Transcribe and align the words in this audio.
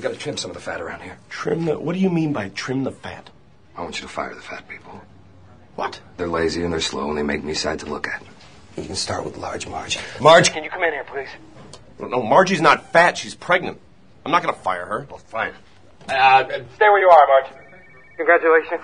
We 0.00 0.04
gotta 0.04 0.16
trim 0.16 0.38
some 0.38 0.50
of 0.50 0.54
the 0.54 0.62
fat 0.62 0.80
around 0.80 1.02
here. 1.02 1.18
Trim 1.28 1.66
the. 1.66 1.78
What 1.78 1.92
do 1.92 1.98
you 1.98 2.08
mean 2.08 2.32
by 2.32 2.48
trim 2.48 2.84
the 2.84 2.90
fat? 2.90 3.28
I 3.76 3.82
want 3.82 4.00
you 4.00 4.06
to 4.06 4.10
fire 4.10 4.34
the 4.34 4.40
fat 4.40 4.66
people. 4.66 4.98
What? 5.76 6.00
They're 6.16 6.26
lazy 6.26 6.64
and 6.64 6.72
they're 6.72 6.80
slow 6.80 7.10
and 7.10 7.18
they 7.18 7.22
make 7.22 7.44
me 7.44 7.52
sad 7.52 7.80
to 7.80 7.86
look 7.86 8.08
at. 8.08 8.22
You 8.78 8.84
can 8.84 8.94
start 8.94 9.26
with 9.26 9.36
large 9.36 9.68
Marge. 9.68 9.98
Marge, 10.18 10.52
can 10.52 10.64
you 10.64 10.70
come 10.70 10.84
in 10.84 10.94
here, 10.94 11.04
please? 11.04 11.28
No, 11.98 12.22
Margie's 12.22 12.62
not 12.62 12.94
fat. 12.94 13.18
She's 13.18 13.34
pregnant. 13.34 13.78
I'm 14.24 14.32
not 14.32 14.40
gonna 14.40 14.54
fire 14.54 14.86
her. 14.86 15.06
Well, 15.10 15.18
fine. 15.18 15.52
Uh, 16.08 16.44
stay 16.44 16.88
where 16.88 17.00
you 17.00 17.10
are, 17.10 17.26
Marge. 17.26 17.52
Congratulations. 18.16 18.80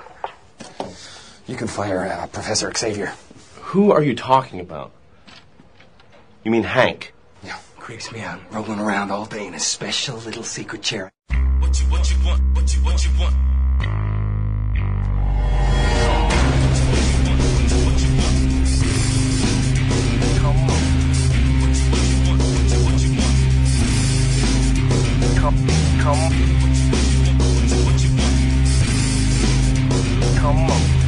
You 1.46 1.56
can 1.56 1.66
fire 1.66 2.04
uh, 2.04 2.26
Professor 2.26 2.70
Xavier. 2.76 3.14
Who 3.62 3.90
are 3.90 4.02
you 4.02 4.14
talking 4.14 4.60
about? 4.60 4.92
You 6.44 6.50
mean 6.50 6.64
Hank? 6.64 7.14
Creeps 7.86 8.10
me 8.10 8.20
out. 8.20 8.40
Rolling 8.50 8.80
around 8.80 9.12
all 9.12 9.26
day 9.26 9.46
in 9.46 9.54
a 9.54 9.60
special 9.60 10.16
little 10.16 10.42
secret 10.42 10.82
chair. 10.82 11.08
What 11.60 11.80
you 11.80 11.86
what 11.86 12.10
you 12.10 12.16
want? 12.26 12.42
What 12.52 12.74
you 12.74 12.80
what 12.82 13.04
you 13.04 13.10
want? 13.16 13.36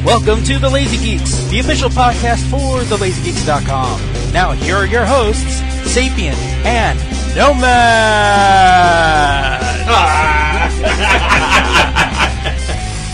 Welcome 0.05 0.45
to 0.45 0.59
The 0.59 0.69
Lazy 0.69 0.97
Geeks, 0.97 1.43
the 1.49 1.59
official 1.59 1.89
podcast 1.89 2.49
for 2.49 2.79
TheLazyGeeks.com. 2.83 4.31
Now, 4.31 4.53
here 4.53 4.77
are 4.77 4.85
your 4.85 5.05
hosts, 5.05 5.61
Sapien 5.89 6.33
and 6.65 6.99
Nomad. 7.35 7.59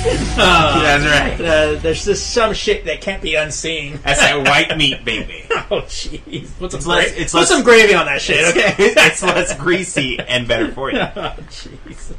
That's 0.36 1.06
right. 1.06 1.41
Uh, 1.41 1.75
there's 1.80 2.06
just 2.06 2.31
some 2.34 2.53
shit 2.53 2.86
that 2.86 3.02
can't 3.02 3.22
be 3.22 3.36
unseen. 3.36 4.00
That's 4.03 4.19
that 4.19 4.47
white 4.47 4.78
meat, 4.78 5.03
baby. 5.06 5.44
Oh, 5.72 5.81
jeez. 5.81 6.47
Put 6.59 6.72
some, 6.74 6.78
It's 6.78 6.86
less- 6.86 7.12
it's 7.13 7.31
put 7.31 7.40
less- 7.40 7.50
some 7.50 7.63
gravy 7.63 7.96
on 7.96 8.06
that 8.06 8.22
shit, 8.22 8.46
okay? 8.56 8.75
it's 8.78 9.24
less 9.24 9.57
greasy 9.57 10.19
and 10.19 10.47
better 10.47 10.72
for 10.72 10.92
you. 10.92 11.00
Oh, 11.00 11.34
Jesus. 11.50 12.13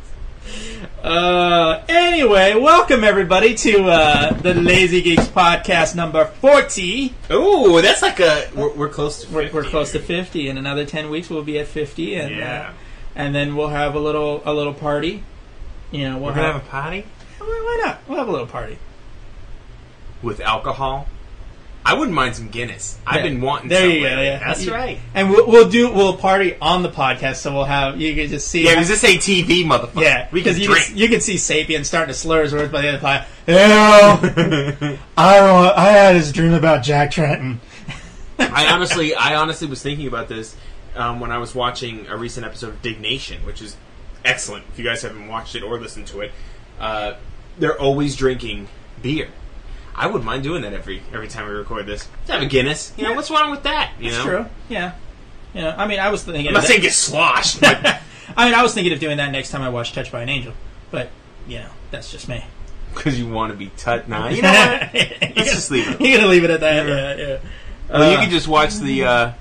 Uh, 1.03 1.83
anyway, 1.89 2.55
welcome 2.55 3.05
everybody 3.05 3.55
to 3.55 3.84
uh, 3.84 4.33
the 4.34 4.55
Lazy 4.55 5.03
Geeks 5.03 5.27
podcast 5.29 5.95
number 5.95 6.25
40. 6.27 7.15
Ooh, 7.33 7.81
that's 7.83 8.03
like 8.03 8.19
a. 8.21 8.49
We're, 8.55 8.73
we're 8.75 8.89
close 8.89 9.25
to. 9.25 9.33
We're, 9.35 9.51
we're 9.53 9.65
close 9.65 9.93
to 9.93 9.99
50. 10.01 10.49
In 10.49 10.59
another 10.59 10.85
10 10.85 11.11
weeks, 11.11 11.31
we'll 11.31 11.43
be 11.45 11.59
at 11.59 11.67
50. 11.67 12.15
And, 12.17 12.37
Yeah. 12.37 12.69
uh, 12.71 12.73
and 13.15 13.35
then 13.35 13.56
we'll 13.56 13.69
have 13.69 13.95
a 13.95 14.01
little 14.01 14.43
a 14.45 14.53
little 14.53 14.75
party. 14.75 15.23
You 15.93 16.09
know, 16.11 16.17
we'll 16.17 16.27
We're 16.27 16.35
gonna 16.37 16.53
have, 16.53 16.55
have 16.62 16.67
a 16.67 16.71
party 16.71 17.05
why 17.39 17.81
not? 17.85 18.01
We'll 18.09 18.19
have 18.19 18.29
a 18.29 18.33
little 18.33 18.47
party. 18.47 18.79
with 20.23 20.41
alcohol. 20.41 21.06
I 21.89 21.95
wouldn't 21.95 22.17
mind 22.17 22.35
some 22.35 22.49
Guinness. 22.49 22.99
I've 23.07 23.23
been 23.23 23.41
wanting. 23.41 23.69
There 23.69 23.83
some 23.83 23.91
you 23.91 24.01
go. 24.01 24.07
lately. 24.07 24.25
Yeah, 24.25 24.39
That's 24.41 24.65
You- 24.65 24.73
right. 24.75 24.99
And 25.15 25.31
we'll, 25.31 25.47
we'll 25.47 25.69
do 25.69 25.93
we'll 25.93 26.17
party 26.17 26.57
on 26.61 26.83
the 26.83 26.89
podcast, 26.91 27.37
so 27.37 27.55
we'll 27.55 27.65
have 27.65 28.01
you 28.01 28.13
can 28.17 28.29
just 28.29 28.49
see. 28.49 28.65
Yeah, 28.65 28.75
because 28.75 28.89
this 28.89 29.05
ain't 29.05 29.21
TV, 29.23 29.63
motherfucker. 29.65 30.03
yeah, 30.03 30.29
we 30.33 30.43
can 30.43 30.55
because 30.55 30.59
you 30.59 30.67
drink. 30.67 30.87
can, 30.87 30.97
you 30.97 31.09
can 31.09 31.21
see 31.21 31.37
Sapien 31.37 31.85
starting 31.85 32.13
to 32.13 32.19
slur 32.19 32.43
his 32.43 32.53
words 32.53 32.73
by 32.73 32.81
the 32.83 32.89
end 32.89 32.97
of 32.97 33.03
the. 33.03 33.25
Yeah, 33.47 34.97
I 35.17 35.37
don't, 35.37 35.79
I 35.79 35.85
had 35.93 36.17
this 36.17 36.33
dream 36.33 36.55
about 36.55 36.83
Jack 36.83 37.13
Trenton. 37.13 37.61
I 38.39 38.67
honestly, 38.73 39.15
I 39.15 39.37
honestly 39.37 39.69
was 39.69 39.81
thinking 39.81 40.09
about 40.09 40.29
this 40.29 40.57
um, 40.97 41.21
when 41.21 41.31
I 41.31 41.39
was 41.39 41.55
watching 41.55 42.07
a 42.09 42.17
recent 42.17 42.45
episode 42.45 42.71
of 42.71 42.83
Diggnation, 42.83 43.47
which 43.47 43.63
is 43.63 43.77
excellent. 44.25 44.65
If 44.73 44.79
you 44.81 44.85
guys 44.85 45.03
haven't 45.03 45.29
watched 45.29 45.55
it 45.55 45.63
or 45.63 45.79
listened 45.81 46.09
to 46.09 46.23
it, 46.23 46.33
uh, 46.81 47.15
they're 47.59 47.79
always 47.81 48.17
drinking 48.17 48.67
beer. 49.03 49.29
I 49.97 50.07
wouldn't 50.07 50.25
mind 50.25 50.43
doing 50.43 50.62
that 50.62 50.73
every 50.75 51.03
every 51.12 51.29
time 51.29 51.49
we 51.49 51.55
record 51.55 51.87
this. 51.87 52.07
Just 52.21 52.31
have 52.33 52.43
a 52.43 52.47
Guinness. 52.47 52.93
You 52.97 53.05
know 53.05 53.15
what's 53.15 53.31
wrong 53.31 53.51
with 53.51 53.62
that? 53.62 53.93
You 53.99 54.09
It's 54.09 54.19
know, 54.19 54.25
true. 54.25 54.47
Yeah. 54.69 54.93
Yeah. 55.55 55.75
I 55.77 55.87
mean, 55.87 55.99
I 55.99 56.11
was 56.11 56.23
thinking. 56.23 56.49
I'm 56.49 56.55
not 56.55 56.65
saying 56.65 56.83
get 56.83 56.93
sloshed, 56.93 57.61
but 57.62 58.01
I 58.37 58.45
mean, 58.45 58.55
I 58.55 58.62
was 58.62 58.75
thinking 58.75 58.93
of 58.93 59.01
doing 59.01 59.17
that 59.17 59.33
next 59.33 59.51
time 59.51 59.62
I 59.62 59.69
watch 59.71 59.93
Touched 59.93 60.12
by 60.12 60.23
an 60.23 60.29
Angel, 60.29 60.53
but 60.91 61.09
you 61.49 61.59
know, 61.61 61.71
that's 61.91 62.11
just 62.12 62.29
me. 62.29 62.45
because 62.95 63.19
you 63.19 63.29
want 63.29 63.53
to 63.53 63.56
be 63.59 63.71
tut. 63.77 64.09
Nah, 64.09 64.29
you 64.29 64.43
know 64.43 64.53
what? 64.53 64.93
Let's 64.95 65.53
just 65.55 65.71
leave 65.71 65.89
it. 65.89 66.01
You're 66.06 66.19
gonna 66.19 66.31
leave 66.31 66.45
it 66.45 66.51
at 66.51 66.61
that. 66.61 66.87
Yeah. 66.87 67.15
Yeah. 67.17 67.39
Well, 67.89 68.11
you 68.12 68.19
Uh, 68.19 68.23
could 68.23 68.31
just 68.31 68.49
watch 68.49 68.75
the 68.77 69.05
uh, 69.05 69.33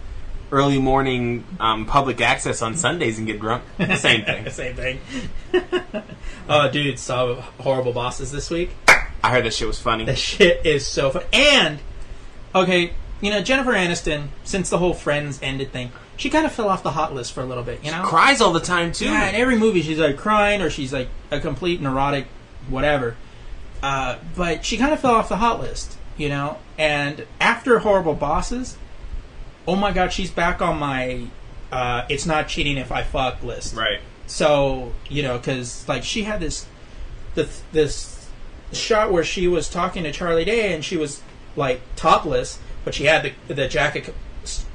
early 0.52 0.78
morning 0.80 1.44
um, 1.60 1.86
public 1.86 2.22
access 2.22 2.62
on 2.62 2.78
Sundays 2.78 3.18
and 3.18 3.26
get 3.28 3.40
drunk. 3.42 3.64
Same 3.98 4.24
thing. 4.24 4.50
Same 4.52 4.76
thing. 4.76 5.00
oh, 6.48 6.70
dude, 6.72 7.00
saw 7.00 7.36
horrible 7.60 7.92
bosses 7.92 8.32
this 8.32 8.50
week. 8.50 8.70
I 9.26 9.32
heard 9.32 9.46
that 9.46 9.56
shit 9.56 9.68
was 9.68 9.80
funny. 9.80 10.06
That 10.06 10.20
shit 10.20 10.64
is 10.66 10.86
so 10.86 11.10
fun. 11.10 11.24
And 11.34 11.80
okay, 12.54 12.94
you 13.22 13.32
know 13.32 13.42
Jennifer 13.42 13.72
Aniston, 13.72 14.28
since 14.44 14.70
the 14.70 14.78
whole 14.78 14.94
Friends 14.94 15.40
ended 15.42 15.72
thing, 15.72 15.92
she 16.16 16.30
kind 16.30 16.46
of 16.46 16.52
fell 16.52 16.70
off 16.70 16.84
the 16.84 16.92
hot 16.92 17.16
list 17.16 17.34
for 17.34 17.42
a 17.42 17.46
little 17.46 17.64
bit. 17.64 17.84
You 17.84 17.90
know, 17.92 18.04
Cries 18.04 18.40
all 18.40 18.54
the 18.54 18.60
time 18.60 18.92
too. 18.92 19.06
yeah. 19.06 19.28
In 19.30 19.34
every 19.34 19.58
movie, 19.58 19.82
she's 19.82 19.98
like 19.98 20.16
crying 20.16 20.62
or 20.62 20.70
she's 20.70 20.94
like 20.94 21.10
a 21.32 21.40
complete 21.40 21.82
neurotic, 21.82 22.28
whatever. 22.70 23.16
Uh, 23.82 24.20
but 24.36 24.64
she 24.64 24.78
kind 24.78 24.94
of 24.94 25.00
fell 25.00 25.16
off 25.16 25.28
the 25.28 25.38
hot 25.38 25.60
list. 25.60 25.98
You 26.18 26.30
know, 26.30 26.60
and 26.78 27.26
after 27.42 27.80
Horrible 27.80 28.14
Bosses, 28.14 28.78
oh 29.68 29.76
my 29.76 29.92
god, 29.92 30.14
she's 30.14 30.30
back 30.30 30.62
on 30.62 30.78
my. 30.78 31.28
Uh, 31.72 32.06
it's 32.10 32.28
not 32.28 32.48
cheating 32.48 32.78
if 32.78 32.92
I 32.92 33.02
fuck 33.02 33.42
list. 33.42 33.76
Right. 33.76 34.02
So 34.28 34.94
you 35.10 35.24
know, 35.24 35.38
because 35.40 35.88
like 35.88 36.04
she 36.04 36.24
had 36.24 36.40
this, 36.40 36.68
this 37.34 37.64
this 37.72 38.15
shot 38.76 39.12
where 39.12 39.24
she 39.24 39.48
was 39.48 39.70
talking 39.70 40.04
to 40.04 40.12
Charlie 40.12 40.46
Day 40.46 40.74
and 40.74 40.84
she 40.84 40.98
was 40.98 41.22
like 41.56 41.82
topless, 41.96 42.60
but 42.84 42.94
she 42.94 43.06
had 43.06 43.34
the 43.48 43.54
the 43.54 43.68
jacket 43.68 44.14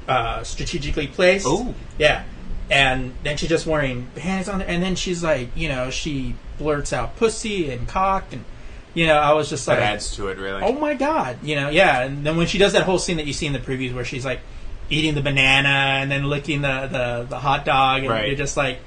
uh, 0.07 0.43
strategically 0.43 1.07
placed. 1.07 1.45
Oh, 1.47 1.73
yeah. 1.97 2.23
And 2.69 3.13
then 3.23 3.35
she's 3.37 3.49
just 3.49 3.65
wearing 3.67 4.07
pants 4.15 4.47
on 4.47 4.59
there, 4.59 4.67
and 4.67 4.81
then 4.81 4.95
she's 4.95 5.21
like, 5.23 5.49
you 5.55 5.67
know, 5.67 5.89
she 5.89 6.35
blurts 6.57 6.93
out 6.93 7.17
pussy 7.17 7.69
and 7.69 7.85
cock, 7.87 8.25
and 8.31 8.45
you 8.93 9.07
know, 9.07 9.17
I 9.17 9.33
was 9.33 9.49
just 9.49 9.65
That 9.65 9.73
like, 9.79 9.83
adds 9.89 10.15
to 10.15 10.29
it, 10.29 10.37
really. 10.37 10.61
oh 10.63 10.71
my 10.73 10.93
god, 10.93 11.37
you 11.43 11.55
know, 11.55 11.69
yeah. 11.69 12.01
And 12.03 12.25
then 12.25 12.37
when 12.37 12.47
she 12.47 12.57
does 12.57 12.71
that 12.73 12.83
whole 12.83 12.97
scene 12.99 13.17
that 13.17 13.25
you 13.27 13.33
see 13.33 13.45
in 13.45 13.51
the 13.53 13.59
previews 13.59 13.93
where 13.93 14.05
she's 14.05 14.23
like 14.25 14.39
eating 14.89 15.15
the 15.15 15.21
banana 15.21 15.67
and 16.01 16.09
then 16.11 16.23
licking 16.25 16.61
the 16.61 16.87
the, 16.91 17.25
the 17.29 17.39
hot 17.39 17.65
dog, 17.65 18.01
and 18.03 18.09
Right. 18.09 18.27
you're 18.27 18.37
just 18.37 18.55
like, 18.55 18.79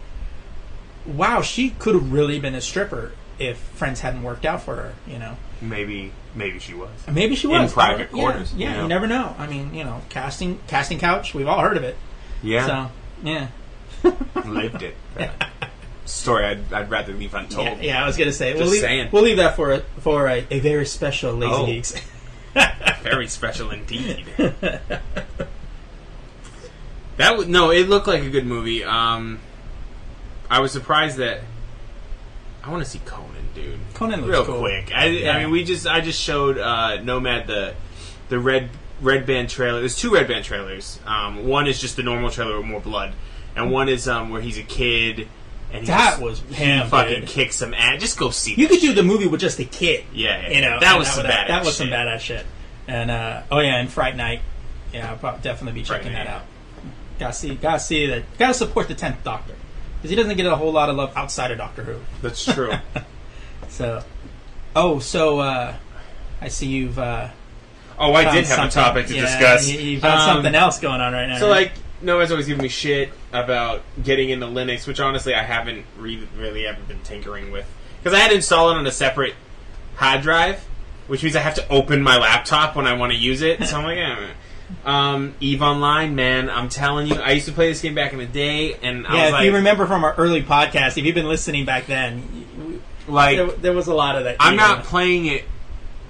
wow, 1.06 1.42
she 1.42 1.70
could 1.70 1.94
have 1.94 2.12
really 2.12 2.38
been 2.40 2.54
a 2.54 2.60
stripper 2.60 3.12
if 3.38 3.56
Friends 3.58 4.00
hadn't 4.00 4.22
worked 4.22 4.44
out 4.44 4.62
for 4.62 4.76
her, 4.76 4.94
you 5.06 5.18
know. 5.18 5.36
Maybe, 5.60 6.12
maybe 6.34 6.58
she 6.58 6.74
was. 6.74 6.90
Maybe 7.10 7.34
she 7.34 7.46
was 7.46 7.70
In 7.70 7.74
private 7.74 8.08
Yeah, 8.12 8.18
quarters, 8.22 8.54
Yeah, 8.54 8.68
you 8.68 8.74
you, 8.76 8.80
know. 8.82 8.86
never 8.88 9.06
know. 9.06 9.34
I 9.38 9.46
mean, 9.46 9.74
you 9.74 9.84
know, 9.84 10.02
casting 10.08 10.58
casting 10.66 10.98
couch. 10.98 11.34
We've 11.34 11.48
all 11.48 11.60
heard 11.60 11.76
of 11.76 11.82
it. 11.84 11.96
Yeah, 12.42 12.66
So 12.66 12.90
yeah, 13.22 13.48
lived 14.44 14.82
it. 14.82 14.94
Story 16.04 16.44
I'd, 16.44 16.70
I'd 16.72 16.90
rather 16.90 17.14
leave 17.14 17.32
untold. 17.34 17.66
yeah, 17.66 17.74
yeah. 17.80 18.02
I 18.02 18.06
was 18.06 18.16
gonna 18.18 18.32
say 18.32 18.52
we'll 18.54 18.66
leave, 18.66 18.80
saying. 18.82 19.08
we'll 19.10 19.22
leave 19.22 19.38
that 19.38 19.56
for 19.56 19.72
a, 19.72 19.80
for 20.00 20.28
a, 20.28 20.46
a 20.50 20.58
very 20.60 20.84
special 20.84 21.32
lazy 21.32 21.52
Oh. 21.54 21.66
geeks. 21.66 21.94
Very 23.02 23.26
special 23.26 23.70
indeed. 23.72 24.24
That 27.16 27.36
was 27.36 27.46
no, 27.46 27.70
it 27.70 27.88
looked 27.88 28.06
like 28.06 28.22
a 28.22 28.30
good 28.30 28.46
movie. 28.46 28.82
Um, 28.84 29.38
I 30.50 30.60
was 30.60 30.72
surprised 30.72 31.16
that 31.18 31.40
I 32.64 32.70
want 32.70 32.82
to 32.82 32.88
see 32.90 33.00
Conan, 33.04 33.48
dude. 33.54 33.78
Conan 33.92 34.20
looks 34.22 34.30
real 34.32 34.44
cool. 34.46 34.60
quick. 34.60 34.90
I, 34.94 35.06
Yeah. 35.06 35.36
I 35.36 35.42
mean, 35.42 35.50
we 35.50 35.64
just 35.64 35.86
I 35.86 36.00
just 36.00 36.20
showed 36.20 36.56
uh, 36.58 37.02
Nomad 37.02 37.46
the 37.46 37.74
the 38.30 38.38
red 38.38 38.70
red 39.00 39.26
band 39.26 39.50
trailer. 39.50 39.80
There's 39.80 39.96
two 39.96 40.12
red 40.14 40.26
band 40.28 40.44
trailers. 40.44 40.98
Um, 41.06 41.46
one 41.46 41.66
is 41.66 41.80
just 41.80 41.96
the 41.96 42.02
normal 42.02 42.30
trailer 42.30 42.56
with 42.56 42.66
more 42.66 42.80
blood, 42.80 43.12
and 43.54 43.70
one 43.70 43.88
is 43.88 44.08
um, 44.08 44.30
where 44.30 44.40
he's 44.40 44.56
a 44.58 44.62
kid 44.62 45.28
and 45.72 45.86
That 45.88 46.10
just- 46.12 46.22
was 46.22 46.38
him, 46.40 46.86
fucking 46.88 47.20
dude. 47.20 47.28
kicks 47.28 47.56
some 47.56 47.74
ass. 47.74 48.00
Just 48.00 48.16
go 48.18 48.30
see. 48.30 48.54
You 48.54 48.68
that 48.68 48.74
could 48.74 48.80
do 48.80 48.92
the 48.94 49.02
movie 49.02 49.26
with 49.26 49.40
just 49.40 49.58
a 49.58 49.64
kid. 49.64 50.04
Yeah, 50.12 50.42
yeah, 50.48 50.54
you 50.54 50.60
know 50.62 50.78
that 50.80 50.96
was 50.98 51.08
some 51.08 51.24
would- 51.24 51.32
badass. 51.32 51.48
That 51.48 51.64
was 51.64 51.76
some 51.76 51.88
badass 51.88 52.20
shit. 52.20 52.46
And 52.88 53.10
uh, 53.10 53.42
oh 53.50 53.58
yeah, 53.60 53.76
and 53.76 53.90
Fright 53.90 54.16
Night. 54.16 54.40
Yeah, 54.92 55.10
I'll 55.10 55.16
probably 55.18 55.40
definitely 55.42 55.80
be 55.80 55.84
checking 55.84 56.12
Night, 56.12 56.24
that 56.24 56.26
yeah. 56.26 56.36
out. 56.36 56.42
Gotta 57.18 57.32
see, 57.32 57.54
gotta 57.56 57.80
see 57.80 58.06
that. 58.06 58.22
Gotta 58.38 58.54
support 58.54 58.88
the 58.88 58.94
tenth 58.94 59.22
Doctor 59.24 59.54
because 60.04 60.10
he 60.10 60.16
doesn't 60.16 60.36
get 60.36 60.44
a 60.44 60.54
whole 60.54 60.70
lot 60.70 60.90
of 60.90 60.96
love 60.96 61.16
outside 61.16 61.50
of 61.50 61.56
Doctor 61.56 61.82
Who. 61.82 61.96
That's 62.20 62.44
true. 62.44 62.74
So, 63.70 64.04
oh, 64.76 64.98
so 64.98 65.38
uh, 65.40 65.74
I 66.42 66.48
see 66.48 66.66
you've. 66.66 66.98
Uh, 66.98 67.28
oh, 67.98 68.12
I 68.12 68.24
did 68.24 68.44
have 68.44 68.58
a 68.58 68.70
something- 68.70 68.70
topic 68.70 69.06
to 69.06 69.14
yeah, 69.16 69.22
discuss. 69.22 69.68
You, 69.68 69.80
you've 69.80 70.02
got 70.02 70.18
Um, 70.28 70.34
something 70.36 70.54
else 70.54 70.78
going 70.78 71.00
on 71.00 71.12
right 71.14 71.26
now. 71.26 71.38
So 71.38 71.48
right? 71.50 71.70
like 71.70 71.72
Noah's 72.02 72.30
always 72.30 72.46
giving 72.46 72.62
me 72.62 72.68
shit 72.68 73.12
about 73.32 73.80
getting 74.04 74.28
into 74.28 74.46
Linux, 74.46 74.86
which 74.86 75.00
honestly 75.00 75.34
I 75.34 75.42
haven't 75.42 75.86
re- 75.98 76.28
really 76.36 76.66
ever 76.66 76.80
been 76.86 77.00
tinkering 77.00 77.50
with 77.50 77.66
because 77.98 78.12
I 78.16 78.20
had 78.20 78.28
to 78.28 78.36
install 78.36 78.70
it 78.70 78.74
on 78.76 78.86
a 78.86 78.92
separate 78.92 79.34
hard 79.96 80.20
drive, 80.20 80.60
which 81.08 81.22
means 81.24 81.34
I 81.34 81.40
have 81.40 81.54
to 81.54 81.68
open 81.70 82.00
my 82.02 82.18
laptop 82.18 82.76
when 82.76 82.86
I 82.86 82.92
want 82.92 83.10
to 83.12 83.18
use 83.18 83.40
it. 83.42 83.64
So 83.64 83.78
I'm 83.78 83.84
like, 83.84 83.98
eh. 83.98 84.28
Um, 84.84 85.34
Eve 85.40 85.62
Online, 85.62 86.14
man, 86.14 86.50
I'm 86.50 86.68
telling 86.68 87.06
you, 87.06 87.16
I 87.16 87.32
used 87.32 87.46
to 87.46 87.52
play 87.52 87.68
this 87.68 87.80
game 87.80 87.94
back 87.94 88.12
in 88.12 88.18
the 88.18 88.26
day, 88.26 88.74
and 88.82 89.06
I 89.06 89.14
yeah, 89.14 89.20
was 89.20 89.28
if 89.28 89.32
like, 89.32 89.44
you 89.46 89.54
remember 89.54 89.86
from 89.86 90.04
our 90.04 90.14
early 90.14 90.42
podcast, 90.42 90.98
if 90.98 91.04
you've 91.04 91.14
been 91.14 91.28
listening 91.28 91.64
back 91.64 91.86
then, 91.86 92.80
like 93.08 93.36
there, 93.36 93.46
there 93.46 93.72
was 93.72 93.86
a 93.86 93.94
lot 93.94 94.16
of 94.16 94.24
that. 94.24 94.36
I'm 94.40 94.56
not 94.56 94.78
know. 94.78 94.84
playing 94.84 95.26
it 95.26 95.44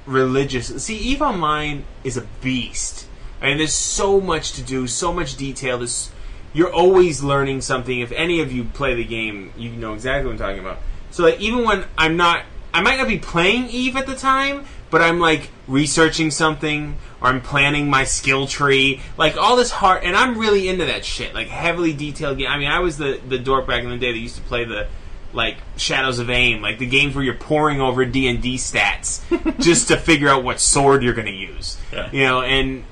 religious. 0.07 0.83
See, 0.83 0.97
Eve 0.97 1.23
Online 1.23 1.85
is 2.03 2.17
a 2.17 2.27
beast. 2.43 3.07
I 3.41 3.49
mean, 3.49 3.59
there's 3.59 3.75
so 3.75 4.21
much 4.21 4.53
to 4.53 4.63
do, 4.63 4.87
so 4.87 5.13
much 5.13 5.37
detail. 5.37 5.79
This 5.79 6.11
you're 6.55 6.73
always 6.73 7.23
learning 7.23 7.61
something. 7.61 8.01
If 8.01 8.13
any 8.13 8.41
of 8.41 8.53
you 8.53 8.65
play 8.65 8.95
the 8.95 9.05
game, 9.05 9.53
you 9.57 9.71
know 9.71 9.93
exactly 9.93 10.27
what 10.27 10.33
I'm 10.33 10.39
talking 10.39 10.61
about. 10.61 10.79
So, 11.11 11.25
like, 11.25 11.41
even 11.41 11.65
when 11.65 11.85
I'm 11.99 12.17
not, 12.17 12.45
I 12.73 12.81
might 12.81 12.97
not 12.97 13.09
be 13.09 13.19
playing 13.19 13.69
Eve 13.69 13.97
at 13.97 14.07
the 14.07 14.15
time, 14.15 14.65
but 14.95 15.03
I'm 15.03 15.19
like 15.19 15.51
researching 15.67 16.31
something 16.31 16.97
or 17.21 17.27
I'm 17.27 17.41
planning 17.41 17.91
my 17.91 18.05
skill 18.05 18.47
tree, 18.47 19.01
like 19.19 19.37
all 19.37 19.57
this 19.57 19.73
hard, 19.73 20.05
and 20.05 20.15
I'm 20.15 20.39
really 20.39 20.69
into 20.69 20.85
that 20.85 21.05
shit, 21.05 21.35
like 21.35 21.49
heavily 21.49 21.93
detailed 21.93 22.39
game. 22.39 22.47
I 22.49 22.59
mean, 22.59 22.69
I 22.69 22.79
was 22.79 22.97
the 22.97 23.21
the 23.29 23.37
dork 23.37 23.67
back 23.67 23.83
in 23.83 23.91
the 23.91 23.97
day 23.97 24.13
that 24.13 24.19
used 24.19 24.37
to 24.37 24.43
play 24.43 24.65
the 24.65 24.87
like 25.33 25.57
Shadows 25.77 26.21
of 26.21 26.29
Amn, 26.29 26.61
like 26.61 26.79
the 26.79 26.87
games 26.87 27.17
where 27.17 27.25
you're 27.25 27.35
poring 27.35 27.81
over 27.81 28.05
D 28.05 28.29
and 28.29 28.41
D 28.41 28.55
stats 28.55 29.21
just 29.61 29.89
to 29.89 29.97
figure 29.97 30.29
out 30.29 30.45
what 30.45 30.61
sword 30.61 31.03
you're 31.03 31.13
going 31.13 31.27
to 31.27 31.33
use. 31.33 31.77
Yeah. 31.93 32.09
You 32.13 32.23
know, 32.23 32.43
and 32.43 32.85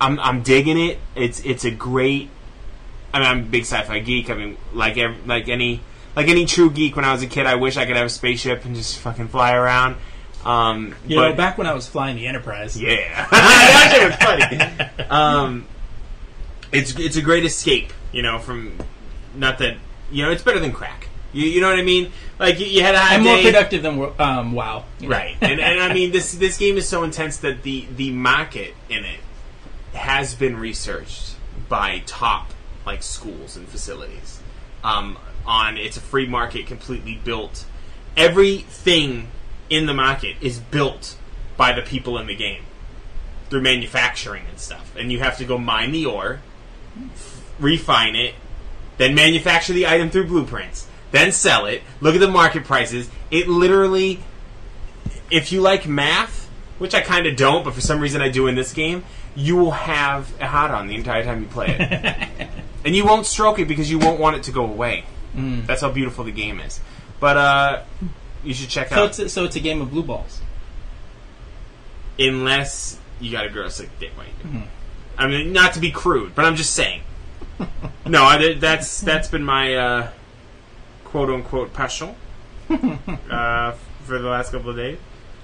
I'm 0.00 0.18
I'm 0.18 0.42
digging 0.42 0.78
it. 0.78 0.98
It's 1.14 1.40
it's 1.40 1.66
a 1.66 1.70
great. 1.70 2.30
I 3.12 3.18
mean, 3.18 3.28
I'm 3.28 3.40
a 3.40 3.42
big 3.42 3.64
sci-fi 3.64 3.98
geek. 3.98 4.30
I 4.30 4.34
mean, 4.34 4.56
like 4.72 4.96
ev- 4.96 5.26
like 5.26 5.50
any 5.50 5.82
like 6.16 6.28
any 6.28 6.46
true 6.46 6.70
geek. 6.70 6.96
When 6.96 7.04
I 7.04 7.12
was 7.12 7.22
a 7.22 7.26
kid, 7.26 7.44
I 7.44 7.56
wish 7.56 7.76
I 7.76 7.84
could 7.84 7.96
have 7.96 8.06
a 8.06 8.08
spaceship 8.08 8.64
and 8.64 8.74
just 8.74 8.96
fucking 9.00 9.28
fly 9.28 9.52
around. 9.52 9.96
Um, 10.44 10.94
You 11.06 11.16
but 11.16 11.30
know, 11.30 11.34
back 11.36 11.58
when 11.58 11.66
I 11.66 11.74
was 11.74 11.86
flying 11.88 12.16
the 12.16 12.26
Enterprise. 12.26 12.80
yeah, 12.80 13.26
that 13.30 13.92
shit 13.94 14.06
was 14.08 14.98
funny. 14.98 15.10
Um, 15.10 15.66
it's 16.72 16.94
it's 16.98 17.16
a 17.16 17.22
great 17.22 17.44
escape, 17.44 17.92
you 18.12 18.22
know. 18.22 18.38
From 18.38 18.76
not 19.34 19.58
that 19.58 19.76
you 20.10 20.24
know, 20.24 20.30
it's 20.30 20.42
better 20.42 20.58
than 20.60 20.72
crack. 20.72 21.08
You, 21.32 21.46
you 21.46 21.60
know 21.60 21.68
what 21.70 21.78
I 21.78 21.82
mean? 21.82 22.10
Like 22.38 22.58
you, 22.58 22.66
you 22.66 22.82
had 22.82 22.94
a 22.94 23.00
And 23.00 23.22
more 23.22 23.36
day, 23.36 23.44
productive 23.44 23.82
than 23.82 24.12
um, 24.18 24.52
WoW. 24.52 24.84
right? 25.02 25.36
And, 25.40 25.60
and 25.60 25.80
I 25.80 25.92
mean, 25.92 26.10
this 26.10 26.32
this 26.32 26.56
game 26.58 26.76
is 26.76 26.88
so 26.88 27.02
intense 27.04 27.36
that 27.38 27.62
the 27.62 27.86
the 27.96 28.10
market 28.12 28.74
in 28.88 29.04
it 29.04 29.20
has 29.94 30.34
been 30.34 30.56
researched 30.56 31.34
by 31.68 32.02
top 32.06 32.50
like 32.86 33.02
schools 33.02 33.56
and 33.56 33.68
facilities. 33.68 34.40
Um, 34.82 35.18
on 35.46 35.76
it's 35.76 35.96
a 35.96 36.00
free 36.00 36.26
market, 36.26 36.66
completely 36.66 37.20
built. 37.22 37.64
Everything 38.16 39.28
in 39.70 39.86
the 39.86 39.94
market 39.94 40.36
is 40.40 40.58
built 40.58 41.16
by 41.56 41.72
the 41.72 41.82
people 41.82 42.18
in 42.18 42.26
the 42.26 42.34
game 42.34 42.62
through 43.48 43.62
manufacturing 43.62 44.44
and 44.48 44.58
stuff, 44.58 44.94
and 44.96 45.10
you 45.10 45.20
have 45.20 45.38
to 45.38 45.44
go 45.44 45.58
mine 45.58 45.92
the 45.92 46.06
ore, 46.06 46.40
f- 47.14 47.52
refine 47.58 48.14
it, 48.14 48.34
then 48.98 49.14
manufacture 49.14 49.72
the 49.72 49.86
item 49.86 50.10
through 50.10 50.26
blueprints, 50.26 50.86
then 51.10 51.32
sell 51.32 51.66
it. 51.66 51.82
Look 52.00 52.14
at 52.14 52.20
the 52.20 52.28
market 52.28 52.64
prices. 52.64 53.10
It 53.30 53.48
literally, 53.48 54.20
if 55.30 55.50
you 55.52 55.60
like 55.60 55.86
math, 55.86 56.48
which 56.78 56.94
I 56.94 57.00
kind 57.00 57.26
of 57.26 57.36
don't, 57.36 57.64
but 57.64 57.74
for 57.74 57.80
some 57.80 58.00
reason 58.00 58.22
I 58.22 58.28
do 58.28 58.46
in 58.46 58.54
this 58.54 58.72
game, 58.72 59.04
you 59.34 59.56
will 59.56 59.72
have 59.72 60.32
a 60.40 60.46
hot 60.46 60.70
on 60.70 60.88
the 60.88 60.94
entire 60.94 61.24
time 61.24 61.42
you 61.42 61.48
play 61.48 61.76
it, 61.78 62.48
and 62.84 62.94
you 62.94 63.04
won't 63.04 63.26
stroke 63.26 63.58
it 63.58 63.66
because 63.66 63.90
you 63.90 63.98
won't 63.98 64.20
want 64.20 64.36
it 64.36 64.44
to 64.44 64.52
go 64.52 64.64
away. 64.64 65.04
Mm. 65.36 65.66
That's 65.66 65.82
how 65.82 65.90
beautiful 65.90 66.24
the 66.24 66.32
game 66.32 66.60
is. 66.60 66.80
But 67.20 67.36
uh, 67.36 67.82
you 68.44 68.54
should 68.54 68.68
check 68.68 68.88
So 68.88 68.96
out 68.96 69.08
it's 69.10 69.18
a, 69.18 69.28
so 69.28 69.44
it's 69.44 69.56
a 69.56 69.60
game 69.60 69.80
of 69.82 69.90
blue 69.90 70.02
balls. 70.02 70.40
unless 72.18 72.98
you 73.20 73.30
got 73.32 73.46
a 73.46 73.50
girl 73.50 73.68
sick 73.70 73.88
dick 73.98 74.12
when 74.16 74.26
you 74.26 74.32
do. 74.42 74.48
Mm-hmm. 74.48 74.66
I 75.18 75.26
mean, 75.26 75.52
not 75.52 75.74
to 75.74 75.80
be 75.80 75.90
crude, 75.90 76.34
but 76.34 76.44
I'm 76.44 76.56
just 76.56 76.74
saying. 76.74 77.02
no, 78.06 78.22
I, 78.24 78.54
that's 78.54 79.00
that's 79.02 79.28
been 79.28 79.44
my 79.44 79.74
uh, 79.74 80.10
quote 81.04 81.28
unquote 81.28 81.74
passion 81.74 82.14
uh, 82.70 83.72
for 84.04 84.18
the 84.18 84.28
last 84.28 84.52
couple 84.52 84.70
of 84.70 84.76
days. 84.76 84.98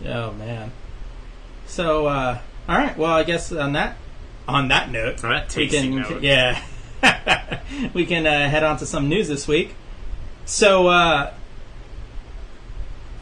Oh 0.07 0.33
man. 0.33 0.73
So 1.67 2.07
uh, 2.07 2.39
all 2.69 2.79
right. 2.79 2.97
Well, 2.97 3.13
I 3.13 3.23
guess 3.25 3.53
on 3.53 3.73
that 3.75 3.97
on 4.49 4.69
that 4.69 4.91
note, 4.91 5.23
On 5.25 5.31
that 5.31 5.55
we 5.57 5.69
can 5.69 5.97
note. 5.97 6.23
yeah 6.23 6.63
we 7.93 8.07
can 8.07 8.27
uh, 8.27 8.49
head 8.49 8.63
on 8.63 8.79
to 8.79 8.87
some 8.87 9.09
news 9.09 9.29
this 9.29 9.47
week. 9.47 9.75
So 10.47 10.87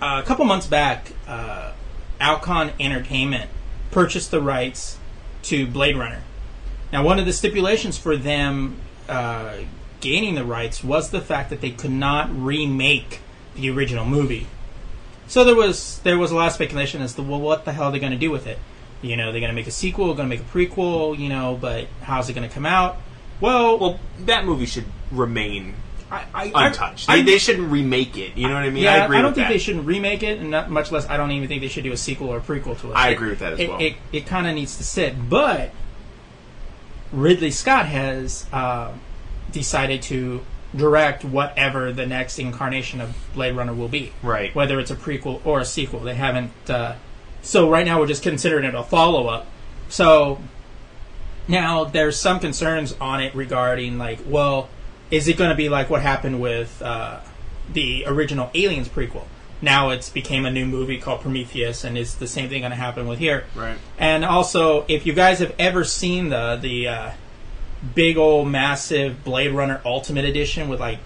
uh, 0.01 0.21
a 0.23 0.27
couple 0.27 0.45
months 0.45 0.67
back, 0.67 1.13
uh, 1.27 1.73
Alcon 2.21 2.73
Entertainment 2.81 3.51
purchased 3.91 4.31
the 4.31 4.41
rights 4.41 4.99
to 5.43 5.67
Blade 5.67 5.97
Runner. 5.97 6.23
Now, 6.93 7.05
one 7.05 7.19
of 7.19 7.27
the 7.27 7.33
stipulations 7.33 7.99
for 7.99 8.17
them 8.17 8.77
uh, 9.09 9.57
gaining 10.01 10.35
the 10.35 10.45
rights 10.45 10.85
was 10.85 11.11
the 11.11 11.21
fact 11.21 11.51
that 11.51 11.61
they 11.61 11.71
could 11.71 11.91
not 11.91 12.31
remake 12.35 13.21
the 13.55 13.71
original 13.71 14.05
movie. 14.05 14.47
So 15.27 15.45
there 15.45 15.55
was 15.55 16.01
there 16.01 16.19
was 16.19 16.31
a 16.31 16.37
lot 16.37 16.49
of 16.49 16.53
speculation 16.53 17.01
as 17.01 17.15
to 17.15 17.23
well, 17.23 17.41
what 17.41 17.65
the 17.65 17.73
hell 17.73 17.85
are 17.85 17.93
they 17.93 17.99
going 17.99 18.13
to 18.13 18.19
do 18.19 18.31
with 18.31 18.47
it? 18.47 18.59
You 19.01 19.17
know, 19.17 19.33
they're 19.33 19.41
going 19.41 19.51
to 19.51 19.55
make 19.55 19.67
a 19.67 19.73
sequel, 19.73 20.15
going 20.15 20.29
to 20.29 20.37
make 20.37 20.41
a 20.41 20.51
prequel, 20.51 21.19
you 21.19 21.29
know, 21.29 21.59
but 21.61 21.89
how's 22.03 22.29
it 22.29 22.35
going 22.35 22.49
to 22.49 22.55
come 22.55 22.67
out? 22.67 22.97
Well, 23.41 23.79
Well, 23.79 24.01
that 24.21 24.45
movie 24.45 24.67
should 24.67 24.87
remain 25.11 25.75
I, 26.15 26.27
I, 26.35 26.53
I- 26.55 26.67
untouched. 26.69 27.09
I, 27.09 27.17
they, 27.17 27.23
they 27.23 27.39
shouldn't 27.39 27.71
remake 27.71 28.17
it. 28.17 28.37
You 28.37 28.49
know 28.49 28.55
what 28.55 28.63
I 28.65 28.71
mean? 28.71 28.85
yeah, 28.85 28.95
I 28.95 29.05
agree 29.05 29.21
don't 29.23 29.35
think 29.35 29.49
that. 29.49 29.53
they 29.53 29.59
shouldn't 29.59 29.87
remake 29.87 30.23
it, 30.23 30.39
and 30.39 30.51
not 30.51 30.71
much 30.71 30.91
less. 30.93 31.09
I 31.09 31.17
don't 31.17 31.31
even 31.33 31.49
think 31.49 31.61
they 31.63 31.69
should 31.69 31.85
do 31.85 31.93
a 31.93 31.97
sequel 31.97 32.29
or 32.29 32.39
a 32.39 32.41
prequel 32.41 32.79
to 32.81 32.91
it. 32.91 32.95
I 32.95 33.11
agree 33.11 33.31
with 33.31 33.39
that 33.41 33.55
as 33.55 33.61
it, 33.61 33.69
well. 33.69 33.81
It, 33.81 33.95
it 34.13 34.27
kind 34.27 34.47
of 34.47 34.55
needs 34.55 34.77
to 34.79 34.85
sit, 34.85 35.29
but 35.29 35.71
Ridley 37.13 37.51
Scott 37.51 37.87
has 37.87 38.47
uh, 38.53 38.93
decided 39.53 40.03
to 40.03 40.41
direct 40.75 41.25
whatever 41.25 41.93
the 41.93 42.07
next 42.07 42.39
incarnation 42.39 43.01
of 43.01 43.15
Blade 43.35 43.53
Runner 43.55 43.73
will 43.73 43.89
be, 43.89 44.13
Right. 44.23 44.53
whether 44.55 44.81
it's 44.81 44.91
a 44.91 44.97
prequel 44.97 45.41
or 45.47 45.61
a 45.61 45.65
sequel. 45.65 46.01
They 46.01 46.15
haven't. 46.17 46.51
Uh, 46.69 46.97
so 47.43 47.71
right 47.71 47.87
now 47.87 48.01
we're 48.01 48.07
just 48.09 48.23
considering 48.23 48.65
it 48.65 48.75
a 48.75 48.83
follow 48.83 49.29
up. 49.29 49.47
So 49.89 50.41
now 51.47 51.85
there's 51.85 52.19
some 52.19 52.41
concerns 52.41 52.97
on 53.01 53.23
it 53.23 53.35
regarding 53.35 53.99
like, 53.99 54.19
well, 54.27 54.69
is 55.11 55.29
it 55.29 55.37
going 55.37 55.51
to 55.51 55.57
be 55.57 55.69
like 55.69 55.91
what 55.91 56.03
happened 56.03 56.41
with 56.41 56.81
uh, 56.83 57.21
the 57.73 58.05
original 58.07 58.51
Aliens 58.55 58.89
prequel? 58.89 59.25
Now 59.63 59.91
it's 59.91 60.11
became 60.11 60.45
a 60.45 60.51
new 60.51 60.67
movie 60.67 60.99
called 60.99 61.21
Prometheus, 61.21 61.85
and 61.85 61.97
is 61.97 62.17
the 62.17 62.27
same 62.27 62.49
thing 62.49 62.61
going 62.61 62.71
to 62.71 62.77
happen 62.77 63.07
with 63.07 63.19
here? 63.19 63.45
Right. 63.55 63.79
And 63.99 64.25
also, 64.25 64.85
if 64.89 65.07
you 65.07 65.13
guys 65.13 65.39
have 65.39 65.55
ever 65.59 65.85
seen 65.85 66.29
the 66.29 66.59
the 66.61 66.89
uh, 66.89 67.11
big 67.95 68.17
old 68.17 68.49
massive 68.49 69.25
Blade 69.25 69.53
Runner 69.53 69.81
Ultimate 69.85 70.25
Edition 70.25 70.69
with 70.69 70.81
like 70.81 70.99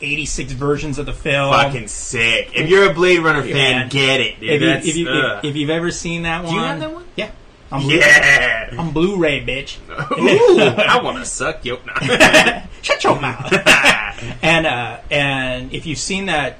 86 0.00 0.52
versions 0.52 0.98
of 0.98 1.06
the 1.06 1.12
film, 1.12 1.52
Fucking 1.52 1.88
sick. 1.88 2.50
If 2.54 2.68
you're 2.68 2.90
a 2.90 2.94
Blade 2.94 3.20
Runner 3.20 3.42
fan, 3.42 3.52
man. 3.52 3.88
get 3.88 4.20
it. 4.20 4.40
Dude. 4.40 4.50
if, 4.50 4.62
you, 4.62 4.68
if, 4.68 4.96
you, 4.96 5.08
if, 5.08 5.44
if 5.44 5.56
you've 5.56 5.70
ever 5.70 5.90
seen 5.90 6.22
that 6.22 6.44
one, 6.44 6.54
you 6.54 6.60
have 6.60 6.80
that 6.80 6.92
one? 6.92 7.04
Yeah, 7.16 7.30
on 7.72 7.82
Blu- 7.82 7.96
yeah. 7.96 8.70
on 8.78 8.92
Blu-ray, 8.92 9.44
bitch. 9.44 9.78
Ooh, 10.18 10.60
I 10.60 11.00
want 11.02 11.18
to 11.18 11.24
suck 11.24 11.64
you. 11.64 11.78
No. 11.86 12.62
Shut 12.82 13.02
your 13.04 13.20
mouth. 13.20 13.52
and 14.42 14.66
uh, 14.66 14.98
and 15.10 15.72
if 15.72 15.86
you've 15.86 15.98
seen 15.98 16.26
that 16.26 16.58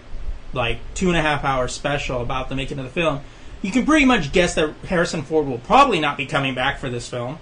like 0.53 0.79
two 0.95 1.09
and 1.09 1.17
a 1.17 1.23
half 1.23 1.45
hour 1.45 1.69
special 1.69 2.23
about 2.23 2.49
the 2.49 2.55
making 2.57 2.79
of 2.79 2.85
the 2.85 2.91
film, 2.91 3.21
you 3.63 3.71
can 3.71 3.85
pretty 3.87 4.05
much 4.05 4.33
guess 4.33 4.55
that 4.55 4.75
Harrison 4.89 5.23
Ford 5.23 5.47
will 5.47 5.59
probably 5.59 6.01
not 6.01 6.17
be 6.17 6.27
coming 6.27 6.55
back 6.55 6.79
for 6.79 6.89
this 6.91 7.09
film. 7.09 7.39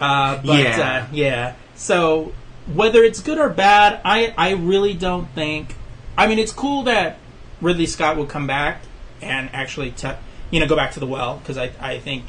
Uh, 0.00 0.40
but 0.42 0.58
Yeah. 0.58 1.04
uh, 1.10 1.12
yeah. 1.12 1.54
So 1.74 2.32
whether 2.72 3.02
it's 3.02 3.20
good 3.20 3.38
or 3.38 3.48
bad, 3.50 4.00
I 4.04 4.32
I 4.38 4.50
really 4.52 4.94
don't 4.94 5.28
think. 5.34 5.74
I 6.16 6.26
mean, 6.26 6.38
it's 6.38 6.52
cool 6.52 6.84
that 6.84 7.18
Ridley 7.60 7.86
Scott 7.86 8.16
will 8.16 8.26
come 8.26 8.46
back 8.46 8.82
and 9.20 9.48
actually, 9.52 9.90
te- 9.92 10.10
you 10.50 10.60
know, 10.60 10.66
go 10.66 10.76
back 10.76 10.92
to 10.92 11.00
the 11.00 11.06
well 11.06 11.36
because 11.38 11.58
I 11.58 11.70
I 11.80 11.98
think 11.98 12.24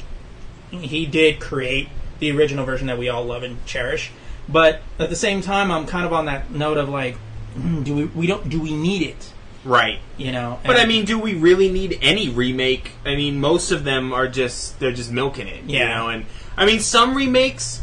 he 0.82 1.06
did 1.06 1.40
create 1.40 1.88
the 2.18 2.30
original 2.30 2.64
version 2.64 2.86
that 2.86 2.98
we 2.98 3.08
all 3.08 3.24
love 3.24 3.42
and 3.42 3.64
cherish. 3.66 4.10
But 4.48 4.80
at 4.98 5.10
the 5.10 5.16
same 5.16 5.40
time, 5.40 5.70
I'm 5.70 5.86
kind 5.86 6.06
of 6.06 6.12
on 6.12 6.26
that 6.26 6.50
note 6.50 6.76
of 6.76 6.88
like, 6.88 7.16
mm, 7.56 7.82
do 7.84 7.94
we 7.94 8.04
we 8.06 8.26
don't 8.26 8.48
do 8.48 8.60
we 8.60 8.74
need 8.74 9.02
it? 9.02 9.32
Right. 9.64 10.00
You 10.18 10.30
know, 10.30 10.60
But 10.64 10.76
I 10.76 10.84
mean, 10.84 11.06
do 11.06 11.18
we 11.18 11.34
really 11.34 11.72
need 11.72 11.98
any 12.02 12.28
remake? 12.28 12.92
I 13.04 13.16
mean, 13.16 13.40
most 13.40 13.70
of 13.70 13.84
them 13.84 14.12
are 14.12 14.28
just 14.28 14.78
they're 14.78 14.92
just 14.92 15.10
milking 15.10 15.48
it, 15.48 15.64
you 15.64 15.78
know. 15.78 16.08
And 16.08 16.26
I 16.56 16.66
mean, 16.66 16.80
some 16.80 17.16
remakes 17.16 17.80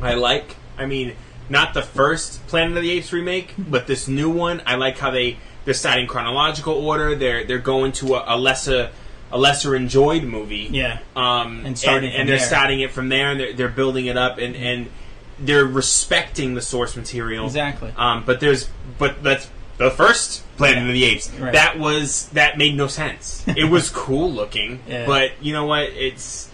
I 0.00 0.14
like. 0.14 0.56
I 0.76 0.86
mean, 0.86 1.14
not 1.48 1.74
the 1.74 1.82
first 1.82 2.44
Planet 2.48 2.76
of 2.76 2.82
the 2.82 2.90
Apes 2.90 3.12
remake, 3.12 3.54
but 3.56 3.86
this 3.86 4.08
new 4.08 4.30
one. 4.30 4.62
I 4.66 4.74
like 4.74 4.98
how 4.98 5.12
they 5.12 5.36
they're 5.64 5.74
starting 5.74 6.08
chronological 6.08 6.74
order. 6.74 7.14
They're 7.14 7.44
they're 7.44 7.58
going 7.58 7.92
to 7.92 8.16
a, 8.16 8.34
a 8.34 8.36
lesser 8.36 8.90
a 9.32 9.38
lesser 9.38 9.74
enjoyed 9.74 10.22
movie. 10.24 10.68
yeah, 10.70 10.98
um, 11.16 11.58
And 11.58 11.66
and, 11.68 11.78
starting 11.78 12.10
and, 12.10 12.18
from 12.20 12.26
they're 12.28 12.38
there. 12.38 12.46
starting 12.46 12.80
it 12.80 12.90
from 12.92 13.08
there, 13.08 13.30
and 13.30 13.40
they're, 13.40 13.52
they're 13.54 13.68
building 13.68 14.06
it 14.06 14.16
up, 14.16 14.38
and, 14.38 14.54
and 14.54 14.90
they're 15.38 15.64
respecting 15.64 16.54
the 16.54 16.60
source 16.62 16.96
material. 16.96 17.46
Exactly. 17.46 17.92
Um, 17.96 18.22
but 18.24 18.38
there's 18.40 18.68
but 18.98 19.22
that's 19.22 19.50
the 19.78 19.90
first 19.90 20.44
Planet 20.58 20.86
of 20.86 20.92
the 20.92 21.04
Apes. 21.04 21.30
Right. 21.32 21.52
That 21.54 21.78
was 21.78 22.28
that 22.30 22.58
made 22.58 22.76
no 22.76 22.86
sense. 22.86 23.42
it 23.48 23.64
was 23.70 23.90
cool 24.04 24.30
looking, 24.30 24.80
Yeah. 24.86 25.06
but 25.06 25.32
you 25.40 25.52
know 25.52 25.64
what? 25.64 25.84
It's 25.88 26.50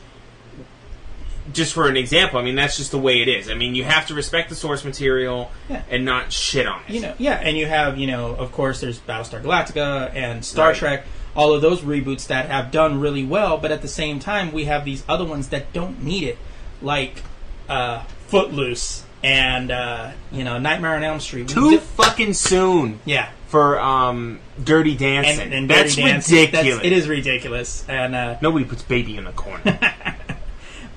just 1.52 1.72
for 1.72 1.88
an 1.88 1.96
example. 1.96 2.38
I 2.38 2.42
mean, 2.44 2.54
that's 2.56 2.76
just 2.76 2.90
the 2.90 2.98
way 2.98 3.22
it 3.22 3.28
is. 3.28 3.48
I 3.50 3.54
mean, 3.54 3.74
you 3.74 3.82
have 3.84 4.06
to 4.08 4.14
respect 4.14 4.50
the 4.50 4.54
source 4.54 4.84
material 4.84 5.50
Yeah. 5.68 5.82
and 5.90 6.04
not 6.04 6.30
shit 6.32 6.66
on 6.66 6.80
it. 6.86 6.94
you 6.94 7.00
know, 7.00 7.14
yeah, 7.18 7.34
and 7.42 7.56
you 7.56 7.66
have, 7.66 7.96
you 7.98 8.06
know, 8.06 8.34
of 8.34 8.52
course, 8.52 8.80
there's 8.80 8.98
Battlestar 9.00 9.42
Galactica 9.42 10.14
and 10.14 10.44
Star 10.44 10.68
Right. 10.68 10.76
Trek, 10.76 11.06
all 11.38 11.54
of 11.54 11.62
those 11.62 11.82
reboots 11.82 12.26
that 12.26 12.50
have 12.50 12.72
done 12.72 12.98
really 12.98 13.24
well, 13.24 13.58
but 13.58 13.70
at 13.70 13.80
the 13.80 13.88
same 13.88 14.18
time, 14.18 14.52
we 14.52 14.64
have 14.64 14.84
these 14.84 15.04
other 15.08 15.24
ones 15.24 15.50
that 15.50 15.72
don't 15.72 16.02
need 16.02 16.24
it, 16.24 16.36
like 16.82 17.22
uh, 17.68 18.02
Footloose 18.26 19.04
and 19.22 19.70
uh, 19.70 20.10
you 20.32 20.42
know 20.42 20.58
Nightmare 20.58 20.96
on 20.96 21.04
Elm 21.04 21.20
Street. 21.20 21.48
Too 21.48 21.78
fucking 21.78 22.34
soon 22.34 22.98
yeah, 23.04 23.30
for 23.46 23.78
um, 23.78 24.40
Dirty 24.62 24.96
Dancing. 24.96 25.40
and, 25.40 25.54
and 25.54 25.70
that's 25.70 25.94
Dancing, 25.94 26.36
ridiculous. 26.36 26.74
That's, 26.74 26.86
it 26.86 26.92
is 26.92 27.08
ridiculous, 27.08 27.88
and 27.88 28.16
uh, 28.16 28.38
Nobody 28.42 28.64
puts 28.64 28.82
baby 28.82 29.16
in 29.16 29.24
the 29.24 29.32
corner. 29.32 29.78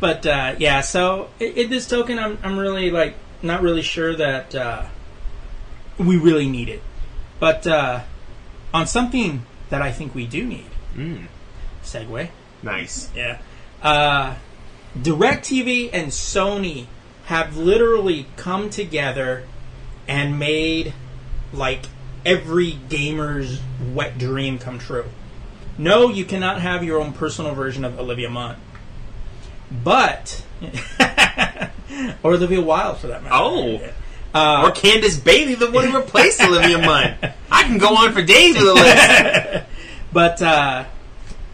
But 0.01 0.25
uh, 0.25 0.55
yeah, 0.57 0.81
so 0.81 1.29
in, 1.39 1.53
in 1.53 1.69
this 1.69 1.87
token, 1.87 2.17
I'm 2.17 2.39
I'm 2.41 2.57
really 2.57 2.89
like 2.89 3.13
not 3.43 3.61
really 3.61 3.83
sure 3.83 4.15
that 4.15 4.55
uh, 4.55 4.85
we 5.99 6.17
really 6.17 6.49
need 6.49 6.69
it. 6.69 6.81
But 7.39 7.67
uh, 7.67 8.01
on 8.73 8.87
something 8.87 9.45
that 9.71 9.81
I 9.81 9.91
think 9.91 10.13
we 10.13 10.27
do 10.27 10.45
need, 10.45 10.69
mm, 10.95 11.25
segue. 11.83 12.29
nice. 12.61 13.09
Yeah, 13.15 13.39
uh, 13.81 14.35
DirecTV 14.97 15.89
and 15.91 16.11
Sony 16.11 16.85
have 17.25 17.57
literally 17.57 18.27
come 18.35 18.69
together 18.69 19.47
and 20.07 20.37
made 20.37 20.93
like 21.53 21.85
every 22.25 22.77
gamer's 22.89 23.59
wet 23.93 24.17
dream 24.17 24.59
come 24.59 24.79
true. 24.79 25.05
No, 25.77 26.09
you 26.09 26.25
cannot 26.25 26.61
have 26.61 26.83
your 26.83 26.99
own 26.99 27.13
personal 27.13 27.55
version 27.55 27.85
of 27.85 27.97
Olivia 27.97 28.29
Munn. 28.29 28.57
But 29.71 30.43
or 32.23 32.33
Olivia 32.33 32.61
Wilde 32.61 32.97
for 32.97 33.07
that 33.07 33.23
matter. 33.23 33.35
Oh. 33.35 33.81
Uh, 34.33 34.63
or 34.65 34.71
Candace 34.71 35.19
Bailey, 35.19 35.55
the 35.55 35.69
one 35.71 35.89
who 35.89 35.97
replaced 35.97 36.41
Olivia 36.41 36.77
Munn. 36.77 37.17
I 37.51 37.63
can 37.63 37.77
go 37.77 37.95
on 37.97 38.13
for 38.13 38.21
days 38.21 38.55
with 38.55 38.67
a 38.67 38.73
list. 38.73 39.65
But 40.13 40.41
uh, 40.41 40.85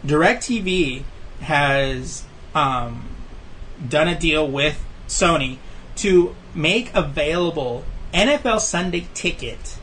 DirecTV 0.04 1.04
has 1.40 2.24
um, 2.54 3.08
done 3.88 4.08
a 4.08 4.18
deal 4.18 4.48
with 4.48 4.84
Sony 5.06 5.58
to 5.96 6.34
make 6.54 6.90
available 6.94 7.84
NFL 8.12 8.60
Sunday 8.60 9.06
Ticket 9.14 9.78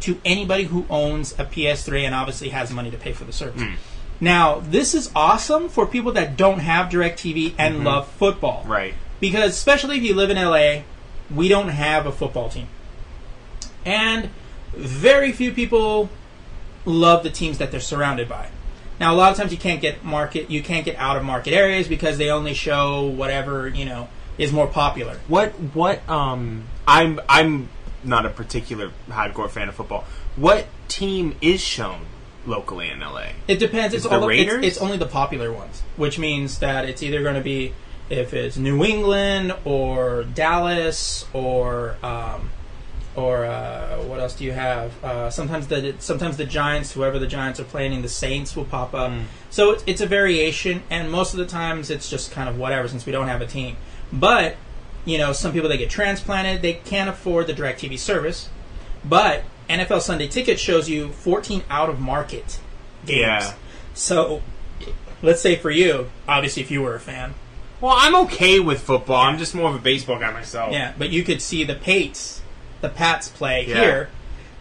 to 0.00 0.20
anybody 0.24 0.64
who 0.64 0.86
owns 0.90 1.32
a 1.32 1.44
PS3 1.44 2.02
and 2.02 2.14
obviously 2.14 2.50
has 2.50 2.70
money 2.70 2.90
to 2.90 2.96
pay 2.96 3.12
for 3.12 3.24
the 3.24 3.32
service. 3.32 3.62
Now, 4.20 4.60
this 4.60 4.94
is 4.94 5.10
awesome 5.14 5.68
for 5.68 5.86
people 5.86 6.12
that 6.12 6.36
don't 6.36 6.58
have 6.58 6.90
DirecTV 6.90 7.54
and 7.58 7.84
love 7.84 8.08
football. 8.08 8.64
Right. 8.66 8.94
Because 9.20 9.50
especially 9.52 9.96
if 9.96 10.02
you 10.02 10.14
live 10.14 10.30
in 10.30 10.36
LA, 10.36 10.82
we 11.34 11.48
don't 11.48 11.68
have 11.68 12.06
a 12.06 12.12
football 12.12 12.48
team. 12.48 12.68
And 13.84 14.30
very 14.74 15.32
few 15.32 15.52
people 15.52 16.08
love 16.84 17.22
the 17.22 17.30
teams 17.30 17.58
that 17.58 17.70
they're 17.70 17.80
surrounded 17.80 18.28
by. 18.28 18.48
Now 19.00 19.14
a 19.14 19.16
lot 19.16 19.30
of 19.30 19.38
times 19.38 19.52
you 19.52 19.58
can't 19.58 19.80
get 19.80 20.04
market 20.04 20.50
you 20.50 20.62
can't 20.62 20.84
get 20.84 20.96
out 20.96 21.16
of 21.16 21.24
market 21.24 21.52
areas 21.52 21.86
because 21.86 22.18
they 22.18 22.30
only 22.30 22.54
show 22.54 23.04
whatever, 23.04 23.68
you 23.68 23.84
know, 23.84 24.08
is 24.38 24.52
more 24.52 24.66
popular. 24.66 25.18
What 25.28 25.50
what 25.74 26.06
um 26.08 26.64
I'm 26.86 27.20
I'm 27.28 27.68
not 28.04 28.26
a 28.26 28.30
particular 28.30 28.90
hardcore 29.08 29.50
fan 29.50 29.68
of 29.68 29.74
football. 29.74 30.04
What 30.36 30.66
team 30.88 31.36
is 31.40 31.60
shown 31.60 32.06
locally 32.46 32.88
in 32.88 33.00
LA? 33.00 33.28
It 33.46 33.58
depends. 33.58 33.94
It's 33.94 34.04
Is 34.04 34.06
it 34.06 34.08
the 34.10 34.16
all 34.16 34.22
it's, 34.22 34.28
Raiders? 34.28 34.64
it's 34.64 34.78
only 34.78 34.96
the 34.96 35.06
popular 35.06 35.52
ones, 35.52 35.82
which 35.96 36.18
means 36.18 36.58
that 36.60 36.88
it's 36.88 37.02
either 37.02 37.22
going 37.22 37.34
to 37.34 37.40
be 37.40 37.74
if 38.10 38.32
it's 38.32 38.56
New 38.56 38.84
England 38.84 39.54
or 39.64 40.24
Dallas 40.24 41.26
or 41.32 41.96
um, 42.02 42.50
or 43.14 43.44
uh, 43.44 43.98
what 44.04 44.20
else 44.20 44.34
do 44.34 44.44
you 44.44 44.52
have? 44.52 45.04
Uh, 45.04 45.30
sometimes 45.30 45.66
the 45.66 45.94
sometimes 45.98 46.36
the 46.36 46.44
Giants, 46.44 46.92
whoever 46.92 47.18
the 47.18 47.26
Giants 47.26 47.58
are 47.58 47.64
playing, 47.64 47.92
in 47.92 48.02
the 48.02 48.08
Saints 48.08 48.54
will 48.54 48.64
pop 48.64 48.94
up. 48.94 49.12
So 49.50 49.72
it's, 49.72 49.84
it's 49.86 50.00
a 50.00 50.06
variation, 50.06 50.82
and 50.88 51.10
most 51.10 51.34
of 51.34 51.38
the 51.38 51.46
times 51.46 51.90
it's 51.90 52.08
just 52.08 52.30
kind 52.30 52.48
of 52.48 52.58
whatever 52.58 52.88
since 52.88 53.04
we 53.04 53.12
don't 53.12 53.28
have 53.28 53.40
a 53.40 53.46
team. 53.46 53.76
But 54.12 54.56
you 55.04 55.18
know, 55.18 55.32
some 55.32 55.52
people 55.52 55.68
that 55.68 55.78
get 55.78 55.90
transplanted, 55.90 56.62
they 56.62 56.74
can't 56.74 57.08
afford 57.08 57.46
the 57.46 57.54
DirecTV 57.54 57.98
service. 57.98 58.48
But 59.04 59.44
NFL 59.68 60.02
Sunday 60.02 60.28
Ticket 60.28 60.58
shows 60.58 60.88
you 60.88 61.10
14 61.10 61.64
out 61.70 61.88
of 61.88 62.00
market 62.00 62.60
games. 63.06 63.20
Yeah. 63.20 63.54
So 63.94 64.42
let's 65.22 65.40
say 65.40 65.56
for 65.56 65.70
you, 65.70 66.10
obviously, 66.26 66.62
if 66.62 66.70
you 66.70 66.82
were 66.82 66.94
a 66.94 67.00
fan, 67.00 67.34
Well, 67.80 67.94
I'm 67.96 68.14
okay 68.26 68.58
with 68.60 68.80
football. 68.82 69.16
I'm 69.22 69.38
just 69.38 69.54
more 69.54 69.68
of 69.70 69.76
a 69.76 69.78
baseball 69.78 70.18
guy 70.18 70.32
myself. 70.32 70.72
yeah, 70.72 70.94
but 70.98 71.10
you 71.10 71.22
could 71.22 71.40
see 71.40 71.62
the 71.64 71.74
Pates, 71.76 72.40
the 72.80 72.88
Pats 72.88 73.28
play 73.28 73.66
Yeah. 73.68 73.80
here, 73.80 74.08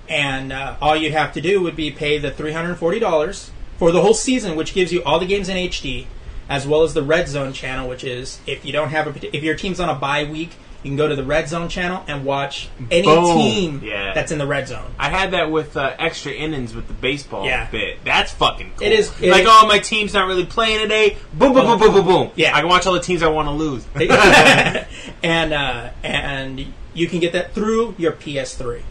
and 0.08 0.54
uh, 0.54 0.76
all 0.82 0.96
you'd 0.96 1.14
have 1.14 1.34
to 1.34 1.42
do 1.42 1.62
would 1.62 1.76
be 1.76 1.90
pay 1.92 2.18
the 2.20 2.32
three 2.32 2.52
hundred 2.54 2.76
forty 2.76 3.00
dollars 3.00 3.52
for 3.78 3.92
the 3.92 4.02
whole 4.02 4.14
season, 4.14 4.56
which 4.56 4.74
gives 4.74 4.92
you 4.94 5.04
all 5.04 5.20
the 5.20 5.26
games 5.26 5.50
in 5.50 5.58
HD, 5.58 6.06
as 6.48 6.68
well 6.68 6.84
as 6.84 6.94
the 6.94 7.04
Red 7.04 7.28
Zone 7.28 7.54
channel, 7.54 7.90
which 7.90 8.04
is 8.04 8.40
if 8.46 8.64
you 8.64 8.72
don't 8.72 8.90
have 8.90 9.08
a 9.08 9.36
if 9.36 9.44
your 9.44 9.56
team's 9.56 9.80
on 9.80 9.90
a 9.90 9.96
bye 9.96 10.24
week, 10.24 10.52
you 10.88 10.92
can 10.92 10.98
go 10.98 11.10
to 11.10 11.16
the 11.18 11.24
Red 11.24 11.50
Zone 11.50 11.68
channel 11.68 12.02
and 12.08 12.24
watch 12.24 12.70
any 12.90 13.06
Boom. 13.06 13.38
team 13.38 13.82
Yeah. 13.84 14.14
that's 14.14 14.32
in 14.32 14.38
the 14.40 14.48
Red 14.48 14.70
Zone. 14.70 14.90
I 14.98 15.10
had 15.10 15.32
that 15.32 15.52
with 15.52 15.76
uh, 15.76 15.94
extra 16.00 16.32
innings 16.32 16.74
with 16.74 16.88
the 16.88 16.94
baseball 16.94 17.46
Yeah. 17.46 17.70
bit. 17.70 17.98
That's 18.06 18.32
fucking 18.32 18.72
cool. 18.78 18.88
It 18.88 18.94
is- 18.94 19.12
it 19.22 19.30
like, 19.30 19.42
is- 19.44 19.50
oh, 19.52 19.68
my 19.68 19.80
team's 19.80 20.14
not 20.14 20.28
really 20.28 20.46
playing 20.46 20.80
today. 20.80 21.18
Boom, 21.34 21.52
boom, 21.52 21.66
boom, 21.66 21.78
boom, 21.80 21.94
boom, 21.94 22.06
boom. 22.06 22.32
Yeah. 22.36 22.56
I 22.56 22.62
can 22.62 22.70
watch 22.70 22.88
all 22.88 22.94
the 22.94 23.02
teams 23.02 23.22
I 23.22 23.28
want 23.28 23.50
to 23.50 23.52
lose. 23.52 23.86
and 25.24 25.54
uh, 25.54 25.90
and 26.04 26.66
you 26.94 27.08
can 27.08 27.20
get 27.20 27.34
that 27.34 27.54
through 27.54 27.96
your 27.98 28.14
PS3. 28.14 28.82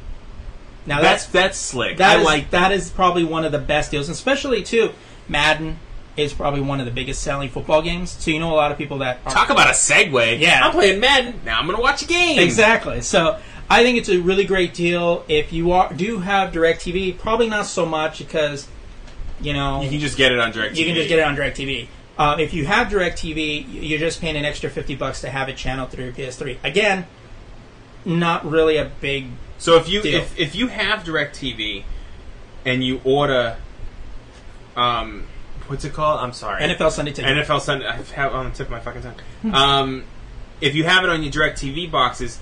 Now 0.85 1.01
that's 1.01 1.25
that's 1.25 1.33
that's 1.33 1.59
slick. 1.59 1.97
that 1.97 2.17
I 2.17 2.21
is- 2.21 2.25
like 2.27 2.51
that 2.51 2.73
is 2.73 2.91
probably 2.91 3.25
one 3.25 3.47
of 3.47 3.53
the 3.53 3.59
best 3.59 3.91
deals, 3.91 4.09
especially 4.11 4.63
too. 4.63 4.91
Madden 5.29 5.79
is 6.17 6.33
probably 6.33 6.61
one 6.63 6.81
of 6.81 6.87
the 6.87 6.93
biggest 6.93 7.23
selling 7.23 7.49
football 7.49 7.83
games. 7.83 8.11
So 8.11 8.31
you 8.31 8.39
know 8.39 8.53
a 8.53 8.57
lot 8.57 8.73
of 8.73 8.79
people 8.79 8.99
that 8.99 9.19
are, 9.27 9.33
Talk 9.33 9.51
about 9.51 9.69
a 9.69 9.73
segue. 9.73 10.39
Yeah. 10.41 10.61
I'm 10.65 10.73
playing 10.73 11.01
Madden. 11.01 11.41
Now 11.45 11.59
I'm 11.59 11.67
going 11.67 11.77
to 11.77 11.83
watch 11.83 12.03
a 12.03 12.07
game. 12.07 12.39
exactly. 12.39 13.03
So 13.03 13.39
I 13.69 13.83
think 13.83 13.99
it's 13.99 14.09
a 14.09 14.19
really 14.19 14.45
great 14.45 14.75
deal. 14.75 15.25
If 15.29 15.53
you 15.53 15.73
are 15.73 15.93
do 15.93 16.19
have 16.19 16.53
Directv, 16.53 17.19
probably 17.19 17.49
not 17.49 17.67
so 17.67 17.85
much 17.85 18.19
because 18.19 18.67
you 19.41 19.53
know 19.53 19.83
You 19.83 19.91
can 19.91 20.01
just 20.01 20.17
get 20.17 20.33
it 20.33 20.39
on 20.39 20.53
DirecTV. 20.53 20.77
you 20.77 20.87
can 20.87 20.95
just 20.95 21.09
get 21.09 21.19
it 21.19 21.25
on 21.25 21.37
DirecTV. 21.37 21.89
Uh, 22.19 22.37
if 22.41 22.55
you 22.55 22.65
have 22.65 22.89
DirecTV, 22.89 23.67
you're 23.87 23.99
just 23.99 24.23
paying 24.23 24.37
an 24.37 24.45
extra 24.47 24.71
fifty 24.71 24.95
bucks 24.95 25.21
to 25.21 25.29
have 25.29 25.51
it 25.51 25.57
channeled 25.59 25.91
through 25.91 26.05
your 26.05 26.15
PS3. 26.15 26.57
Again, 26.65 27.07
not 28.07 28.49
really 28.49 28.79
a 28.79 28.91
big 29.03 29.27
So 29.59 29.77
if 29.77 29.87
you 29.89 30.01
Deal. 30.01 30.23
if, 30.23 30.39
if 30.39 30.55
you 30.55 30.69
have 30.69 31.01
DirecTV 31.05 31.83
and 32.65 32.83
you 32.83 33.01
order, 33.05 33.59
um, 34.77 35.27
what's 35.69 35.85
it 35.85 35.93
called? 35.93 36.21
I'm 36.21 36.33
sorry. 36.33 36.63
NFL 36.63 36.91
Sunday 36.91 37.13
Ticket. 37.13 37.37
NFL 37.47 37.61
Sunday. 37.61 37.87
I 37.87 37.93
have 37.97 38.33
it 38.33 38.35
on 38.37 38.45
the 38.47 38.51
tip 38.51 38.67
of 38.67 38.71
my 38.73 38.81
fucking 38.81 39.03
tongue. 39.03 39.55
um, 39.55 40.05
if 40.61 40.75
you 40.75 40.85
have 40.85 41.05
it 41.05 41.11
on 41.11 41.23
your 41.23 41.33
DirecTV 41.33 41.91
boxes, 41.91 42.39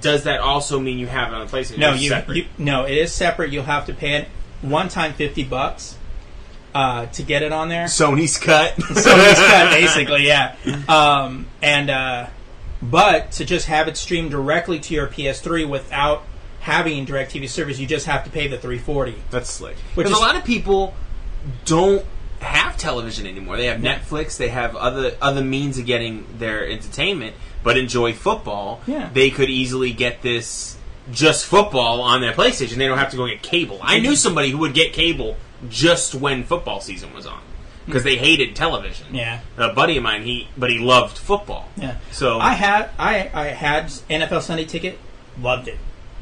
does 0.00 0.24
that 0.24 0.40
also 0.40 0.78
mean 0.80 0.98
you 0.98 1.06
have 1.06 1.32
it 1.32 1.34
on 1.36 1.48
PlayStation? 1.48 1.78
No, 1.78 1.92
you, 1.94 2.14
you 2.34 2.46
no, 2.58 2.84
it 2.84 2.96
is 2.96 3.12
separate. 3.12 3.52
You'll 3.52 3.64
have 3.64 3.86
to 3.86 3.94
pay 3.94 4.14
it 4.16 4.28
one 4.62 4.88
time 4.88 5.12
fifty 5.14 5.44
bucks 5.44 5.96
uh, 6.74 7.06
to 7.06 7.22
get 7.22 7.42
it 7.42 7.52
on 7.52 7.68
there. 7.68 7.84
Sony's 7.86 8.36
cut. 8.38 8.74
Sony's 8.76 9.38
cut, 9.38 9.70
basically, 9.70 10.26
yeah. 10.26 10.56
Um, 10.88 11.46
and 11.62 11.88
uh, 11.90 12.26
But 12.82 13.32
to 13.32 13.44
just 13.44 13.66
have 13.66 13.88
it 13.88 13.96
streamed 13.96 14.30
directly 14.32 14.80
to 14.80 14.94
your 14.94 15.06
PS3 15.06 15.68
without 15.68 16.24
having 16.60 17.06
DirecTV 17.06 17.48
service, 17.48 17.78
you 17.78 17.86
just 17.86 18.06
have 18.06 18.24
to 18.24 18.30
pay 18.30 18.48
the 18.48 18.56
340. 18.58 19.14
That's 19.30 19.50
slick. 19.50 19.76
Which 19.94 20.06
Because 20.06 20.12
is- 20.12 20.18
a 20.18 20.20
lot 20.20 20.34
of 20.36 20.44
people 20.44 20.94
don't 21.64 22.04
have 22.40 22.76
television 22.76 23.26
anymore. 23.26 23.56
They 23.56 23.66
have 23.66 23.80
Netflix. 23.80 24.36
They 24.36 24.48
have 24.48 24.76
other 24.76 25.16
other 25.20 25.42
means 25.42 25.78
of 25.78 25.86
getting 25.86 26.26
their 26.38 26.66
entertainment, 26.68 27.34
but 27.62 27.76
enjoy 27.76 28.12
football. 28.12 28.80
Yeah. 28.86 29.10
They 29.12 29.30
could 29.30 29.50
easily 29.50 29.92
get 29.92 30.22
this 30.22 30.76
just 31.10 31.46
football 31.46 32.00
on 32.00 32.20
their 32.20 32.32
PlayStation. 32.32 32.76
They 32.76 32.86
don't 32.86 32.98
have 32.98 33.10
to 33.10 33.16
go 33.16 33.26
get 33.26 33.42
cable. 33.42 33.78
I 33.82 33.98
knew 33.98 34.16
somebody 34.16 34.50
who 34.50 34.58
would 34.58 34.74
get 34.74 34.92
cable 34.92 35.36
just 35.68 36.14
when 36.14 36.44
football 36.44 36.80
season 36.80 37.12
was 37.14 37.26
on 37.26 37.40
because 37.86 38.04
they 38.04 38.16
hated 38.16 38.56
television. 38.56 39.14
Yeah. 39.14 39.40
A 39.56 39.72
buddy 39.72 39.96
of 39.96 40.02
mine, 40.02 40.22
he 40.22 40.48
but 40.56 40.70
he 40.70 40.78
loved 40.78 41.18
football. 41.18 41.68
Yeah. 41.76 41.98
So 42.10 42.38
I 42.38 42.54
had 42.54 42.90
I 42.98 43.30
I 43.32 43.46
had 43.46 43.86
NFL 43.86 44.42
Sunday 44.42 44.64
ticket, 44.64 44.98
loved 45.40 45.68
it. 45.68 45.78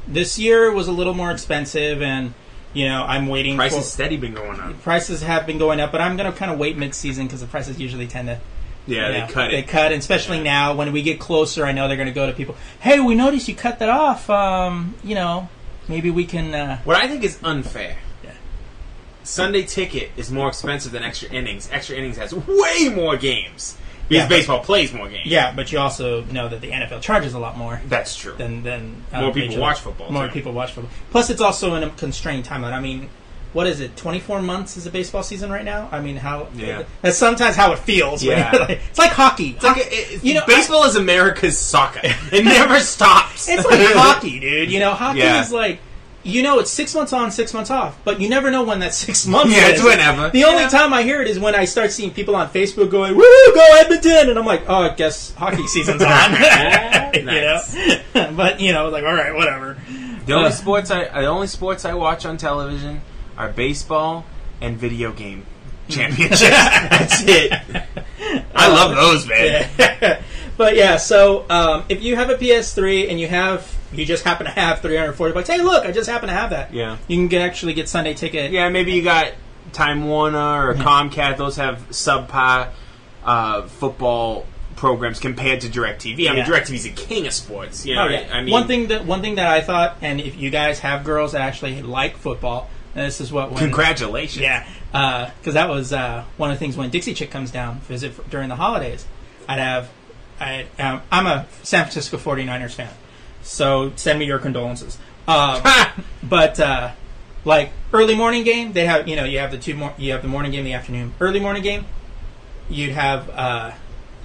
This 0.06 0.38
year 0.38 0.72
was 0.72 0.88
a 0.88 0.92
little 0.92 1.14
more 1.14 1.30
expensive, 1.30 2.02
and 2.02 2.34
you 2.72 2.88
know 2.88 3.02
I'm 3.04 3.26
waiting. 3.28 3.56
price 3.56 3.74
for, 3.76 3.82
steady 3.82 4.16
been 4.16 4.34
going 4.34 4.58
up. 4.60 4.80
prices 4.82 5.22
have 5.22 5.46
been 5.46 5.58
going 5.58 5.80
up, 5.80 5.92
but 5.92 6.00
I'm 6.00 6.16
going 6.16 6.30
to 6.30 6.36
kind 6.36 6.50
of 6.50 6.58
wait 6.58 6.76
mid-season 6.76 7.26
because 7.26 7.40
the 7.40 7.46
prices 7.46 7.80
usually 7.80 8.06
tend 8.06 8.28
to. 8.28 8.40
Yeah, 8.86 9.06
you 9.06 9.12
know, 9.20 9.26
they 9.26 9.32
cut 9.32 9.50
They 9.52 9.58
it. 9.58 9.68
cut, 9.68 9.92
and 9.92 10.00
especially 10.00 10.42
now 10.42 10.74
when 10.74 10.92
we 10.92 11.02
get 11.02 11.20
closer. 11.20 11.64
I 11.64 11.70
know 11.72 11.86
they're 11.86 11.96
going 11.96 12.08
to 12.08 12.14
go 12.14 12.26
to 12.26 12.32
people. 12.32 12.56
Hey, 12.80 12.98
we 12.98 13.14
noticed 13.14 13.46
you 13.46 13.54
cut 13.54 13.78
that 13.78 13.88
off. 13.88 14.28
Um, 14.28 14.94
you 15.04 15.14
know, 15.14 15.48
maybe 15.88 16.10
we 16.10 16.24
can. 16.24 16.52
Uh, 16.52 16.78
What 16.82 16.96
I 16.96 17.06
think 17.06 17.22
is 17.22 17.38
unfair. 17.44 17.96
Yeah. 18.24 18.32
Sunday 19.22 19.62
ticket 19.62 20.10
is 20.16 20.32
more 20.32 20.48
expensive 20.48 20.90
than 20.90 21.04
extra 21.04 21.28
innings. 21.30 21.68
Extra 21.70 21.96
innings 21.96 22.16
has 22.16 22.34
way 22.34 22.88
more 22.92 23.16
games 23.16 23.76
because 24.08 24.22
Yeah, 24.22 24.28
but- 24.28 24.28
baseball 24.30 24.60
plays 24.60 24.92
more 24.92 25.08
games. 25.08 25.26
yeah, 25.26 25.52
but 25.54 25.72
you 25.72 25.78
also 25.78 26.24
know 26.24 26.48
that 26.48 26.60
the 26.60 26.70
NFL 26.70 27.00
charges 27.00 27.34
a 27.34 27.38
lot 27.38 27.56
more. 27.56 27.80
that's 27.88 28.14
true. 28.16 28.34
than 28.36 28.62
than 28.62 29.02
uh, 29.12 29.22
More 29.22 29.32
people 29.32 29.58
watch 29.58 29.80
football, 29.80 30.10
More 30.10 30.26
too. 30.26 30.32
people 30.32 30.52
watch 30.52 30.72
football. 30.72 30.92
Plus, 31.10 31.30
it's 31.30 31.40
also 31.40 31.74
in 31.76 31.82
a 31.82 31.90
constrained 31.90 32.44
timeline. 32.44 32.72
I 32.72 32.80
mean, 32.80 33.08
what 33.52 33.66
is 33.66 33.80
it? 33.80 33.96
Twenty 33.96 34.18
four 34.20 34.40
months 34.40 34.76
is 34.78 34.86
a 34.86 34.90
baseball 34.90 35.22
season 35.22 35.50
right 35.50 35.64
now. 35.64 35.88
I 35.92 36.00
mean, 36.00 36.16
how? 36.16 36.48
Yeah. 36.54 36.84
That's 37.02 37.18
sometimes 37.18 37.54
how 37.54 37.72
it 37.72 37.78
feels. 37.80 38.22
Yeah. 38.24 38.50
like- 38.52 38.80
it's 38.88 38.98
like 38.98 39.10
hockey. 39.12 39.50
It's 39.50 39.62
like 39.64 39.76
it, 39.78 40.24
You 40.24 40.34
know, 40.34 40.42
baseball 40.46 40.84
is 40.84 40.96
America's 40.96 41.58
soccer. 41.58 42.00
It 42.32 42.44
never 42.44 42.80
stops. 42.80 43.48
It's 43.48 43.64
like 43.66 43.80
hockey, 43.94 44.40
dude. 44.40 44.70
You 44.70 44.80
know, 44.80 44.92
hockey 44.94 45.18
Yeah. 45.20 45.42
is 45.42 45.52
like. 45.52 45.80
You 46.24 46.42
know, 46.42 46.60
it's 46.60 46.70
six 46.70 46.94
months 46.94 47.12
on, 47.12 47.32
six 47.32 47.52
months 47.52 47.70
off, 47.70 47.98
but 48.04 48.20
you 48.20 48.28
never 48.28 48.50
know 48.50 48.62
when 48.62 48.78
that 48.78 48.94
six 49.06 49.26
months 49.26 49.52
Yeah, 49.56 49.68
is. 49.68 49.72
it's 49.80 49.82
whenever. 49.84 50.30
The 50.30 50.44
only 50.44 50.62
Yeah. 50.62 50.68
time 50.68 50.92
I 50.92 51.02
hear 51.02 51.20
it 51.20 51.26
is 51.28 51.38
when 51.40 51.54
I 51.56 51.64
start 51.64 51.90
seeing 51.90 52.12
people 52.12 52.36
on 52.36 52.48
Facebook 52.50 52.90
going, 52.90 53.16
"Woo, 53.16 53.22
go 53.54 53.66
Edmonton!" 53.80 54.30
and 54.30 54.38
I'm 54.38 54.46
like, 54.46 54.62
"Oh, 54.68 54.82
I 54.84 54.88
guess 54.90 55.34
hockey 55.34 55.66
season's 55.66 56.02
on." 56.02 56.32
you 57.14 57.22
Nice. 57.22 57.74
know, 58.14 58.32
but 58.36 58.60
you 58.60 58.72
know, 58.72 58.88
like, 58.88 59.04
all 59.04 59.14
right, 59.14 59.34
whatever. 59.34 59.76
The 60.26 60.34
only 60.34 60.48
Uh, 60.50 60.52
sports 60.52 60.90
I 60.92 61.04
the 61.22 61.26
only 61.26 61.48
sports 61.48 61.84
I 61.84 61.94
watch 61.94 62.24
on 62.24 62.36
television 62.36 63.00
are 63.36 63.48
baseball 63.48 64.24
and 64.60 64.76
video 64.78 65.10
game 65.10 65.44
championships. 65.88 66.40
That's 66.40 67.22
it. 67.26 67.52
I 68.54 68.68
love 68.68 68.94
those, 68.94 69.26
man. 69.26 69.68
But 70.56 70.76
yeah, 70.76 70.96
so 70.96 71.44
um, 71.50 71.84
if 71.88 72.02
you 72.02 72.16
have 72.16 72.30
a 72.30 72.34
PS3 72.34 73.10
and 73.10 73.18
you 73.20 73.28
have, 73.28 73.74
you 73.92 74.04
just 74.04 74.24
happen 74.24 74.46
to 74.46 74.52
have 74.52 74.80
340 74.80 75.34
bucks. 75.34 75.48
Hey, 75.48 75.60
look, 75.60 75.84
I 75.84 75.92
just 75.92 76.08
happen 76.08 76.28
to 76.28 76.34
have 76.34 76.50
that. 76.50 76.72
Yeah. 76.72 76.96
you 77.08 77.16
can 77.16 77.28
get, 77.28 77.42
actually 77.42 77.74
get 77.74 77.88
Sunday 77.88 78.14
ticket. 78.14 78.50
Yeah, 78.52 78.68
maybe 78.68 78.92
you 78.92 79.02
got 79.02 79.32
Time 79.72 80.06
Warner 80.06 80.68
or 80.68 80.74
Comcast. 80.74 81.36
Those 81.38 81.56
have 81.56 81.88
subpar 81.90 82.68
uh, 83.24 83.62
football 83.62 84.46
programs 84.76 85.20
compared 85.20 85.60
to 85.60 85.68
DirecTV. 85.68 86.12
I 86.28 86.32
mean, 86.32 86.36
Yeah. 86.38 86.44
DirecTV's 86.46 86.86
a 86.86 86.90
king 86.90 87.26
of 87.26 87.32
sports. 87.32 87.86
You 87.86 87.94
know, 87.94 88.04
Oh, 88.04 88.08
yeah. 88.08 88.28
I 88.32 88.42
mean, 88.42 88.50
one 88.52 88.66
thing 88.66 88.88
that 88.88 89.04
one 89.04 89.20
thing 89.20 89.36
that 89.36 89.46
I 89.46 89.60
thought, 89.60 89.96
and 90.02 90.20
if 90.20 90.36
you 90.36 90.50
guys 90.50 90.80
have 90.80 91.04
girls 91.04 91.32
that 91.32 91.40
actually 91.42 91.82
like 91.82 92.16
football, 92.16 92.68
and 92.94 93.06
this 93.06 93.20
is 93.20 93.32
what 93.32 93.50
when, 93.50 93.58
Congratulations. 93.58 94.42
Yeah, 94.42 94.66
because 95.38 95.54
that 95.54 95.68
was 95.68 95.92
uh, 95.92 96.24
one 96.36 96.50
of 96.50 96.56
the 96.56 96.58
things 96.58 96.76
when 96.76 96.90
Dixie 96.90 97.14
Chick 97.14 97.30
comes 97.30 97.50
down 97.50 97.78
visit 97.80 98.12
for, 98.12 98.22
during 98.28 98.48
the 98.48 98.56
holidays. 98.56 99.06
I'd 99.48 99.58
have, 99.58 99.88
I 100.42 100.66
um, 100.82 101.02
I'm 101.10 101.26
a 101.26 101.46
San 101.62 101.84
Francisco 101.84 102.16
49ers 102.18 102.74
fan, 102.74 102.90
so 103.42 103.92
send 103.96 104.18
me 104.18 104.24
your 104.26 104.38
condolences. 104.38 104.98
Um, 105.28 105.62
but 106.22 106.58
uh, 106.58 106.90
like 107.44 107.70
early 107.92 108.14
morning 108.14 108.42
game, 108.44 108.72
they 108.72 108.86
have 108.86 109.06
you 109.08 109.16
know 109.16 109.24
you 109.24 109.38
have 109.38 109.50
the 109.52 109.58
two 109.58 109.74
more 109.74 109.94
you 109.96 110.12
have 110.12 110.22
the 110.22 110.28
morning 110.28 110.52
game, 110.52 110.64
the 110.64 110.72
afternoon. 110.74 111.14
Early 111.20 111.40
morning 111.40 111.62
game, 111.62 111.86
you'd 112.68 112.92
have 112.92 113.30
uh, 113.30 113.70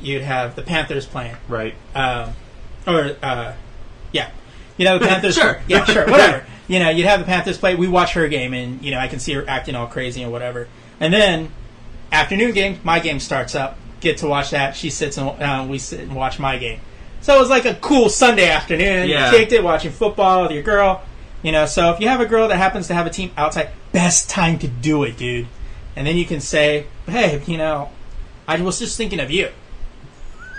you'd 0.01 0.23
have 0.23 0.55
the 0.55 0.63
Panthers 0.63 1.05
playing, 1.05 1.35
Right. 1.47 1.75
um, 1.95 2.33
or 2.87 3.15
uh, 3.21 3.53
yeah, 4.11 4.31
you 4.77 4.85
know 4.85 4.97
the 4.97 5.07
Panthers. 5.07 5.35
Sure. 5.35 5.61
Yeah, 5.67 5.85
sure, 5.85 6.05
whatever. 6.09 6.45
You 6.69 6.79
know, 6.79 6.89
you'd 6.89 7.05
have 7.05 7.21
the 7.21 7.25
Panthers 7.25 7.57
play. 7.57 7.75
We 7.75 7.87
watch 7.87 8.11
her 8.15 8.27
game, 8.27 8.53
and 8.53 8.81
you 8.81 8.91
know 8.91 8.99
I 8.99 9.07
can 9.07 9.19
see 9.19 9.31
her 9.35 9.45
acting 9.47 9.73
all 9.73 9.87
crazy 9.87 10.21
and 10.21 10.33
whatever. 10.33 10.67
And 10.99 11.13
then 11.13 11.49
afternoon 12.11 12.51
game, 12.51 12.81
my 12.83 12.99
game 12.99 13.21
starts 13.21 13.55
up. 13.55 13.77
Get 13.99 14.17
to 14.19 14.27
watch 14.27 14.51
that. 14.51 14.75
She 14.75 14.89
sits 14.89 15.17
and 15.17 15.29
uh, 15.41 15.65
we 15.67 15.79
sit 15.79 16.01
and 16.01 16.15
watch 16.15 16.39
my 16.39 16.57
game. 16.57 16.79
So 17.21 17.35
it 17.35 17.39
was 17.39 17.49
like 17.49 17.65
a 17.65 17.75
cool 17.75 18.09
Sunday 18.09 18.49
afternoon. 18.49 19.09
Yeah. 19.09 19.31
You 19.31 19.37
kicked 19.37 19.51
it 19.51 19.63
watching 19.63 19.91
football 19.91 20.43
with 20.43 20.51
your 20.51 20.63
girl. 20.63 21.03
You 21.43 21.51
know, 21.51 21.65
so 21.65 21.91
if 21.91 21.99
you 21.99 22.07
have 22.07 22.21
a 22.21 22.25
girl 22.25 22.47
that 22.47 22.57
happens 22.57 22.87
to 22.87 22.93
have 22.93 23.05
a 23.05 23.09
team 23.09 23.31
outside, 23.37 23.69
best 23.91 24.29
time 24.29 24.59
to 24.59 24.67
do 24.67 25.03
it, 25.03 25.17
dude. 25.17 25.47
And 25.95 26.05
then 26.05 26.17
you 26.17 26.25
can 26.25 26.41
say, 26.41 26.87
"Hey, 27.05 27.41
you 27.45 27.57
know, 27.57 27.89
I 28.47 28.59
was 28.61 28.79
just 28.79 28.97
thinking 28.97 29.19
of 29.19 29.31
you." 29.31 29.49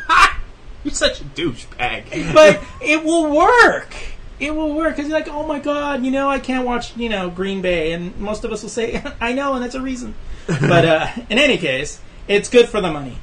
You're 0.84 0.94
such 0.94 1.20
a 1.20 1.24
douchebag. 1.24 2.32
but 2.32 2.62
it 2.80 3.04
will 3.04 3.34
work. 3.34 3.94
It 4.40 4.54
will 4.54 4.74
work 4.74 4.96
because 4.96 5.08
you're 5.08 5.18
like, 5.18 5.28
oh 5.28 5.44
my 5.46 5.58
god, 5.58 6.04
you 6.04 6.12
know, 6.12 6.28
I 6.28 6.38
can't 6.38 6.64
watch, 6.64 6.96
you 6.96 7.08
know, 7.08 7.28
Green 7.28 7.60
Bay, 7.60 7.92
and 7.92 8.16
most 8.18 8.44
of 8.44 8.52
us 8.52 8.62
will 8.62 8.70
say, 8.70 9.02
I 9.20 9.32
know, 9.32 9.54
and 9.54 9.64
that's 9.64 9.74
a 9.74 9.80
reason. 9.80 10.14
but 10.46 10.84
uh, 10.84 11.08
in 11.28 11.38
any 11.38 11.58
case, 11.58 12.00
it's 12.28 12.48
good 12.48 12.68
for 12.68 12.80
the 12.80 12.90
money. 12.90 13.18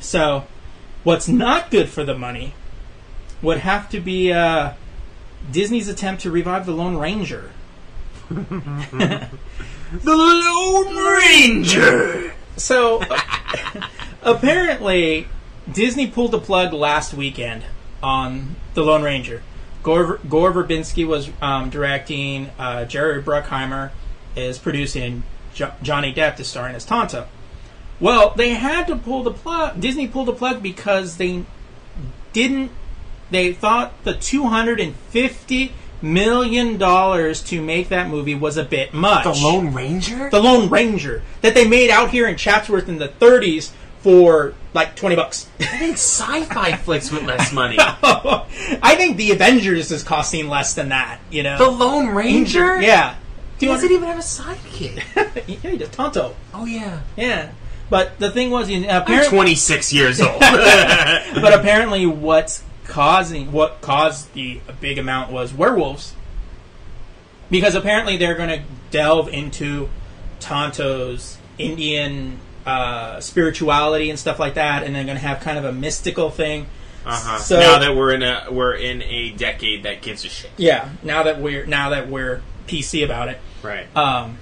So, 0.00 0.46
what's 1.04 1.28
not 1.28 1.70
good 1.70 1.88
for 1.88 2.04
the 2.04 2.16
money 2.16 2.54
would 3.42 3.58
have 3.58 3.88
to 3.90 4.00
be 4.00 4.32
uh, 4.32 4.72
Disney's 5.50 5.88
attempt 5.88 6.22
to 6.22 6.30
revive 6.30 6.66
the 6.66 6.72
Lone 6.72 6.96
Ranger. 6.96 7.50
the 8.28 9.28
Lone 10.04 10.96
Ranger. 10.96 12.32
So, 12.56 13.02
apparently, 14.22 15.28
Disney 15.70 16.06
pulled 16.06 16.32
the 16.32 16.38
plug 16.38 16.72
last 16.72 17.14
weekend 17.14 17.64
on 18.02 18.56
The 18.74 18.82
Lone 18.82 19.02
Ranger. 19.02 19.42
Gore, 19.82 20.18
Gore 20.28 20.52
Verbinski 20.52 21.06
was 21.06 21.30
um, 21.40 21.70
directing, 21.70 22.50
uh, 22.58 22.84
Jerry 22.86 23.22
Bruckheimer 23.22 23.90
is 24.34 24.58
producing, 24.58 25.22
jo- 25.54 25.72
Johnny 25.82 26.12
Depp 26.12 26.40
is 26.40 26.48
starring 26.48 26.74
as 26.74 26.84
Tonto. 26.84 27.26
Well, 28.00 28.34
they 28.36 28.50
had 28.50 28.86
to 28.88 28.96
pull 28.96 29.22
the 29.22 29.32
plug. 29.32 29.80
Disney 29.80 30.06
pulled 30.08 30.28
the 30.28 30.32
plug 30.32 30.62
because 30.62 31.16
they 31.16 31.44
didn't. 32.32 32.70
They 33.30 33.52
thought 33.52 34.04
the 34.04 34.14
two 34.14 34.44
hundred 34.44 34.80
and 34.80 34.94
fifty 34.94 35.72
million 36.02 36.76
dollars 36.78 37.42
to 37.42 37.62
make 37.62 37.88
that 37.88 38.08
movie 38.08 38.34
was 38.34 38.56
a 38.56 38.64
bit 38.64 38.92
much. 38.92 39.24
The 39.24 39.32
Lone 39.32 39.72
Ranger. 39.72 40.30
The 40.30 40.40
Lone 40.40 40.68
Ranger 40.68 41.22
that 41.40 41.54
they 41.54 41.66
made 41.66 41.90
out 41.90 42.10
here 42.10 42.28
in 42.28 42.36
Chatsworth 42.36 42.88
in 42.88 42.98
the 42.98 43.08
30s 43.08 43.72
for 44.00 44.54
like 44.74 44.94
20 44.94 45.16
bucks. 45.16 45.48
I 45.58 45.78
think 45.78 45.94
sci-fi 45.94 46.76
flicks 46.84 47.10
with 47.10 47.24
less 47.24 47.52
money. 47.52 47.76
I 47.78 48.94
think 48.96 49.16
the 49.16 49.32
Avengers 49.32 49.90
is 49.90 50.02
costing 50.02 50.48
less 50.48 50.74
than 50.74 50.90
that, 50.90 51.18
you 51.30 51.42
know. 51.42 51.58
The 51.58 51.70
Lone 51.70 52.08
Ranger. 52.14 52.80
Yeah. 52.80 53.16
He 53.58 53.66
doesn't 53.66 53.90
even 53.90 54.06
have 54.06 54.18
a 54.18 54.20
sidekick. 54.20 55.02
yeah, 55.62 55.70
he 55.70 55.78
does. 55.78 55.88
Tonto. 55.88 56.36
Oh 56.52 56.66
yeah. 56.66 57.00
Yeah. 57.16 57.52
But 57.88 58.18
the 58.18 58.30
thing 58.30 58.50
was, 58.50 58.68
you- 58.68 58.88
I'm 58.88 59.04
26 59.28 59.92
years 59.92 60.20
old. 60.20 60.40
but 60.40 61.52
apparently, 61.52 62.04
what's 62.06 62.62
causing 62.84 63.52
what 63.52 63.80
caused 63.80 64.32
the 64.34 64.60
big 64.80 64.98
amount 64.98 65.30
was 65.32 65.52
werewolves, 65.54 66.14
because 67.50 67.74
apparently 67.74 68.16
they're 68.16 68.34
going 68.34 68.48
to 68.60 68.62
delve 68.90 69.28
into 69.28 69.88
Tonto's 70.40 71.38
Indian 71.58 72.38
uh, 72.64 73.20
spirituality 73.20 74.10
and 74.10 74.18
stuff 74.18 74.38
like 74.40 74.54
that, 74.54 74.82
and 74.82 74.94
they're 74.94 75.04
going 75.04 75.16
to 75.16 75.22
have 75.22 75.40
kind 75.40 75.58
of 75.58 75.64
a 75.64 75.72
mystical 75.72 76.30
thing. 76.30 76.66
uh-huh. 77.04 77.38
So- 77.38 77.60
now 77.60 77.78
that 77.78 77.94
we're 77.94 78.12
in 78.14 78.22
a 78.22 78.46
we're 78.50 78.74
in 78.74 79.02
a 79.02 79.30
decade 79.30 79.84
that 79.84 80.02
gives 80.02 80.24
a 80.24 80.28
shit. 80.28 80.50
Yeah. 80.56 80.88
Now 81.04 81.22
that 81.24 81.40
we're 81.40 81.66
now 81.66 81.90
that 81.90 82.08
we're 82.08 82.42
PC 82.66 83.04
about 83.04 83.28
it, 83.28 83.38
Right. 83.62 83.86
um, 83.96 84.38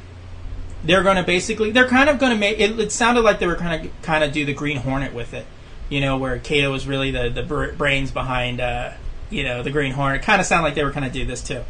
they're 0.85 1.03
going 1.03 1.17
to 1.17 1.23
basically 1.23 1.71
they're 1.71 1.89
kind 1.89 2.09
of 2.09 2.19
going 2.19 2.33
to 2.33 2.39
make 2.39 2.61
it, 2.61 2.79
it 2.79 2.93
sounded 2.93 3.23
like 3.23 3.39
they 3.39 3.47
were 3.47 3.57
kind 3.57 3.87
of 3.87 4.03
kind 4.03 4.23
of 4.23 4.33
do 4.33 4.45
the 4.45 4.53
green 4.53 4.77
hornet 4.79 5.15
with 5.15 5.35
it. 5.35 5.47
You 5.89 6.01
know 6.01 6.17
where 6.17 6.39
kato 6.39 6.71
was 6.71 6.87
really 6.87 7.11
the 7.11 7.29
the 7.31 7.43
brains 7.77 8.11
behind 8.11 8.61
uh, 8.61 8.93
you 9.31 9.45
know 9.45 9.63
the 9.63 9.71
green 9.71 9.93
hornet. 9.93 10.23
Kind 10.23 10.41
of 10.41 10.47
sounded 10.47 10.65
like 10.65 10.75
they 10.75 10.85
were 10.85 10.91
going 10.91 11.05
to 11.05 11.11
do 11.11 11.25
this 11.25 11.43
too. 11.43 11.65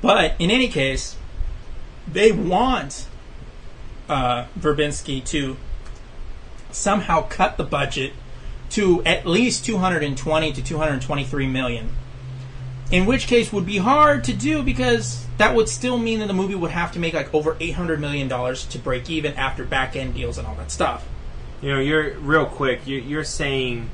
But 0.00 0.34
in 0.38 0.50
any 0.50 0.68
case 0.68 1.16
they 2.10 2.32
want 2.32 3.06
uh, 4.08 4.46
Verbinski 4.58 5.24
to 5.26 5.56
somehow 6.70 7.22
cut 7.28 7.56
the 7.56 7.64
budget 7.64 8.12
to 8.70 9.02
at 9.04 9.26
least 9.26 9.64
220 9.64 10.52
to 10.52 10.62
223 10.62 11.46
million. 11.46 11.90
In 12.92 13.06
which 13.06 13.26
case 13.26 13.52
would 13.52 13.64
be 13.64 13.78
hard 13.78 14.22
to 14.24 14.34
do 14.34 14.62
because 14.62 15.26
that 15.38 15.54
would 15.54 15.68
still 15.68 15.96
mean 15.96 16.18
that 16.20 16.26
the 16.28 16.34
movie 16.34 16.54
would 16.54 16.70
have 16.70 16.92
to 16.92 16.98
make 16.98 17.14
like 17.14 17.32
over 17.34 17.56
800 17.58 17.98
million 17.98 18.28
dollars 18.28 18.66
to 18.66 18.78
break 18.78 19.08
even 19.08 19.32
after 19.34 19.64
back 19.64 19.96
end 19.96 20.14
deals 20.14 20.36
and 20.36 20.46
all 20.46 20.54
that 20.56 20.70
stuff. 20.70 21.08
You 21.62 21.72
know, 21.72 21.80
you're 21.80 22.18
real 22.18 22.44
quick. 22.44 22.86
You're, 22.86 23.00
you're 23.00 23.24
saying 23.24 23.88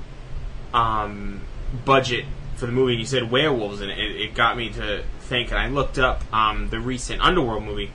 um, 0.74 1.42
budget 1.84 2.24
for 2.56 2.66
the 2.66 2.72
movie. 2.72 2.96
You 2.96 3.06
said 3.06 3.30
werewolves, 3.30 3.80
and 3.80 3.90
it, 3.90 3.98
it 3.98 4.34
got 4.34 4.56
me 4.56 4.70
to 4.70 5.04
think. 5.20 5.50
And 5.50 5.58
I 5.58 5.68
looked 5.68 5.98
up 5.98 6.22
um, 6.34 6.70
the 6.70 6.80
recent 6.80 7.20
Underworld 7.20 7.62
movie, 7.62 7.92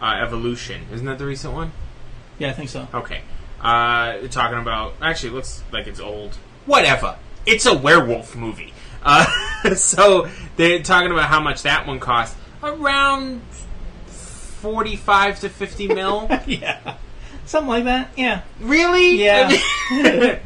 uh, 0.00 0.18
Evolution. 0.20 0.86
Isn't 0.92 1.06
that 1.06 1.18
the 1.18 1.26
recent 1.26 1.54
one? 1.54 1.72
Yeah, 2.38 2.50
I 2.50 2.52
think 2.52 2.68
so. 2.68 2.88
Okay. 2.92 3.20
Uh, 3.60 4.26
talking 4.28 4.58
about 4.58 4.94
actually, 5.00 5.30
it 5.30 5.34
looks 5.34 5.62
like 5.70 5.86
it's 5.86 6.00
old. 6.00 6.34
Whatever. 6.66 7.16
It's 7.46 7.66
a 7.66 7.76
werewolf 7.76 8.34
movie. 8.34 8.72
Uh, 9.02 9.26
so 9.76 10.28
they're 10.56 10.82
talking 10.82 11.10
about 11.10 11.28
how 11.28 11.40
much 11.40 11.62
that 11.62 11.86
one 11.86 12.00
cost. 12.00 12.36
Around 12.62 13.42
forty-five 14.06 15.40
to 15.40 15.48
fifty 15.48 15.88
mil. 15.88 16.28
yeah. 16.46 16.96
Something 17.44 17.68
like 17.68 17.84
that. 17.84 18.10
Yeah. 18.16 18.42
really? 18.60 19.22
Yeah. 19.22 19.58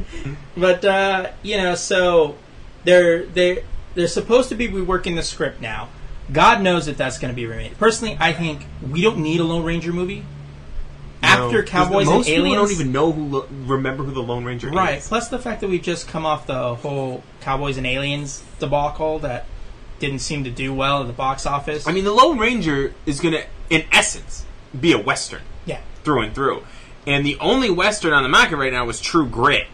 but 0.57 0.83
uh, 0.83 1.31
you 1.43 1.57
know, 1.57 1.75
so 1.75 2.35
they're 2.83 3.25
they 3.25 3.63
they're 3.93 4.07
supposed 4.07 4.49
to 4.49 4.55
be 4.55 4.67
reworking 4.67 5.15
the 5.15 5.23
script 5.23 5.61
now. 5.61 5.89
God 6.31 6.61
knows 6.61 6.87
if 6.87 6.97
that's 6.97 7.17
going 7.17 7.31
to 7.31 7.35
be 7.35 7.45
remade. 7.45 7.77
Personally, 7.77 8.17
I 8.19 8.33
think 8.33 8.65
we 8.91 9.01
don't 9.01 9.19
need 9.19 9.39
a 9.39 9.43
Lone 9.43 9.63
Ranger 9.63 9.93
movie. 9.93 10.25
After 11.23 11.63
Cowboys 11.63 12.05
most 12.05 12.27
and 12.27 12.35
people 12.37 12.45
Aliens, 12.45 12.69
don't 12.69 12.79
even 12.79 12.91
know 12.91 13.11
who 13.11 13.23
lo- 13.25 13.47
remember 13.65 14.03
who 14.03 14.11
the 14.11 14.21
Lone 14.21 14.45
Ranger 14.45 14.69
right? 14.69 14.99
is. 14.99 15.07
Plus 15.07 15.27
the 15.29 15.39
fact 15.39 15.61
that 15.61 15.67
we've 15.69 15.81
just 15.81 16.07
come 16.07 16.25
off 16.25 16.45
the 16.47 16.75
whole 16.75 17.23
Cowboys 17.41 17.77
and 17.77 17.87
Aliens 17.87 18.43
debacle 18.59 19.19
that 19.19 19.45
didn't 19.99 20.19
seem 20.19 20.43
to 20.43 20.51
do 20.51 20.73
well 20.73 21.01
at 21.01 21.07
the 21.07 21.13
box 21.13 21.45
office. 21.47 21.87
I 21.87 21.91
mean, 21.91 22.03
the 22.03 22.11
Lone 22.13 22.37
Ranger 22.37 22.93
is 23.07 23.19
going 23.19 23.33
to, 23.33 23.43
in 23.69 23.83
essence, 23.91 24.45
be 24.79 24.91
a 24.91 24.97
western 24.99 25.41
yeah, 25.65 25.81
through 26.03 26.21
and 26.21 26.35
through. 26.35 26.63
And 27.07 27.25
the 27.25 27.37
only 27.39 27.69
western 27.71 28.13
on 28.13 28.21
the 28.21 28.29
market 28.29 28.57
right 28.57 28.71
now 28.71 28.87
is 28.89 28.99
True 29.01 29.27
Grit. 29.27 29.65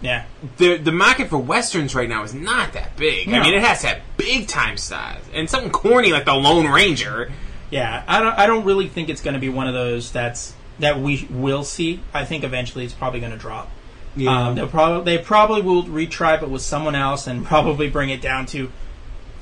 yeah. 0.00 0.26
The 0.58 0.76
the 0.76 0.92
market 0.92 1.28
for 1.30 1.38
westerns 1.38 1.94
right 1.96 2.08
now 2.08 2.22
is 2.22 2.32
not 2.34 2.74
that 2.74 2.96
big. 2.96 3.28
I 3.28 3.32
No. 3.32 3.42
mean, 3.42 3.54
it 3.54 3.62
has 3.62 3.80
to 3.80 3.88
have 3.88 4.02
big 4.16 4.46
time 4.46 4.76
stars 4.76 5.22
and 5.34 5.48
something 5.50 5.70
corny 5.72 6.12
like 6.12 6.26
the 6.26 6.34
Lone 6.34 6.66
Ranger. 6.68 7.32
Yeah, 7.70 8.04
I 8.06 8.20
don't. 8.20 8.38
I 8.38 8.46
don't 8.46 8.64
really 8.64 8.86
think 8.88 9.08
it's 9.08 9.20
going 9.22 9.34
to 9.34 9.40
be 9.40 9.48
one 9.48 9.66
of 9.66 9.74
those 9.74 10.12
that's 10.12 10.54
that 10.78 11.00
we 11.00 11.26
will 11.30 11.64
see. 11.64 12.00
I 12.12 12.24
think 12.24 12.44
eventually 12.44 12.84
it's 12.84 12.94
probably 12.94 13.20
going 13.20 13.32
to 13.32 13.38
drop. 13.38 13.70
Um, 14.26 14.54
they'll 14.54 14.66
probably 14.66 15.16
they 15.16 15.22
probably 15.22 15.60
will 15.60 15.82
retry 15.84 16.42
it 16.42 16.48
with 16.48 16.62
someone 16.62 16.94
else 16.94 17.26
and 17.26 17.44
probably 17.44 17.90
bring 17.90 18.08
it 18.08 18.22
down 18.22 18.46
to, 18.46 18.70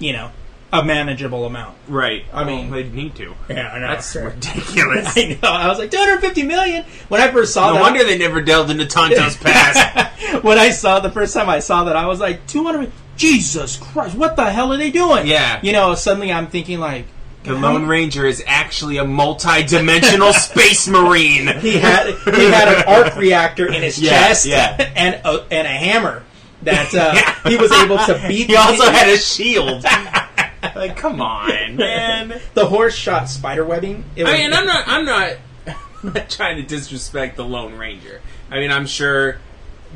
you 0.01 0.13
know, 0.13 0.33
a 0.73 0.85
manageable 0.85 1.47
amount. 1.47 1.77
right. 1.87 2.25
I 2.33 2.43
mean- 2.43 2.71
they 2.73 2.83
need 2.83 3.15
to. 3.17 3.37
Yeah, 3.49 3.69
I 3.69 3.79
know. 3.79 3.87
That's 3.89 4.17
ridiculous. 4.17 5.13
I 5.17 5.39
know. 5.41 5.49
I 5.49 5.69
was 5.69 5.79
like 5.79 5.93
250 5.93 6.43
million 6.43 6.85
when 7.09 7.21
I 7.21 7.31
first 7.31 7.55
saw 7.55 7.69
No 7.69 7.75
that. 7.75 7.83
wonder 7.83 8.03
they 8.03 8.19
never 8.19 8.43
delved 8.43 8.71
into 8.71 8.85
Tonto's 8.87 9.37
past. 9.41 10.43
when 10.43 10.59
I 10.59 10.71
saw 10.71 10.99
the 10.99 11.11
first 11.13 11.35
time 11.35 11.49
I 11.49 11.61
saw 11.61 11.85
that, 11.85 11.95
I 11.95 12.07
was 12.07 12.19
like 12.19 12.45
200. 12.49 12.91
Jesus 13.17 13.77
Christ! 13.77 14.17
What 14.17 14.35
the 14.35 14.51
hell 14.51 14.73
are 14.73 14.77
they 14.77 14.91
doing? 14.91 15.29
Yeah. 15.29 15.61
You 15.63 15.71
know, 15.71 15.95
suddenly 15.95 16.33
I'm 16.33 16.49
thinking 16.49 16.81
like. 16.81 17.07
The 17.45 17.53
Lone 17.55 17.87
Ranger 17.87 18.27
is 18.27 18.43
actually 18.47 18.97
a 18.97 19.05
multi-dimensional 19.05 20.33
space 20.33 20.89
marine. 20.89 21.47
he 21.59 21.79
had 21.79 22.07
he 22.35 22.45
had 22.51 22.69
an 22.69 22.85
arc 22.89 23.17
reactor 23.17 23.67
in 23.71 23.83
his 23.83 23.99
Yeah, 24.01 24.11
chest 24.29 24.47
yeah. 24.47 24.93
and 24.97 25.15
a, 25.25 25.47
and 25.51 25.67
a 25.67 25.71
hammer 25.71 26.23
that 26.63 26.95
uh, 26.95 27.49
he 27.49 27.57
was 27.57 27.71
able 27.73 27.99
to 27.99 28.23
beat. 28.27 28.47
He 28.47 28.57
also 28.57 28.85
had 28.91 29.09
a 29.09 29.19
shield. 29.19 29.85
like, 30.75 30.97
come 30.97 31.21
on, 31.21 31.77
man. 31.77 32.41
the 32.55 32.65
horse 32.67 32.95
shot 32.95 33.29
spider 33.29 33.65
webbing. 33.65 34.05
It 34.17 34.25
I 34.27 34.31
was- 34.31 34.41
mean, 34.41 34.53
I'm 34.55 34.67
not, 34.67 34.89
I'm 34.89 35.05
not, 35.05 35.37
I'm 36.03 36.13
not 36.15 36.31
trying 36.31 36.57
to 36.57 36.63
disrespect 36.63 37.37
the 37.37 37.45
Lone 37.45 37.75
Ranger. 37.77 38.23
I 38.51 38.59
mean, 38.61 38.71
I'm 38.71 38.87
sure 38.87 39.37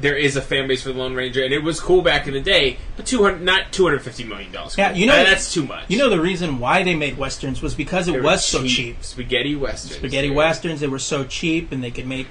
there 0.01 0.17
is 0.17 0.37
a 0.37 0.43
fan 0.43 0.69
base 0.69 0.83
for 0.83 0.93
the 0.93 0.99
Lone 0.99 1.15
Ranger, 1.15 1.43
and 1.45 1.53
it 1.53 1.63
was 1.63 1.81
cool 1.81 2.03
back 2.03 2.27
in 2.27 2.33
the 2.35 2.41
day. 2.41 2.79
But 2.97 3.07
200, 3.07 3.41
not 3.43 3.73
250 3.73 4.25
million 4.25 4.53
dollars. 4.53 4.77
Yeah, 4.79 4.93
you 4.93 5.07
know- 5.07 5.13
that's 5.25 5.53
too 5.53 5.65
much. 5.67 5.85
You 5.89 5.99
know 5.99 6.09
the 6.09 6.21
reason 6.21 6.59
why 6.59 6.83
they 6.83 6.95
made 6.95 7.19
westerns 7.19 7.61
was 7.63 7.75
because 7.75 8.09
it 8.09 8.13
They 8.13 8.19
were 8.19 8.25
was 8.25 8.45
so 8.45 8.65
cheap. 8.65 9.03
Spaghetti 9.03 9.57
westerns. 9.57 9.97
Spaghetti 9.99 10.31
westerns 10.31 10.81
they 10.81 10.87
were 10.89 10.99
so 10.99 11.25
cheap 11.25 11.73
and 11.73 11.83
they 11.83 11.91
could 11.91 12.07
make 12.07 12.29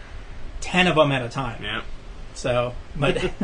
ten 0.62 0.88
of 0.88 0.96
them 0.96 1.12
at 1.12 1.22
a 1.24 1.30
time. 1.30 1.64
Yeah, 1.64 1.82
So, 2.34 2.74
but 2.96 3.16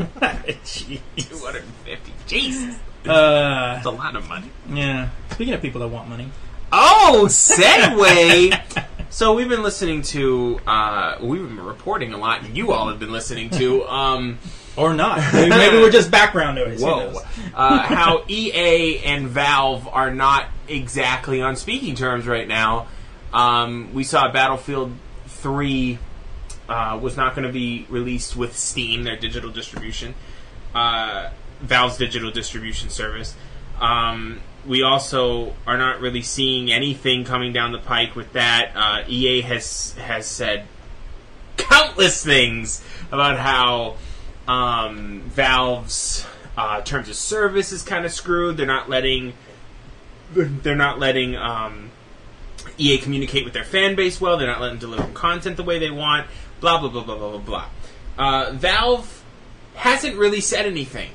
Jeez. 0.64 1.00
250. 1.18 2.14
Jesus, 2.28 2.76
uh, 3.06 3.74
that's 3.76 3.86
a 3.86 3.90
lot 3.92 4.16
of 4.16 4.28
money. 4.28 4.50
yeah. 4.70 5.10
Speaking 5.32 5.54
of 5.54 5.62
people 5.62 5.82
that 5.82 5.88
want 5.90 6.08
money, 6.10 6.30
Oh, 6.76 7.26
segue. 7.30 8.86
so 9.14 9.36
we've 9.36 9.48
been 9.48 9.62
listening 9.62 10.02
to, 10.02 10.60
uh, 10.66 11.18
we've 11.22 11.42
been 11.42 11.64
reporting 11.64 12.14
a 12.14 12.18
lot, 12.18 12.42
and 12.42 12.58
you 12.58 12.72
all 12.72 12.90
have 12.90 13.00
been 13.00 13.12
listening 13.12 13.50
to. 13.52 13.84
Um, 13.94 14.40
or 14.76 14.96
not? 14.96 15.18
Maybe, 15.34 15.50
maybe 15.50 15.78
we're 15.78 15.92
just 15.92 16.10
background 16.10 16.56
noise. 16.56 16.82
Whoa. 16.82 17.14
uh, 17.54 17.78
how 17.78 18.24
EA 18.28 19.04
and 19.06 19.28
Valve 19.28 19.88
are 19.88 20.12
not 20.12 20.48
exactly 20.68 21.44
on 21.44 21.56
speaking 21.56 21.94
terms 21.94 22.26
right 22.26 22.48
now. 22.48 22.88
Um, 23.32 23.94
we 23.94 24.04
saw 24.04 24.32
Battlefield 24.32 24.94
3 25.28 26.00
uh, 26.68 27.00
was 27.00 27.16
not 27.16 27.36
going 27.36 27.46
to 27.46 27.54
be 27.54 27.86
released 27.88 28.36
with 28.36 28.58
Steam, 28.58 29.04
their 29.04 29.16
digital 29.16 29.52
distribution, 29.52 30.16
uh, 30.74 31.30
Valve's 31.62 31.98
digital 31.98 32.32
distribution 32.32 32.90
service. 32.90 33.36
Um, 33.80 34.42
we 34.66 34.82
also 34.82 35.54
are 35.68 35.78
not 35.78 36.00
really 36.00 36.22
seeing 36.22 36.72
anything 36.72 37.24
coming 37.24 37.54
down 37.54 37.72
the 37.72 37.80
pike 37.80 38.16
with 38.16 38.34
that. 38.34 38.72
Uh, 38.76 39.04
EA 39.08 39.42
has 39.42 39.94
has 39.94 40.26
said 40.26 40.66
countless 41.58 42.24
things 42.24 42.84
about 43.12 43.38
how 43.38 43.96
um, 44.48 45.22
Valve's 45.28 46.26
uh, 46.58 46.82
terms 46.82 47.10
of 47.10 47.16
service 47.16 47.72
is 47.72 47.84
kind 47.84 48.06
of 48.06 48.12
screwed. 48.12 48.58
They're 48.58 48.66
not 48.66 48.90
letting 48.90 49.34
they're 50.34 50.76
not 50.76 51.00
letting 51.00 51.36
um, 51.36 51.92
EA 52.78 52.98
communicate 52.98 53.44
with 53.44 53.54
their 53.54 53.66
fan 53.66 53.96
base 53.96 54.20
well. 54.20 54.38
They're 54.38 54.48
not 54.48 54.62
letting 54.62 54.80
deliver 54.80 55.08
content 55.14 55.58
the 55.58 55.64
way 55.64 55.80
they 55.80 55.92
want. 55.92 56.28
Blah 56.62 56.80
blah 56.80 56.90
blah 56.90 57.04
blah 57.04 57.18
blah 57.18 57.38
blah 57.38 57.40
blah. 57.40 57.66
Uh, 58.18 58.52
Valve 58.54 59.24
hasn't 59.76 60.16
really 60.16 60.42
said 60.42 60.66
anything 60.66 61.10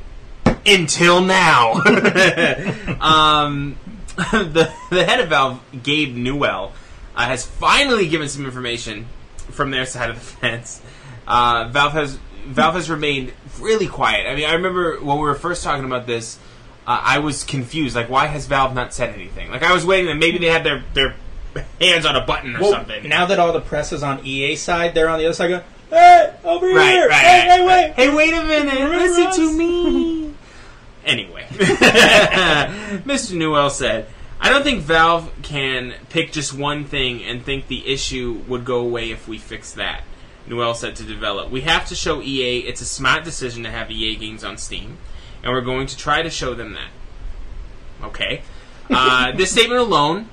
until 0.66 1.20
now. 1.20 1.72
um, 3.00 3.76
the 4.16 4.72
the 4.90 5.04
head 5.04 5.20
of 5.20 5.28
Valve, 5.28 5.60
Gabe 5.82 6.14
Newell, 6.16 6.72
uh, 7.16 7.26
has 7.26 7.46
finally 7.46 8.08
given 8.08 8.28
some 8.28 8.44
information 8.44 9.06
from 9.50 9.70
their 9.70 9.86
side 9.86 10.10
of 10.10 10.16
the 10.16 10.22
fence. 10.40 10.82
Uh, 11.26 11.68
Valve 11.70 11.92
has 11.92 12.18
Valve 12.46 12.74
has 12.74 12.90
remained 12.90 13.32
really 13.60 13.86
quiet. 13.86 14.26
I 14.26 14.34
mean, 14.34 14.46
I 14.46 14.54
remember 14.54 14.98
when 15.00 15.16
we 15.18 15.22
were 15.22 15.34
first 15.34 15.62
talking 15.62 15.84
about 15.84 16.06
this, 16.06 16.38
uh, 16.86 17.00
I 17.02 17.18
was 17.18 17.44
confused. 17.44 17.94
Like, 17.94 18.08
why 18.08 18.26
has 18.26 18.46
Valve 18.46 18.74
not 18.74 18.92
said 18.94 19.14
anything? 19.14 19.50
Like, 19.50 19.62
I 19.62 19.72
was 19.72 19.84
waiting 19.86 20.06
that 20.06 20.16
maybe 20.16 20.38
they 20.38 20.46
had 20.46 20.64
their 20.64 20.82
their 20.94 21.14
hands 21.80 22.06
on 22.06 22.16
a 22.16 22.24
button 22.24 22.56
or 22.56 22.60
Well, 22.60 22.72
something. 22.72 23.08
now 23.08 23.26
that 23.26 23.38
all 23.38 23.52
the 23.52 23.60
press 23.60 23.92
is 23.92 24.02
on 24.02 24.24
EA 24.24 24.56
side, 24.56 24.94
they're 24.94 25.08
on 25.08 25.18
the 25.18 25.26
other 25.26 25.34
side 25.34 25.48
going, 25.48 25.62
hey, 25.90 26.32
over 26.44 26.66
Right, 26.66 26.92
here. 26.92 27.08
right, 27.08 27.18
hey, 27.20 27.48
right, 27.48 27.60
hey, 27.60 27.66
wait. 27.66 27.92
Hey, 27.94 28.14
wait 28.14 28.34
a 28.34 28.44
minute. 28.44 28.90
Listen 28.90 29.32
to 29.32 29.52
me. 29.56 30.17
Anyway, 31.08 31.46
Mr. 33.04 33.36
Newell 33.36 33.70
said, 33.70 34.06
I 34.40 34.50
don't 34.50 34.62
think 34.62 34.82
Valve 34.82 35.30
can 35.42 35.94
pick 36.10 36.30
just 36.32 36.54
one 36.54 36.84
thing 36.84 37.22
and 37.24 37.42
think 37.42 37.66
the 37.66 37.86
issue 37.92 38.42
would 38.46 38.64
go 38.64 38.78
away 38.80 39.10
if 39.10 39.26
we 39.26 39.38
fix 39.38 39.72
that. 39.72 40.02
Newell 40.46 40.74
said 40.74 40.96
to 40.96 41.02
develop. 41.02 41.50
We 41.50 41.62
have 41.62 41.86
to 41.88 41.94
show 41.94 42.22
EA 42.22 42.60
it's 42.60 42.80
a 42.80 42.84
smart 42.86 43.24
decision 43.24 43.64
to 43.64 43.70
have 43.70 43.90
EA 43.90 44.16
games 44.16 44.44
on 44.44 44.56
Steam, 44.58 44.98
and 45.42 45.52
we're 45.52 45.60
going 45.60 45.86
to 45.88 45.96
try 45.96 46.22
to 46.22 46.30
show 46.30 46.54
them 46.54 46.74
that. 46.74 46.90
Okay. 48.08 48.42
Uh, 48.90 49.32
this 49.32 49.50
statement 49.52 49.78
alone 49.82 50.30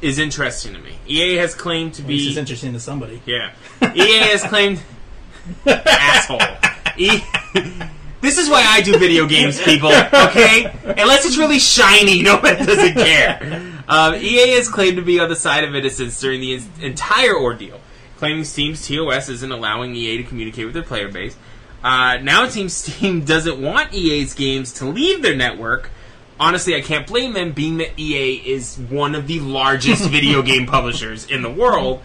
is 0.00 0.20
interesting 0.20 0.72
to 0.74 0.78
me. 0.78 0.92
EA 1.08 1.34
has 1.38 1.56
claimed 1.56 1.92
to 1.92 2.02
This 2.02 2.06
be 2.08 2.28
is 2.28 2.36
interesting 2.36 2.72
to 2.72 2.78
somebody. 2.78 3.20
yeah. 3.26 3.50
EA 3.82 4.18
has 4.28 4.44
claimed. 4.44 4.80
asshole. 5.66 6.38
E- 6.96 7.20
this 8.20 8.38
is 8.38 8.48
why 8.48 8.64
I 8.66 8.82
do 8.82 8.98
video 8.98 9.26
games, 9.26 9.60
people. 9.60 9.90
Okay, 9.90 10.72
unless 10.84 11.24
it's 11.26 11.38
really 11.38 11.58
shiny, 11.58 12.22
no 12.22 12.36
one 12.38 12.56
doesn't 12.56 12.94
care. 12.94 13.62
Um, 13.88 14.14
EA 14.14 14.50
has 14.52 14.68
claimed 14.68 14.96
to 14.96 15.02
be 15.02 15.18
on 15.18 15.28
the 15.28 15.36
side 15.36 15.64
of 15.64 15.74
innocence 15.74 16.20
during 16.20 16.40
the 16.40 16.54
en- 16.54 16.62
entire 16.80 17.36
ordeal, 17.36 17.80
claiming 18.18 18.44
Steam's 18.44 18.86
TOS 18.86 19.28
isn't 19.28 19.50
allowing 19.50 19.94
EA 19.94 20.18
to 20.18 20.22
communicate 20.22 20.64
with 20.66 20.74
their 20.74 20.82
player 20.82 21.08
base. 21.10 21.36
Uh, 21.82 22.18
now 22.18 22.44
it 22.44 22.52
seems 22.52 22.74
Steam 22.74 23.24
doesn't 23.24 23.60
want 23.60 23.92
EA's 23.94 24.34
games 24.34 24.72
to 24.74 24.84
leave 24.84 25.22
their 25.22 25.34
network. 25.34 25.90
Honestly, 26.38 26.74
I 26.74 26.80
can't 26.80 27.06
blame 27.06 27.32
them, 27.32 27.52
being 27.52 27.78
that 27.78 27.98
EA 27.98 28.36
is 28.36 28.76
one 28.76 29.14
of 29.14 29.26
the 29.26 29.40
largest 29.40 30.04
video 30.10 30.42
game 30.42 30.66
publishers 30.66 31.26
in 31.26 31.42
the 31.42 31.50
world. 31.50 32.02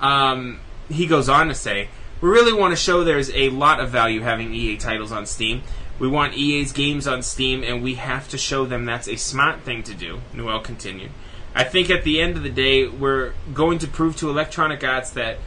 Um, 0.00 0.60
he 0.88 1.06
goes 1.06 1.28
on 1.28 1.48
to 1.48 1.54
say, 1.54 1.88
we 2.20 2.28
really 2.28 2.52
want 2.52 2.72
to 2.72 2.76
show 2.76 3.04
there's 3.04 3.30
a 3.30 3.50
lot 3.50 3.80
of 3.80 3.90
value 3.90 4.20
having 4.20 4.54
EA 4.54 4.76
titles 4.76 5.12
on 5.12 5.26
Steam. 5.26 5.62
We 5.98 6.08
want 6.08 6.34
EA's 6.34 6.72
games 6.72 7.06
on 7.06 7.22
Steam, 7.22 7.62
and 7.62 7.82
we 7.82 7.94
have 7.94 8.28
to 8.28 8.38
show 8.38 8.64
them 8.64 8.84
that's 8.84 9.08
a 9.08 9.16
smart 9.16 9.62
thing 9.62 9.82
to 9.84 9.94
do. 9.94 10.20
Newell 10.32 10.60
continued. 10.60 11.10
I 11.54 11.64
think 11.64 11.88
at 11.88 12.04
the 12.04 12.20
end 12.20 12.36
of 12.36 12.42
the 12.42 12.50
day, 12.50 12.86
we're 12.86 13.32
going 13.54 13.78
to 13.78 13.86
prove 13.86 14.16
to 14.16 14.28
Electronic 14.28 14.84
Arts 14.84 15.10
that, 15.10 15.38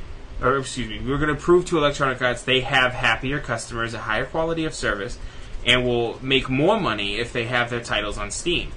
or 0.41 0.57
excuse 0.57 0.89
me, 0.89 0.99
we're 1.07 1.19
going 1.19 1.33
to 1.33 1.39
prove 1.39 1.65
to 1.65 1.77
Electronic 1.77 2.21
Arts 2.21 2.41
they 2.41 2.61
have 2.61 2.93
happier 2.93 3.39
customers, 3.39 3.93
a 3.93 3.99
higher 3.99 4.25
quality 4.25 4.65
of 4.65 4.73
service, 4.73 5.19
and 5.65 5.85
will 5.85 6.17
make 6.23 6.49
more 6.49 6.79
money 6.79 7.17
if 7.17 7.31
they 7.31 7.45
have 7.45 7.69
their 7.69 7.83
titles 7.83 8.17
on 8.17 8.31
Steam. 8.31 8.71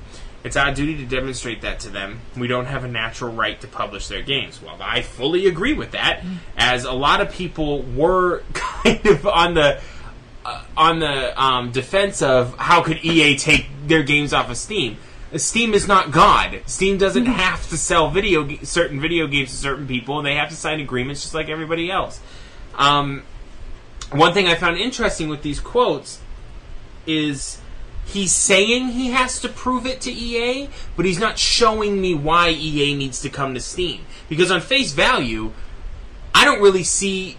It's 0.45 0.57
our 0.57 0.75
duty 0.75 0.97
to 0.97 1.07
demonstrate 1.07 1.63
that 1.63 1.81
to 1.81 1.89
them. 1.89 2.21
We 2.37 2.49
don't 2.49 2.67
have 2.67 2.85
a 2.85 2.89
natural 2.89 3.33
right 3.33 3.61
to 3.61 3.69
publish 3.69 4.09
their 4.09 4.23
games. 4.23 4.61
Well, 4.61 4.77
I 4.81 5.03
fully 5.03 5.47
agree 5.47 5.73
with 5.73 5.93
that, 5.93 6.25
as 6.57 6.85
a 6.85 6.93
lot 6.93 7.21
of 7.21 7.31
people 7.31 7.83
were 7.83 8.43
kind 8.55 9.07
of 9.07 9.27
on 9.27 9.55
the 9.55 9.81
uh, 10.45 10.65
on 10.77 10.99
the 10.99 11.41
um, 11.41 11.71
defense 11.71 12.21
of 12.21 12.57
how 12.59 12.83
could 12.83 13.05
EA 13.05 13.37
take 13.37 13.69
their 13.87 14.03
games 14.03 14.33
off 14.33 14.51
of 14.51 14.57
Steam. 14.57 14.97
Steam 15.37 15.73
is 15.73 15.87
not 15.89 16.11
God. 16.11 16.61
Steam 16.67 16.99
doesn't 16.99 17.27
have 17.27 17.67
to 17.71 17.79
sell 17.79 18.11
video 18.11 18.49
certain 18.65 19.01
video 19.01 19.27
games 19.27 19.51
to 19.51 19.57
certain 19.57 19.87
people, 19.87 20.19
and 20.19 20.27
they 20.27 20.35
have 20.35 20.51
to 20.51 20.57
sign 20.57 20.81
agreements 20.81 21.23
just 21.23 21.35
like 21.35 21.49
everybody 21.49 21.91
else. 21.91 22.21
Um, 22.75 23.23
one 24.11 24.35
thing 24.35 24.49
I 24.49 24.57
found 24.57 24.77
interesting 24.77 25.29
with 25.29 25.43
these 25.43 25.61
quotes 25.61 26.21
is 27.07 27.62
he's 28.05 28.33
saying 28.33 28.89
he 28.89 29.11
has 29.11 29.41
to 29.41 29.49
prove 29.49 29.87
it 29.87 30.01
to 30.03 30.13
EA, 30.13 30.69
but 30.97 31.05
he's 31.05 31.19
not 31.19 31.39
showing 31.39 32.01
me 32.01 32.15
why 32.15 32.51
EA 32.51 32.95
needs 32.95 33.21
to 33.23 33.31
come 33.31 33.55
to 33.55 33.61
Steam. 33.61 34.01
Because 34.29 34.51
on 34.51 34.61
face 34.61 34.93
value, 34.93 35.53
I 36.35 36.45
don't 36.45 36.61
really 36.61 36.85
see. 36.85 37.37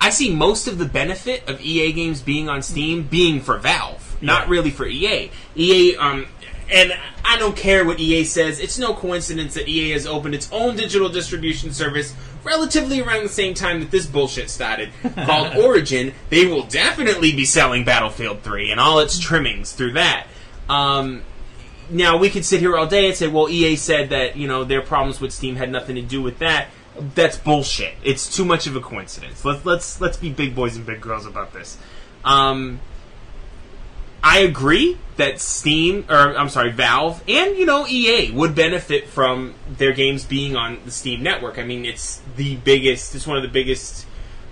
I 0.00 0.10
see 0.10 0.34
most 0.34 0.68
of 0.68 0.78
the 0.78 0.84
benefit 0.84 1.48
of 1.48 1.60
EA 1.60 1.92
games 1.92 2.20
being 2.20 2.48
on 2.48 2.62
Steam 2.62 3.04
being 3.04 3.40
for 3.40 3.56
Valve, 3.58 4.16
not 4.20 4.44
Yeah. 4.44 4.50
really 4.50 4.70
for 4.70 4.86
EA. 4.86 5.30
EA, 5.56 5.96
um, 5.96 6.26
and 6.70 6.92
I 7.24 7.38
don't 7.38 7.56
care 7.56 7.84
what 7.84 8.00
EA 8.00 8.24
says. 8.24 8.60
It's 8.60 8.78
no 8.78 8.94
coincidence 8.94 9.54
that 9.54 9.68
EA 9.68 9.90
has 9.90 10.06
opened 10.06 10.34
its 10.34 10.50
own 10.52 10.76
digital 10.76 11.08
distribution 11.08 11.72
service 11.72 12.14
relatively 12.44 13.00
around 13.00 13.24
the 13.24 13.28
same 13.28 13.54
time 13.54 13.80
that 13.80 13.90
this 13.90 14.06
bullshit 14.06 14.50
started, 14.50 14.90
called 15.24 15.56
Origin. 15.56 16.12
They 16.30 16.46
will 16.46 16.62
definitely 16.64 17.32
be 17.32 17.44
selling 17.44 17.84
Battlefield 17.84 18.42
3 18.42 18.70
and 18.70 18.80
all 18.80 19.00
its 19.00 19.18
trimmings 19.18 19.72
through 19.72 19.92
that. 19.92 20.26
Um, 20.68 21.22
now 21.90 22.16
we 22.16 22.30
could 22.30 22.44
sit 22.44 22.60
here 22.60 22.76
all 22.76 22.86
day 22.86 23.06
and 23.06 23.16
say, 23.16 23.28
well, 23.28 23.48
EA 23.48 23.76
said 23.76 24.10
that 24.10 24.36
you 24.36 24.48
know 24.48 24.64
their 24.64 24.82
problems 24.82 25.20
with 25.20 25.32
Steam 25.32 25.56
had 25.56 25.70
nothing 25.70 25.96
to 25.96 26.02
do 26.02 26.22
with 26.22 26.38
that. 26.38 26.68
That's 27.14 27.36
bullshit. 27.36 27.94
It's 28.02 28.34
too 28.34 28.44
much 28.44 28.66
of 28.66 28.74
a 28.74 28.80
coincidence. 28.80 29.44
Let's 29.44 29.64
let's 29.64 30.00
let's 30.00 30.16
be 30.16 30.30
big 30.30 30.54
boys 30.54 30.76
and 30.76 30.86
big 30.86 31.00
girls 31.00 31.26
about 31.26 31.52
this. 31.52 31.78
Um, 32.24 32.80
I 34.22 34.40
agree 34.40 34.98
that 35.16 35.40
Steam, 35.40 36.04
or 36.08 36.36
I'm 36.36 36.48
sorry, 36.48 36.72
Valve, 36.72 37.22
and 37.28 37.56
you 37.56 37.66
know 37.66 37.86
EA 37.86 38.30
would 38.32 38.54
benefit 38.54 39.08
from 39.08 39.54
their 39.68 39.92
games 39.92 40.24
being 40.24 40.56
on 40.56 40.78
the 40.84 40.90
Steam 40.90 41.22
network. 41.22 41.58
I 41.58 41.64
mean, 41.64 41.84
it's 41.84 42.20
the 42.36 42.56
biggest. 42.56 43.14
It's 43.14 43.26
one 43.26 43.36
of 43.36 43.42
the 43.42 43.48
biggest 43.48 44.06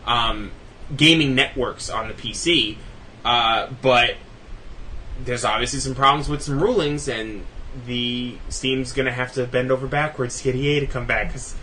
um, 0.07 0.53
gaming 0.97 1.35
networks 1.35 1.91
on 1.91 2.09
the 2.09 2.15
PC. 2.15 2.77
Uh, 3.25 3.71
but 3.83 4.17
there's 5.25 5.45
obviously 5.45 5.81
some 5.81 5.95
problems 5.95 6.29
with 6.29 6.43
some 6.43 6.63
rulings, 6.63 7.09
and 7.09 7.45
the 7.87 8.37
Steam's 8.49 8.93
going 8.93 9.07
to 9.07 9.13
have 9.13 9.33
to 9.33 9.47
bend 9.47 9.73
over 9.73 9.87
backwards 9.87 10.39
to 10.39 10.45
get 10.45 10.55
EA 10.55 10.81
to 10.81 10.87
come 10.87 11.07
back 11.07 11.29
because 11.29 11.55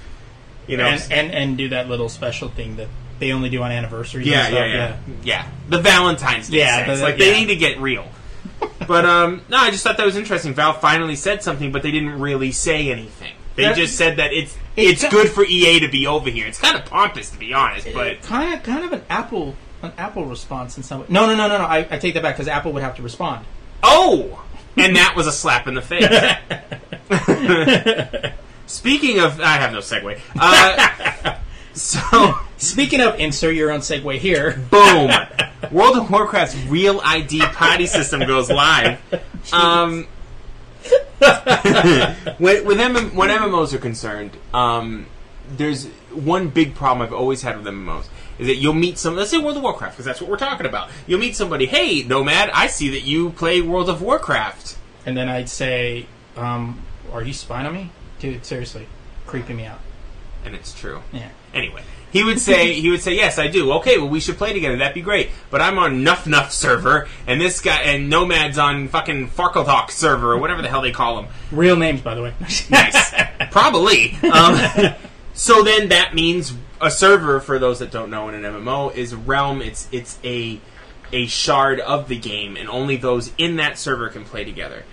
you 0.67 0.77
know. 0.77 0.85
and, 0.85 1.11
and 1.11 1.31
and 1.31 1.57
do 1.57 1.69
that 1.69 1.87
little 1.87 2.09
special 2.09 2.49
thing 2.49 2.75
that 2.77 2.87
they 3.21 3.31
only 3.31 3.49
do 3.49 3.63
on 3.63 3.71
anniversaries. 3.71 4.27
yeah, 4.27 4.49
yeah, 4.49 4.49
stuff. 4.49 4.99
yeah, 5.23 5.45
yeah, 5.45 5.47
The 5.69 5.79
Valentine's 5.79 6.49
Day 6.49 6.57
Yeah, 6.57 6.93
the- 6.93 7.01
like 7.01 7.17
they 7.17 7.31
yeah. 7.31 7.39
need 7.39 7.47
to 7.47 7.55
get 7.55 7.79
real. 7.79 8.05
but 8.88 9.05
um, 9.05 9.41
no, 9.47 9.57
I 9.57 9.71
just 9.71 9.84
thought 9.84 9.95
that 9.97 10.05
was 10.05 10.17
interesting. 10.17 10.53
Valve 10.53 10.81
finally 10.81 11.15
said 11.15 11.41
something, 11.41 11.71
but 11.71 11.84
they 11.84 11.91
didn't 11.91 12.19
really 12.19 12.51
say 12.51 12.91
anything. 12.91 13.31
They 13.55 13.71
just 13.73 13.95
said 13.97 14.17
that 14.17 14.34
it's 14.34 14.57
It's 14.75 15.03
it's 15.03 15.13
good 15.13 15.29
for 15.29 15.45
EA 15.45 15.79
to 15.81 15.88
be 15.88 16.07
over 16.07 16.29
here. 16.29 16.47
It's 16.47 16.60
kind 16.60 16.75
of 16.75 16.86
pompous, 16.86 17.29
to 17.31 17.38
be 17.38 17.53
honest, 17.53 17.88
but 17.93 18.21
kind 18.23 18.53
of 18.53 18.63
kind 18.63 18.84
of 18.86 18.91
an 18.93 19.01
Apple 19.10 19.55
an 19.84 19.91
Apple 19.97 20.25
response 20.25 20.77
in 20.77 20.84
some 20.84 21.01
way. 21.01 21.05
No, 21.10 21.25
no, 21.27 21.36
no, 21.36 21.47
no, 21.47 21.57
no. 21.60 21.65
I, 21.65 21.86
I 21.89 21.97
take 21.99 22.15
that 22.15 22.23
back 22.23 22.36
because 22.36 22.47
Apple 22.47 22.71
would 22.73 22.81
have 22.84 22.95
to 22.95 23.01
respond. 23.03 23.45
oh, 23.84 24.43
and 24.77 24.95
that 24.95 25.15
was 25.15 25.27
a 25.27 25.31
slap 25.31 25.67
in 25.67 25.73
the 25.75 25.81
face. 25.81 26.07
Speaking 28.67 29.19
of, 29.19 29.39
I 29.41 29.57
have 29.57 29.73
no 29.73 29.79
segue. 29.79 30.19
Uh, 30.39 31.36
so. 31.73 32.36
Speaking 32.57 33.01
of, 33.01 33.19
insert 33.19 33.55
your 33.55 33.71
own 33.71 33.79
segue 33.79 34.17
here. 34.17 34.62
Boom! 34.69 35.12
World 35.71 35.97
of 35.97 36.12
Warcraft's 36.12 36.55
Real 36.65 37.01
ID 37.03 37.39
potty 37.39 37.88
system 37.88 38.21
goes 38.21 38.49
live. 38.49 38.99
Um, 39.51 40.07
when, 41.17 42.65
with 42.65 42.77
MM, 42.77 43.13
when 43.13 43.29
MMOs 43.29 43.73
are 43.73 43.79
concerned, 43.79 44.38
um, 44.53 45.07
there's 45.49 45.88
one 46.13 46.49
big 46.49 46.75
problem 46.75 47.05
I've 47.05 47.13
always 47.13 47.41
had 47.41 47.57
with 47.57 47.65
MMOs 47.65 48.05
is 48.38 48.47
that 48.47 48.55
you'll 48.55 48.73
meet 48.73 48.97
some. 48.97 49.15
Let's 49.15 49.31
say 49.31 49.38
World 49.38 49.57
of 49.57 49.63
Warcraft 49.63 49.95
because 49.95 50.05
that's 50.05 50.21
what 50.21 50.29
we're 50.29 50.38
talking 50.38 50.65
about. 50.65 50.89
You'll 51.07 51.19
meet 51.19 51.36
somebody. 51.36 51.65
Hey, 51.65 52.03
Nomad, 52.03 52.49
I 52.51 52.67
see 52.67 52.89
that 52.91 53.01
you 53.01 53.31
play 53.31 53.62
World 53.62 53.89
of 53.89 54.01
Warcraft. 54.01 54.77
And 55.05 55.17
then 55.17 55.29
I'd 55.29 55.49
say, 55.49 56.05
um, 56.38 56.81
"Are 57.12 57.23
you 57.23 57.34
spying 57.34 57.65
on 57.65 57.73
me, 57.73 57.89
dude? 58.19 58.45
Seriously, 58.45 58.88
creeping 59.25 59.57
me 59.57 59.65
out." 59.65 59.79
and 60.45 60.55
it's 60.55 60.73
true. 60.73 61.01
Yeah. 61.12 61.29
Anyway, 61.53 61.83
he 62.11 62.23
would 62.23 62.39
say 62.39 62.73
he 62.73 62.89
would 62.89 63.01
say 63.01 63.15
yes, 63.15 63.39
I 63.39 63.47
do. 63.47 63.71
Okay, 63.73 63.97
well 63.97 64.09
we 64.09 64.19
should 64.19 64.37
play 64.37 64.53
together. 64.53 64.77
That'd 64.77 64.93
be 64.93 65.01
great. 65.01 65.29
But 65.49 65.61
I'm 65.61 65.77
on 65.77 66.03
Nuff 66.03 66.27
Nuff 66.27 66.51
server, 66.51 67.07
and 67.25 67.39
this 67.39 67.61
guy 67.61 67.81
and 67.83 68.09
Nomad's 68.09 68.57
on 68.57 68.89
fucking 68.89 69.29
Farkletalk 69.29 69.91
server 69.91 70.33
or 70.33 70.37
whatever 70.37 70.61
the 70.61 70.69
hell 70.69 70.81
they 70.81 70.91
call 70.91 71.15
them. 71.21 71.31
Real 71.51 71.77
names, 71.77 72.01
by 72.01 72.15
the 72.15 72.23
way. 72.23 72.33
Nice, 72.69 73.13
probably. 73.51 74.15
Um, 74.31 74.93
so 75.33 75.63
then 75.63 75.89
that 75.89 76.13
means 76.13 76.53
a 76.81 76.91
server 76.91 77.39
for 77.39 77.59
those 77.59 77.79
that 77.79 77.91
don't 77.91 78.09
know 78.09 78.27
in 78.29 78.35
an 78.35 78.43
MMO 78.43 78.93
is 78.95 79.15
realm. 79.15 79.61
It's 79.61 79.87
it's 79.91 80.19
a 80.23 80.59
a 81.13 81.27
shard 81.27 81.79
of 81.79 82.07
the 82.07 82.17
game, 82.17 82.57
and 82.57 82.69
only 82.69 82.97
those 82.97 83.31
in 83.37 83.57
that 83.57 83.77
server 83.77 84.09
can 84.09 84.25
play 84.25 84.43
together. 84.43 84.83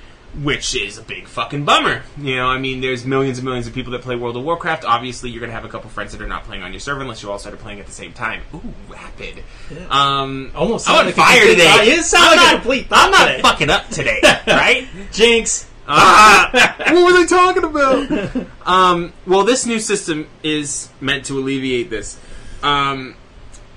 Which 0.43 0.75
is 0.77 0.99
a 0.99 1.03
big 1.03 1.27
fucking 1.27 1.65
bummer. 1.65 2.03
You 2.19 2.37
know, 2.37 2.47
I 2.47 2.59
mean, 2.59 2.81
there's 2.81 3.05
millions 3.05 3.39
and 3.39 3.45
millions 3.47 3.67
of 3.67 3.73
people 3.75 3.93
that 3.93 4.03
play 4.03 4.15
World 4.15 4.37
of 4.37 4.45
Warcraft. 4.45 4.85
Obviously, 4.85 5.31
you're 5.31 5.41
going 5.41 5.51
to 5.51 5.55
have 5.55 5.65
a 5.65 5.69
couple 5.69 5.89
friends 5.91 6.13
that 6.13 6.21
are 6.21 6.29
not 6.29 6.45
playing 6.45 6.63
on 6.63 6.73
your 6.73 6.81
server 6.81 7.01
unless 7.01 7.23
you 7.23 7.31
all 7.31 7.39
started 7.39 7.59
playing 7.61 7.81
at 7.81 7.87
the 7.87 7.93
same 7.93 8.13
time. 8.13 8.43
Ooh, 8.55 8.63
rapid. 8.89 9.43
Um, 9.91 10.53
Almost 10.55 10.89
I'm 10.89 10.97
on 11.01 11.07
like 11.07 11.15
fire 11.17 11.41
today. 11.47 11.63
You 11.87 12.03
I'm 12.15 12.27
like 12.29 12.33
a 12.33 12.37
not- 12.37 12.53
complete 12.55 12.87
I'm 12.91 13.11
not 13.11 13.27
today. 13.29 13.41
fucking 13.43 13.71
up 13.71 13.89
today, 13.89 14.21
right? 14.47 14.87
Jinx. 15.13 15.67
Ah, 15.89 16.51
what 16.91 17.05
were 17.13 17.19
they 17.19 17.27
talking 17.27 17.65
about? 17.65 18.47
um, 18.67 19.13
well, 19.27 19.45
this 19.45 19.65
new 19.65 19.81
system 19.81 20.29
is 20.43 20.91
meant 21.01 21.25
to 21.25 21.39
alleviate 21.39 21.89
this. 21.89 22.19
Um, 22.63 23.17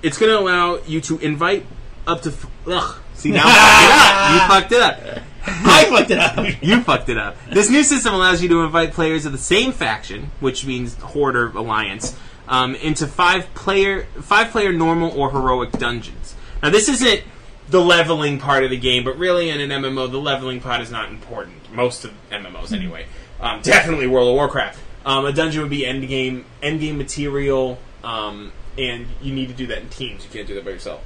it's 0.02 0.18
going 0.18 0.30
to 0.30 0.38
allow 0.38 0.76
you 0.86 1.00
to 1.00 1.18
invite 1.20 1.64
up 2.06 2.20
to. 2.22 2.28
F- 2.28 2.46
ugh. 2.66 2.98
See 3.14 3.30
now, 3.30 3.42
I 3.46 4.46
fucked 4.48 4.72
it 4.72 4.82
up. 4.82 4.98
You 5.00 5.00
fucked 5.00 5.16
it 5.16 5.18
up. 5.18 5.22
I 5.46 5.86
fucked 5.86 6.10
it 6.10 6.18
up. 6.18 6.62
You 6.62 6.82
fucked 6.82 7.08
it 7.08 7.18
up. 7.18 7.36
This 7.50 7.68
new 7.68 7.82
system 7.82 8.14
allows 8.14 8.42
you 8.42 8.48
to 8.50 8.62
invite 8.62 8.92
players 8.92 9.26
of 9.26 9.32
the 9.32 9.38
same 9.38 9.72
faction, 9.72 10.30
which 10.38 10.64
means 10.64 10.94
horde 10.94 11.34
or 11.34 11.48
alliance, 11.48 12.16
um, 12.48 12.76
into 12.76 13.06
five 13.06 13.52
player 13.54 14.04
five 14.20 14.50
player 14.50 14.72
normal 14.72 15.10
or 15.18 15.32
heroic 15.32 15.72
dungeons. 15.72 16.36
Now, 16.62 16.70
this 16.70 16.88
isn't 16.88 17.22
the 17.68 17.80
leveling 17.80 18.38
part 18.38 18.62
of 18.62 18.70
the 18.70 18.78
game, 18.78 19.02
but 19.02 19.18
really 19.18 19.50
in 19.50 19.60
an 19.60 19.70
MMO, 19.70 20.10
the 20.10 20.18
leveling 20.18 20.60
part 20.60 20.80
is 20.80 20.90
not 20.92 21.10
important. 21.10 21.72
Most 21.72 22.04
of 22.04 22.12
MMOs, 22.30 22.72
anyway. 22.72 23.06
Um, 23.40 23.62
definitely 23.62 24.06
World 24.06 24.28
of 24.28 24.34
Warcraft. 24.34 24.78
Um, 25.04 25.24
a 25.24 25.32
dungeon 25.32 25.62
would 25.62 25.70
be 25.70 25.84
end 25.84 26.06
game 26.06 26.44
end 26.62 26.78
game 26.78 26.98
material, 26.98 27.78
um, 28.04 28.52
and 28.78 29.06
you 29.20 29.34
need 29.34 29.48
to 29.48 29.54
do 29.54 29.66
that 29.66 29.78
in 29.78 29.88
teams. 29.88 30.24
You 30.24 30.30
can't 30.30 30.46
do 30.46 30.54
that 30.54 30.64
by 30.64 30.70
yourself. 30.70 31.04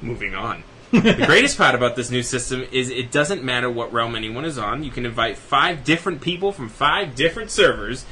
Moving 0.00 0.34
on. 0.34 0.64
The 1.00 1.24
greatest 1.26 1.58
part 1.58 1.74
about 1.74 1.96
this 1.96 2.10
new 2.10 2.22
system 2.22 2.64
is 2.70 2.90
it 2.90 3.10
doesn't 3.10 3.42
matter 3.42 3.70
what 3.70 3.92
realm 3.92 4.14
anyone 4.14 4.44
is 4.44 4.58
on. 4.58 4.84
You 4.84 4.90
can 4.90 5.04
invite 5.04 5.36
five 5.36 5.84
different 5.84 6.20
people 6.20 6.52
from 6.52 6.68
five 6.68 7.14
different 7.14 7.50
servers, 7.50 8.04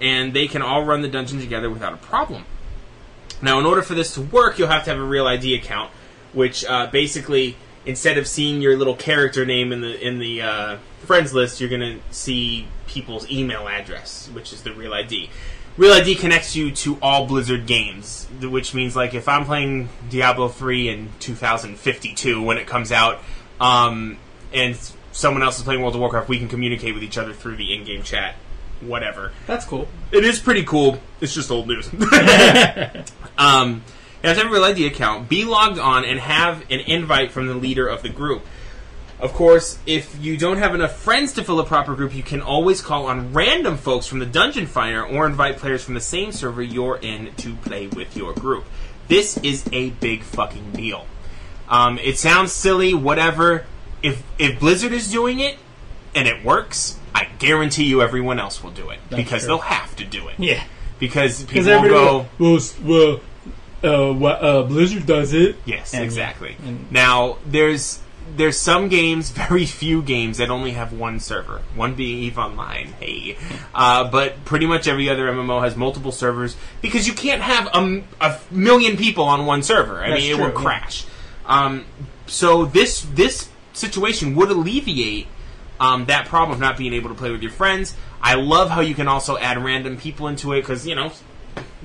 and 0.00 0.34
they 0.34 0.46
can 0.46 0.62
all 0.62 0.84
run 0.84 1.02
the 1.02 1.08
dungeon 1.08 1.40
together 1.40 1.70
without 1.70 1.92
a 1.92 1.98
problem. 1.98 2.44
Now, 3.42 3.58
in 3.58 3.66
order 3.66 3.82
for 3.82 3.94
this 3.94 4.14
to 4.14 4.22
work, 4.22 4.58
you'll 4.58 4.68
have 4.68 4.84
to 4.84 4.90
have 4.90 4.98
a 4.98 5.04
real 5.04 5.26
ID 5.26 5.54
account, 5.54 5.90
which 6.32 6.64
uh, 6.64 6.86
basically, 6.86 7.56
instead 7.84 8.18
of 8.18 8.26
seeing 8.26 8.60
your 8.60 8.76
little 8.76 8.96
character 8.96 9.44
name 9.44 9.72
in 9.72 9.80
the 9.80 10.06
in 10.06 10.18
the 10.18 10.42
uh, 10.42 10.78
friends 11.00 11.34
list, 11.34 11.60
you're 11.60 11.70
going 11.70 11.80
to 11.80 12.00
see 12.14 12.66
people's 12.86 13.30
email 13.30 13.68
address, 13.68 14.28
which 14.32 14.52
is 14.52 14.62
the 14.62 14.72
real 14.72 14.94
ID. 14.94 15.30
Real 15.76 15.92
ID 15.92 16.14
connects 16.14 16.56
you 16.56 16.70
to 16.70 16.98
all 17.02 17.26
Blizzard 17.26 17.66
games, 17.66 18.26
which 18.40 18.72
means 18.72 18.96
like 18.96 19.12
if 19.12 19.28
I'm 19.28 19.44
playing 19.44 19.90
Diablo 20.08 20.48
3 20.48 20.88
in 20.88 21.10
2052 21.20 22.42
when 22.42 22.56
it 22.56 22.66
comes 22.66 22.92
out, 22.92 23.20
um, 23.60 24.16
and 24.54 24.78
someone 25.12 25.42
else 25.42 25.58
is 25.58 25.64
playing 25.64 25.82
World 25.82 25.94
of 25.94 26.00
Warcraft, 26.00 26.28
we 26.28 26.38
can 26.38 26.48
communicate 26.48 26.94
with 26.94 27.02
each 27.02 27.18
other 27.18 27.34
through 27.34 27.56
the 27.56 27.74
in-game 27.74 28.02
chat, 28.02 28.36
whatever. 28.80 29.32
That's 29.46 29.66
cool. 29.66 29.86
It 30.12 30.24
is 30.24 30.38
pretty 30.38 30.64
cool. 30.64 30.98
It's 31.20 31.34
just 31.34 31.50
old 31.50 31.68
news. 31.68 31.88
um, 33.38 33.82
You 34.22 34.28
have 34.30 34.38
to 34.38 34.42
have 34.42 34.46
a 34.46 34.50
real 34.50 34.64
ID 34.64 34.86
account, 34.86 35.28
be 35.28 35.44
logged 35.44 35.78
on, 35.78 36.06
and 36.06 36.18
have 36.18 36.62
an 36.70 36.80
invite 36.80 37.32
from 37.32 37.48
the 37.48 37.54
leader 37.54 37.86
of 37.86 38.02
the 38.02 38.08
group. 38.08 38.46
Of 39.18 39.32
course, 39.32 39.78
if 39.86 40.22
you 40.22 40.36
don't 40.36 40.58
have 40.58 40.74
enough 40.74 40.96
friends 40.96 41.32
to 41.34 41.44
fill 41.44 41.58
a 41.58 41.64
proper 41.64 41.94
group, 41.94 42.14
you 42.14 42.22
can 42.22 42.42
always 42.42 42.82
call 42.82 43.06
on 43.06 43.32
random 43.32 43.78
folks 43.78 44.06
from 44.06 44.18
the 44.18 44.26
Dungeon 44.26 44.66
Finder 44.66 45.04
or 45.06 45.26
invite 45.26 45.56
players 45.56 45.82
from 45.82 45.94
the 45.94 46.00
same 46.00 46.32
server 46.32 46.62
you're 46.62 46.96
in 46.98 47.32
to 47.36 47.54
play 47.56 47.86
with 47.86 48.14
your 48.14 48.34
group. 48.34 48.64
This 49.08 49.38
is 49.38 49.64
a 49.72 49.90
big 49.90 50.22
fucking 50.22 50.72
deal. 50.72 51.06
Um, 51.68 51.98
it 51.98 52.18
sounds 52.18 52.52
silly, 52.52 52.92
whatever. 52.92 53.64
If 54.02 54.22
if 54.38 54.60
Blizzard 54.60 54.92
is 54.92 55.10
doing 55.10 55.40
it 55.40 55.56
and 56.14 56.28
it 56.28 56.44
works, 56.44 56.98
I 57.14 57.24
guarantee 57.38 57.84
you 57.84 58.02
everyone 58.02 58.38
else 58.38 58.62
will 58.62 58.70
do 58.70 58.90
it 58.90 58.98
because 59.08 59.42
true. 59.42 59.48
they'll 59.48 59.58
have 59.58 59.96
to 59.96 60.04
do 60.04 60.28
it. 60.28 60.34
Yeah. 60.38 60.62
Because 60.98 61.42
people 61.44 61.64
will 61.82 61.88
go. 61.88 62.26
well, 62.38 63.20
well, 63.82 64.20
uh, 64.22 64.26
uh, 64.28 64.62
Blizzard 64.64 65.06
does 65.06 65.32
it. 65.32 65.56
Yes, 65.64 65.94
And- 65.94 66.04
exactly. 66.04 66.56
and- 66.64 66.90
now 66.92 67.38
there's 67.46 68.00
there's 68.34 68.58
some 68.58 68.88
games, 68.88 69.30
very 69.48 69.66
few 69.66 70.02
games 70.02 70.38
that 70.38 70.50
only 70.50 70.72
have 70.72 70.92
one 70.92 71.20
server. 71.20 71.62
One 71.74 71.94
being 71.94 72.18
Eve 72.18 72.38
Online. 72.38 72.94
Hey, 72.98 73.36
uh, 73.74 74.10
but 74.10 74.44
pretty 74.44 74.66
much 74.66 74.88
every 74.88 75.08
other 75.08 75.26
MMO 75.28 75.62
has 75.62 75.76
multiple 75.76 76.12
servers 76.12 76.56
because 76.80 77.06
you 77.06 77.14
can't 77.14 77.42
have 77.42 77.68
a 77.74 78.40
million 78.50 78.96
people 78.96 79.24
on 79.24 79.46
one 79.46 79.62
server. 79.62 80.02
I 80.02 80.10
That's 80.10 80.22
mean, 80.22 80.32
it 80.32 80.36
true, 80.36 80.44
will 80.46 80.52
yeah. 80.52 80.60
crash. 80.60 81.06
Um, 81.46 81.84
so 82.26 82.64
this 82.64 83.02
this 83.02 83.48
situation 83.72 84.34
would 84.34 84.50
alleviate 84.50 85.28
um, 85.78 86.06
that 86.06 86.26
problem 86.26 86.56
of 86.56 86.60
not 86.60 86.76
being 86.76 86.92
able 86.92 87.08
to 87.10 87.14
play 87.14 87.30
with 87.30 87.42
your 87.42 87.52
friends. 87.52 87.94
I 88.20 88.34
love 88.34 88.70
how 88.70 88.80
you 88.80 88.94
can 88.94 89.08
also 89.08 89.36
add 89.36 89.62
random 89.62 89.98
people 89.98 90.26
into 90.28 90.52
it 90.52 90.62
because 90.62 90.86
you 90.86 90.94
know 90.94 91.12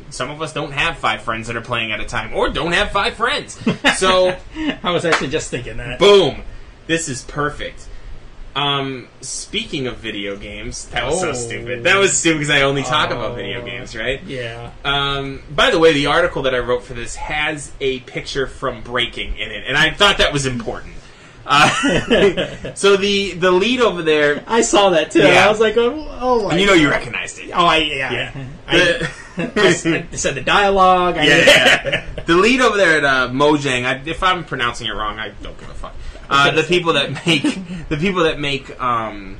some 0.09 0.29
of 0.29 0.41
us 0.41 0.53
don't 0.53 0.71
have 0.73 0.97
five 0.97 1.21
friends 1.21 1.47
that 1.47 1.55
are 1.55 1.61
playing 1.61 1.91
at 1.91 1.99
a 1.99 2.05
time, 2.05 2.33
or 2.33 2.49
don't 2.49 2.73
have 2.73 2.91
five 2.91 3.13
friends. 3.15 3.57
So 3.97 4.35
I 4.83 4.91
was 4.91 5.05
actually 5.05 5.29
just 5.29 5.49
thinking 5.51 5.77
that. 5.77 5.99
boom, 5.99 6.41
this 6.87 7.07
is 7.09 7.23
perfect. 7.23 7.87
Um, 8.53 9.07
speaking 9.21 9.87
of 9.87 9.97
video 9.99 10.35
games, 10.35 10.89
that 10.89 11.05
was 11.05 11.21
so 11.21 11.29
Oh. 11.29 11.33
stupid. 11.33 11.83
That 11.83 11.97
was 11.97 12.17
stupid 12.17 12.39
because 12.39 12.49
I 12.49 12.63
only 12.63 12.83
talk 12.83 13.09
about 13.09 13.31
Oh. 13.31 13.35
video 13.35 13.63
games, 13.63 13.95
right? 13.95 14.21
yeah. 14.25 14.71
Um, 14.83 15.41
by 15.49 15.71
the 15.71 15.79
way, 15.79 15.93
the 15.93 16.07
article 16.07 16.41
that 16.41 16.53
I 16.53 16.59
wrote 16.59 16.83
for 16.83 16.93
this 16.93 17.15
has 17.15 17.71
a 17.79 18.01
picture 18.01 18.47
from 18.47 18.81
Breaking 18.81 19.37
in 19.37 19.51
it, 19.51 19.63
and 19.67 19.77
I 19.77 19.91
thought 19.91 20.17
that 20.17 20.33
was 20.33 20.45
important. 20.45 20.95
Uh, 21.53 22.73
so 22.75 22.95
the 22.95 23.33
the 23.33 23.51
lead 23.51 23.81
over 23.81 24.01
there, 24.03 24.41
I 24.47 24.61
saw 24.61 24.91
that 24.91 25.11
too. 25.11 25.19
Yeah. 25.19 25.45
I 25.45 25.49
was 25.49 25.59
like, 25.59 25.75
oh, 25.75 26.07
oh 26.21 26.43
my 26.45 26.51
and 26.51 26.61
you 26.61 26.65
know 26.65 26.73
you 26.73 26.89
recognized 26.89 27.39
it. 27.39 27.51
Oh, 27.53 27.65
I, 27.65 27.77
yeah. 27.77 28.11
Yeah. 28.13 28.47
I, 28.67 29.09
I, 29.37 29.71
said 30.15 30.35
the 30.35 30.41
dialogue. 30.41 31.17
I, 31.17 31.25
yeah, 31.25 32.05
the 32.25 32.35
lead 32.35 32.61
over 32.61 32.77
there 32.77 32.99
at 32.99 33.03
uh, 33.03 33.29
Mojang. 33.31 33.83
I, 33.83 34.01
if 34.05 34.23
I'm 34.23 34.45
pronouncing 34.45 34.87
it 34.87 34.91
wrong, 34.91 35.19
I 35.19 35.33
don't 35.43 35.59
give 35.59 35.69
a 35.69 35.73
fuck. 35.73 35.93
Uh, 36.29 36.51
the 36.51 36.63
people 36.63 36.93
that 36.93 37.25
make 37.25 37.43
the 37.89 37.97
people 37.97 38.23
that 38.23 38.39
make 38.39 38.81
um, 38.81 39.35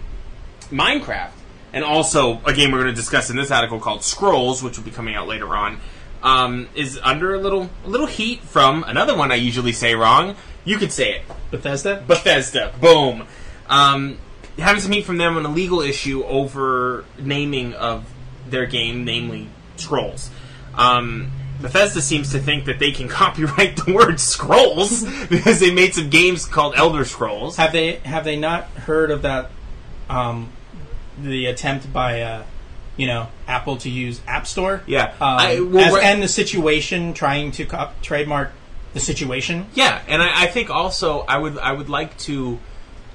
Minecraft, 0.69 1.32
and 1.71 1.86
also 1.86 2.41
a 2.45 2.52
game 2.52 2.74
we're 2.74 2.82
going 2.82 2.93
to 2.93 3.00
discuss 3.02 3.30
in 3.30 3.38
this 3.38 3.52
article 3.52 3.80
called 3.80 4.04
Scrolls, 4.04 4.62
which 4.62 4.78
will 4.78 4.84
be 4.84 4.91
coming 4.91 5.15
out 5.15 5.30
later 5.30 5.56
on, 5.56 5.80
um, 6.24 6.67
is 6.76 7.00
under 7.02 7.34
a 7.34 7.39
little 7.39 7.69
a 7.86 7.88
little 7.88 8.08
heat 8.08 8.41
from 8.41 8.84
another 8.84 9.15
one 9.15 9.32
I 9.32 9.36
usually 9.36 9.71
say 9.71 9.95
wrong. 9.95 10.36
You 10.63 10.78
could 10.78 10.91
say 10.91 11.13
it, 11.13 11.21
Bethesda. 11.50 12.04
Bethesda. 12.08 12.74
Boom. 12.80 13.26
Um, 13.67 14.17
having 14.58 14.82
some 14.82 14.91
heat 14.91 15.06
from 15.06 15.17
them 15.17 15.38
on 15.38 15.45
a 15.45 15.50
legal 15.50 15.82
issue 15.82 16.24
over 16.24 17.06
naming 17.19 17.74
of 17.74 18.06
their 18.47 18.65
game, 18.65 19.04
namely 19.06 19.50
Scrolls. 19.78 20.30
Um, 20.76 21.32
Bethesda 21.62 22.02
seems 22.02 22.32
to 22.32 22.39
think 22.39 22.65
that 22.65 22.80
they 22.80 22.91
can 22.91 23.08
copyright 23.10 23.78
the 23.78 23.93
word 23.93 24.19
Scrolls 24.19 25.04
because 25.30 25.60
they 25.60 25.74
made 25.74 25.93
some 25.93 26.10
games 26.10 26.45
called 26.45 26.76
Elder 26.76 27.06
Scrolls. 27.06 27.58
Have 27.58 27.71
they 27.71 27.95
have 27.97 28.24
they 28.24 28.38
not 28.38 28.65
heard 28.69 29.12
of 29.12 29.24
that? 29.24 29.52
Um, 30.10 30.52
the 31.21 31.45
attempt 31.45 31.91
by 31.93 32.21
uh, 32.21 32.43
you 32.97 33.08
know 33.08 33.30
Apple 33.47 33.78
to 33.78 33.89
use 33.89 34.21
App 34.28 34.45
Store. 34.47 34.82
Yeah. 34.86 35.06
Um, 35.06 35.15
I- 35.21 35.60
well, 35.62 35.95
as, 35.95 36.04
and 36.04 36.21
the 36.21 36.28
situation 36.28 37.13
trying 37.13 37.52
to 37.54 37.65
co- 37.65 37.89
trademark 38.02 38.52
the 38.93 38.99
situation. 38.99 39.67
Yeah, 39.73 40.01
and 40.08 40.21
I, 40.21 40.43
I 40.43 40.47
think 40.47 40.69
also 40.69 41.21
I 41.21 41.38
would 41.38 41.58
I 41.58 41.71
would 41.71 41.89
like 41.89 42.17
to 42.19 42.60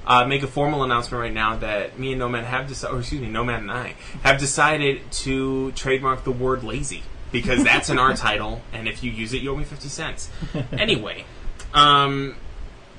uh, 0.06 0.24
make 0.26 0.42
a 0.42 0.46
formal 0.46 0.84
announcement 0.84 1.20
right 1.20 1.32
now 1.32 1.56
that 1.56 1.98
me 1.98 2.12
and 2.12 2.18
Nomad 2.18 2.44
have 2.44 2.68
decided, 2.68 2.94
or 2.94 3.00
excuse 3.00 3.20
me, 3.20 3.28
Nomad 3.28 3.62
and 3.62 3.70
I 3.70 3.94
have 4.22 4.38
decided 4.38 5.10
to 5.10 5.72
trademark 5.72 6.24
the 6.24 6.32
word 6.32 6.64
lazy 6.64 7.02
because 7.32 7.64
that's 7.64 7.90
in 7.90 7.98
our 7.98 8.14
title, 8.16 8.62
and 8.72 8.88
if 8.88 9.02
you 9.02 9.10
use 9.10 9.32
it, 9.34 9.42
you 9.42 9.52
owe 9.52 9.56
me 9.56 9.64
fifty 9.64 9.88
cents. 9.88 10.30
Anyway, 10.72 11.24
um, 11.74 12.36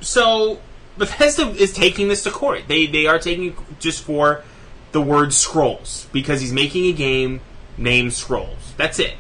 so 0.02 0.60
Bethesda 0.98 1.50
is 1.50 1.74
taking 1.74 2.08
this 2.08 2.24
to 2.24 2.32
court. 2.32 2.64
They 2.68 2.86
they 2.86 3.06
are 3.06 3.20
taking 3.20 3.46
it 3.46 3.56
just 3.80 4.04
for 4.04 4.44
the 4.92 5.02
word 5.02 5.34
scrolls 5.34 6.08
because 6.12 6.42
he's 6.42 6.54
making 6.54 6.86
a 6.86 6.94
game 6.94 7.42
named 7.78 8.14
Scrolls. 8.14 8.74
That's 8.78 9.00
it. 9.00 9.14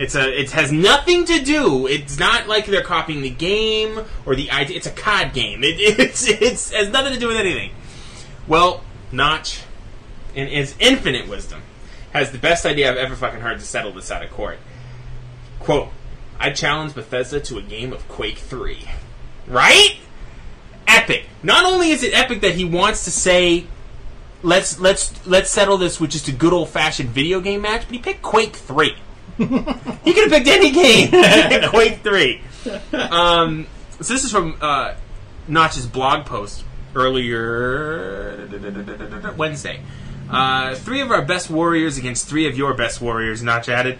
It's 0.00 0.14
a. 0.14 0.40
It 0.40 0.52
has 0.52 0.72
nothing 0.72 1.26
to 1.26 1.44
do. 1.44 1.86
It's 1.86 2.18
not 2.18 2.48
like 2.48 2.64
they're 2.64 2.82
copying 2.82 3.20
the 3.20 3.28
game 3.28 4.00
or 4.24 4.34
the 4.34 4.50
idea. 4.50 4.78
It's 4.78 4.86
a 4.86 4.92
COD 4.92 5.34
game. 5.34 5.62
It, 5.62 5.74
it's 6.00 6.26
it's 6.26 6.70
has 6.70 6.88
nothing 6.88 7.12
to 7.12 7.20
do 7.20 7.28
with 7.28 7.36
anything. 7.36 7.72
Well, 8.48 8.82
Notch, 9.12 9.60
in 10.34 10.48
his 10.48 10.74
infinite 10.80 11.28
wisdom, 11.28 11.60
has 12.14 12.32
the 12.32 12.38
best 12.38 12.64
idea 12.64 12.90
I've 12.90 12.96
ever 12.96 13.14
fucking 13.14 13.40
heard 13.40 13.58
to 13.58 13.66
settle 13.66 13.92
this 13.92 14.10
out 14.10 14.22
of 14.22 14.30
court. 14.30 14.58
Quote: 15.58 15.90
I 16.38 16.48
challenge 16.48 16.94
Bethesda 16.94 17.38
to 17.38 17.58
a 17.58 17.62
game 17.62 17.92
of 17.92 18.08
Quake 18.08 18.38
Three. 18.38 18.88
Right? 19.46 19.96
Epic. 20.88 21.26
Not 21.42 21.66
only 21.66 21.90
is 21.90 22.02
it 22.02 22.16
epic 22.16 22.40
that 22.40 22.54
he 22.54 22.64
wants 22.64 23.04
to 23.04 23.10
say 23.10 23.66
let's 24.42 24.80
let's 24.80 25.26
let's 25.26 25.50
settle 25.50 25.76
this 25.76 26.00
with 26.00 26.10
just 26.10 26.26
a 26.26 26.32
good 26.32 26.54
old 26.54 26.70
fashioned 26.70 27.10
video 27.10 27.42
game 27.42 27.60
match, 27.60 27.82
but 27.82 27.90
he 27.90 27.98
picked 27.98 28.22
Quake 28.22 28.56
Three. 28.56 28.96
he 30.04 30.12
could 30.12 30.30
have 30.30 30.30
picked 30.30 30.48
any 30.48 30.70
game. 30.70 31.10
Quake 31.70 32.00
Three. 32.00 32.42
Um, 32.92 33.66
so 34.00 34.12
this 34.12 34.24
is 34.24 34.30
from 34.30 34.58
uh, 34.60 34.94
Notch's 35.48 35.86
blog 35.86 36.26
post 36.26 36.64
earlier 36.94 38.48
Wednesday. 39.36 39.80
Uh, 40.28 40.74
three 40.74 41.00
of 41.00 41.10
our 41.10 41.22
best 41.22 41.48
warriors 41.48 41.96
against 41.96 42.28
three 42.28 42.46
of 42.46 42.56
your 42.56 42.74
best 42.74 43.00
warriors. 43.00 43.42
Notch 43.42 43.68
added. 43.68 43.98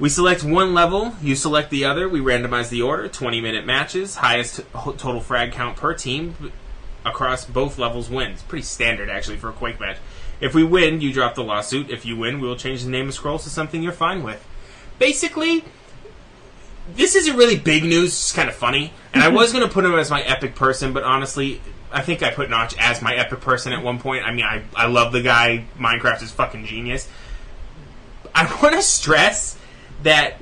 We 0.00 0.08
select 0.08 0.42
one 0.42 0.74
level, 0.74 1.14
you 1.22 1.36
select 1.36 1.70
the 1.70 1.84
other. 1.84 2.08
We 2.08 2.18
randomize 2.18 2.68
the 2.68 2.82
order. 2.82 3.06
20 3.08 3.40
minute 3.40 3.64
matches, 3.64 4.16
highest 4.16 4.60
total 4.72 5.20
frag 5.20 5.52
count 5.52 5.76
per 5.76 5.94
team 5.94 6.52
across 7.04 7.44
both 7.44 7.78
levels 7.78 8.10
wins. 8.10 8.42
Pretty 8.42 8.64
standard, 8.64 9.08
actually, 9.08 9.36
for 9.36 9.50
a 9.50 9.52
Quake 9.52 9.78
match. 9.78 9.98
If 10.40 10.52
we 10.52 10.64
win, 10.64 11.00
you 11.00 11.12
drop 11.12 11.36
the 11.36 11.44
lawsuit. 11.44 11.90
If 11.90 12.04
you 12.04 12.16
win, 12.16 12.40
we 12.40 12.48
will 12.48 12.56
change 12.56 12.82
the 12.82 12.90
name 12.90 13.08
of 13.08 13.14
Scrolls 13.14 13.44
to 13.44 13.50
something 13.50 13.82
you're 13.82 13.92
fine 13.92 14.24
with. 14.24 14.44
Basically, 14.98 15.64
this 16.94 17.14
isn't 17.16 17.36
really 17.36 17.58
big 17.58 17.84
news. 17.84 18.12
It's 18.12 18.32
kind 18.32 18.48
of 18.48 18.54
funny. 18.54 18.92
And 19.12 19.22
I 19.22 19.28
was 19.40 19.52
going 19.52 19.66
to 19.66 19.72
put 19.72 19.84
him 19.84 19.94
as 19.94 20.10
my 20.10 20.22
epic 20.22 20.54
person, 20.54 20.92
but 20.92 21.02
honestly, 21.02 21.60
I 21.92 22.02
think 22.02 22.22
I 22.22 22.30
put 22.30 22.50
Notch 22.50 22.74
as 22.78 23.00
my 23.00 23.14
epic 23.14 23.40
person 23.40 23.72
at 23.72 23.82
one 23.82 23.98
point. 23.98 24.24
I 24.24 24.32
mean, 24.32 24.44
I, 24.44 24.62
I 24.74 24.86
love 24.86 25.12
the 25.12 25.22
guy. 25.22 25.64
Minecraft 25.78 26.22
is 26.22 26.30
fucking 26.32 26.66
genius. 26.66 27.08
I 28.34 28.44
want 28.62 28.74
to 28.74 28.82
stress 28.82 29.56
that 30.02 30.34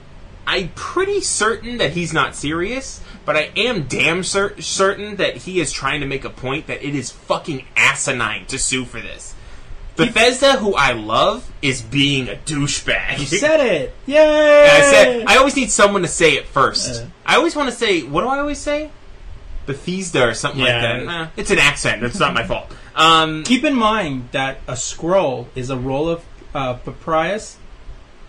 I'm 0.47 0.71
pretty 0.71 1.21
certain 1.21 1.79
that 1.79 1.93
he's 1.93 2.13
not 2.13 2.35
serious, 2.35 3.01
but 3.25 3.37
I 3.37 3.51
am 3.57 3.85
damn 3.85 4.25
cer- 4.25 4.61
certain 4.61 5.17
that 5.17 5.37
he 5.37 5.61
is 5.61 5.71
trying 5.73 6.01
to 6.01 6.07
make 6.07 6.25
a 6.25 6.31
point 6.31 6.67
that 6.67 6.83
it 6.83 6.95
is 6.95 7.11
fucking 7.11 7.65
asinine 7.77 8.47
to 8.47 8.59
sue 8.59 8.85
for 8.85 9.01
this. 9.01 9.32
Bethesda, 10.07 10.53
who 10.59 10.75
I 10.75 10.93
love, 10.93 11.51
is 11.63 11.83
being 11.83 12.29
a 12.29 12.35
douchebag. 12.37 13.19
You 13.19 13.27
said 13.27 13.61
it. 13.61 13.95
Yay! 14.07 14.69
I 14.71 14.81
said 14.83 15.25
I 15.27 15.37
always 15.37 15.57
need 15.57 15.71
someone 15.71 16.03
to 16.03 16.09
say 16.09 16.33
it 16.33 16.47
first. 16.47 17.03
Uh. 17.03 17.07
I 17.27 17.37
always 17.37 17.55
want 17.57 17.71
to 17.71 17.75
say 17.77 18.03
what 18.03 18.23
do 18.23 18.29
I 18.29 18.39
always 18.39 18.59
say? 18.59 18.91
Bethesda 19.67 20.27
or 20.29 20.35
something 20.35 20.61
Yeah. 20.61 20.73
like 20.73 20.83
that. 20.83 21.05
Nah, 21.05 21.27
it's 21.37 21.51
an 21.51 21.59
accent. 21.59 22.03
It's 22.03 22.19
not 22.19 22.35
my 22.35 22.45
fault. 22.45 22.71
Um, 22.95 23.43
Keep 23.45 23.65
in 23.65 23.75
mind 23.75 24.29
that 24.33 24.59
a 24.69 24.77
scroll 24.77 25.49
is 25.55 25.71
a 25.71 25.79
roll 25.79 26.11
of 26.11 26.23
uh, 26.55 26.75
papyrus, 26.75 27.57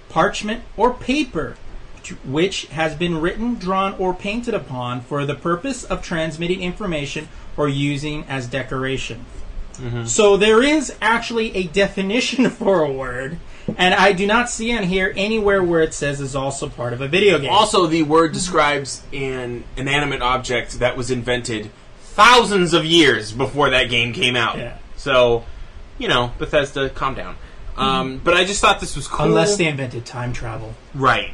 parchment, 0.08 0.64
or 0.78 0.94
paper 0.94 1.58
which 2.26 2.66
has 2.68 2.96
been 2.96 3.20
written, 3.20 3.56
drawn, 3.56 3.94
or 4.00 4.14
painted 4.14 4.54
upon 4.54 5.02
for 5.02 5.26
the 5.26 5.36
purpose 5.36 5.84
of 5.84 6.02
transmitting 6.02 6.62
information 6.62 7.28
or 7.58 7.68
using 7.68 8.24
as 8.30 8.48
decoration. 8.48 9.26
So 10.06 10.38
there 10.38 10.62
is 10.62 10.94
actually 11.02 11.56
a 11.56 11.64
definition 11.64 12.50
for 12.50 12.84
a 12.84 12.92
word, 12.92 13.40
and 13.78 13.94
I 13.94 14.14
do 14.14 14.28
not 14.28 14.50
see 14.50 14.76
on 14.76 14.84
here 14.84 15.14
anywhere 15.16 15.64
where 15.64 15.82
it 15.82 15.94
says 15.94 16.22
is 16.22 16.36
also 16.36 16.70
part 16.70 16.94
of 16.94 17.02
a 17.02 17.08
video 17.08 17.40
game. 17.40 17.50
also, 17.52 17.88
the 17.88 18.04
word 18.04 18.34
describes 18.34 19.04
an 19.12 19.64
inanimate 19.76 20.22
object 20.22 20.80
that 20.80 20.96
was 20.96 21.10
invented 21.10 21.72
thousands 22.02 22.74
of 22.74 22.86
years 22.86 23.32
before 23.32 23.70
that 23.72 23.90
game 23.90 24.14
came 24.14 24.36
out. 24.36 24.58
Yeah. 24.58 24.78
So, 24.96 25.46
you 25.98 26.08
know, 26.08 26.32
Bethesda, 26.38 26.90
calm 26.90 27.16
down. 27.16 27.36
Um, 27.76 28.22
but 28.24 28.36
I 28.36 28.46
just 28.46 28.62
thought 28.62 28.80
this 28.80 28.96
was 28.96 29.08
cool. 29.08 29.26
unless 29.26 29.58
they 29.58 29.66
invented 29.68 30.06
time 30.06 30.32
travel. 30.34 30.76
right. 30.94 31.34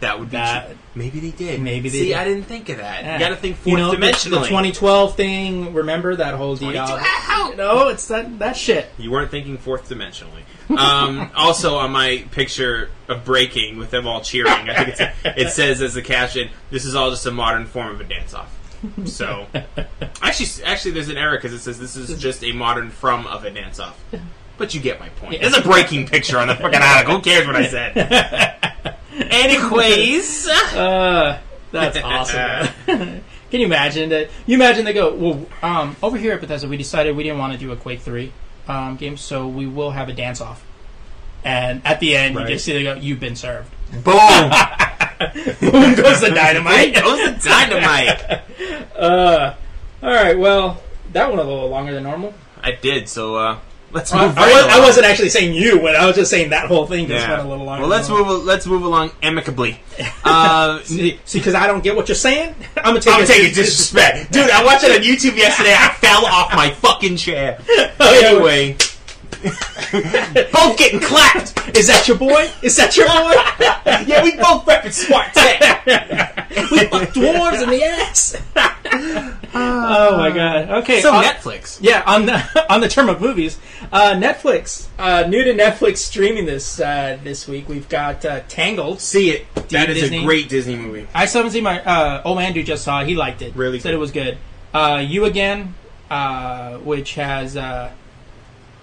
That 0.00 0.18
would 0.20 0.30
be 0.30 0.36
That- 0.36 0.66
true. 0.66 0.76
Maybe 0.94 1.20
they 1.20 1.30
did. 1.30 1.60
Maybe 1.60 1.88
they 1.88 1.98
See, 1.98 2.08
did. 2.08 2.16
I 2.16 2.24
didn't 2.24 2.44
think 2.44 2.68
of 2.68 2.78
that. 2.78 3.02
Yeah. 3.04 3.14
You 3.14 3.18
got 3.20 3.28
to 3.30 3.36
think 3.36 3.56
You 3.64 3.72
fourth 3.72 3.78
know, 3.78 3.90
the- 3.90 3.96
dimensionally. 3.96 4.30
The, 4.42 4.48
2012 4.48 5.16
thing. 5.16 5.74
Remember 5.74 6.16
that 6.16 6.34
whole 6.34 6.56
deal? 6.56 6.70
22 6.72 7.50
You 7.50 7.56
know, 7.56 7.88
it's 7.88 8.06
that 8.08 8.38
that 8.38 8.56
shit. 8.56 8.90
You 8.98 9.10
weren't 9.10 9.30
thinking 9.30 9.58
fourth 9.58 9.88
dimensionally. 9.88 10.42
Um, 10.76 11.30
also, 11.36 11.76
on 11.76 11.92
my 11.92 12.24
picture 12.32 12.90
of 13.08 13.24
breaking 13.24 13.78
with 13.78 13.90
them 13.90 14.06
all 14.06 14.20
cheering, 14.20 14.68
I 14.68 14.84
think 14.84 14.88
it's, 14.88 15.00
it 15.24 15.50
says 15.52 15.80
as 15.82 15.96
a 15.96 16.02
caption, 16.02 16.50
"This 16.70 16.84
is 16.84 16.94
all 16.94 17.10
just 17.10 17.24
a 17.26 17.30
modern 17.30 17.66
form 17.66 17.88
of 17.92 18.00
a 18.00 18.04
dance-off." 18.04 18.54
So, 19.06 19.46
actually, 20.22 20.64
actually, 20.64 20.90
there's 20.92 21.08
an 21.08 21.16
error 21.16 21.36
because 21.36 21.52
it 21.52 21.60
says 21.60 21.78
this 21.80 21.96
is 21.96 22.16
just 22.20 22.44
a 22.44 22.52
modern 22.52 22.90
from 22.90 23.26
of 23.26 23.44
a 23.44 23.50
dance-off. 23.50 23.98
But 24.58 24.74
you 24.74 24.80
get 24.80 24.98
my 24.98 25.08
point. 25.10 25.34
It's 25.40 25.56
a 25.56 25.62
breaking 25.62 26.08
picture 26.08 26.36
on 26.36 26.48
the 26.48 26.56
fucking 26.56 26.80
article. 26.82 27.14
Who 27.18 27.22
cares 27.22 27.46
what 27.46 27.54
I 27.54 27.68
said? 27.68 28.96
Anyways, 29.30 30.48
Uh, 30.74 31.38
that's 31.72 31.98
awesome. 31.98 32.68
Can 33.50 33.60
you 33.60 33.66
imagine 33.66 34.10
that? 34.10 34.28
You 34.46 34.56
imagine 34.56 34.84
they 34.84 34.92
go, 34.92 35.14
well, 35.14 35.46
um, 35.62 35.96
over 36.02 36.16
here 36.18 36.34
at 36.34 36.40
Bethesda, 36.40 36.68
we 36.68 36.76
decided 36.76 37.16
we 37.16 37.22
didn't 37.22 37.38
want 37.38 37.52
to 37.54 37.58
do 37.58 37.72
a 37.72 37.76
Quake 37.76 38.00
3 38.00 38.30
um, 38.68 38.96
game, 38.96 39.16
so 39.16 39.48
we 39.48 39.66
will 39.66 39.90
have 39.92 40.08
a 40.08 40.12
dance 40.12 40.40
off. 40.40 40.64
And 41.44 41.80
at 41.86 42.00
the 42.00 42.16
end, 42.16 42.36
Right. 42.36 42.48
you 42.48 42.54
just 42.56 42.64
see 42.66 42.72
they 42.74 42.82
go, 42.82 42.94
you've 42.94 43.20
been 43.20 43.36
served. 43.36 43.70
boom 43.92 44.04
Boom 44.04 45.94
goes 45.94 46.20
the 46.20 46.30
dynamite. 46.34 46.94
goes 46.94 47.42
the 47.42 47.48
dynamite. 47.48 48.42
Uh, 48.96 49.54
all 50.02 50.10
right, 50.10 50.38
well, 50.38 50.82
that 51.12 51.28
went 51.28 51.40
a 51.40 51.44
little 51.44 51.68
longer 51.70 51.94
than 51.94 52.02
normal. 52.04 52.34
I 52.62 52.72
did. 52.72 53.08
So 53.08 53.36
uh, 53.36 53.58
let's 53.92 54.12
move. 54.12 54.22
I 54.36 54.46
right 54.46 54.52
was, 54.54 54.64
I 54.64 54.74
along. 54.74 54.82
wasn't 54.82 55.06
actually 55.06 55.28
saying 55.30 55.54
you, 55.54 55.80
but 55.80 55.96
I 55.96 56.06
was 56.06 56.16
just 56.16 56.30
saying 56.30 56.50
that 56.50 56.66
whole 56.66 56.86
thing 56.86 57.06
just 57.08 57.26
went 57.28 57.40
a 57.40 57.48
little 57.48 57.64
longer. 57.64 57.82
Well, 57.82 57.90
let's 57.90 58.08
move. 58.08 58.44
Let's 58.44 58.66
move 58.66 58.82
along 58.82 59.10
amicably. 59.22 59.80
Uh, 60.24 60.80
See, 60.82 61.18
because 61.32 61.54
I 61.54 61.66
don't 61.66 61.82
get 61.82 61.96
what 61.96 62.06
you're 62.08 62.14
saying. 62.14 62.54
I'm 62.76 62.84
gonna 62.84 63.00
take 63.00 63.14
I'm 63.14 63.22
it. 63.22 63.26
taking 63.28 63.54
disrespect, 63.54 64.30
dude. 64.30 64.50
I 64.50 64.62
watched 64.62 64.84
it 64.84 64.90
on 64.90 64.98
YouTube 65.02 65.36
yesterday. 65.38 65.74
I 65.74 65.88
fell 65.94 66.26
off 66.26 66.52
my 66.54 66.70
fucking 66.70 67.16
chair. 67.16 67.58
Oh, 68.00 68.20
yeah. 68.46 68.74
Anyway, 69.42 70.48
both 70.52 70.78
getting 70.78 71.00
clapped. 71.00 71.76
Is 71.76 71.86
that 71.86 72.06
your 72.08 72.18
boy? 72.18 72.50
Is 72.62 72.76
that 72.76 72.96
your 72.96 73.06
boy? 73.06 73.34
Yeah, 74.06 74.22
we 74.22 74.36
both 74.36 74.64
repping 74.64 74.92
Smart 74.92 75.34
Tech. 75.34 75.84
we 76.70 76.78
fuck 76.86 77.08
dwarves 77.10 77.62
in 77.62 77.70
the 77.70 77.82
ass. 77.82 78.36
oh 79.54 80.16
my 80.16 80.30
god. 80.30 80.70
Okay. 80.82 81.00
So 81.00 81.12
uh, 81.12 81.22
Netflix. 81.22 81.78
Yeah, 81.80 82.02
on 82.06 82.26
the 82.26 82.72
on 82.72 82.80
the 82.80 82.88
term 82.88 83.08
of 83.08 83.20
movies, 83.20 83.58
uh, 83.92 84.12
Netflix, 84.12 84.86
uh, 84.98 85.26
new 85.26 85.42
to 85.44 85.52
Netflix 85.52 85.98
streaming 85.98 86.46
this 86.46 86.80
uh, 86.80 87.18
this 87.24 87.48
week. 87.48 87.68
We've 87.68 87.88
got 87.88 88.24
uh, 88.24 88.40
Tangled. 88.48 89.00
See 89.00 89.30
it. 89.30 89.52
That 89.70 89.90
is 89.90 90.00
Disney. 90.00 90.22
a 90.22 90.24
great 90.24 90.48
Disney 90.48 90.76
movie. 90.76 91.06
I 91.14 91.26
still 91.26 91.40
haven't 91.40 91.52
seen 91.52 91.64
my 91.64 91.82
uh, 91.82 92.22
old 92.24 92.38
man 92.38 92.52
dude 92.52 92.66
just 92.66 92.84
saw 92.84 93.00
it. 93.02 93.08
He 93.08 93.16
liked 93.16 93.42
it. 93.42 93.54
Really 93.56 93.80
said 93.80 93.90
good. 93.90 93.94
it 93.94 93.98
was 93.98 94.12
good. 94.12 94.38
Uh, 94.72 95.02
you 95.04 95.24
again, 95.24 95.74
uh, 96.10 96.78
which 96.78 97.14
has 97.14 97.56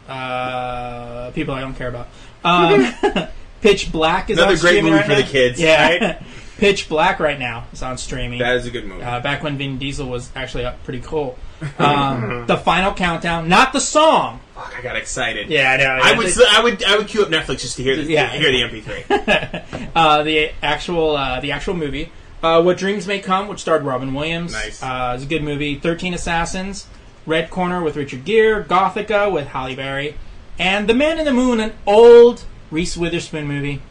uh, 0.07 1.31
people 1.31 1.53
I 1.53 1.61
don't 1.61 1.75
care 1.75 1.89
about. 1.89 2.07
Um, 2.45 2.93
Pitch 3.61 3.91
Black 3.91 4.29
is 4.29 4.37
Another 4.37 4.53
on 4.53 4.59
great 4.59 4.69
streaming 4.69 4.91
movie 4.91 4.95
right 4.97 5.05
for 5.05 5.11
now. 5.13 5.17
the 5.17 5.23
kids, 5.23 5.59
Yeah, 5.59 6.21
Pitch 6.59 6.87
Black 6.87 7.19
right 7.19 7.39
now 7.39 7.65
is 7.73 7.81
on 7.81 7.97
streaming. 7.97 8.37
That 8.37 8.57
is 8.57 8.67
a 8.67 8.69
good 8.71 8.85
movie. 8.85 9.01
uh, 9.01 9.19
back 9.21 9.41
when 9.41 9.57
Vin 9.57 9.79
Diesel 9.79 10.07
was 10.07 10.29
actually 10.35 10.63
up 10.63 10.83
pretty 10.83 11.01
cool. 11.01 11.39
Um, 11.79 12.45
the 12.45 12.55
final 12.55 12.93
countdown, 12.93 13.49
not 13.49 13.73
the 13.73 13.79
song. 13.79 14.41
Fuck, 14.53 14.75
I 14.77 14.81
got 14.83 14.95
excited. 14.95 15.49
Yeah, 15.49 15.71
I 15.71 15.77
know. 15.77 15.99
I 16.03 16.15
would. 16.15 16.27
I 16.47 16.61
would. 16.63 16.83
I 16.83 16.97
would 16.97 17.07
queue 17.07 17.23
up 17.23 17.29
Netflix 17.29 17.61
just 17.61 17.77
to 17.77 17.83
hear 17.83 17.95
the 17.95 18.03
Yeah. 18.03 18.29
hear 18.29 18.51
the 18.51 18.61
MP3. 18.61 19.89
uh, 19.95 20.21
the 20.21 20.51
actual 20.61 21.15
uh, 21.15 21.39
the 21.39 21.51
actual 21.51 21.73
movie. 21.73 22.11
Uh, 22.43 22.61
what 22.61 22.77
Dreams 22.77 23.07
May 23.07 23.19
Come, 23.21 23.47
which 23.47 23.59
starred 23.61 23.83
Robin 23.83 24.13
Williams. 24.13 24.51
Nice. 24.53 24.83
Uh, 24.83 25.13
it's 25.15 25.23
a 25.23 25.27
good 25.27 25.41
movie. 25.43 25.79
Thirteen 25.79 26.13
Assassins, 26.13 26.85
Red 27.25 27.49
Corner 27.49 27.81
with 27.81 27.95
Richard 27.95 28.23
Gere, 28.25 28.63
Gothika 28.63 29.31
with 29.31 29.47
Halle 29.47 29.75
Berry, 29.75 30.15
and 30.59 30.87
The 30.87 30.93
Man 30.93 31.17
in 31.19 31.25
the 31.25 31.33
Moon, 31.33 31.59
an 31.59 31.73
old 31.87 32.43
Reese 32.71 32.95
Witherspoon 32.97 33.47
movie. 33.47 33.81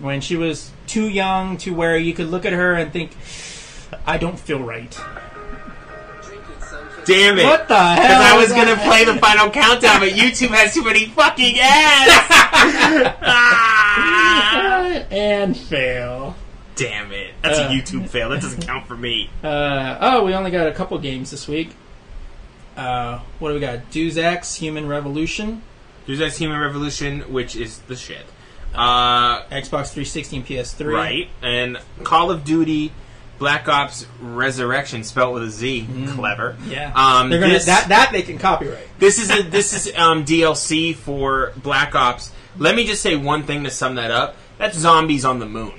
When 0.00 0.20
she 0.20 0.36
was 0.36 0.70
too 0.86 1.08
young 1.08 1.56
to 1.58 1.74
where 1.74 1.96
you 1.96 2.12
could 2.14 2.28
look 2.28 2.44
at 2.46 2.52
her 2.52 2.74
and 2.74 2.92
think, 2.92 3.10
I 4.06 4.16
don't 4.16 4.38
feel 4.38 4.60
right. 4.60 4.96
Damn 7.04 7.38
it! 7.38 7.44
What 7.44 7.66
the 7.68 7.74
hell? 7.76 7.96
Because 7.96 8.20
I 8.32 8.36
was 8.36 8.52
gonna 8.52 8.76
play 8.76 9.04
the 9.04 9.14
final 9.14 9.48
countdown, 9.50 10.00
but 10.00 10.10
YouTube 10.10 10.48
has 10.50 10.74
too 10.74 10.84
many 10.84 11.06
fucking 11.06 11.56
ads. 11.58 13.14
And 15.10 15.56
fail. 15.56 16.36
Damn 16.76 17.10
it! 17.12 17.32
That's 17.42 17.58
Uh. 17.58 17.62
a 17.62 17.66
YouTube 17.68 18.08
fail. 18.08 18.28
That 18.28 18.42
doesn't 18.42 18.64
count 18.66 18.86
for 18.86 18.96
me. 18.96 19.30
Uh, 19.42 19.96
oh, 20.00 20.24
we 20.24 20.34
only 20.34 20.50
got 20.50 20.66
a 20.68 20.72
couple 20.72 20.98
games 20.98 21.30
this 21.30 21.48
week. 21.48 21.74
Uh, 22.78 23.20
what 23.38 23.48
do 23.48 23.54
we 23.54 23.60
got? 23.60 23.90
Deus 23.90 24.16
Ex, 24.16 24.54
Human 24.56 24.86
Revolution, 24.86 25.62
that 26.06 26.36
Human 26.38 26.58
Revolution, 26.60 27.20
which 27.32 27.56
is 27.56 27.78
the 27.80 27.96
shit. 27.96 28.24
Uh, 28.74 29.42
Xbox 29.44 29.90
360 29.92 30.36
and 30.36 30.46
PS3. 30.46 30.92
right, 30.92 31.28
and 31.42 31.78
Call 32.04 32.30
of 32.30 32.44
Duty, 32.44 32.92
Black 33.38 33.66
Ops 33.68 34.06
Rezurrection, 34.20 35.02
spelled 35.04 35.34
with 35.34 35.42
a 35.44 35.50
Z. 35.50 35.88
Clever. 36.10 36.56
Yeah. 36.68 36.92
Um, 36.94 37.30
They're 37.30 37.40
gonna 37.40 37.54
this- 37.54 37.66
that 37.66 37.88
that 37.88 38.10
they 38.12 38.22
can 38.22 38.38
copyright. 38.38 38.86
This 38.98 39.18
is 39.18 39.30
a, 39.30 39.42
this 39.42 39.72
is 39.74 39.94
um, 39.96 40.24
DLC 40.24 40.94
for 40.94 41.52
Black 41.56 41.94
Ops. 41.94 42.32
Let 42.58 42.74
me 42.74 42.84
just 42.84 43.02
say 43.02 43.16
one 43.16 43.42
thing 43.44 43.64
to 43.64 43.70
sum 43.70 43.94
that 43.96 44.10
up. 44.10 44.36
That's 44.58 44.76
zombies 44.76 45.24
on 45.24 45.38
the 45.38 45.46
moon, 45.46 45.72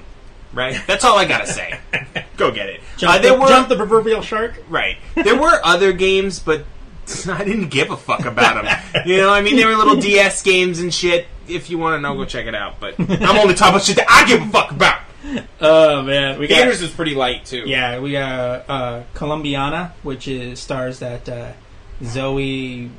right? 0.54 0.82
That's 0.88 1.04
all 1.06 1.18
I 1.18 1.26
gotta 1.26 1.48
say. 1.48 1.80
Go 2.38 2.52
get 2.52 2.70
it. 2.70 2.82
Jump, 2.98 3.16
Uh, 3.16 3.18
the, 3.20 3.38
were 3.38 3.48
jump 3.48 3.68
the 3.70 3.76
proverbial 3.76 4.22
shark. 4.22 4.62
right. 4.70 4.98
There 5.16 5.36
were 5.40 5.60
other 5.64 5.92
games, 5.94 6.40
but 6.40 6.64
I 7.28 7.44
didn't 7.44 7.70
give 7.70 7.92
a 7.92 7.98
fuck 7.98 8.26
about 8.26 8.64
them. 8.64 9.04
You 9.06 9.18
know, 9.18 9.32
I 9.32 9.42
mean, 9.42 9.56
there 9.56 9.68
were 9.68 9.76
little 9.76 9.96
DS 10.02 10.42
games 10.44 10.80
and 10.80 10.94
shit. 10.94 11.28
If 11.48 11.70
you 11.70 11.78
want 11.78 11.98
to 11.98 12.02
know, 12.02 12.16
go 12.16 12.26
check 12.26 12.46
it 12.46 12.56
out. 12.56 12.80
But 12.80 13.00
I'm 13.00 13.38
only 13.38 13.56
talking 13.56 13.76
about 13.76 13.84
shit 13.84 13.96
that 13.98 14.08
I 14.10 14.28
give 14.28 14.42
a 14.42 14.50
fuck 14.50 14.72
about. 14.72 15.02
Oh 15.60 16.02
man, 16.02 16.40
we 16.40 16.48
got 16.48 16.56
Gators 16.60 16.82
is 16.82 16.92
pretty 16.92 17.14
light 17.14 17.46
too. 17.46 17.64
yeah, 17.66 18.00
we 18.00 18.14
got 18.14 18.70
uh, 18.70 19.04
Colombiana, 19.14 19.92
which 20.02 20.28
is 20.28 20.60
stars 20.60 21.00
that 21.00 21.28
uh, 21.28 21.52
Zoe 22.04 22.90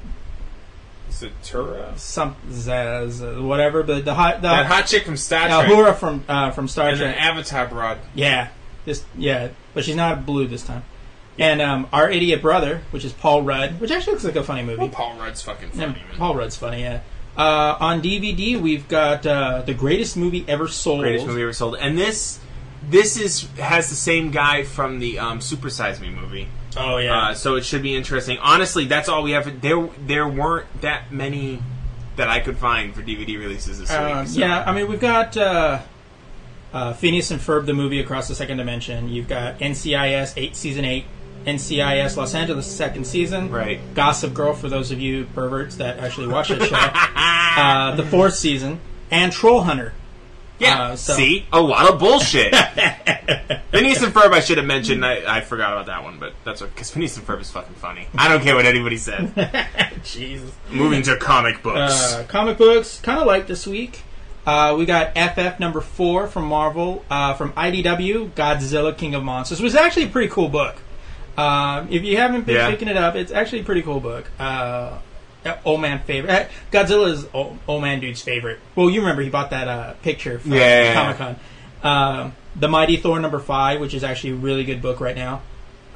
Satura. 1.10 1.98
some 1.98 2.36
Zaz, 2.48 3.42
whatever, 3.42 3.82
but 3.82 4.04
the 4.04 4.14
hot 4.14 4.36
the 4.36 4.48
That 4.48 4.66
hot 4.66 4.86
chick 4.86 5.04
from 5.04 5.16
Star 5.16 5.48
Trek. 5.48 5.70
Hura 5.70 5.94
from 5.94 6.24
uh, 6.28 6.50
from 6.50 6.68
Star 6.68 6.88
and 6.88 7.00
an 7.00 7.14
Trek. 7.14 7.22
Avatar 7.22 7.66
broad. 7.66 7.98
Yeah, 8.14 8.48
this 8.84 9.04
yeah, 9.16 9.48
but 9.74 9.84
she's 9.84 9.96
not 9.96 10.26
blue 10.26 10.46
this 10.46 10.62
time. 10.62 10.82
And 11.40 11.60
um, 11.62 11.88
our 11.92 12.08
idiot 12.10 12.42
brother, 12.42 12.82
which 12.90 13.04
is 13.04 13.12
Paul 13.14 13.42
Rudd, 13.42 13.80
which 13.80 13.90
actually 13.90 14.12
looks 14.12 14.24
like 14.24 14.36
a 14.36 14.44
funny 14.44 14.62
movie. 14.62 14.78
Well, 14.82 14.88
Paul 14.90 15.16
Rudd's 15.18 15.40
fucking 15.42 15.70
Yeah, 15.74 15.86
funny, 15.92 16.04
man. 16.06 16.16
Paul 16.18 16.34
Rudd's 16.36 16.56
funny, 16.56 16.82
yeah. 16.82 17.00
Uh, 17.36 17.76
on 17.80 18.02
DVD, 18.02 18.60
we've 18.60 18.86
got 18.88 19.24
uh, 19.26 19.62
the 19.62 19.72
greatest 19.72 20.16
movie 20.18 20.44
ever 20.46 20.68
sold. 20.68 21.00
greatest 21.00 21.26
movie 21.26 21.40
ever 21.42 21.52
sold. 21.54 21.76
And 21.76 21.96
this 21.98 22.38
this 22.90 23.18
is 23.18 23.48
has 23.58 23.88
the 23.88 23.94
same 23.96 24.30
guy 24.30 24.64
from 24.64 24.98
the 25.00 25.18
um, 25.18 25.40
Super 25.40 25.70
Size 25.70 25.98
Me 26.00 26.10
movie. 26.10 26.46
Oh 26.76 26.98
yeah, 26.98 27.28
Uh, 27.30 27.34
so 27.34 27.56
it 27.56 27.64
should 27.64 27.82
be 27.82 27.96
interesting. 27.96 28.36
Honestly, 28.38 28.84
that's 28.84 29.08
all 29.08 29.22
we 29.22 29.30
have. 29.30 29.60
There 29.62 29.88
there 30.06 30.28
weren't 30.28 30.66
that 30.82 31.10
many 31.10 31.62
that 32.16 32.28
I 32.28 32.40
could 32.40 32.58
find 32.58 32.94
for 32.94 33.00
DVD 33.02 33.38
releases 33.38 33.78
this 33.80 33.90
Um, 33.90 34.18
week. 34.20 34.28
so- 34.28 34.40
yeah. 34.40 34.62
I 34.66 34.72
mean, 34.74 34.88
we've 34.88 35.00
got 35.00 35.36
uh, 35.38 35.80
uh, 36.74 36.92
Phineas 36.92 37.30
and 37.30 37.40
Ferb, 37.40 37.64
the 37.66 37.72
movie 37.72 38.00
across 38.00 38.28
the 38.28 38.34
second 38.34 38.58
dimension. 38.58 39.08
You've 39.08 39.28
got 39.28 39.58
NCIS 39.60 40.34
eight 40.36 40.54
season 40.56 40.84
eight, 40.84 41.04
NCIS 41.46 42.16
Los 42.16 42.34
Angeles 42.34 42.66
second 42.66 43.06
season, 43.06 43.50
Right. 43.50 43.80
Gossip 43.94 44.34
Girl 44.34 44.52
for 44.54 44.68
those 44.68 44.90
of 44.92 45.00
you 45.00 45.24
perverts 45.34 45.76
that 45.76 45.98
actually 45.98 46.28
watch 46.28 46.48
the 46.48 46.64
show, 46.64 46.76
uh, 46.80 47.94
the 47.96 48.04
fourth 48.04 48.34
season, 48.34 48.80
and 49.10 49.32
Troll 49.32 49.62
Hunter. 49.62 49.94
Yeah. 50.58 50.80
Uh, 50.82 50.96
so- 50.96 51.14
See, 51.14 51.46
a 51.52 51.60
lot 51.60 51.90
of 51.90 51.98
bullshit. 51.98 52.54
Phineas 53.70 54.02
and 54.02 54.12
Ferb, 54.12 54.32
I 54.32 54.40
should 54.40 54.58
have 54.58 54.66
mentioned. 54.66 55.04
I, 55.04 55.38
I 55.38 55.40
forgot 55.40 55.72
about 55.72 55.86
that 55.86 56.02
one, 56.02 56.18
but 56.18 56.34
that's 56.44 56.60
because 56.60 56.90
Phineas 56.90 57.16
and 57.16 57.26
Ferb 57.26 57.40
is 57.40 57.50
fucking 57.50 57.74
funny. 57.76 58.06
I 58.18 58.28
don't 58.28 58.42
care 58.42 58.54
what 58.54 58.66
anybody 58.66 58.96
says. 58.98 59.30
Jesus. 60.04 60.52
Moving 60.70 61.02
to 61.02 61.16
comic 61.16 61.62
books. 61.62 62.12
Uh, 62.14 62.24
comic 62.28 62.58
books, 62.58 63.00
kind 63.00 63.18
of 63.20 63.26
like 63.26 63.46
this 63.46 63.66
week. 63.66 64.02
Uh, 64.46 64.74
we 64.76 64.84
got 64.86 65.14
FF 65.16 65.60
number 65.60 65.80
four 65.80 66.26
from 66.26 66.44
Marvel, 66.46 67.04
uh, 67.10 67.34
from 67.34 67.52
IDW, 67.52 68.30
Godzilla 68.32 68.96
King 68.96 69.14
of 69.14 69.22
Monsters, 69.22 69.60
which 69.60 69.68
is 69.68 69.76
actually 69.76 70.04
a 70.04 70.08
pretty 70.08 70.28
cool 70.28 70.48
book. 70.48 70.76
Um, 71.40 71.88
if 71.90 72.02
you 72.04 72.16
haven't 72.16 72.46
been 72.46 72.56
Yeah. 72.56 72.70
picking 72.70 72.88
it 72.88 72.96
up, 72.96 73.14
it's 73.16 73.32
actually 73.32 73.60
a 73.60 73.64
pretty 73.64 73.82
cool 73.82 74.00
book. 74.00 74.26
Uh, 74.38 74.98
uh, 75.46 75.54
old 75.64 75.80
man 75.80 76.00
favorite. 76.00 76.30
Uh, 76.30 76.44
Godzilla 76.70 77.10
is 77.10 77.26
old, 77.32 77.58
old 77.66 77.82
man 77.82 78.00
dude's 78.00 78.20
favorite. 78.22 78.58
Well, 78.74 78.90
you 78.90 79.00
remember 79.00 79.22
he 79.22 79.30
bought 79.30 79.50
that 79.50 79.68
uh, 79.68 79.92
picture 80.02 80.38
from 80.38 80.52
Yeah. 80.54 80.94
Comic 80.94 81.16
Con. 81.16 81.36
Um, 81.82 82.32
the 82.56 82.68
Mighty 82.68 82.96
Thor 82.98 83.18
number 83.20 83.38
five, 83.38 83.80
which 83.80 83.94
is 83.94 84.04
actually 84.04 84.30
a 84.30 84.36
really 84.36 84.64
good 84.64 84.82
book 84.82 85.00
right 85.00 85.16
now. 85.16 85.40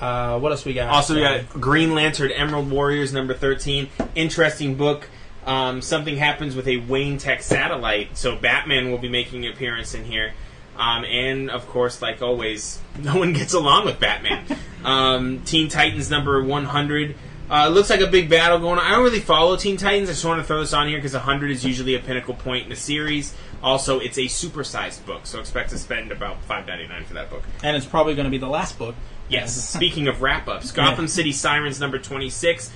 Uh, 0.01 0.39
what 0.39 0.51
else 0.53 0.65
we 0.65 0.73
got? 0.73 0.89
Also, 0.89 1.15
we 1.15 1.21
got 1.21 1.49
Green 1.51 1.95
Lantern 1.95 2.31
Emerald 2.33 2.71
Warriors 2.71 3.13
number 3.13 3.35
13. 3.35 3.89
Interesting 4.15 4.75
book. 4.77 5.09
Um, 5.47 5.83
something 5.83 6.17
happens 6.17 6.57
with 6.57 6.67
a 6.67 6.79
Wayne 6.79 7.19
Tech 7.19 7.43
satellite, 7.43 8.17
so 8.17 8.35
Batman 8.35 8.91
will 8.91 8.99
be 8.99 9.09
making 9.11 9.45
an 9.45 9.53
appearance 9.53 9.95
in 9.95 10.05
here. 10.05 10.33
Um, 10.77 11.05
and 11.05 11.51
of 11.51 11.69
course, 11.69 12.03
like 12.03 12.23
always, 12.23 12.81
no 12.99 13.17
one 13.19 13.33
gets 13.33 13.55
along 13.55 13.87
with 13.87 14.01
Batman. 14.01 14.45
um, 14.85 15.43
Teen 15.45 15.69
Titans 15.69 16.11
number 16.11 16.43
100. 16.43 17.17
Uh, 17.51 17.69
looks 17.69 17.91
like 17.91 18.01
a 18.01 18.07
big 18.07 18.31
battle 18.31 18.59
going 18.59 18.79
on. 18.79 18.85
I 18.85 18.93
don't 18.93 19.05
really 19.05 19.21
follow 19.21 19.57
Teen 19.57 19.77
Titans. 19.77 20.09
I 20.09 20.13
just 20.13 20.25
want 20.25 20.41
to 20.41 20.47
throw 20.47 20.61
this 20.61 20.73
on 20.73 20.89
here 20.89 20.97
because 20.97 21.13
100 21.13 21.51
is 21.51 21.65
usually 21.65 21.95
a 21.95 22.01
pinnacle 22.01 22.35
point 22.35 22.67
in 22.67 22.73
a 22.73 22.77
series. 22.77 23.35
Also, 23.63 23.99
it's 23.99 24.19
a 24.19 24.23
supersized 24.23 25.05
book, 25.07 25.27
so 25.27 25.41
expect 25.41 25.71
to 25.71 25.79
spend 25.79 26.11
about 26.11 26.37
$5.99 26.49 27.05
for 27.05 27.15
that 27.15 27.31
book. 27.31 27.43
And 27.63 27.77
it's 27.77 27.87
probably 27.87 28.15
going 28.15 28.25
to 28.25 28.31
be 28.31 28.39
the 28.39 28.49
last 28.49 28.79
book. 28.79 28.95
Yes. 29.29 29.55
Speaking 29.71 30.09
of 30.09 30.23
wrap 30.23 30.49
ups, 30.49 30.73
Gotham 30.73 31.07
City 31.09 31.33
Sirens 31.33 31.81
number 31.81 31.99
26. 31.99 32.71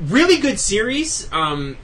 Really 0.00 0.38
good 0.38 0.58
series. 0.60 1.30
Um, 1.32 1.76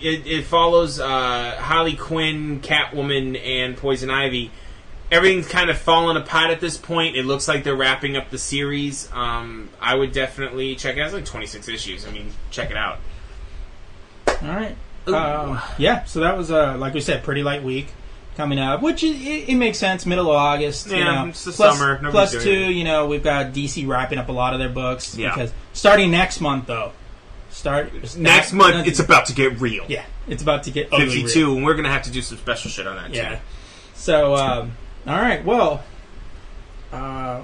it, 0.00 0.26
it 0.26 0.44
follows 0.44 0.98
uh, 0.98 1.56
Harley 1.60 1.94
Quinn, 1.94 2.60
Catwoman, 2.60 3.40
and 3.44 3.76
Poison 3.76 4.10
Ivy. 4.10 4.50
Everything's 5.12 5.46
kind 5.46 5.68
of 5.70 5.76
fallen 5.78 6.16
apart 6.16 6.50
at 6.50 6.60
this 6.60 6.76
point. 6.78 7.16
It 7.16 7.24
looks 7.26 7.46
like 7.46 7.64
they're 7.64 7.76
wrapping 7.76 8.16
up 8.16 8.30
the 8.30 8.38
series. 8.38 9.08
Um, 9.12 9.68
I 9.80 9.94
would 9.94 10.12
definitely 10.12 10.74
check 10.74 10.96
it 10.96 11.00
out. 11.00 11.06
It's 11.06 11.14
like 11.14 11.24
26 11.26 11.68
issues. 11.68 12.06
I 12.06 12.10
mean, 12.10 12.30
check 12.50 12.70
it 12.70 12.76
out. 12.76 12.98
All 14.26 14.34
right. 14.48 14.74
Um, 15.06 15.60
yeah, 15.78 16.04
so 16.04 16.20
that 16.20 16.36
was, 16.38 16.50
uh, 16.50 16.76
like 16.78 16.94
we 16.94 17.00
said, 17.00 17.24
pretty 17.24 17.42
light 17.42 17.62
week 17.62 17.88
coming 18.36 18.58
up, 18.58 18.80
which 18.82 19.02
it, 19.02 19.16
it, 19.20 19.48
it 19.50 19.54
makes 19.56 19.76
sense. 19.78 20.06
Middle 20.06 20.30
of 20.30 20.36
August, 20.36 20.88
you 20.90 20.96
Yeah, 20.96 21.04
know. 21.24 21.26
it's 21.28 21.44
the 21.44 21.52
Plus- 21.52 21.76
summer. 21.78 21.96
Nobody's 21.96 22.12
plus 22.12 22.30
doing 22.32 22.44
two, 22.44 22.50
anything. 22.52 22.76
you 22.78 22.84
know, 22.84 23.06
we've 23.06 23.22
got 23.22 23.52
DC 23.52 23.86
wrapping 23.86 24.18
up 24.18 24.28
a 24.28 24.32
lot 24.32 24.52
of 24.54 24.60
their 24.60 24.68
books 24.68 25.16
Yeah. 25.16 25.30
because 25.34 25.52
starting 25.74 26.10
next 26.10 26.40
month 26.40 26.66
though, 26.66 26.92
start 27.50 27.92
Next 28.16 28.52
month, 28.54 28.86
it's 28.86 29.00
about 29.00 29.26
to 29.26 29.34
get 29.34 29.60
real. 29.60 29.84
yeah, 29.88 30.04
it's 30.28 30.42
about 30.42 30.62
to 30.64 30.70
get 30.70 30.88
ugly 30.92 31.04
real. 31.06 31.12
52, 31.26 31.56
and 31.56 31.64
we're 31.64 31.74
going 31.74 31.84
to 31.84 31.90
have 31.90 32.04
to 32.04 32.10
do 32.10 32.22
some 32.22 32.38
special 32.38 32.70
shit 32.70 32.86
on 32.86 32.96
that, 32.96 33.12
Yeah. 33.12 33.34
too. 33.34 33.40
So, 33.94 34.34
um, 34.36 34.72
all 35.06 35.16
right, 35.20 35.44
well, 35.44 35.82
uh, 36.92 37.42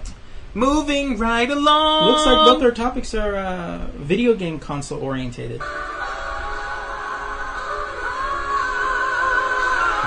Moving 0.54 1.18
right 1.18 1.48
along. 1.50 2.08
looks 2.10 2.26
like 2.26 2.36
both 2.46 2.62
our 2.62 2.70
topics 2.70 3.14
are 3.14 3.34
uh, 3.36 3.86
video 3.96 4.34
game 4.34 4.58
console 4.58 5.00
orientated. 5.02 5.60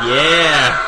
Yeah. 0.03 0.87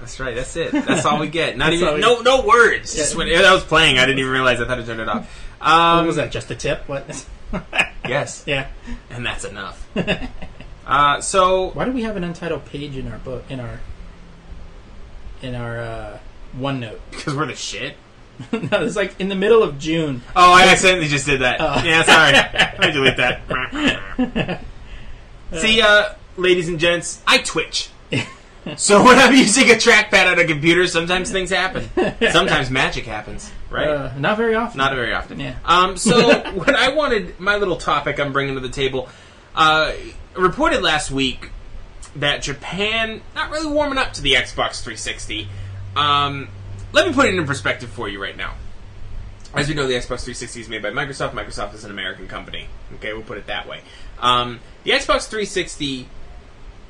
That's 0.00 0.20
right. 0.20 0.34
That's 0.34 0.56
it. 0.56 0.72
That's 0.72 1.04
all 1.06 1.18
we 1.18 1.28
get. 1.28 1.56
Not 1.56 1.72
even 1.72 1.94
we- 1.94 2.00
no 2.00 2.20
no 2.20 2.42
words. 2.44 2.94
Yeah. 2.94 3.02
Just 3.02 3.16
when 3.16 3.28
that 3.28 3.52
was 3.52 3.64
playing, 3.64 3.98
I 3.98 4.04
didn't 4.06 4.18
even 4.18 4.30
realize. 4.30 4.60
I 4.60 4.66
thought 4.66 4.78
I 4.78 4.82
turned 4.84 5.00
it 5.00 5.08
off. 5.08 5.26
Um, 5.60 5.98
what 5.98 6.06
was 6.08 6.16
that? 6.16 6.30
Just 6.32 6.50
a 6.50 6.54
tip? 6.54 6.88
What? 6.88 7.26
Yes, 8.08 8.42
yeah. 8.44 8.66
and 9.10 9.24
that's 9.24 9.44
enough. 9.44 9.86
uh, 10.86 11.20
so 11.20 11.70
Why 11.70 11.84
do 11.84 11.92
we 11.92 12.02
have 12.02 12.16
an 12.16 12.24
untitled 12.24 12.64
page 12.64 12.96
in 12.96 13.06
our 13.12 13.18
book 13.18 13.44
in 13.48 13.60
our 13.60 13.78
in 15.42 15.54
our 15.54 15.80
uh, 15.80 16.18
OneNote? 16.56 17.00
because 17.10 17.34
we're 17.34 17.46
the 17.46 17.54
shit. 17.54 17.96
no, 18.52 18.84
it's 18.84 18.96
like 18.96 19.20
in 19.20 19.28
the 19.28 19.34
middle 19.34 19.62
of 19.62 19.78
June. 19.78 20.22
Oh, 20.34 20.52
I 20.52 20.68
accidentally 20.68 21.08
just 21.08 21.26
did 21.26 21.42
that. 21.42 21.60
Oh. 21.60 21.82
Yeah, 21.84 22.02
sorry. 22.02 22.86
Me 22.86 22.92
delete 22.92 23.16
that. 23.18 24.60
See, 25.52 25.82
uh, 25.82 26.14
ladies 26.36 26.68
and 26.68 26.78
gents, 26.78 27.22
I 27.26 27.38
twitch. 27.38 27.90
So 28.76 29.02
when 29.02 29.18
I'm 29.18 29.34
using 29.34 29.70
a 29.70 29.74
trackpad 29.74 30.30
on 30.30 30.38
a 30.38 30.44
computer, 30.44 30.86
sometimes 30.86 31.30
things 31.30 31.50
happen. 31.50 31.88
Sometimes 32.30 32.70
magic 32.70 33.06
happens, 33.06 33.50
right? 33.70 33.88
Uh, 33.88 34.12
not 34.18 34.36
very 34.36 34.54
often. 34.54 34.78
Not 34.78 34.94
very 34.94 35.12
often. 35.12 35.40
Yeah. 35.40 35.56
Um, 35.64 35.96
so 35.96 36.40
what 36.52 36.74
I 36.74 36.94
wanted, 36.94 37.40
my 37.40 37.56
little 37.56 37.76
topic 37.76 38.20
I'm 38.20 38.32
bringing 38.32 38.54
to 38.54 38.60
the 38.60 38.68
table, 38.68 39.08
uh, 39.54 39.92
reported 40.34 40.82
last 40.82 41.10
week 41.10 41.50
that 42.16 42.42
Japan 42.42 43.20
not 43.34 43.50
really 43.50 43.72
warming 43.72 43.98
up 43.98 44.12
to 44.14 44.22
the 44.22 44.32
Xbox 44.34 44.82
360. 44.82 45.48
Um, 45.96 46.48
let 46.92 47.06
me 47.06 47.12
put 47.12 47.26
it 47.26 47.34
in 47.34 47.46
perspective 47.46 47.88
for 47.90 48.08
you 48.08 48.20
right 48.20 48.36
now. 48.36 48.54
As 49.54 49.68
we 49.68 49.74
know, 49.74 49.86
the 49.86 49.94
Xbox 49.94 50.22
360 50.22 50.60
is 50.60 50.68
made 50.68 50.82
by 50.82 50.90
Microsoft. 50.90 51.32
Microsoft 51.32 51.74
is 51.74 51.84
an 51.84 51.90
American 51.90 52.28
company. 52.28 52.68
Okay, 52.94 53.12
we'll 53.12 53.22
put 53.22 53.38
it 53.38 53.46
that 53.46 53.66
way. 53.68 53.80
Um, 54.20 54.60
the 54.84 54.92
Xbox 54.92 55.28
360 55.28 56.08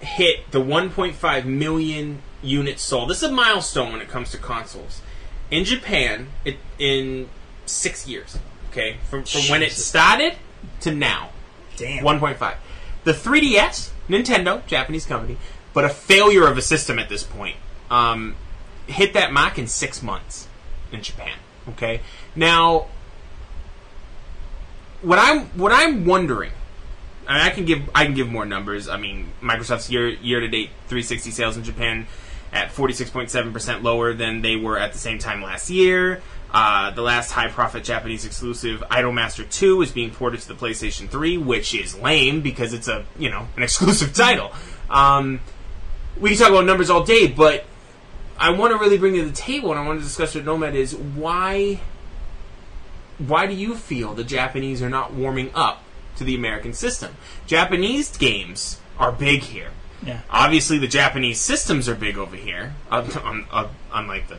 hit 0.01 0.51
the 0.51 0.61
1.5 0.61 1.45
million 1.45 2.21
units 2.43 2.83
sold. 2.83 3.11
This 3.11 3.23
is 3.23 3.31
a 3.31 3.33
milestone 3.33 3.93
when 3.93 4.01
it 4.03 4.09
comes 4.09 4.31
to 4.33 4.39
consoles. 4.39 5.01
In 5.51 5.65
Japan, 5.65 6.29
it, 6.45 6.57
in 6.79 7.29
six 7.67 8.07
years. 8.07 8.39
Okay, 8.71 8.99
from, 9.09 9.25
from 9.25 9.43
when 9.49 9.63
it 9.63 9.73
started 9.73 10.37
to 10.81 10.95
now. 10.95 11.31
Damn. 11.77 12.05
1.5. 12.05 12.57
The 13.05 13.13
3DS, 13.13 13.90
Nintendo, 14.11 14.67
Japanese 14.67 15.07
company, 15.07 15.37
but 15.73 15.85
a 15.85 15.89
failure 15.89 16.47
of 16.47 16.59
a 16.59 16.63
system 16.63 16.99
at 16.99 17.09
this 17.09 17.23
point, 17.23 17.57
um, 17.91 18.37
hit 18.87 19.15
that 19.15 19.33
mark 19.33 19.59
in 19.59 19.67
six 19.67 20.03
months 20.03 20.49
in 20.93 21.03
Japan. 21.03 21.37
Okay, 21.69 22.01
now 22.35 22.87
what 25.03 25.19
I'm 25.19 25.47
what 25.59 25.73
I'm 25.73 26.05
wondering, 26.05 26.53
and 27.29 27.39
I 27.39 27.51
can 27.51 27.65
give 27.65 27.89
I 27.95 28.05
can 28.05 28.15
give 28.15 28.29
more 28.29 28.45
numbers. 28.45 28.89
I 28.89 28.97
mean, 28.97 29.33
Microsoft's 29.41 29.91
year 29.91 30.09
year 30.09 30.41
to 30.41 30.49
date 30.49 30.71
360 30.89 31.31
sales 31.31 31.57
in 31.57 31.63
Japan 31.65 32.07
at 32.53 32.71
46.7 32.71 33.53
percent 33.53 33.83
lower 33.83 34.13
than 34.13 34.43
they 34.43 34.57
were 34.57 34.79
at 34.79 34.93
the 34.93 34.99
same 34.99 35.19
time 35.19 35.43
last 35.43 35.71
year. 35.71 36.23
Uh, 36.53 36.91
the 36.91 37.03
last 37.03 37.31
high 37.31 37.49
profit 37.49 37.85
Japanese 37.85 38.25
exclusive 38.25 38.83
Idolmaster 38.91 39.49
2 39.49 39.83
is 39.83 39.93
being 39.93 40.11
ported 40.11 40.41
to 40.41 40.49
the 40.49 40.55
PlayStation 40.55 41.09
3, 41.09 41.39
which 41.39 41.75
is 41.75 41.97
lame 41.97 42.41
because 42.41 42.73
it's 42.73 42.89
a 42.89 43.05
you 43.19 43.31
know 43.31 43.47
an 43.57 43.63
exclusive 43.63 44.13
title. 44.13 44.53
Um, 44.89 45.41
we 46.19 46.31
can 46.31 46.39
talk 46.39 46.51
about 46.51 46.65
numbers 46.65 46.91
all 46.91 47.05
day, 47.05 47.29
but 47.29 47.65
I 48.37 48.51
want 48.51 48.73
to 48.73 48.79
really 48.79 48.99
bring 48.99 49.15
to 49.15 49.25
the 49.25 49.33
table, 49.33 49.71
and 49.71 49.79
I 49.79 49.87
want 49.87 50.01
to 50.01 50.05
discuss 50.05 50.35
with 50.35 50.45
Nomad 50.45 50.75
is 50.75 50.95
why 50.97 51.81
why 53.19 53.47
do 53.47 53.55
you 53.55 53.75
feel 53.75 54.15
the 54.15 54.25
Japanese 54.25 54.83
are 54.83 54.89
not 54.89 55.13
warming 55.13 55.51
up 55.55 55.85
to 56.17 56.25
the 56.25 56.35
American 56.35 56.73
system? 56.73 57.15
Japanese 57.47 58.17
games 58.17 58.81
are 58.99 59.13
big 59.13 59.43
here. 59.43 59.71
Yeah. 60.03 60.21
Obviously, 60.31 60.79
the 60.79 60.89
Japanese 60.89 61.39
systems 61.41 61.89
are 61.89 61.95
big 61.95 62.17
over 62.17 62.35
here, 62.35 62.75
un- 62.91 63.47
unlike 63.93 64.29
the 64.29 64.39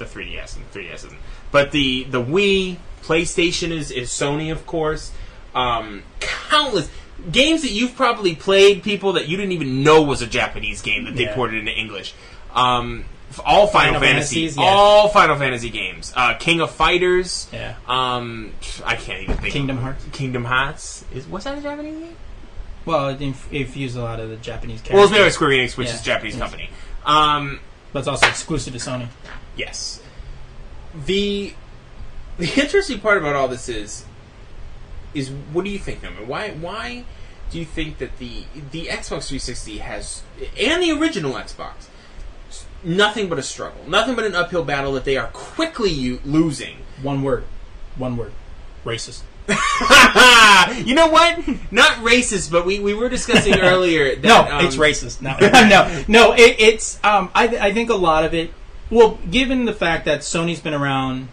the 0.00 0.04
3DS 0.06 0.56
and 0.56 0.70
3DS 0.72 0.94
isn't. 0.94 1.18
But 1.52 1.72
the 1.72 2.04
the 2.04 2.22
Wii, 2.22 2.76
PlayStation 3.02 3.70
is 3.70 3.90
is 3.90 4.10
Sony, 4.10 4.52
of 4.52 4.66
course. 4.66 5.12
Um, 5.54 6.02
countless 6.20 6.88
games 7.32 7.62
that 7.62 7.70
you've 7.72 7.96
probably 7.96 8.34
played, 8.34 8.82
people 8.82 9.14
that 9.14 9.28
you 9.28 9.36
didn't 9.36 9.52
even 9.52 9.82
know 9.82 10.00
was 10.02 10.22
a 10.22 10.26
Japanese 10.26 10.80
game 10.80 11.04
that 11.04 11.16
they 11.16 11.24
Yeah. 11.24 11.34
ported 11.34 11.58
into 11.58 11.72
English. 11.72 12.14
Um, 12.54 13.04
all 13.44 13.66
Final, 13.68 13.94
Final 13.94 14.00
Fantasy, 14.00 14.40
yeah. 14.40 14.62
all 14.62 15.08
Final 15.08 15.36
Fantasy 15.36 15.70
games. 15.70 16.12
Uh, 16.16 16.34
King 16.34 16.60
of 16.60 16.70
Fighters. 16.70 17.46
Yeah. 17.52 17.74
Um, 17.86 18.52
I 18.84 18.96
can't 18.96 19.22
even 19.22 19.36
think. 19.36 19.52
Kingdom 19.52 19.78
Hearts. 19.78 20.04
Kingdom 20.12 20.44
Hearts 20.44 21.04
is 21.14 21.26
what's 21.26 21.44
that 21.44 21.58
a 21.58 21.60
Japanese 21.60 21.98
game? 21.98 22.16
Well, 22.86 23.08
it 23.08 23.20
inf- 23.20 23.52
infused 23.52 23.96
a 23.96 24.02
lot 24.02 24.20
of 24.20 24.30
the 24.30 24.36
Japanese 24.36 24.80
characters. 24.80 24.94
Well, 24.94 25.04
it's 25.04 25.12
made 25.12 25.22
by 25.22 25.28
Square 25.28 25.50
Enix, 25.50 25.76
which 25.76 25.88
Yeah. 25.88 25.94
is 25.94 26.00
a 26.00 26.04
Japanese 26.04 26.34
Yes. 26.34 26.42
company. 26.42 26.70
Um, 27.04 27.60
but 27.92 27.98
it's 28.00 28.08
also 28.08 28.26
exclusive 28.26 28.72
to 28.72 28.78
Sony. 28.78 29.08
Yes. 29.56 30.00
The 31.06 31.54
the 32.38 32.60
interesting 32.60 33.00
part 33.00 33.18
about 33.18 33.36
all 33.36 33.48
this 33.48 33.68
is 33.68 34.04
is 35.14 35.30
what 35.52 35.64
do 35.64 35.70
you 35.70 35.78
think, 35.78 36.02
Nomad? 36.02 36.26
Why 36.26 36.50
why 36.50 37.04
do 37.50 37.58
you 37.58 37.64
think 37.64 37.98
that 37.98 38.18
the 38.18 38.44
the 38.70 38.86
Xbox 38.86 39.28
360 39.28 39.78
has 39.78 40.22
and 40.58 40.82
the 40.82 40.92
original 40.92 41.34
Xbox 41.34 41.88
nothing 42.82 43.28
but 43.28 43.38
a 43.38 43.42
struggle, 43.42 43.82
nothing 43.86 44.14
but 44.14 44.24
an 44.24 44.34
uphill 44.34 44.64
battle 44.64 44.92
that 44.92 45.04
they 45.04 45.16
are 45.16 45.28
quickly 45.28 45.90
u- 45.90 46.20
losing. 46.24 46.78
One 47.02 47.22
word. 47.22 47.44
One 47.96 48.16
word. 48.16 48.32
Racist. 48.84 49.22
you 50.86 50.94
know 50.94 51.08
what? 51.08 51.38
Not 51.72 51.96
racist, 51.96 52.50
but 52.50 52.64
we, 52.64 52.78
we 52.78 52.94
were 52.94 53.08
discussing 53.08 53.54
earlier. 53.60 54.16
That, 54.16 54.24
no, 54.24 54.56
um, 54.56 54.64
it's 54.64 54.76
racist. 54.76 55.20
No, 55.20 55.36
no, 55.40 56.04
no. 56.08 56.32
It, 56.32 56.56
it's. 56.58 57.02
Um, 57.04 57.30
I, 57.34 57.48
I 57.48 57.72
think 57.72 57.90
a 57.90 57.94
lot 57.94 58.24
of 58.24 58.34
it. 58.34 58.52
Well, 58.90 59.18
given 59.30 59.64
the 59.64 59.72
fact 59.72 60.04
that 60.06 60.20
Sony's 60.20 60.60
been 60.60 60.74
around 60.74 61.28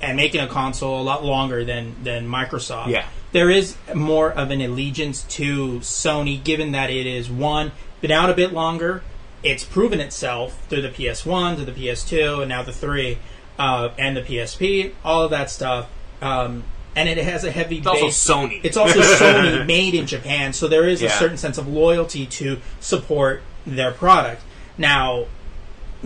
and 0.00 0.16
making 0.16 0.40
a 0.40 0.46
console 0.46 1.00
a 1.00 1.04
lot 1.04 1.24
longer 1.24 1.64
than 1.64 1.94
than 2.02 2.28
Microsoft, 2.28 2.88
Yeah. 2.88 3.04
there 3.32 3.50
is 3.50 3.76
more 3.94 4.30
of 4.30 4.50
an 4.50 4.60
allegiance 4.60 5.22
to 5.30 5.80
Sony, 5.80 6.42
given 6.42 6.72
that 6.72 6.90
it 6.90 7.06
is 7.06 7.30
one 7.30 7.72
been 8.00 8.10
out 8.10 8.30
a 8.30 8.34
bit 8.34 8.52
longer. 8.52 9.02
It's 9.42 9.64
proven 9.64 10.00
itself 10.00 10.58
through 10.68 10.82
the 10.82 10.88
PS1, 10.90 11.56
to 11.56 11.64
the 11.64 11.72
PS2, 11.72 12.40
and 12.40 12.48
now 12.48 12.62
the 12.62 12.72
three, 12.72 13.18
uh, 13.58 13.90
and 13.98 14.16
the 14.16 14.22
PSP. 14.22 14.92
All 15.04 15.22
of 15.22 15.30
that 15.30 15.50
stuff. 15.50 15.86
Um, 16.20 16.64
and 16.94 17.08
it 17.10 17.18
has 17.18 17.44
a 17.44 17.50
heavy 17.50 17.78
It's 17.78 17.86
also. 17.86 18.06
Sony. 18.08 18.60
It's 18.64 18.76
also 18.76 19.00
Sony 19.20 19.66
made 19.66 19.94
in 19.94 20.06
Japan, 20.06 20.52
so 20.54 20.66
there 20.66 20.88
is 20.88 21.02
a 21.02 21.10
certain 21.10 21.36
sense 21.36 21.58
of 21.58 21.68
loyalty 21.68 22.24
to 22.26 22.58
support 22.80 23.42
their 23.66 23.92
product. 23.92 24.42
Now, 24.78 25.26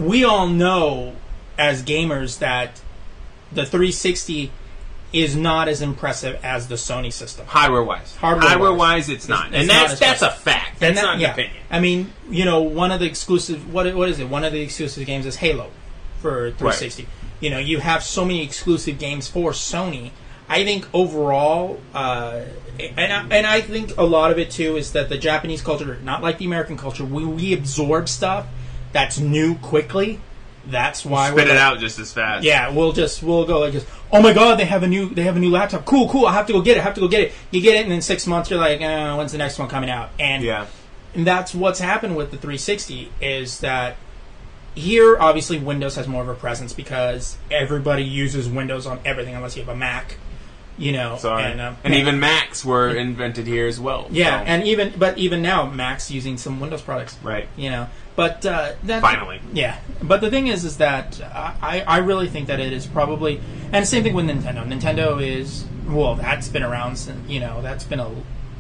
we 0.01 0.25
all 0.25 0.47
know 0.49 1.15
as 1.59 1.83
gamers 1.83 2.39
that 2.39 2.81
the 3.53 3.65
360 3.67 4.51
is 5.13 5.35
not 5.35 5.69
as 5.69 5.83
impressive 5.83 6.39
as 6.45 6.69
the 6.69 6.77
Sony 6.77 7.13
system. 7.13 7.45
Hardware 7.47 7.83
wise, 7.83 8.15
Hardware-wise. 8.17 8.79
wise, 8.79 9.09
it's 9.09 9.29
not, 9.29 9.49
it's 9.49 9.57
and 9.57 9.69
not 9.69 9.89
that's 9.89 9.93
as 9.95 9.99
that's 9.99 10.23
a 10.23 10.31
fact. 10.31 10.79
That's 10.81 10.97
that- 10.97 11.03
not 11.05 11.15
an 11.17 11.21
yeah. 11.21 11.33
opinion. 11.33 11.57
I 11.71 11.81
mean, 11.81 12.13
you 12.31 12.45
know, 12.45 12.63
one 12.63 12.93
of 12.93 13.01
the 13.01 13.07
exclusive 13.07 13.73
what 13.73 13.93
what 13.95 14.09
is 14.09 14.21
it? 14.21 14.29
One 14.29 14.45
of 14.45 14.53
the 14.53 14.61
exclusive 14.61 15.05
games 15.07 15.27
is 15.27 15.37
Halo 15.37 15.71
for 16.21 16.51
360. 16.53 17.09
You 17.41 17.51
know, 17.51 17.59
you 17.59 17.79
have 17.81 18.03
so 18.03 18.25
many 18.25 18.45
exclusive 18.45 18.99
games 18.99 19.27
for 19.27 19.51
Sony. 19.51 20.11
I 20.49 20.65
think 20.65 20.87
overall, 20.93 21.81
uh, 21.95 22.43
and 22.79 23.13
I, 23.13 23.27
and 23.37 23.47
I 23.47 23.61
think 23.61 23.97
a 23.97 24.05
lot 24.05 24.31
of 24.31 24.39
it 24.39 24.51
too 24.51 24.77
is 24.77 24.93
that 24.93 25.09
the 25.09 25.19
Japanese 25.19 25.63
culture, 25.63 25.99
not 26.03 26.23
like 26.23 26.39
the 26.39 26.45
American 26.45 26.77
culture, 26.77 27.05
we, 27.05 27.25
we 27.25 27.53
absorb 27.53 28.09
stuff 28.09 28.47
that's 28.93 29.19
new 29.19 29.57
quickly. 29.57 30.21
That's 30.67 31.05
why 31.07 31.31
Spit 31.31 31.47
it 31.47 31.51
like- 31.51 31.59
out 31.59 31.79
just 31.79 31.99
as 31.99 32.13
fast. 32.13 32.45
yeah, 32.45 32.71
we'll 32.71 32.93
just 32.93 33.23
we'll 33.23 33.47
go 33.47 33.61
like 33.61 33.73
just 33.73 33.87
oh 34.13 34.21
my 34.21 34.33
god 34.35 34.59
they 34.59 34.67
have 34.67 34.83
a 34.83 34.87
new 34.87 35.09
they 35.09 35.23
have 35.23 35.37
a 35.37 35.41
new 35.41 35.51
laptop 35.51 35.85
cool 35.87 36.09
cool 36.09 36.27
I 36.27 36.33
have 36.35 36.47
to 36.49 36.53
go 36.53 36.61
get 36.61 36.77
it 36.77 36.81
I 36.81 36.83
have 36.83 36.95
to 36.95 37.01
go 37.01 37.09
get 37.09 37.21
it 37.23 37.33
you 37.51 37.61
get 37.63 37.77
it 37.77 37.83
and 37.83 37.91
then 37.91 38.03
six 38.03 38.27
months 38.27 38.51
you're 38.51 38.59
like 38.59 38.81
uh, 38.83 39.15
when's 39.15 39.33
the 39.33 39.39
next 39.39 39.59
one 39.59 39.69
coming 39.69 39.89
out 39.89 40.11
and 40.19 40.43
yeah. 40.45 40.67
and 41.15 41.27
that's 41.27 41.55
what's 41.55 41.81
happened 41.81 42.15
with 42.17 42.31
the 42.31 42.37
360 42.37 43.11
is 43.23 43.61
that 43.61 43.97
here 44.75 45.19
obviously 45.19 45.59
Windows 45.59 45.97
has 45.97 46.07
more 46.07 46.23
of 46.23 46.29
a 46.29 46.35
presence 46.35 46.73
because 46.73 47.39
everybody 47.51 48.05
uses 48.05 48.49
Windows 48.49 48.87
on 48.87 49.01
everything 49.05 49.35
unless 49.35 49.57
you 49.57 49.63
have 49.63 49.75
a 49.75 49.77
Mac 49.77 50.17
you 50.81 50.93
know 50.93 51.17
Sorry. 51.19 51.45
and, 51.45 51.61
um, 51.61 51.77
and 51.85 51.95
even 51.95 52.19
Macs 52.19 52.65
were 52.65 52.89
invented 52.97 53.47
here 53.47 53.67
as 53.69 53.79
well. 53.79 54.09
yeah 54.11 54.41
so- 54.41 54.47
and 54.47 54.65
even 54.67 54.93
but 54.99 55.17
even 55.19 55.43
now 55.43 55.67
Mac's 55.71 56.11
using 56.11 56.37
some 56.39 56.59
Windows 56.59 56.83
products 56.83 57.17
right. 57.23 57.47
you 57.57 57.71
know 57.71 57.87
but 58.17 58.45
uh, 58.45 58.73
that 58.85 59.01
Finally. 59.03 59.41
yeah 59.53 59.79
but 60.03 60.21
the 60.21 60.31
thing 60.31 60.47
is 60.49 60.65
is 60.65 60.79
that 60.79 61.21
I, 61.23 61.85
I 61.87 61.99
really 61.99 62.29
think 62.29 62.49
that 62.49 62.59
it 62.61 62.73
is 62.73 62.87
probably 62.87 63.41
and 63.73 63.87
same 63.87 64.03
thing 64.03 64.15
with 64.15 64.27
nintendo 64.27 64.67
nintendo 64.67 65.23
is 65.25 65.65
well 65.87 66.17
that's 66.17 66.49
been 66.49 66.63
around 66.63 66.97
since 66.97 67.29
you 67.29 67.41
know 67.41 67.63
that's 67.63 67.85
been 67.85 68.01
a 68.01 68.11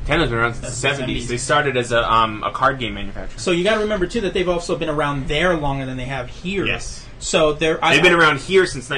Nintendo's 0.06 0.30
been 0.30 0.38
around 0.38 0.54
since 0.54 0.66
the 0.66 0.72
seventies. 0.72 1.28
They 1.28 1.36
started 1.36 1.76
as 1.76 1.92
a 1.92 2.10
um, 2.10 2.42
a 2.42 2.50
card 2.50 2.78
game 2.80 2.94
manufacturer. 2.94 3.38
so 3.38 3.50
you 3.52 3.62
got 3.62 3.74
to 3.74 3.80
remember 3.80 4.06
too 4.06 4.22
that 4.22 4.34
they've 4.34 4.48
also 4.48 4.74
been 4.76 4.88
around 4.88 5.28
there 5.28 5.54
longer 5.56 5.84
than 5.86 5.96
they 5.98 6.06
have 6.06 6.28
here 6.30 6.64
Yes. 6.66 7.06
so 7.18 7.52
they're 7.52 7.82
I- 7.84 7.94
They've 7.94 8.02
been 8.02 8.14
around 8.14 8.40
here 8.40 8.66
since 8.66 8.88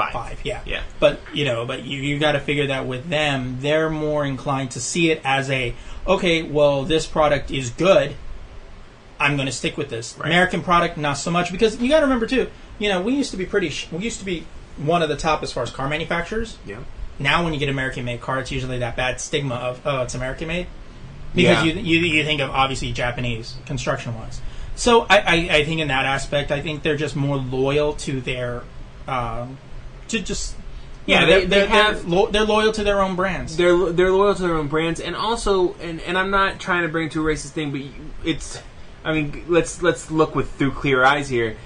1985. 0.00 0.12
five 0.12 0.44
yeah 0.46 0.60
Yeah. 0.66 0.82
but 0.98 1.20
you 1.34 1.44
know 1.44 1.64
but 1.66 1.84
you, 1.84 1.98
you 2.00 2.18
got 2.18 2.32
to 2.32 2.40
figure 2.40 2.66
that 2.68 2.86
with 2.86 3.08
them 3.08 3.58
they're 3.60 3.90
more 3.90 4.24
inclined 4.24 4.70
to 4.72 4.80
see 4.80 5.10
it 5.10 5.20
as 5.24 5.50
a 5.50 5.74
okay 6.06 6.42
well 6.42 6.84
this 6.84 7.06
product 7.06 7.50
is 7.50 7.70
good 7.70 8.14
i'm 9.18 9.36
going 9.36 9.46
to 9.46 9.52
stick 9.52 9.76
with 9.76 9.90
this 9.90 10.16
Right. 10.18 10.26
american 10.26 10.62
product 10.62 10.96
not 10.96 11.14
so 11.14 11.30
much 11.30 11.52
because 11.52 11.80
you 11.80 11.88
got 11.88 12.00
to 12.00 12.06
remember 12.06 12.26
too 12.26 12.48
you 12.78 12.88
know 12.88 13.00
we 13.02 13.14
used 13.14 13.30
to 13.32 13.36
be 13.36 13.46
pretty 13.46 13.68
sh- 13.70 13.88
we 13.92 14.02
used 14.04 14.18
to 14.18 14.24
be 14.24 14.44
one 14.76 15.02
of 15.02 15.08
the 15.08 15.16
top 15.16 15.42
as 15.42 15.52
far 15.52 15.62
as 15.62 15.70
car 15.70 15.88
manufacturers 15.88 16.56
Yeah. 16.66 16.78
now 17.18 17.44
when 17.44 17.52
you 17.52 17.58
get 17.60 17.68
american 17.68 18.04
made 18.04 18.20
car 18.20 18.40
it's 18.40 18.50
usually 18.50 18.78
that 18.78 18.96
bad 18.96 19.20
stigma 19.20 19.54
of 19.56 19.80
oh 19.84 20.02
it's 20.02 20.14
american 20.14 20.48
made 20.48 20.66
because 21.34 21.64
Yeah. 21.64 21.72
you, 21.74 21.80
you 22.00 22.06
you 22.06 22.24
think 22.24 22.40
of 22.40 22.50
obviously 22.50 22.92
japanese 22.92 23.56
construction 23.66 24.14
wise 24.14 24.40
so 24.74 25.02
I, 25.10 25.18
I, 25.18 25.34
I 25.58 25.64
think 25.64 25.80
in 25.80 25.88
that 25.88 26.06
aspect 26.06 26.50
i 26.50 26.60
think 26.62 26.82
they're 26.82 26.96
just 26.96 27.14
more 27.14 27.36
loyal 27.36 27.92
to 27.94 28.20
their 28.22 28.62
um, 29.06 29.58
to 30.10 30.20
just 30.20 30.54
Yeah, 31.06 31.24
they- 31.24 31.44
they're, 31.46 31.60
they 31.62 31.66
have- 31.66 32.02
they're, 32.02 32.10
lo- 32.18 32.28
they're 32.30 32.44
loyal 32.44 32.72
to 32.72 32.84
their 32.84 33.00
own 33.00 33.16
brands 33.16 33.56
They're 33.56 33.90
they're 33.92 34.12
loyal 34.12 34.34
to 34.34 34.42
their 34.42 34.54
own 34.56 34.68
brands, 34.68 35.00
and 35.00 35.16
also, 35.16 35.74
and, 35.80 36.00
and 36.02 36.16
I'm 36.18 36.30
not 36.30 36.60
trying 36.60 36.82
to 36.82 36.88
bring 36.88 37.08
to 37.10 37.20
a 37.26 37.32
racist 37.32 37.50
thing, 37.50 37.72
but 37.72 37.80
it's, 38.24 38.60
I 39.04 39.12
mean, 39.14 39.44
let's 39.48 39.82
let's 39.82 40.10
look 40.10 40.34
with 40.34 40.52
through 40.52 40.72
clear 40.72 41.04
eyes 41.04 41.28
here. 41.28 41.56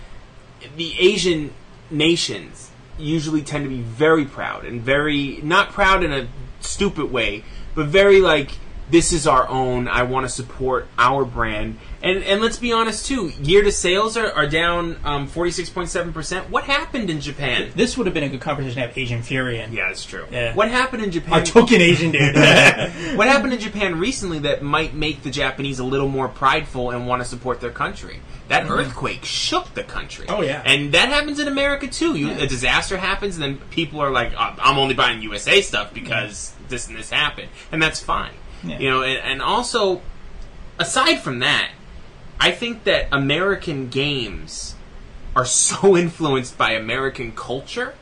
The 0.77 0.95
Asian 0.99 1.53
nations 1.91 2.71
usually 2.97 3.43
tend 3.43 3.65
to 3.65 3.69
be 3.69 3.81
very 3.81 4.25
proud 4.25 4.65
and 4.65 4.81
very 4.81 5.41
not 5.43 5.73
proud 5.73 6.05
in 6.05 6.13
a 6.13 6.29
stupid 6.61 7.11
way, 7.11 7.45
but 7.75 7.87
very 7.87 8.21
like 8.21 8.53
this 8.91 9.13
is 9.13 9.27
our 9.27 9.49
own. 9.49 9.89
I 9.89 10.03
want 10.03 10.27
to 10.27 10.29
support 10.29 10.87
our 10.99 11.25
brand. 11.25 11.79
And 12.03 12.23
and 12.23 12.43
let's 12.43 12.59
be 12.59 12.71
honest 12.73 13.07
too. 13.07 13.33
Year 13.41 13.63
to 13.63 13.73
sales 13.73 14.17
are, 14.17 14.31
are 14.31 14.47
down 14.47 14.99
um, 15.05 15.27
forty 15.27 15.51
six 15.51 15.71
point 15.71 15.89
seven 15.89 16.13
percent. 16.13 16.51
What 16.51 16.65
happened 16.65 17.09
in 17.09 17.21
Japan? 17.21 17.73
this 17.75 17.97
would 17.97 18.07
have 18.07 18.13
been 18.15 18.25
a 18.25 18.29
good 18.29 18.43
conversation 18.43 18.75
to 18.77 18.87
have 18.87 18.99
asian 18.99 19.23
fury 19.23 19.61
in 19.61 19.73
Yeah, 19.73 19.91
it's 19.91 20.05
true. 20.05 20.27
Yeah. 20.31 20.55
What 20.55 20.71
happened 20.71 21.03
in 21.03 21.11
Japan? 21.11 21.33
our 21.33 21.43
token 21.43 21.81
asian 21.81 22.11
dude 22.11 22.35
What 23.17 23.27
happened 23.27 23.55
in 23.55 23.59
Japan 23.61 23.99
recently 23.99 24.41
that 24.41 24.63
might 24.63 24.95
make 24.95 25.23
the 25.23 25.31
Japanese 25.31 25.79
a 25.79 25.85
little 25.85 26.09
more 26.09 26.29
prideful 26.29 26.91
and 26.91 27.07
want 27.07 27.23
to 27.23 27.29
support 27.29 27.61
their 27.61 27.71
country? 27.71 28.21
That 28.49 28.69
earthquake 28.69 29.25
shook 29.25 29.73
the 29.73 29.83
country. 29.85 30.27
Mm-hmm. 30.27 30.37
Oh, 30.41 30.43
yeah. 30.43 30.63
and 30.67 30.93
that 30.93 31.09
happens 31.09 31.39
in 31.39 31.49
America 31.49 31.87
too. 31.89 32.15
You, 32.17 32.29
Yeah. 32.29 32.39
A 32.41 32.47
disaster 32.47 32.99
happens, 32.99 33.37
and 33.37 33.43
then 33.43 33.57
people 33.71 34.01
are 34.01 34.11
like, 34.11 34.33
"Oh, 34.37 34.55
"I'm 34.59 34.77
only 34.77 34.95
buying 34.95 35.23
USA 35.23 35.63
stuff 35.63 35.95
because 35.95 36.53
this 36.69 36.87
and 36.89 36.97
this 36.97 37.09
happened," 37.09 37.49
and 37.73 37.83
that's 37.83 38.01
fine. 38.01 38.33
Yeah. 38.65 38.79
You 38.79 38.91
know, 38.91 39.03
and, 39.03 39.19
and 39.19 39.43
also, 39.43 40.03
aside 40.79 41.17
from 41.17 41.41
that, 41.41 41.71
I 42.41 42.51
think 42.51 42.85
that 42.85 43.09
American 43.13 43.89
games 43.89 44.75
are 45.37 45.45
so 45.45 45.97
influenced 46.05 46.57
by 46.57 46.73
American 46.73 47.33
culture 47.33 47.95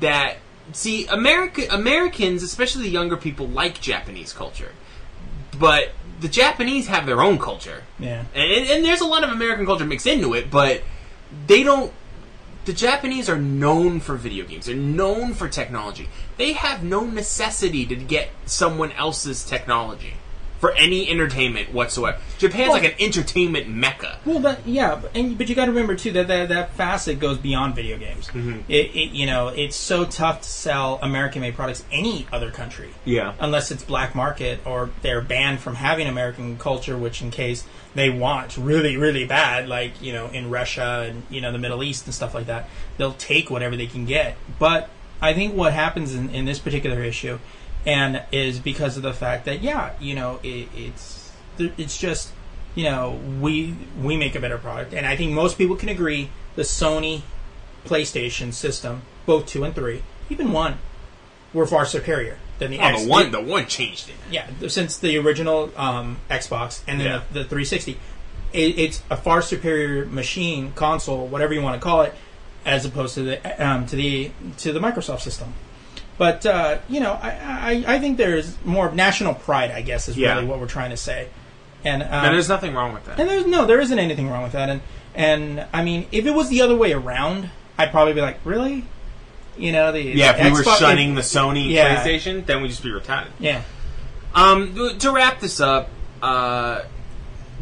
that 0.00 0.36
see 0.72 1.06
America 1.06 1.66
Americans, 1.70 2.42
especially 2.42 2.84
the 2.84 2.90
younger 2.90 3.16
people, 3.16 3.48
like 3.48 3.80
Japanese 3.80 4.32
culture, 4.32 4.72
but 5.58 5.92
the 6.20 6.28
Japanese 6.28 6.88
have 6.88 7.06
their 7.06 7.22
own 7.22 7.38
culture, 7.38 7.84
yeah 7.98 8.24
and, 8.34 8.68
and 8.68 8.84
there's 8.84 9.00
a 9.00 9.06
lot 9.06 9.24
of 9.24 9.30
American 9.30 9.64
culture 9.64 9.84
mixed 9.84 10.06
into 10.06 10.34
it, 10.34 10.50
but 10.50 10.82
they 11.46 11.62
don't. 11.62 11.92
The 12.68 12.74
Japanese 12.74 13.30
are 13.30 13.38
known 13.38 13.98
for 13.98 14.16
video 14.16 14.44
games. 14.44 14.66
They're 14.66 14.76
known 14.76 15.32
for 15.32 15.48
technology. 15.48 16.06
They 16.36 16.52
have 16.52 16.84
no 16.84 17.06
necessity 17.06 17.86
to 17.86 17.96
get 17.96 18.28
someone 18.44 18.92
else's 18.92 19.42
technology 19.42 20.12
for 20.58 20.72
any 20.72 21.08
entertainment 21.08 21.72
whatsoever. 21.72 22.18
Japan's 22.38 22.70
Well- 22.70 22.72
like 22.82 22.84
an 22.84 22.94
entertainment 23.00 23.68
mecca. 23.68 24.18
Well, 24.24 24.40
that 24.40 24.66
yeah, 24.66 24.96
but- 24.96 25.10
and 25.14 25.38
but 25.38 25.48
you 25.48 25.54
got 25.54 25.66
to 25.66 25.70
remember 25.72 25.94
too 25.94 26.12
that 26.12 26.28
that, 26.28 26.48
that 26.48 26.74
facet 26.74 27.18
goes 27.20 27.38
beyond 27.38 27.74
video 27.76 27.96
games. 27.98 28.26
Mm-hmm. 28.28 28.60
It, 28.68 28.94
it 28.94 29.10
you 29.12 29.26
know 29.26 29.48
it's 29.48 29.76
so 29.76 30.04
tough 30.04 30.42
to 30.42 30.48
sell 30.48 30.98
American-made 31.02 31.54
products 31.54 31.84
any 31.92 32.26
other 32.32 32.50
country. 32.50 32.90
Yeah. 33.04 33.34
unless 33.40 33.70
it's 33.70 33.82
black 33.82 34.14
market 34.14 34.60
or 34.66 34.90
they're 35.02 35.20
banned 35.22 35.60
from 35.60 35.76
having 35.76 36.06
American 36.06 36.58
culture, 36.58 36.96
which 36.98 37.22
in 37.22 37.30
case 37.30 37.64
they 37.94 38.10
want 38.10 38.56
really 38.56 38.96
really 38.96 39.24
bad, 39.24 39.68
like 39.68 40.00
you 40.02 40.12
know 40.12 40.26
in 40.28 40.50
Russia 40.50 41.06
and 41.08 41.22
you 41.30 41.40
know 41.40 41.52
the 41.52 41.58
Middle 41.58 41.82
East 41.82 42.04
and 42.06 42.14
stuff 42.14 42.34
like 42.34 42.46
that, 42.46 42.68
they'll 42.96 43.12
take 43.14 43.48
whatever 43.50 43.76
they 43.76 43.86
can 43.86 44.04
get. 44.04 44.36
But 44.58 44.90
I 45.20 45.34
think 45.34 45.54
what 45.54 45.72
happens 45.72 46.14
in, 46.14 46.30
in 46.30 46.44
this 46.44 46.58
particular 46.60 47.02
issue, 47.02 47.38
and 47.86 48.22
is 48.32 48.58
because 48.58 48.96
of 48.96 49.02
the 49.02 49.12
fact 49.14 49.44
that 49.46 49.60
yeah, 49.62 49.92
you 50.00 50.14
know 50.14 50.40
it, 50.42 50.68
it's 50.74 51.32
it's 51.58 51.98
just 51.98 52.32
you 52.74 52.84
know 52.84 53.18
we 53.40 53.74
we 54.02 54.16
make 54.16 54.34
a 54.34 54.40
better 54.40 54.58
product, 54.58 54.92
and 54.94 55.06
I 55.06 55.16
think 55.16 55.32
most 55.32 55.58
people 55.58 55.76
can 55.76 55.88
agree 55.88 56.30
the 56.56 56.62
Sony 56.62 57.22
PlayStation 57.84 58.52
system, 58.52 59.02
both 59.26 59.46
two 59.46 59.64
and 59.64 59.74
three, 59.74 60.02
even 60.28 60.52
one, 60.52 60.78
were 61.54 61.66
far 61.66 61.84
superior 61.86 62.38
than 62.58 62.70
the 62.72 62.78
Oh, 62.80 62.84
X. 62.84 63.02
the 63.04 63.08
one, 63.08 63.30
the 63.30 63.40
one 63.40 63.66
changed 63.66 64.08
it. 64.08 64.16
yeah, 64.30 64.46
since 64.66 64.98
the 64.98 65.16
original 65.18 65.70
um, 65.76 66.18
Xbox 66.30 66.82
and 66.88 67.00
then 67.00 67.06
Yeah. 67.06 67.20
the, 67.32 67.40
the 67.40 67.44
360, 67.44 67.92
it, 68.52 68.58
it's 68.78 69.02
a 69.10 69.16
far 69.16 69.40
superior 69.42 70.04
machine, 70.06 70.72
console, 70.72 71.26
whatever 71.28 71.54
you 71.54 71.62
want 71.62 71.80
to 71.80 71.84
call 71.84 72.02
it, 72.02 72.14
as 72.66 72.84
opposed 72.84 73.14
to 73.14 73.22
the 73.22 73.64
um, 73.66 73.86
to 73.86 73.96
the 73.96 74.32
to 74.58 74.72
the 74.72 74.80
Microsoft 74.80 75.20
system. 75.20 75.54
But 76.18 76.44
uh, 76.44 76.78
you 76.88 77.00
know, 77.00 77.12
I, 77.12 77.30
I 77.88 77.94
I 77.94 77.98
think 78.00 78.18
there's 78.18 78.56
more 78.64 78.90
national 78.92 79.34
pride. 79.34 79.70
I 79.70 79.82
guess 79.82 80.08
is 80.08 80.16
Yeah. 80.18 80.34
really 80.34 80.46
what 80.46 80.58
we're 80.60 80.66
trying 80.66 80.90
to 80.90 80.96
say. 80.96 81.28
And 81.84 82.02
um, 82.02 82.08
And 82.10 82.34
there's 82.34 82.48
nothing 82.48 82.74
wrong 82.74 82.92
with 82.92 83.04
that. 83.06 83.20
and 83.20 83.28
there's 83.30 83.46
no, 83.46 83.64
there 83.64 83.80
isn't 83.80 83.98
anything 83.98 84.28
wrong 84.28 84.42
with 84.42 84.52
that. 84.52 84.68
And 84.68 84.80
and 85.14 85.64
I 85.72 85.82
mean, 85.84 86.06
if 86.12 86.26
it 86.26 86.32
was 86.32 86.48
the 86.48 86.60
other 86.62 86.74
way 86.76 86.92
around, 86.92 87.50
I'd 87.78 87.92
probably 87.92 88.14
be 88.14 88.20
like, 88.20 88.38
really, 88.44 88.84
you 89.56 89.70
know, 89.72 89.92
the 89.92 90.02
Yeah, 90.02 90.32
if 90.32 90.38
the 90.38 90.44
we 90.44 90.50
were 90.50 90.62
Xbox- 90.64 90.78
shunning 90.78 91.14
the 91.14 91.20
Sony 91.22 91.70
Yeah. 91.70 92.02
PlayStation, 92.04 92.44
then 92.46 92.62
we'd 92.62 92.68
just 92.70 92.82
be 92.82 92.90
retarded. 92.90 93.28
yeah, 93.38 93.62
Um, 94.34 94.98
to 94.98 95.10
wrap 95.12 95.38
this 95.40 95.60
up, 95.60 95.88
uh, 96.22 96.80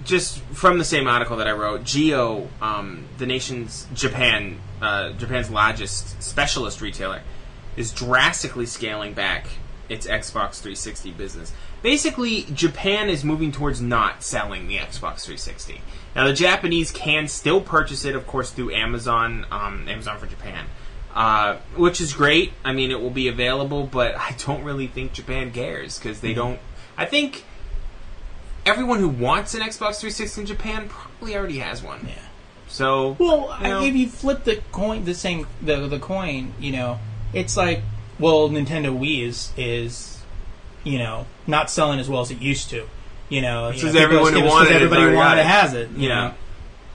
just 0.05 0.41
from 0.53 0.79
the 0.79 0.85
same 0.85 1.07
article 1.09 1.37
that 1.39 1.47
I 1.49 1.53
wrote, 1.53 1.85
Geo, 1.85 2.49
um, 2.63 3.05
the 3.19 3.27
nation's 3.27 3.87
Japan, 3.95 4.59
uh, 4.81 5.11
Japan's 5.13 5.51
largest 5.51 6.23
specialist 6.23 6.81
retailer, 6.81 7.23
is 7.77 7.93
drastically 7.93 8.67
scaling 8.67 9.13
back 9.13 9.47
its 9.89 10.07
Xbox 10.07 10.61
360 10.61 11.13
business. 11.13 11.53
Basically, 11.83 12.43
Japan 12.53 13.09
is 13.09 13.25
moving 13.25 13.53
towards 13.53 13.81
not 13.81 14.23
selling 14.23 14.67
the 14.67 14.79
Xbox 14.79 15.25
360. 15.25 15.81
Now, 16.15 16.27
the 16.27 16.33
Japanese 16.33 16.91
can 16.91 17.29
still 17.29 17.61
purchase 17.61 18.05
it, 18.05 18.17
of 18.17 18.27
course, 18.27 18.51
through 18.51 18.73
Amazon, 18.73 19.47
um, 19.51 19.87
Amazon 19.89 20.19
for 20.19 20.27
Japan. 20.27 20.67
Uh, 21.15 21.57
which 21.77 21.99
is 21.99 22.13
great. 22.13 22.53
I 22.63 22.75
mean, 22.75 22.91
it 22.91 23.01
will 23.01 23.11
be 23.11 23.29
available, 23.29 23.87
but 23.87 24.15
I 24.19 24.37
don't 24.45 24.65
really 24.65 24.87
think 24.87 25.15
Japan 25.15 25.51
cares 25.51 25.99
because 25.99 26.21
they 26.21 26.35
don't. 26.35 26.61
I 26.99 27.07
think 27.07 27.45
everyone 28.67 28.99
who 28.99 29.09
wants 29.09 29.55
an 29.55 29.61
Xbox 29.61 30.01
360 30.01 30.41
in 30.43 30.47
Japan 30.47 30.89
probably 30.89 31.35
already 31.37 31.59
has 31.59 31.83
one. 31.83 32.07
yeah. 32.07 32.15
So, 32.69 33.17
Well, 33.19 33.57
you 33.63 33.69
know, 33.69 33.83
if 33.83 33.95
you 33.95 34.09
flip 34.09 34.45
the 34.45 34.57
coin, 34.73 35.05
the 35.05 35.15
same 35.15 35.47
the 35.63 35.87
the 35.87 36.01
coin, 36.01 36.53
you 36.59 36.73
know, 36.73 36.99
it's 37.33 37.57
like 37.57 37.83
well, 38.19 38.49
Nintendo 38.49 38.97
Wii 38.99 39.23
is 39.27 39.53
is 39.57 40.21
you 40.85 40.99
know 40.99 41.27
not 41.47 41.71
selling 41.71 41.99
as 42.01 42.09
well 42.09 42.21
as 42.21 42.31
it 42.31 42.41
used 42.41 42.71
to. 42.71 42.87
You 43.29 43.43
know, 43.43 43.71
know, 43.73 43.89
everyone 44.01 44.33
who 44.33 44.41
because 44.41 44.51
wanted 44.53 44.71
it 44.71 44.75
everybody 44.77 45.03
already 45.03 45.17
wanted 45.17 45.41
it 45.41 45.45
it. 45.45 45.47
has 45.47 45.75
it. 45.75 45.91
You 45.91 46.09
know, 46.09 46.35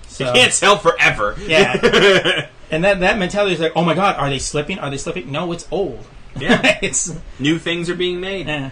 so 0.07 0.29
It 0.29 0.33
can't 0.35 0.53
sell 0.53 0.77
forever. 0.77 1.35
Yeah. 1.45 2.47
and 2.71 2.83
that 2.85 3.01
that 3.01 3.17
mentality 3.17 3.53
is 3.55 3.59
like, 3.59 3.73
oh 3.75 3.83
my 3.83 3.93
god, 3.93 4.15
are 4.15 4.29
they 4.29 4.39
slipping? 4.39 4.79
Are 4.79 4.89
they 4.89 4.97
slipping? 4.97 5.29
No, 5.31 5.51
it's 5.51 5.67
old. 5.71 6.05
Yeah. 6.39 6.79
it's 6.81 7.13
New 7.37 7.59
things 7.59 7.89
are 7.89 7.95
being 7.95 8.21
made. 8.21 8.47
eh. 8.47 8.69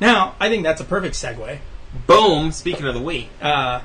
now. 0.00 0.36
I 0.38 0.48
think 0.48 0.62
that's 0.62 0.80
a 0.80 0.84
perfect 0.84 1.16
segue. 1.16 1.58
Boom. 2.06 2.52
Speaking 2.52 2.86
of 2.86 2.94
the 2.94 3.00
Wii 3.00 3.26
Uh, 3.42 3.80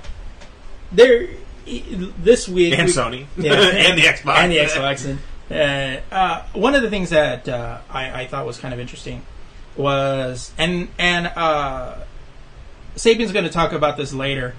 there, 0.91 1.27
this 1.65 2.47
week 2.47 2.77
and 2.77 2.85
we- 2.85 2.93
Sony 2.93 3.25
Yeah. 3.35 3.53
and 3.59 3.97
the 3.97 4.03
Xbox 4.03 4.35
and 4.35 4.51
the 4.51 4.57
Xbox. 4.57 5.05
And, 5.09 5.19
uh, 5.51 6.01
uh, 6.11 6.43
one 6.53 6.75
of 6.75 6.81
the 6.81 6.89
things 6.89 7.09
that 7.09 7.47
uh, 7.47 7.79
I, 7.89 8.21
I 8.21 8.27
thought 8.27 8.45
was 8.45 8.57
kind 8.57 8.73
of 8.73 8.79
interesting 8.79 9.23
was, 9.75 10.51
and 10.57 10.89
and 10.97 11.27
uh, 11.27 11.95
Sabian's 12.95 13.31
going 13.31 13.45
to 13.45 13.51
talk 13.51 13.71
about 13.71 13.97
this 13.97 14.13
later 14.13 14.55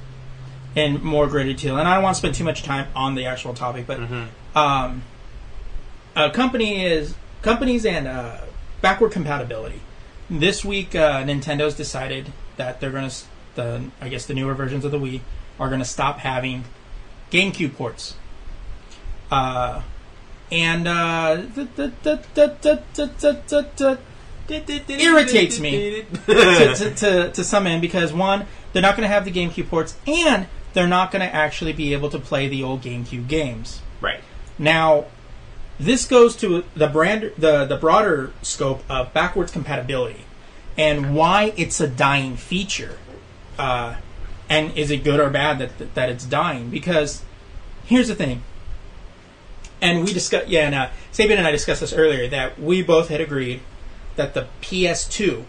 in 0.75 1.03
more 1.03 1.27
greater 1.27 1.51
detail, 1.51 1.77
and 1.77 1.87
I 1.87 1.95
don't 1.95 2.03
want 2.03 2.17
to 2.17 2.19
spend 2.19 2.35
too 2.35 2.45
much 2.45 2.63
time 2.63 2.89
on 2.97 3.15
the 3.15 3.27
actual 3.27 3.55
topic, 3.55 3.87
but 3.87 4.01
um, 4.55 5.03
a 6.17 6.31
company 6.31 6.85
is 6.85 7.15
companies 7.43 7.85
and 7.85 8.07
uh, 8.07 8.39
backward 8.81 9.13
compatibility. 9.13 9.81
This 10.31 10.65
week, 10.65 10.95
uh, 10.95 11.25
Nintendo's 11.25 11.75
decided 11.75 12.33
that 12.57 12.81
they're 12.81 12.91
going 12.91 13.09
to, 13.09 13.25
the 13.55 13.85
I 14.01 14.09
guess 14.09 14.27
the 14.27 14.35
newer 14.35 14.55
versions 14.55 14.85
of 14.85 14.91
the 14.91 14.99
Wii 14.99 15.21
are 15.59 15.69
going 15.69 15.81
to 15.81 15.87
stop 15.87 16.19
having 16.19 16.65
GameCube 17.31 17.77
ports. 17.77 18.17
Uh, 19.31 19.83
and 20.53 20.87
uh, 20.87 21.43
irritates 25.01 25.59
me 25.59 26.05
to, 26.27 26.75
to, 26.75 26.95
to, 26.95 27.33
to 27.33 27.43
some 27.43 27.67
end 27.67 27.81
because 27.81 28.13
one, 28.13 28.47
they're 28.73 28.83
not 28.83 28.97
going 28.97 29.09
to 29.09 29.13
have 29.13 29.25
the 29.25 29.33
GameCube 29.33 29.69
ports, 29.69 29.97
and 30.07 30.47
they're 30.75 30.87
not 30.87 31.11
going 31.11 31.27
to 31.27 31.35
actually 31.35 31.73
be 31.73 31.95
able 31.95 32.11
to 32.11 32.19
play 32.19 32.49
the 32.49 32.63
old 32.63 32.83
GameCube 32.83 33.29
games. 33.29 33.81
Right 34.03 34.21
now, 34.59 35.07
this 35.81 36.05
goes 36.05 36.37
to 36.37 36.65
the 36.77 36.87
brand, 36.87 37.33
the 37.39 37.65
the 37.65 37.77
broader 37.77 38.33
scope 38.43 38.85
of 38.91 39.15
backwards 39.15 39.51
compatibility, 39.51 40.25
and 40.77 41.15
why 41.15 41.55
it's 41.57 41.81
a 41.81 41.89
dying 41.89 42.37
feature, 42.37 42.99
uh, 43.59 43.97
and 44.51 44.77
is 44.77 44.91
it 44.91 45.03
good 45.03 45.19
or 45.19 45.31
bad 45.31 45.59
that 45.61 45.95
that 45.95 46.11
it's 46.11 46.27
dying? 46.27 46.69
Because 46.69 47.23
here's 47.85 48.09
the 48.09 48.15
thing 48.15 48.43
and 49.83 50.05
we 50.05 50.13
discussed, 50.13 50.49
yeah, 50.49 50.65
and 50.67 50.75
uh, 50.75 50.89
Sabian 51.13 51.37
and 51.37 51.47
I 51.47 51.51
discussed 51.51 51.81
this 51.83 51.93
earlier 51.93 52.29
that 52.29 52.59
we 52.59 52.83
both 52.83 53.09
had 53.09 53.21
agreed 53.21 53.61
that 54.17 54.33
the 54.35 54.47
PS2, 54.63 55.45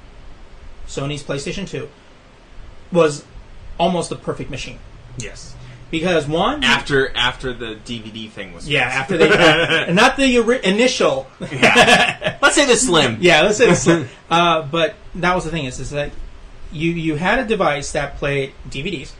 Sony's 0.87 1.23
PlayStation 1.23 1.67
2, 1.67 1.87
was 2.91 3.23
almost 3.79 4.09
the 4.09 4.15
perfect 4.15 4.49
machine 4.49 4.79
Yes. 5.17 5.55
because 5.91 6.27
one, 6.27 6.63
After 6.63 7.15
after 7.15 7.53
the 7.53 7.75
DVD 7.85 8.29
thing 8.29 8.53
was 8.53 8.67
yeah, 8.69 8.81
after 8.83 9.17
they 9.17 9.29
not 9.93 10.15
the 10.17 10.39
ori- 10.39 10.63
initial 10.63 11.27
Let's 11.39 12.55
say 12.55 12.65
the 12.65 12.75
Slim. 12.75 13.17
Yeah, 13.21 13.41
let's 13.41 13.57
say 13.57 13.67
this. 13.67 13.87
uh, 14.29 14.61
but 14.63 14.95
that 15.15 15.33
was 15.35 15.45
the 15.45 15.51
thing 15.51 15.65
is, 15.65 15.79
is 15.79 15.89
that 15.91 16.11
you 16.71 16.91
you 16.91 17.15
had 17.15 17.39
a 17.39 17.45
device 17.45 17.91
that 17.93 18.17
played 18.17 18.53
DVDs, 18.69 19.11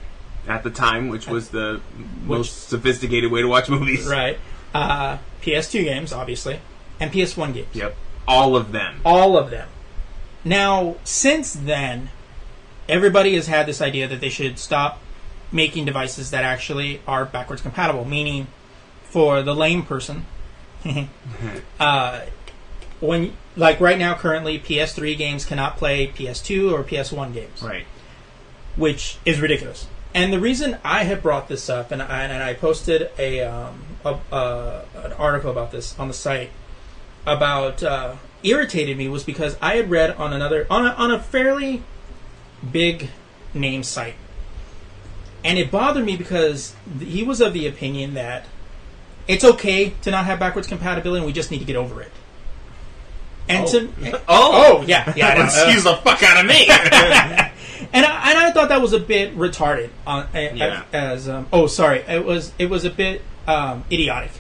At 0.48 0.64
the 0.64 0.70
time, 0.72 1.10
which 1.10 1.28
was 1.28 1.50
the 1.50 1.82
most 2.26 2.70
sophisticated 2.70 3.32
way 3.32 3.42
to 3.42 3.48
watch 3.48 3.70
movies. 3.70 4.06
right? 4.08 4.38
Uh, 4.74 5.18
PS2 5.42 5.84
games, 5.84 6.12
obviously, 6.12 6.60
and 7.00 7.12
PS1 7.12 7.54
games. 7.54 7.68
Yep. 7.74 7.96
All 8.28 8.56
of 8.56 8.72
them. 8.72 9.02
All 9.06 9.38
of 9.38 9.50
them. 9.52 9.68
Now, 10.44 10.96
since 11.04 11.54
then, 11.54 12.10
everybody 12.90 13.36
has 13.36 13.48
had 13.48 13.66
this 13.66 13.82
idea 13.82 14.08
that 14.08 14.20
they 14.22 14.30
should 14.30 14.58
stop 14.58 15.00
making 15.52 15.86
devices 15.86 16.32
that 16.32 16.44
actually 16.44 17.02
are 17.08 17.26
backwards 17.26 17.62
compatible, 17.62 18.06
meaning 18.06 18.48
for 19.04 19.44
the 19.44 19.54
lame 19.54 19.84
person, 19.84 20.26
uh, 21.80 22.22
when 23.00 23.34
like 23.56 23.80
right 23.80 24.00
now, 24.00 24.16
currently 24.16 24.58
PS3 24.58 25.16
games 25.18 25.46
cannot 25.46 25.78
play 25.78 26.08
PS2 26.08 26.72
or 26.72 26.84
PS1 26.84 27.34
games. 27.34 27.62
Right. 27.62 27.86
which 28.76 29.18
is 29.26 29.40
ridiculous. 29.40 29.86
And 30.14 30.32
the 30.32 30.40
reason 30.40 30.78
I 30.84 31.06
have 31.06 31.24
brought 31.24 31.48
this 31.48 31.70
up, 31.70 31.92
and 31.92 32.02
I, 32.02 32.24
and 32.24 32.44
I 32.44 32.54
posted 32.54 33.10
a, 33.18 33.42
um, 33.42 33.82
a 34.06 34.20
uh, 34.32 34.86
an 34.96 35.14
article 35.14 35.50
about 35.50 35.72
this 35.72 35.98
on 36.00 36.08
the 36.08 36.14
site 36.14 36.52
about 37.26 37.82
uh, 37.82 38.16
irritated 38.44 38.98
me 38.98 39.08
was 39.10 39.24
because 39.24 39.58
I 39.62 39.76
had 39.76 39.90
read 39.90 40.12
on 40.12 40.34
another 40.34 40.68
on 40.70 40.86
a, 40.86 40.90
on 40.90 41.12
a 41.12 41.20
fairly 41.20 41.84
big 42.72 43.10
name 43.54 43.84
site, 43.84 44.16
and 45.44 45.58
it 45.58 45.72
bothered 45.72 46.06
me 46.06 46.16
because 46.16 46.76
he 47.00 47.24
was 47.24 47.42
of 47.42 47.54
the 47.54 47.66
opinion 47.66 48.14
that 48.14 48.46
it's 49.28 49.44
okay 49.44 49.94
to 50.02 50.12
not 50.12 50.26
have 50.26 50.40
backwards 50.40 50.68
compatibility, 50.68 51.20
and 51.20 51.26
we 51.26 51.34
just 51.34 51.50
need 51.50 51.60
to 51.60 51.66
get 51.66 51.76
over 51.76 52.02
it. 52.02 52.12
And 53.50 53.68
to 53.70 53.90
Oh. 54.28 54.80
oh 54.80 54.86
yeah 54.88 55.12
yeah 55.16 55.44
Excuse 55.46 55.84
the 55.84 55.96
fuck 55.96 56.22
out 56.24 56.44
of 56.44 56.50
me. 56.50 56.68
and 57.94 58.06
I, 58.06 58.30
and 58.32 58.40
I 58.40 58.52
thought 58.52 58.70
that 58.70 58.82
was 58.82 58.94
a 58.94 59.00
bit 59.00 59.38
retarded. 59.38 59.90
On 60.08 60.28
a- 60.34 60.54
Yeah. 60.56 60.84
as 60.92 61.30
um, 61.30 61.48
oh 61.54 61.68
sorry, 61.68 62.00
it 62.00 62.26
was 62.26 62.52
it 62.60 62.70
was 62.70 62.86
a 62.86 62.90
bit 62.90 63.22
um, 63.48 63.84
idiotic. 63.92 64.32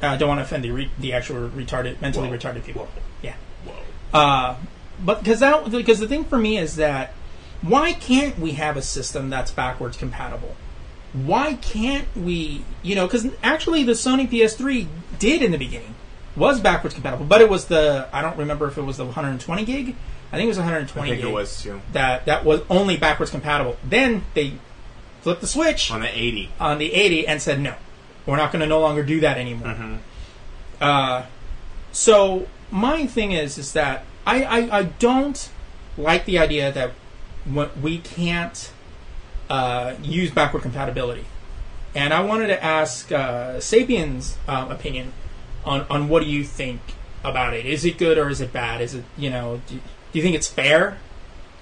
I 0.00 0.16
don't 0.16 0.28
want 0.28 0.38
to 0.38 0.44
offend 0.44 0.62
the 0.64 0.70
re- 0.70 0.90
the 0.98 1.12
actual 1.12 1.48
retarded, 1.48 2.00
mentally 2.00 2.28
Whoa. 2.28 2.36
retarded 2.38 2.64
people. 2.64 2.88
Yeah. 3.20 3.34
Whoa. 3.64 4.18
Uh, 4.18 4.56
but 5.04 5.18
because 5.22 5.40
that 5.40 5.70
because 5.70 5.98
the 5.98 6.08
thing 6.08 6.24
for 6.24 6.38
me 6.38 6.56
is 6.58 6.76
that 6.76 7.12
why 7.62 7.92
can't 7.92 8.38
we 8.38 8.52
have 8.52 8.76
a 8.76 8.82
system 8.82 9.30
that's 9.30 9.50
backwards 9.50 9.96
compatible? 9.96 10.54
Why 11.12 11.54
can't 11.54 12.06
we? 12.16 12.64
You 12.82 12.94
know, 12.94 13.06
because 13.06 13.26
actually 13.42 13.82
the 13.82 13.92
Sony 13.92 14.30
PS3 14.30 14.86
did 15.18 15.42
in 15.42 15.50
the 15.50 15.58
beginning 15.58 15.94
was 16.36 16.60
backwards 16.60 16.94
compatible, 16.94 17.24
but 17.24 17.40
it 17.40 17.48
was 17.48 17.64
the 17.66 18.08
I 18.12 18.22
don't 18.22 18.36
remember 18.36 18.68
if 18.68 18.78
it 18.78 18.82
was 18.82 18.98
the 18.98 19.04
120 19.04 19.64
gig. 19.64 19.96
I 20.32 20.36
think 20.36 20.44
it 20.44 20.48
was 20.48 20.58
120 20.58 21.10
I 21.10 21.14
think 21.14 21.26
it 21.26 21.32
was 21.32 21.62
too. 21.62 21.80
that 21.92 22.26
that 22.26 22.44
was 22.44 22.60
only 22.68 22.96
backwards 22.96 23.30
compatible. 23.30 23.76
Then 23.82 24.24
they 24.34 24.54
flipped 25.22 25.40
the 25.40 25.46
switch 25.46 25.90
On 25.90 26.00
the 26.00 26.18
80. 26.18 26.50
on 26.60 26.78
the 26.78 26.92
80 26.92 27.26
and 27.26 27.40
said 27.42 27.60
no, 27.60 27.74
we're 28.26 28.36
not 28.36 28.52
going 28.52 28.60
to 28.60 28.66
no 28.66 28.80
longer 28.80 29.02
do 29.02 29.20
that 29.20 29.38
anymore. 29.38 29.68
Mm-hmm. 29.68 29.96
Uh, 30.80 31.24
so 31.92 32.46
my 32.70 33.06
thing 33.06 33.32
is 33.32 33.58
is 33.58 33.72
that 33.72 34.04
I, 34.26 34.44
I, 34.44 34.78
I 34.78 34.82
don't 34.82 35.48
like 35.96 36.26
the 36.26 36.38
idea 36.38 36.70
that 36.70 36.92
we 37.80 37.98
can't 37.98 38.70
uh, 39.48 39.94
use 40.02 40.30
backward 40.30 40.62
compatibility, 40.62 41.24
and 41.94 42.12
I 42.12 42.20
wanted 42.20 42.48
to 42.48 42.62
ask 42.62 43.10
uh, 43.10 43.54
Sabian's 43.54 44.36
um, 44.46 44.70
opinion 44.70 45.12
on 45.64 45.86
on 45.88 46.08
what 46.08 46.22
do 46.22 46.28
you 46.28 46.44
think 46.44 46.80
about 47.24 47.54
it? 47.54 47.64
Is 47.66 47.84
it 47.84 47.96
good 47.98 48.18
or 48.18 48.28
is 48.28 48.40
it 48.40 48.52
bad? 48.52 48.80
Is 48.82 48.94
it 48.94 49.04
you 49.16 49.30
know 49.30 49.62
do, 49.66 49.80
do 50.12 50.18
you 50.18 50.22
think 50.22 50.34
it's 50.36 50.48
fair? 50.48 50.98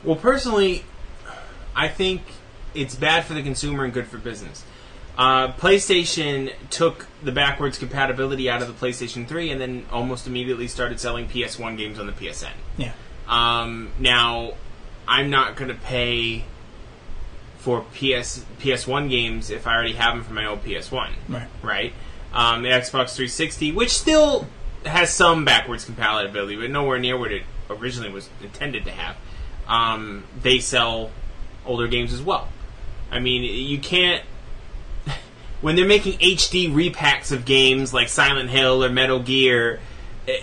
Well, 0.04 0.16
personally, 0.16 0.84
I 1.74 1.88
think 1.88 2.22
it's 2.74 2.94
bad 2.94 3.24
for 3.24 3.34
the 3.34 3.42
consumer 3.42 3.84
and 3.84 3.92
good 3.92 4.06
for 4.06 4.18
business. 4.18 4.64
Uh, 5.18 5.50
PlayStation 5.52 6.52
took 6.68 7.06
the 7.22 7.32
backwards 7.32 7.78
compatibility 7.78 8.50
out 8.50 8.60
of 8.60 8.68
the 8.68 8.86
PlayStation 8.86 9.26
3 9.26 9.50
and 9.50 9.60
then 9.60 9.86
almost 9.90 10.26
immediately 10.26 10.68
started 10.68 11.00
selling 11.00 11.26
PS1 11.26 11.78
games 11.78 11.98
on 11.98 12.06
the 12.06 12.12
PSN. 12.12 12.50
Yeah. 12.76 12.92
Um, 13.26 13.92
now, 13.98 14.52
I'm 15.08 15.30
not 15.30 15.56
going 15.56 15.68
to 15.68 15.74
pay 15.74 16.44
for 17.58 17.80
PS 17.94 18.44
PS1 18.60 19.10
games 19.10 19.50
if 19.50 19.66
I 19.66 19.74
already 19.74 19.94
have 19.94 20.14
them 20.14 20.22
for 20.22 20.32
my 20.34 20.46
old 20.46 20.62
PS1 20.62 21.10
Right. 21.28 21.48
right? 21.62 21.92
Um, 22.32 22.62
the 22.62 22.68
Xbox 22.68 23.16
360, 23.16 23.72
which 23.72 23.90
still 23.90 24.46
has 24.84 25.10
some 25.10 25.44
backwards 25.44 25.84
compatibility, 25.84 26.56
but 26.56 26.70
nowhere 26.70 26.98
near 26.98 27.18
what 27.18 27.32
it 27.32 27.42
originally 27.70 28.10
was 28.10 28.28
intended 28.42 28.84
to 28.84 28.90
have. 28.90 29.16
Um, 29.68 30.24
they 30.42 30.58
sell 30.60 31.10
older 31.64 31.88
games 31.88 32.12
as 32.12 32.22
well. 32.22 32.48
I 33.10 33.18
mean, 33.20 33.42
you 33.42 33.78
can't. 33.78 34.24
When 35.62 35.74
they're 35.74 35.86
making 35.88 36.18
HD 36.18 36.70
repacks 36.70 37.32
of 37.32 37.46
games 37.46 37.94
like 37.94 38.08
Silent 38.10 38.50
Hill 38.50 38.84
or 38.84 38.90
Metal 38.90 39.18
Gear, 39.20 39.80
eh, 40.28 40.36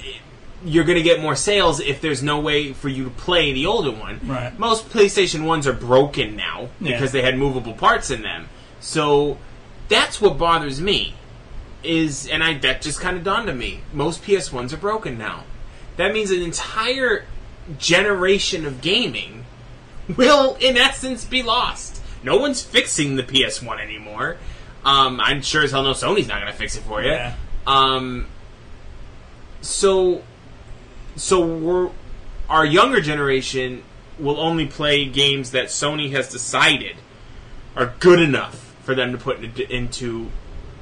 you're 0.65 0.83
going 0.85 0.97
to 0.97 1.03
get 1.03 1.21
more 1.21 1.35
sales 1.35 1.79
if 1.79 2.01
there's 2.01 2.23
no 2.23 2.39
way 2.39 2.73
for 2.73 2.89
you 2.89 3.03
to 3.05 3.09
play 3.11 3.53
the 3.53 3.67
older 3.67 3.91
one. 3.91 4.19
Right. 4.25 4.57
Most 4.57 4.89
PlayStation 4.89 5.41
1s 5.41 5.67
are 5.67 5.73
broken 5.73 6.35
now 6.35 6.69
Yeah. 6.81 6.93
because 6.93 7.11
they 7.11 7.21
had 7.21 7.37
movable 7.37 7.73
parts 7.73 8.09
in 8.09 8.23
them. 8.23 8.49
So 8.79 9.37
that's 9.87 10.19
what 10.19 10.37
bothers 10.39 10.81
me. 10.81 11.13
Is 11.83 12.27
and 12.27 12.43
I 12.43 12.57
that 12.59 12.81
just 12.81 12.99
kind 12.99 13.15
of 13.15 13.23
dawned 13.23 13.49
on 13.49 13.57
me. 13.57 13.81
Most 13.93 14.23
PS1s 14.23 14.73
are 14.73 14.77
broken 14.77 15.17
now. 15.17 15.43
That 15.97 16.13
means 16.13 16.31
an 16.31 16.41
entire 16.41 17.25
generation 17.77 18.65
of 18.65 18.81
gaming 18.81 19.45
will, 20.17 20.55
in 20.59 20.77
essence, 20.77 21.25
be 21.25 21.43
lost. 21.43 22.01
No 22.23 22.37
one's 22.37 22.61
fixing 22.61 23.15
the 23.15 23.23
PS1 23.23 23.81
anymore. 23.81 24.37
Um, 24.85 25.19
I'm 25.21 25.41
sure 25.41 25.63
as 25.63 25.71
hell 25.71 25.83
no 25.83 25.91
Sony's 25.91 26.27
not 26.27 26.41
going 26.41 26.51
to 26.51 26.57
fix 26.57 26.75
it 26.75 26.83
for 26.83 27.01
you. 27.01 27.09
Yeah. 27.09 27.35
Um, 27.65 28.27
so 29.61 30.23
so 31.15 31.45
we're 31.45 31.89
our 32.49 32.65
younger 32.65 33.01
generation 33.01 33.83
will 34.19 34.39
only 34.39 34.65
play 34.65 35.05
games 35.05 35.51
that 35.51 35.67
Sony 35.67 36.11
has 36.11 36.29
decided 36.29 36.97
are 37.75 37.93
good 37.99 38.19
enough 38.19 38.75
for 38.83 38.93
them 38.93 39.11
to 39.11 39.17
put 39.17 39.43
into, 39.43 39.73
into 39.73 40.29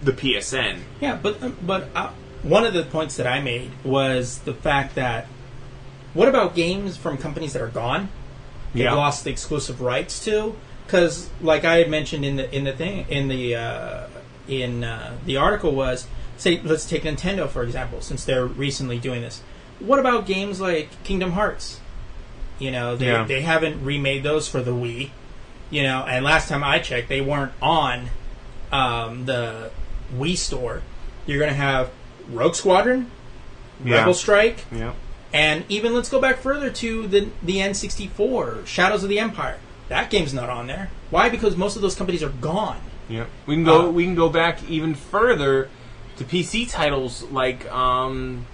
the 0.02 0.12
PSN. 0.12 0.80
Yeah, 1.00 1.16
but 1.16 1.66
but 1.66 1.90
uh, 1.96 2.12
one 2.44 2.66
of 2.66 2.74
the 2.74 2.84
points 2.84 3.18
that 3.18 3.28
I 3.28 3.40
made 3.42 3.72
was 3.84 4.40
the 4.40 4.54
fact 4.54 4.96
that 4.96 5.28
what 6.14 6.28
about 6.28 6.56
games 6.56 6.98
from 6.98 7.18
companies 7.18 7.54
that 7.54 7.62
are 7.62 7.68
gone? 7.70 8.10
They've 8.74 8.84
Yeah. 8.84 8.94
lost 8.94 9.24
the 9.24 9.30
exclusive 9.32 9.82
rights 9.82 10.24
to 10.26 10.56
because, 10.86 11.30
like 11.42 11.64
I 11.66 11.78
had 11.78 11.90
mentioned 11.90 12.26
in 12.26 12.36
the 12.38 12.54
in 12.56 12.64
the 12.64 12.74
thing 12.74 13.06
in 13.10 13.28
the 13.28 13.56
uh, 13.56 14.08
in 14.48 14.84
uh, 14.84 15.14
the 15.26 15.38
article 15.38 15.74
was 15.74 16.08
say 16.38 16.60
let's 16.64 16.86
take 16.86 17.04
Nintendo 17.04 17.48
for 17.48 17.64
example 17.64 18.02
since 18.02 18.24
they're 18.26 18.46
recently 18.46 18.98
doing 18.98 19.22
this. 19.22 19.42
What 19.80 20.00
about 20.00 20.26
games 20.26 20.60
like 20.60 20.90
Kingdom 21.04 21.32
Hearts? 21.34 21.80
You 22.60 22.72
know 22.72 22.96
they 22.96 23.08
Yeah. 23.08 23.24
they 23.24 23.42
haven't 23.42 23.84
remade 23.84 24.24
those 24.24 24.48
for 24.48 24.62
the 24.62 24.72
Wii. 24.72 25.10
You 25.70 25.84
know, 25.84 26.04
and 26.06 26.26
last 26.26 26.50
time 26.50 26.64
I 26.66 26.80
checked, 26.80 27.08
they 27.08 27.22
weren't 27.22 27.54
on 27.62 28.10
um, 28.74 29.26
the 29.26 29.72
Wii 30.14 30.36
store. 30.38 30.82
You're 31.26 31.40
going 31.40 31.50
to 31.52 31.56
have 31.56 31.90
Rogue 32.30 32.56
Squadron, 32.56 33.10
Yeah. 33.84 33.98
Rebel 33.98 34.14
Strike, 34.14 34.66
Yeah. 34.72 34.94
and 35.34 35.64
even 35.70 35.94
let's 35.94 36.10
go 36.10 36.20
back 36.20 36.40
further 36.40 36.70
to 36.70 37.08
the 37.08 37.30
the 37.42 37.58
N64, 37.62 38.66
Shadows 38.66 39.04
of 39.04 39.10
the 39.10 39.20
Empire. 39.20 39.58
That 39.90 40.10
game's 40.10 40.34
not 40.34 40.50
on 40.50 40.68
there. 40.68 40.90
Why? 41.10 41.30
Because 41.30 41.58
most 41.58 41.76
of 41.76 41.82
those 41.82 41.96
companies 41.96 42.24
are 42.24 42.30
gone. 42.30 42.78
Yeah, 43.10 43.26
we 43.46 43.56
can 43.56 43.64
go. 43.66 43.88
Uh, 43.88 43.92
we 43.92 44.06
can 44.06 44.16
go 44.16 44.30
back 44.30 44.60
even 44.70 44.96
further 44.96 45.70
to 46.18 46.24
PC 46.24 46.70
titles 46.70 47.24
like 47.24 47.70
um, 47.72 48.46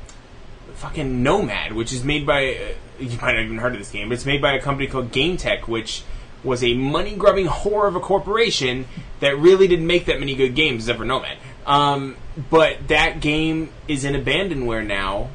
fucking 0.76 1.22
Nomad, 1.24 1.74
which 1.74 1.94
is 1.94 2.04
made 2.04 2.26
by. 2.26 2.56
Uh, 2.56 2.60
you 3.00 3.10
might 3.22 3.34
not 3.34 3.44
even 3.44 3.60
heard 3.60 3.74
of 3.74 3.80
this 3.80 3.92
game, 3.92 4.10
but 4.10 4.16
it's 4.16 4.26
made 4.26 4.42
by 4.42 4.54
a 4.54 4.60
company 4.62 4.88
called 4.88 5.12
GameTek, 5.12 5.68
which 5.68 6.02
was 6.44 6.64
a 6.64 6.74
money 6.74 7.16
grubbing 7.16 7.46
whore 7.46 7.88
of 7.88 7.96
a 7.96 8.00
corporation 8.00 8.86
that 9.20 9.38
really 9.38 9.68
didn't 9.68 9.86
make 9.86 10.06
that 10.06 10.20
many 10.20 10.34
good 10.34 10.56
games, 10.56 10.84
except 10.84 10.98
for 10.98 11.06
Nomad. 11.06 11.38
Um, 11.68 12.16
but 12.50 12.88
that 12.88 13.20
game 13.20 13.70
is 13.88 14.06
in 14.06 14.14
abandonware 14.16 14.86
now, 14.86 15.30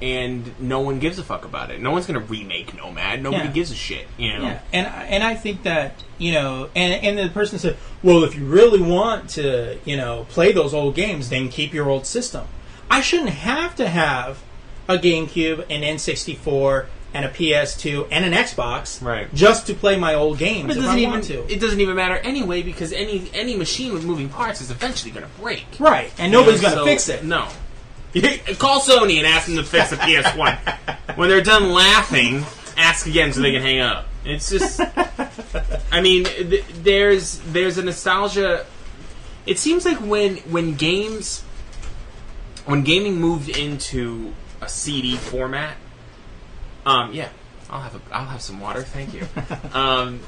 and 0.00 0.58
no 0.58 0.80
one 0.80 0.98
gives 0.98 1.18
a 1.18 1.22
fuck 1.22 1.44
about 1.44 1.70
it. 1.70 1.80
No 1.80 1.90
one's 1.90 2.06
gonna 2.06 2.18
remake 2.20 2.74
Nomad. 2.74 3.22
Nobody 3.22 3.44
Yeah. 3.44 3.50
gives 3.52 3.70
a 3.70 3.74
shit. 3.76 4.06
You 4.18 4.32
know. 4.38 4.42
Yeah, 4.44 4.58
and 4.72 4.86
and 4.86 5.22
I 5.22 5.34
think 5.34 5.62
that 5.64 6.02
you 6.18 6.32
know, 6.32 6.68
and 6.74 6.92
and 7.04 7.18
the 7.18 7.28
person 7.32 7.58
said, 7.58 7.76
well, 8.02 8.24
if 8.24 8.34
you 8.34 8.44
really 8.46 8.80
want 8.80 9.28
to, 9.30 9.78
you 9.84 9.96
know, 9.96 10.26
play 10.30 10.52
those 10.52 10.72
old 10.74 10.94
games, 10.94 11.28
then 11.28 11.48
keep 11.50 11.72
your 11.74 11.88
old 11.90 12.06
system. 12.06 12.46
I 12.90 13.00
shouldn't 13.02 13.30
have 13.30 13.76
to 13.76 13.88
have 13.88 14.38
a 14.88 14.96
GameCube, 14.98 15.60
an 15.70 15.82
N64, 15.82 16.86
and 17.14 17.24
a 17.24 17.28
PS2 17.28 18.08
and 18.10 18.24
an 18.24 18.32
Xbox, 18.32 19.00
Right. 19.00 19.32
Just 19.34 19.68
to 19.68 19.74
play 19.74 19.96
my 19.96 20.14
old 20.14 20.36
games. 20.38 20.66
But 20.66 20.76
it 20.76 20.80
doesn't 20.80 20.96
I 20.96 20.98
even 20.98 21.10
want 21.10 21.24
to. 21.24 21.50
it 21.50 21.60
doesn't 21.60 21.80
even 21.80 21.94
matter 21.94 22.16
anyway 22.16 22.62
because 22.62 22.92
any 22.92 23.30
any 23.32 23.56
machine 23.56 23.92
with 23.94 24.04
moving 24.04 24.28
parts 24.28 24.60
is 24.60 24.70
eventually 24.70 25.12
going 25.12 25.24
to 25.24 25.40
break. 25.40 25.64
right, 25.78 26.12
and 26.18 26.30
nobody's 26.32 26.60
going 26.60 26.72
to 26.74 26.80
so- 26.80 26.84
fix 26.84 27.08
it. 27.08 27.24
No. 27.24 27.48
Call 28.58 28.80
Sony 28.80 29.18
and 29.18 29.26
ask 29.26 29.46
them 29.46 29.56
to 29.56 29.64
fix 29.64 29.90
the 29.90 29.96
PS1. 29.96 31.16
when 31.16 31.28
they're 31.28 31.40
done 31.42 31.70
laughing, 31.70 32.44
ask 32.76 33.06
again 33.06 33.32
so 33.32 33.40
they 33.40 33.50
can 33.52 33.62
hang 33.62 33.80
up. 33.80 34.06
It's 34.24 34.50
just, 34.50 34.80
I 35.92 36.00
mean, 36.00 36.24
th- 36.24 36.64
there's 36.82 37.38
there's 37.40 37.76
a 37.78 37.82
nostalgia. 37.82 38.66
It 39.46 39.58
seems 39.58 39.84
like 39.84 39.98
when 39.98 40.36
when 40.50 40.74
games, 40.74 41.42
when 42.66 42.82
gaming 42.82 43.20
moved 43.20 43.48
into 43.48 44.32
a 44.60 44.68
CD 44.68 45.16
format. 45.16 45.76
Um, 46.86 47.12
yeah, 47.12 47.28
I'll 47.70 47.80
have 47.80 47.94
a, 47.94 48.00
I'll 48.14 48.26
have 48.26 48.42
some 48.42 48.60
water, 48.60 48.82
thank 48.82 49.14
you. 49.14 49.26
Um, 49.74 50.20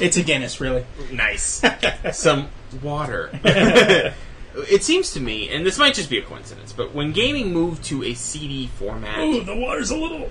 It's 0.00 0.16
a 0.16 0.22
Guinness, 0.22 0.60
really. 0.60 0.84
Nice. 1.10 1.62
Some 2.12 2.48
water. 2.82 3.30
it 3.44 4.82
seems 4.82 5.12
to 5.12 5.20
me, 5.20 5.48
and 5.50 5.64
this 5.64 5.78
might 5.78 5.94
just 5.94 6.10
be 6.10 6.18
a 6.18 6.22
coincidence, 6.22 6.72
but 6.72 6.94
when 6.94 7.12
gaming 7.12 7.52
moved 7.52 7.84
to 7.84 8.02
a 8.04 8.14
CD 8.14 8.66
format, 8.66 9.18
Ooh, 9.20 9.42
the 9.42 9.54
water's 9.56 9.90
a 9.90 9.96
little. 9.96 10.28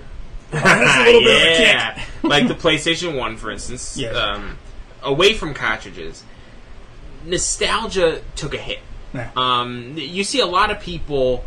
That's 0.50 0.96
a 0.98 1.04
little 1.04 1.20
bit 1.22 1.36
of 1.36 1.42
a 1.42 1.56
kick. 1.56 1.66
yeah, 1.66 2.04
like 2.22 2.48
the 2.48 2.54
PlayStation 2.54 3.16
One, 3.16 3.36
for 3.36 3.50
instance, 3.50 3.96
Yes. 3.96 4.14
um, 4.16 4.58
away 5.02 5.32
from 5.34 5.54
cartridges, 5.54 6.24
nostalgia 7.24 8.20
took 8.36 8.54
a 8.54 8.58
hit. 8.58 8.80
Yeah. 9.14 9.30
Um, 9.36 9.94
you 9.96 10.24
see 10.24 10.40
a 10.40 10.46
lot 10.46 10.70
of 10.70 10.80
people 10.80 11.44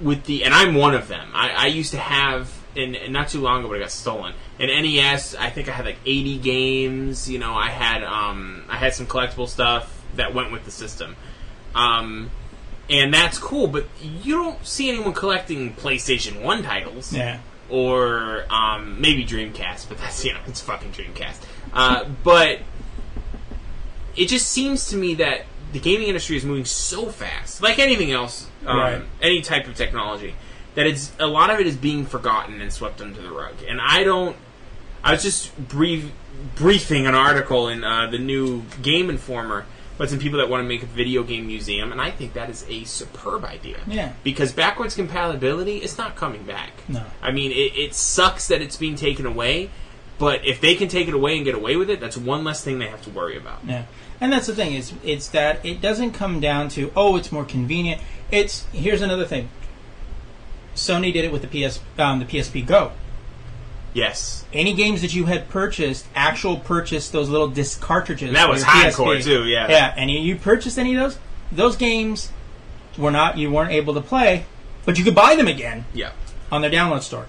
with 0.00 0.24
the, 0.24 0.44
and 0.44 0.54
I'm 0.54 0.74
one 0.74 0.94
of 0.94 1.08
them. 1.08 1.28
I, 1.34 1.50
I 1.50 1.66
used 1.66 1.90
to 1.92 1.98
have, 1.98 2.50
and 2.76 2.96
not 3.12 3.28
too 3.28 3.40
long 3.40 3.60
ago, 3.60 3.68
but 3.68 3.76
it 3.76 3.80
got 3.80 3.90
stolen. 3.90 4.34
An 4.58 4.66
NES, 4.68 5.34
I 5.34 5.50
think 5.50 5.68
I 5.68 5.72
had 5.72 5.84
like 5.84 5.98
80 6.06 6.38
games. 6.38 7.28
You 7.30 7.38
know, 7.38 7.54
I 7.54 7.68
had 7.70 8.02
um, 8.04 8.64
I 8.68 8.76
had 8.76 8.94
some 8.94 9.06
collectible 9.06 9.48
stuff 9.48 10.02
that 10.16 10.34
went 10.34 10.52
with 10.52 10.64
the 10.64 10.70
system. 10.70 11.16
Um, 11.74 12.30
and 12.88 13.14
that's 13.14 13.38
cool, 13.38 13.68
but 13.68 13.86
you 14.02 14.34
don't 14.36 14.66
see 14.66 14.88
anyone 14.90 15.12
collecting 15.12 15.72
PlayStation 15.74 16.42
One 16.42 16.62
titles 16.64 17.12
Yeah. 17.12 17.38
or 17.68 18.44
um, 18.50 19.00
maybe 19.00 19.24
Dreamcast, 19.24 19.88
but 19.88 19.98
that's 19.98 20.24
you 20.24 20.32
know 20.32 20.40
it's 20.46 20.60
fucking 20.60 20.90
Dreamcast. 20.92 21.38
Uh, 21.72 22.04
but 22.24 22.58
it 24.16 24.26
just 24.26 24.48
seems 24.48 24.88
to 24.88 24.96
me 24.96 25.14
that 25.14 25.42
the 25.72 25.78
gaming 25.78 26.08
industry 26.08 26.36
is 26.36 26.44
moving 26.44 26.64
so 26.64 27.06
fast, 27.06 27.62
like 27.62 27.78
anything 27.78 28.10
else, 28.10 28.48
um, 28.66 28.76
Right. 28.78 29.02
any 29.22 29.40
type 29.40 29.68
of 29.68 29.76
technology, 29.76 30.34
that 30.74 30.86
it's 30.86 31.12
a 31.18 31.26
lot 31.26 31.50
of 31.50 31.60
it 31.60 31.66
is 31.66 31.76
being 31.76 32.06
forgotten 32.06 32.60
and 32.60 32.72
swept 32.72 33.00
under 33.00 33.20
the 33.20 33.30
rug. 33.30 33.54
And 33.66 33.80
I 33.80 34.04
don't. 34.04 34.36
I 35.02 35.12
was 35.12 35.22
just 35.22 35.56
brief, 35.68 36.12
briefing 36.56 37.06
an 37.06 37.14
article 37.14 37.68
in 37.68 37.84
uh, 37.84 38.08
the 38.10 38.18
new 38.18 38.62
Game 38.82 39.08
Informer 39.08 39.64
about 40.00 40.08
some 40.08 40.18
people 40.18 40.38
that 40.38 40.48
want 40.48 40.62
to 40.62 40.68
make 40.68 40.82
a 40.82 40.86
video 40.86 41.22
game 41.22 41.46
museum, 41.46 41.92
and 41.92 42.00
I 42.00 42.10
think 42.10 42.32
that 42.32 42.48
is 42.48 42.64
a 42.70 42.84
superb 42.84 43.44
idea. 43.44 43.80
Yeah. 43.86 44.12
Because 44.24 44.50
backwards 44.50 44.94
compatibility 44.94 45.76
is 45.76 45.98
not 45.98 46.16
coming 46.16 46.42
back. 46.44 46.70
No. 46.88 47.04
I 47.20 47.32
mean, 47.32 47.50
it, 47.50 47.76
it 47.78 47.94
sucks 47.94 48.48
that 48.48 48.62
it's 48.62 48.78
being 48.78 48.94
taken 48.94 49.26
away, 49.26 49.68
but 50.18 50.46
if 50.46 50.58
they 50.58 50.74
can 50.74 50.88
take 50.88 51.06
it 51.06 51.12
away 51.12 51.36
and 51.36 51.44
get 51.44 51.54
away 51.54 51.76
with 51.76 51.90
it, 51.90 52.00
that's 52.00 52.16
one 52.16 52.44
less 52.44 52.64
thing 52.64 52.78
they 52.78 52.88
have 52.88 53.02
to 53.02 53.10
worry 53.10 53.36
about. 53.36 53.58
Yeah, 53.66 53.84
and 54.22 54.32
that's 54.32 54.46
the 54.46 54.54
thing 54.54 54.72
is 54.72 54.94
it's 55.04 55.28
that 55.28 55.64
it 55.66 55.82
doesn't 55.82 56.12
come 56.12 56.40
down 56.40 56.70
to 56.70 56.90
oh 56.96 57.16
it's 57.16 57.30
more 57.30 57.44
convenient. 57.44 58.00
It's 58.30 58.64
here's 58.72 59.02
another 59.02 59.26
thing. 59.26 59.50
Sony 60.80 61.12
did 61.12 61.24
it 61.24 61.32
with 61.32 61.42
the 61.42 61.48
PS 61.68 61.80
um, 61.98 62.18
the 62.18 62.24
PSP 62.24 62.64
Go. 62.66 62.92
Yes. 63.92 64.44
Any 64.52 64.74
games 64.74 65.02
that 65.02 65.14
you 65.14 65.26
had 65.26 65.48
purchased, 65.48 66.06
actual 66.14 66.56
purchased 66.58 67.12
those 67.12 67.28
little 67.28 67.48
disc 67.48 67.80
cartridges. 67.80 68.28
And 68.28 68.36
that 68.36 68.48
was 68.48 68.62
hardcore, 68.62 69.16
PSP. 69.18 69.24
too, 69.24 69.44
yeah. 69.46 69.68
Yeah, 69.68 69.94
and 69.96 70.10
you- 70.10 70.20
you 70.20 70.36
purchased 70.36 70.78
any 70.78 70.94
of 70.94 71.00
those? 71.00 71.18
Those 71.50 71.76
games 71.76 72.30
were 72.96 73.10
not 73.10 73.36
you 73.36 73.50
weren't 73.50 73.72
able 73.72 73.94
to 73.94 74.00
play, 74.00 74.44
but 74.84 74.96
you 74.98 75.04
could 75.04 75.14
buy 75.14 75.34
them 75.34 75.48
again 75.48 75.84
Yeah. 75.92 76.10
on 76.52 76.60
their 76.62 76.70
download 76.70 77.02
store. 77.02 77.26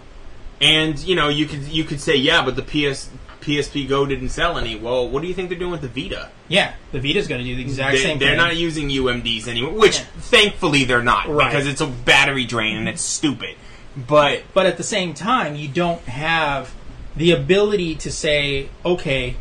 And 0.61 0.99
you 0.99 1.15
know, 1.15 1.27
you 1.29 1.47
could 1.47 1.63
you 1.63 1.83
could 1.83 1.99
say, 1.99 2.15
yeah, 2.15 2.45
but 2.45 2.55
the 2.55 2.61
PS 2.61 3.09
PSP 3.41 3.87
Go 3.89 4.05
didn't 4.05 4.29
sell 4.29 4.57
any. 4.57 4.75
Well, 4.75 5.07
what 5.09 5.21
do 5.21 5.27
you 5.27 5.33
think 5.33 5.49
they're 5.49 5.57
doing 5.59 5.71
with 5.71 5.81
the 5.81 5.87
Vita? 6.03 6.29
Yeah, 6.47 6.73
the 6.91 6.99
Vita's 6.99 7.27
going 7.27 7.41
to 7.41 7.45
do 7.47 7.55
the 7.55 7.61
exact 7.61 7.93
They, 7.97 8.03
same 8.03 8.19
they're 8.19 8.29
thing. 8.29 8.37
not 8.37 8.55
using 8.55 8.89
UMDs 8.89 9.47
anymore, 9.47 9.73
which 9.73 9.97
Yeah. 9.99 10.05
thankfully 10.19 10.83
they're 10.85 11.03
not 11.03 11.27
Right. 11.27 11.49
because 11.51 11.67
it's 11.67 11.81
a 11.81 11.87
battery 11.87 12.45
drain 12.45 12.77
and 12.77 12.87
it's 12.87 13.01
stupid. 13.01 13.55
But 13.95 14.43
but 14.53 14.65
at 14.65 14.77
the 14.77 14.83
same 14.83 15.13
time, 15.13 15.55
you 15.55 15.67
don't 15.67 16.03
have 16.05 16.71
the 17.15 17.31
ability 17.31 17.95
to 17.95 18.11
say, 18.11 18.69
okay, 18.85 19.35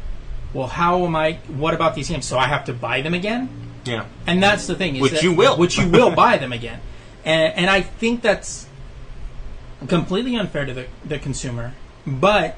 well, 0.52 0.66
how 0.66 1.04
am 1.04 1.14
I? 1.14 1.34
What 1.46 1.74
about 1.74 1.94
these 1.94 2.08
games? 2.08 2.26
So 2.26 2.36
I 2.38 2.46
have 2.48 2.64
to 2.64 2.72
buy 2.72 3.00
them 3.02 3.14
again, 3.14 3.48
yeah, 3.84 4.06
and 4.26 4.42
that's 4.42 4.66
the 4.66 4.74
thing. 4.74 4.96
Is 4.96 5.02
Which 5.02 5.12
that- 5.12 5.22
you 5.22 5.32
will. 5.32 5.56
which 5.56 5.78
you 5.78 5.86
will 5.88 6.10
buy 6.24 6.36
them 6.38 6.52
again, 6.52 6.80
and 7.24 7.52
and 7.54 7.70
I 7.70 7.80
think 7.82 8.22
that's 8.22 8.66
completely 9.86 10.36
unfair 10.36 10.64
to 10.66 10.74
the 10.74 10.86
the 11.04 11.18
consumer. 11.18 11.74
But 12.06 12.56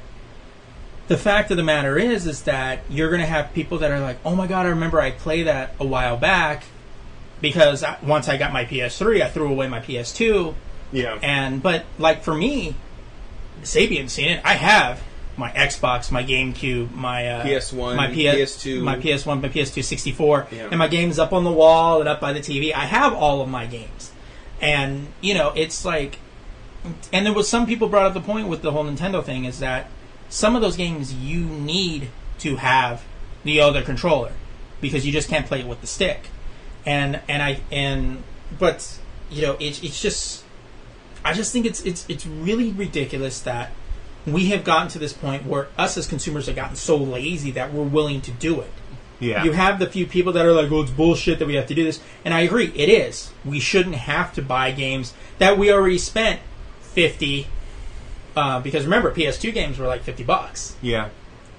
the 1.13 1.19
fact 1.19 1.51
of 1.51 1.59
the 1.59 1.63
matter 1.63 1.99
is, 1.99 2.27
is 2.27 2.43
that 2.45 2.81
you're 2.89 3.11
going 3.11 3.21
to 3.21 3.27
have 3.27 3.53
people 3.53 3.77
that 3.79 3.91
are 3.91 4.01
like, 4.01 4.17
oh 4.25 4.35
my 4.35 4.47
god, 4.47 4.65
I 4.65 4.71
remember 4.71 4.99
I 4.99 5.11
played 5.11 5.47
that 5.47 5.75
a 5.79 5.85
while 5.85 6.17
back. 6.17 6.65
Because 7.43 7.83
I, 7.85 7.99
once 8.03 8.29
I 8.29 8.39
got 8.39 8.51
my 8.53 8.65
PS3, 8.65 9.21
I 9.21 9.29
threw 9.29 9.51
away 9.51 9.67
my 9.69 9.81
PS2, 9.81 10.55
yeah, 10.93 11.19
and 11.23 11.61
but 11.63 11.85
like 11.99 12.23
for 12.23 12.33
me, 12.35 12.77
Sabian's 13.63 14.13
seen 14.13 14.31
it. 14.31 14.41
I 14.45 14.55
have 14.55 15.03
my 15.37 15.51
Xbox, 15.51 16.13
my 16.13 16.23
GameCube, 16.23 16.93
my 16.95 17.27
uh, 17.27 17.45
PS1, 17.45 17.97
my 17.97 18.07
PS, 18.07 18.15
PS2. 18.65 18.83
my 18.83 18.97
PS1, 18.97 19.43
my 19.43 19.49
PS2 19.49 19.83
64, 19.83 20.47
Yeah. 20.53 20.69
and 20.71 20.79
my 20.79 20.87
games 20.87 21.19
up 21.19 21.33
on 21.33 21.43
the 21.43 21.51
wall 21.51 21.99
and 21.99 22.09
up 22.09 22.21
by 22.21 22.33
the 22.33 22.39
TV. 22.41 22.73
I 22.73 22.85
have 22.87 23.13
all 23.13 23.43
of 23.43 23.49
my 23.49 23.67
games, 23.67 24.13
and 24.61 25.09
you 25.21 25.35
know 25.35 25.53
it's 25.57 25.85
like, 25.85 26.19
and 27.13 27.27
there 27.27 27.33
was 27.35 27.49
some 27.49 27.67
people 27.67 27.89
brought 27.89 28.07
up 28.07 28.15
the 28.15 28.21
point 28.21 28.47
with 28.47 28.63
the 28.63 28.71
whole 28.71 28.85
Nintendo 28.85 29.23
thing 29.23 29.47
is 29.47 29.59
that 29.59 29.91
some 30.33 30.57
of 30.57 30.62
those 30.62 30.76
games 30.76 31.12
you 31.12 31.45
need 31.45 32.09
to 32.39 32.57
have 32.57 33.05
the 33.45 33.61
other 33.61 33.83
controller 33.83 34.33
because 34.80 35.07
you 35.07 35.12
just 35.12 35.28
can't 35.28 35.47
play 35.47 35.61
it 35.61 35.66
with 35.66 35.83
the 35.83 35.87
stick, 35.87 36.28
and 36.87 37.20
and 37.28 37.43
I 37.43 37.61
and 37.70 38.22
but 38.59 38.99
you 39.30 39.43
know 39.43 39.57
it's 39.61 39.83
it's 39.83 40.01
just 40.01 40.43
I 41.22 41.35
just 41.35 41.53
think 41.53 41.66
it's 41.66 41.83
it's 41.83 42.07
it's 42.09 42.26
really 42.26 42.72
ridiculous 42.72 43.41
that 43.41 43.72
we 44.26 44.47
have 44.47 44.64
gotten 44.64 44.89
to 44.89 44.99
this 44.99 45.12
point 45.12 45.45
where 45.45 45.68
us 45.76 45.99
as 45.99 46.07
consumers 46.07 46.47
have 46.47 46.57
gotten 46.57 46.76
so 46.76 46.97
lazy 46.97 47.51
that 47.51 47.72
we're 47.72 47.85
willing 47.85 48.22
to 48.22 48.30
do 48.30 48.61
it. 48.61 48.70
Yeah. 49.20 49.45
You 49.45 49.53
have 49.53 49.78
the 49.78 49.87
few 49.87 50.07
people 50.07 50.33
that 50.33 50.47
are 50.47 50.53
like, 50.53 50.72
"Oh, 50.72 50.80
it's 50.80 50.91
bullshit 50.91 51.39
that 51.41 51.47
we 51.47 51.55
have 51.55 51.66
to 51.66 51.74
do 51.74 51.85
this," 51.85 52.01
and 52.24 52.33
I 52.33 52.41
agree, 52.41 52.72
it 52.74 52.89
is. 52.89 53.33
We 53.45 53.61
shouldn't 53.61 53.97
have 53.97 54.33
to 54.33 54.43
buy 54.43 54.70
games 54.70 55.12
that 55.39 55.59
we 55.59 55.70
already 55.70 55.99
spent 55.99 56.41
fifty. 56.80 57.49
Uh, 58.37 58.61
because 58.61 58.85
remember, 58.85 59.12
PS2 59.12 59.53
games 59.53 59.78
were 59.78 59.87
like 59.87 60.03
fifty 60.03 60.24
bucks, 60.24 60.76
yeah. 60.80 61.11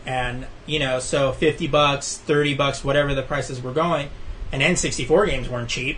and 0.06 0.48
you 0.66 0.80
know, 0.80 1.00
so 1.00 1.32
fifty 1.32 1.68
bucks, 1.68 2.18
thirty 2.18 2.54
bucks, 2.56 2.84
whatever 2.84 3.14
the 3.14 3.22
prices 3.24 3.62
were 3.62 3.74
going, 3.74 4.10
and 4.52 4.62
N64 4.62 5.28
games 5.30 5.50
weren't 5.50 5.70
cheap. 5.70 5.98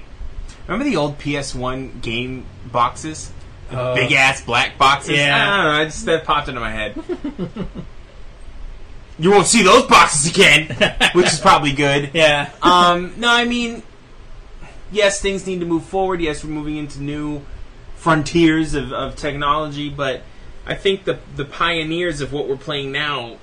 Remember 0.68 0.84
the 0.90 0.96
old 0.98 1.18
PS1 1.20 2.02
game 2.02 2.46
boxes? 2.72 3.32
Oh. 3.72 3.96
big 3.96 4.12
ass 4.12 4.42
black 4.44 4.78
boxes? 4.78 5.18
Yeah. 5.18 5.36
I 5.36 5.58
don't 5.58 5.66
know. 5.66 5.72
I 5.82 5.86
just 5.86 6.06
that 6.06 6.24
popped 6.24 6.50
into 6.50 6.60
my 6.62 6.72
head. 6.72 6.96
you 9.20 9.32
won't 9.32 9.48
see 9.48 9.64
those 9.64 9.86
boxes 9.88 10.30
again, 10.30 10.68
which 11.14 11.28
is 11.28 11.40
probably 11.40 11.72
good. 11.72 12.12
Yeah, 12.14 12.52
Um, 12.62 13.14
no, 13.18 13.30
I 13.30 13.46
mean, 13.46 13.82
yes, 14.92 15.22
things 15.22 15.48
need 15.48 15.60
to 15.62 15.66
move 15.66 15.84
forward. 15.86 16.22
Yes, 16.22 16.44
we're 16.44 16.52
moving 16.52 16.78
into 16.78 17.02
new 17.02 17.42
frontiers 17.96 18.74
of, 18.76 18.92
of 18.94 19.16
technology, 19.16 19.90
but 19.90 20.22
I 20.66 20.76
think 20.76 21.04
the 21.06 21.20
the 21.36 21.46
pioneers 21.46 22.22
of 22.22 22.34
what 22.34 22.48
we're 22.48 22.58
playing 22.58 22.92
now 22.92 23.38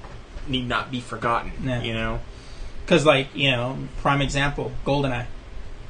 need 0.49 0.66
not 0.68 0.91
be 0.91 1.01
forgotten. 1.01 1.53
Yeah. 1.64 1.83
You 1.83 1.95
know, 1.95 2.20
because 2.85 3.07
like 3.07 3.29
you 3.35 3.51
know, 3.51 3.79
prime 4.01 4.20
example, 4.20 4.73
GoldenEye. 4.85 5.27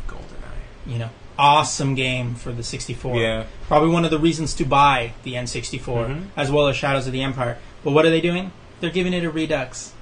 GoldenEye. 0.08 0.86
You 0.86 0.98
know, 0.98 1.10
awesome 1.38 1.94
game 1.94 2.34
for 2.34 2.52
the 2.52 2.62
64. 2.62 3.16
Yeah. 3.18 3.44
Probably 3.66 3.88
one 3.88 4.04
of 4.04 4.10
the 4.10 4.18
reasons 4.18 4.52
to 4.54 4.64
buy 4.64 5.12
the 5.22 5.34
N64, 5.34 6.06
Mhm. 6.06 6.24
as 6.36 6.50
well 6.50 6.68
as 6.68 6.76
Shadows 6.76 7.06
of 7.06 7.12
the 7.12 7.22
Empire. 7.22 7.58
But 7.82 7.92
what 7.92 8.04
are 8.04 8.10
they 8.10 8.20
doing? 8.20 8.52
They're 8.80 8.90
giving 8.90 9.14
it 9.14 9.24
a 9.24 9.30
redux, 9.30 9.92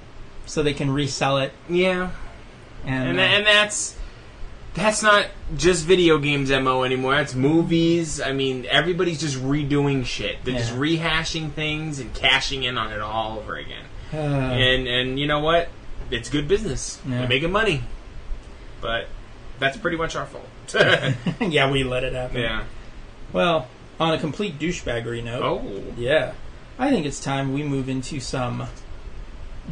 so 0.45 0.61
they 0.63 0.73
can 0.73 0.91
resell 0.91 1.37
it. 1.37 1.53
Yeah, 1.69 2.09
And, 2.85 3.09
and 3.09 3.19
uh, 3.19 3.23
and 3.23 3.45
that's 3.45 3.95
that's 4.73 5.03
not 5.03 5.27
just 5.57 5.85
video 5.85 6.17
games 6.17 6.49
mo 6.49 6.83
anymore. 6.83 7.15
That's 7.15 7.35
movies. 7.35 8.21
I 8.21 8.31
mean 8.31 8.65
everybody's 8.69 9.19
just 9.19 9.37
redoing 9.37 10.05
shit. 10.05 10.43
They're 10.43 10.57
just 10.57 10.73
rehashing 10.73 11.51
things 11.51 11.99
and 11.99 12.13
cashing 12.13 12.63
in 12.63 12.77
on 12.77 12.91
it 12.91 13.01
all 13.01 13.37
over 13.39 13.55
again. 13.55 13.85
Uh, 14.13 14.17
and 14.17 14.87
and 14.87 15.19
you 15.19 15.27
know 15.27 15.39
what? 15.39 15.69
It's 16.09 16.29
good 16.29 16.47
business. 16.47 16.99
Yeah. 17.07 17.19
they're 17.19 17.27
making 17.27 17.51
money. 17.51 17.83
But 18.81 19.07
that's 19.59 19.77
pretty 19.77 19.97
much 19.97 20.15
our 20.15 20.25
fault. 20.25 20.47
Yeah, 21.51 21.69
we 21.71 21.83
let 21.83 22.03
it 22.03 22.13
happen. 22.13 22.41
yeah. 22.41 22.63
Well, 23.33 23.67
on 23.99 24.13
a 24.13 24.17
complete 24.17 24.57
douchebaggery 24.57 25.23
note, 25.23 25.43
oh. 25.43 25.83
yeah, 25.97 26.33
I 26.79 26.89
think 26.89 27.05
it's 27.05 27.19
time 27.19 27.53
we 27.53 27.63
move 27.63 27.87
into 27.87 28.19
some 28.19 28.67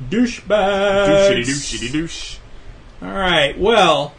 douchebags. 0.10 1.08
douchey 1.08 1.42
douchey 1.42 1.92
douche 1.92 2.38
All 3.02 3.10
right. 3.10 3.58
Well, 3.58 4.14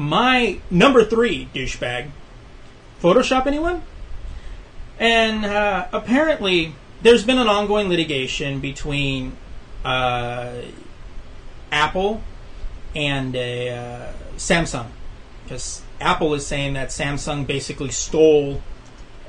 my 0.00 0.58
number 0.70 1.04
three 1.04 1.50
douchebag. 1.54 2.10
Photoshop 3.02 3.46
anyone? 3.46 3.82
And 4.98 5.44
uh, 5.44 5.88
apparently, 5.92 6.74
there's 7.02 7.24
been 7.24 7.36
an 7.38 7.48
ongoing 7.48 7.90
litigation 7.90 8.60
between 8.60 9.36
uh, 9.84 10.62
Apple 11.70 12.22
and 12.94 13.36
a, 13.36 13.70
uh, 13.70 14.12
Samsung, 14.36 14.86
because 15.44 15.82
Apple 16.00 16.32
is 16.32 16.46
saying 16.46 16.72
that 16.74 16.88
Samsung 16.88 17.46
basically 17.46 17.90
stole 17.90 18.62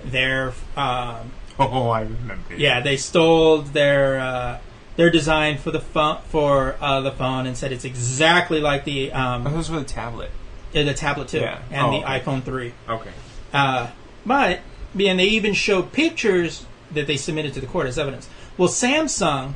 their 0.04 0.54
um, 0.76 1.32
oh 1.60 1.90
i 1.90 2.02
remember 2.02 2.56
yeah, 2.56 2.80
they 2.80 2.98
stole 2.98 3.62
their 3.62 4.20
uh, 4.20 4.58
their 4.96 5.12
design 5.12 5.60
for 5.60 5.70
the 5.70 5.80
phone 5.80 6.18
for 6.30 6.76
uh, 6.82 7.02
the 7.02 7.12
phone 7.12 7.46
and 7.46 7.56
said 7.56 7.72
it's 7.72 7.86
exactly 7.86 8.60
like 8.60 8.84
the 8.84 9.12
um, 9.12 9.46
oh, 9.46 9.52
those 9.52 9.70
were 9.70 9.80
the 9.80 9.86
tablet 9.86 10.32
the 10.74 10.94
tablet 10.94 11.28
two 11.28 11.40
Yeah. 11.40 11.60
and 11.72 11.88
Oh, 11.88 11.92
the 11.92 11.98
okay. 12.06 12.20
iPhone 12.20 12.44
three. 12.44 12.74
okay 12.88 13.10
Uh, 13.54 13.88
but 14.26 14.60
and 14.98 15.20
they 15.20 15.26
even 15.26 15.54
showed 15.54 15.92
pictures 15.92 16.66
that 16.92 17.08
they 17.08 17.18
submitted 17.18 17.54
to 17.54 17.62
the 17.62 17.68
court 17.68 17.88
as 17.88 17.98
evidence. 17.98 18.28
Well, 18.58 18.70
Samsung 18.70 19.54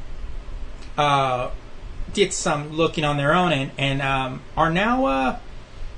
uh, 0.97 1.49
did 2.13 2.31
some 2.33 2.71
looking 2.71 3.03
on 3.03 3.17
their 3.17 3.33
own 3.33 3.51
and 3.51 3.71
and 3.77 4.01
um, 4.01 4.41
are 4.55 4.69
now 4.71 5.05
uh, 5.05 5.37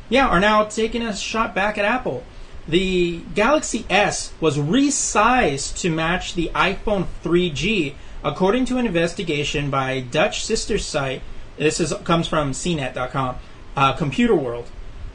yeah 0.10 0.28
are 0.28 0.40
now 0.40 0.64
taking 0.66 1.02
a 1.02 1.16
shot 1.16 1.54
back 1.54 1.78
at 1.78 1.86
Apple. 1.86 2.24
The 2.68 3.22
Galaxy 3.34 3.86
S 3.90 4.34
was 4.42 4.58
resized 4.58 5.78
to 5.80 5.90
match 5.90 6.34
the 6.34 6.52
iPhone 6.54 7.06
3G, 7.24 7.94
according 8.26 8.66
to 8.66 8.78
an 8.78 8.86
investigation 8.86 9.70
by 9.70 10.02
Dutch 10.02 10.44
sister 10.44 10.78
site. 10.78 11.22
This 11.58 11.80
is 11.80 11.94
comes 12.04 12.28
from 12.28 12.52
CNET.com, 12.52 13.36
uh, 13.78 13.94
Computer 13.94 14.36
World. 14.36 14.68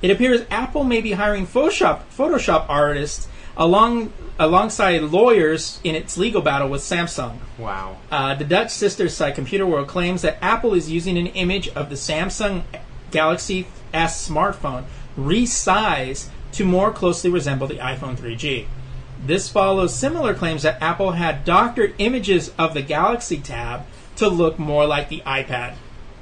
It 0.03 0.11
appears 0.11 0.45
Apple 0.51 0.85
may 0.85 1.01
be 1.01 1.13
hiring 1.13 1.47
Photoshop 1.47 2.03
Photoshop 2.17 2.67
artists 2.69 3.29
along 3.57 4.13
alongside 4.39 5.03
lawyers 5.03 5.79
in 5.85 5.95
its 5.95 6.17
legal 6.19 6.43
battle 6.43 6.69
with 6.69 6.83
Samsung. 6.83 7.39
wow 7.57 7.97
Uh, 8.11 8.35
the 8.35 8.45
Dutch 8.45 8.71
sister 8.71 9.09
site 9.09 9.35
Computer 9.35 9.67
World 9.67 9.89
claims 9.89 10.23
that 10.23 10.39
Apple 10.43 10.75
is 10.75 10.91
using 10.91 11.17
an 11.17 11.29
image 11.29 11.69
of 11.69 11.89
the 11.89 11.95
Samsung 11.95 12.63
Galaxy 13.11 13.67
S 13.95 14.29
smartphone 14.29 14.85
resized 15.17 16.29
to 16.53 16.65
more 16.65 16.91
closely 16.91 17.31
resemble 17.31 17.67
the 17.67 17.77
iPhone 17.77 18.17
3G. 18.17 18.67
This 19.25 19.49
follows 19.49 19.95
similar 19.95 20.35
claims 20.35 20.63
that 20.65 20.83
Apple 20.83 21.13
had 21.13 21.45
doctored 21.45 21.95
images 21.99 22.53
of 22.59 22.75
the 22.75 22.83
Galaxy 22.83 23.39
Tab 23.39 23.87
to 24.17 24.29
look 24.29 24.59
more 24.59 24.87
like 24.87 25.09
the 25.09 25.23
iPad. 25.25 25.75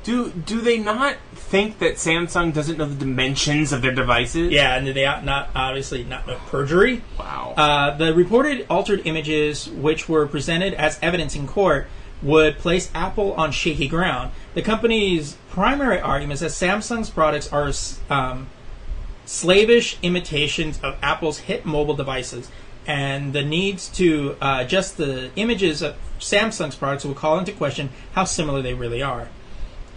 do 0.02 0.30
do 0.30 0.60
they 0.60 0.78
not 0.78 1.16
think 1.50 1.80
that 1.80 1.94
samsung 1.94 2.54
doesn't 2.54 2.78
know 2.78 2.86
the 2.86 2.94
dimensions 2.94 3.72
of 3.72 3.82
their 3.82 3.94
devices 3.94 4.52
Yeah, 4.52 4.76
and 4.76 4.86
they 4.86 5.04
are 5.04 5.20
not 5.20 5.50
obviously 5.54 6.04
not 6.04 6.26
no 6.26 6.36
perjury. 6.46 7.02
wow 7.18 7.54
Uh, 7.56 7.96
the 7.96 8.14
reported 8.14 8.66
altered 8.70 9.02
images, 9.04 9.68
which 9.68 10.08
were 10.08 10.26
presented 10.26 10.74
as 10.74 10.98
evidence 11.02 11.34
in 11.34 11.46
court, 11.48 11.88
would 12.22 12.58
place 12.58 12.90
Apple 12.94 13.32
on 13.34 13.50
shaky 13.50 13.88
ground. 13.88 14.30
The 14.54 14.62
company's 14.62 15.36
primary 15.50 16.00
argument 16.00 16.40
is 16.40 16.40
that 16.40 16.66
Samsung's 16.66 17.10
products 17.10 17.52
are 17.52 17.72
um, 18.14 18.48
slavish 19.24 19.96
imitations 20.02 20.78
of 20.82 20.96
Apple's 21.02 21.38
hit 21.38 21.64
mobile 21.64 21.94
devices, 21.94 22.50
and 22.86 23.32
the 23.32 23.42
needs 23.42 23.88
to 23.90 24.36
uh, 24.40 24.58
adjust 24.64 24.96
the 24.96 25.30
images 25.36 25.82
of 25.82 25.96
Samsung's 26.18 26.76
products 26.76 27.04
will 27.04 27.14
call 27.14 27.38
into 27.38 27.52
question 27.52 27.90
how 28.12 28.24
similar 28.24 28.60
they 28.62 28.74
really 28.74 29.02
are. 29.02 29.28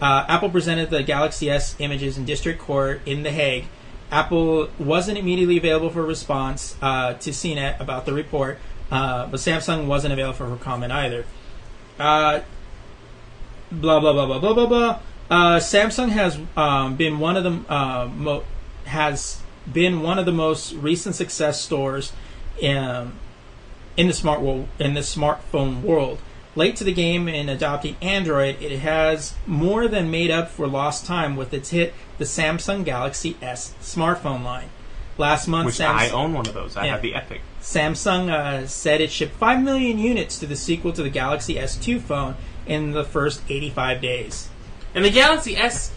Uh, 0.04 0.26
Apple 0.28 0.50
presented 0.50 0.90
the 0.90 1.02
Galaxy 1.02 1.48
S 1.48 1.76
images 1.78 2.18
in 2.18 2.26
district 2.26 2.60
court 2.60 3.00
in 3.06 3.22
The 3.22 3.30
Hague. 3.30 3.64
Apple 4.10 4.68
wasn't 4.78 5.16
immediately 5.16 5.56
available 5.56 5.88
for 5.88 6.02
response 6.04 6.76
uh, 6.82 7.14
to 7.14 7.30
CNET 7.30 7.80
about 7.80 8.04
the 8.04 8.12
report, 8.12 8.58
uh, 8.90 9.26
but 9.28 9.40
Samsung 9.40 9.86
wasn't 9.86 10.12
available 10.12 10.36
for 10.36 10.56
comment 10.62 10.92
either. 10.92 11.24
Uh, 11.98 12.40
blah 13.72 13.98
blah 13.98 14.12
blah 14.12 14.26
blah 14.26 14.38
blah 14.40 14.52
blah 14.52 14.66
blah. 14.66 15.00
Uh, 15.30 15.58
Samsung 15.58 16.10
has 16.10 16.38
um, 16.54 16.96
been 16.96 17.18
one 17.18 17.38
of 17.38 17.44
the 17.44 17.72
uh, 17.72 18.06
mo- 18.14 18.44
has 18.84 19.40
been 19.72 20.02
one 20.02 20.18
of 20.18 20.26
the 20.26 20.32
most 20.32 20.74
recent 20.74 21.14
success 21.14 21.62
stores 21.62 22.12
in 22.60 23.12
in 23.96 24.08
the 24.08 24.12
smart 24.12 24.42
world 24.42 24.68
in 24.78 24.92
the 24.92 25.00
smartphone 25.00 25.80
world. 25.80 26.18
Late 26.56 26.76
to 26.76 26.84
the 26.84 26.92
game 26.92 27.28
in 27.28 27.48
adopting 27.48 27.96
Android, 28.00 28.62
it 28.62 28.78
has 28.78 29.34
more 29.46 29.88
than 29.88 30.10
made 30.10 30.30
up 30.30 30.48
for 30.50 30.66
lost 30.68 31.04
time 31.04 31.34
with 31.34 31.52
its 31.52 31.70
hit, 31.70 31.94
the 32.18 32.24
Samsung 32.24 32.84
Galaxy 32.84 33.36
S 33.42 33.74
smartphone 33.82 34.44
line. 34.44 34.68
Last 35.18 35.46
month, 35.48 35.66
which 35.66 35.76
Samsung, 35.76 35.94
i 35.94 36.10
own 36.10 36.32
one 36.32 36.46
of 36.48 36.54
those 36.54 36.76
i 36.76 36.86
Yeah. 36.86 36.92
have 36.92 37.02
the 37.02 37.14
epic 37.14 37.40
Samsung 37.60 38.30
uh, 38.30 38.66
said 38.66 39.00
it 39.00 39.12
shipped 39.12 39.36
5 39.36 39.62
million 39.62 39.96
units 39.98 40.38
to 40.40 40.46
the 40.46 40.56
sequel 40.56 40.92
to 40.92 41.02
the 41.02 41.08
Galaxy 41.10 41.54
S2 41.54 42.00
phone 42.00 42.34
in 42.66 42.92
the 42.92 43.04
first 43.04 43.40
85 43.48 44.00
days. 44.00 44.48
And 44.94 45.04
the 45.04 45.10
Galaxy 45.10 45.56
S, 45.56 45.92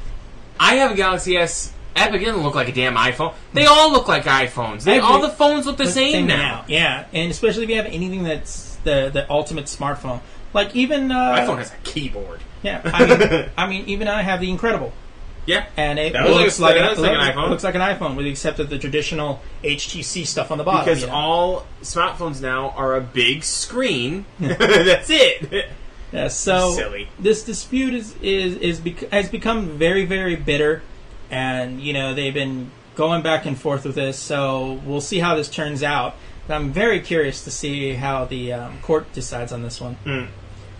I 0.59 0.75
have 0.75 0.91
a 0.91 0.95
Galaxy 0.95 1.35
S. 1.37 1.73
Epic 1.95 2.21
it 2.21 2.25
doesn't 2.25 2.43
look 2.43 2.53
like 2.53 2.69
a 2.69 2.71
damn 2.71 2.95
iPhone. 2.95 3.33
They 3.53 3.65
all 3.65 3.91
look 3.91 4.07
like 4.07 4.23
iPhones. 4.25 4.83
They, 4.83 4.97
Every- 4.97 5.01
all 5.01 5.19
the 5.19 5.29
phones 5.29 5.65
look 5.65 5.77
the 5.77 5.85
But 5.85 5.93
same, 5.93 6.11
same 6.11 6.27
now. 6.27 6.63
Yeah, 6.67 7.05
and 7.11 7.31
especially 7.31 7.63
if 7.63 7.69
you 7.71 7.75
have 7.77 7.87
anything 7.87 8.23
that's 8.23 8.75
the 8.83 9.09
the 9.11 9.29
ultimate 9.31 9.65
smartphone. 9.65 10.21
Like 10.53 10.75
even 10.75 11.11
uh, 11.11 11.35
iPhone 11.35 11.57
has 11.57 11.71
a 11.73 11.77
keyboard. 11.83 12.39
Yeah, 12.63 12.81
I 12.85 13.05
mean, 13.05 13.49
I 13.57 13.67
mean, 13.67 13.85
even 13.87 14.07
I 14.07 14.21
have 14.23 14.39
the 14.41 14.49
Incredible, 14.49 14.91
Yeah, 15.45 15.65
and 15.77 15.97
it 15.99 16.13
That 16.13 16.25
looks 16.29 16.39
looks 16.41 16.59
like- 16.59 16.75
like, 16.75 16.81
that 16.83 16.89
looks 16.89 17.01
like 17.01 17.11
an 17.11 17.17
look- 17.19 17.35
iPhone. 17.35 17.49
Looks 17.49 17.63
like 17.63 17.75
an 17.75 17.81
iPhone, 17.81 18.15
with 18.15 18.25
the 18.25 18.31
except 18.31 18.59
of 18.59 18.69
the 18.69 18.77
traditional 18.79 19.41
HTC 19.63 20.25
stuff 20.25 20.51
on 20.51 20.57
the 20.57 20.63
bottom. 20.63 20.83
because 20.85 21.01
you 21.01 21.07
know? 21.07 21.13
all 21.13 21.65
smartphones 21.83 22.41
now 22.41 22.71
are 22.71 22.95
a 22.95 23.01
big 23.01 23.43
screen. 23.43 24.25
That's 24.39 25.09
it. 25.09 25.69
Yeah, 26.11 26.27
so 26.29 26.71
Silly. 26.71 27.07
this 27.19 27.43
dispute 27.43 27.93
is 27.93 28.15
is 28.21 28.55
is 28.57 28.79
bec- 28.79 29.09
has 29.11 29.29
become 29.29 29.77
very 29.77 30.05
very 30.05 30.35
bitter, 30.37 30.81
and 31.29 31.79
you 31.81 31.93
know 31.93 32.13
they've 32.13 32.33
been 32.33 32.71
going 32.95 33.21
back 33.21 33.45
and 33.45 33.59
forth 33.59 33.85
with 33.85 33.95
this. 33.95 34.17
So 34.17 34.79
we'll 34.85 35.01
see 35.01 35.19
how 35.19 35.35
this 35.35 35.49
turns 35.49 35.83
out. 35.83 36.15
I'm 36.49 36.71
very 36.71 37.01
curious 37.01 37.43
to 37.43 37.51
see 37.51 37.93
how 37.93 38.25
the 38.25 38.53
um, 38.53 38.79
court 38.81 39.11
decides 39.13 39.51
on 39.51 39.61
this 39.63 39.81
one. 39.81 39.97
Mm. 40.05 40.27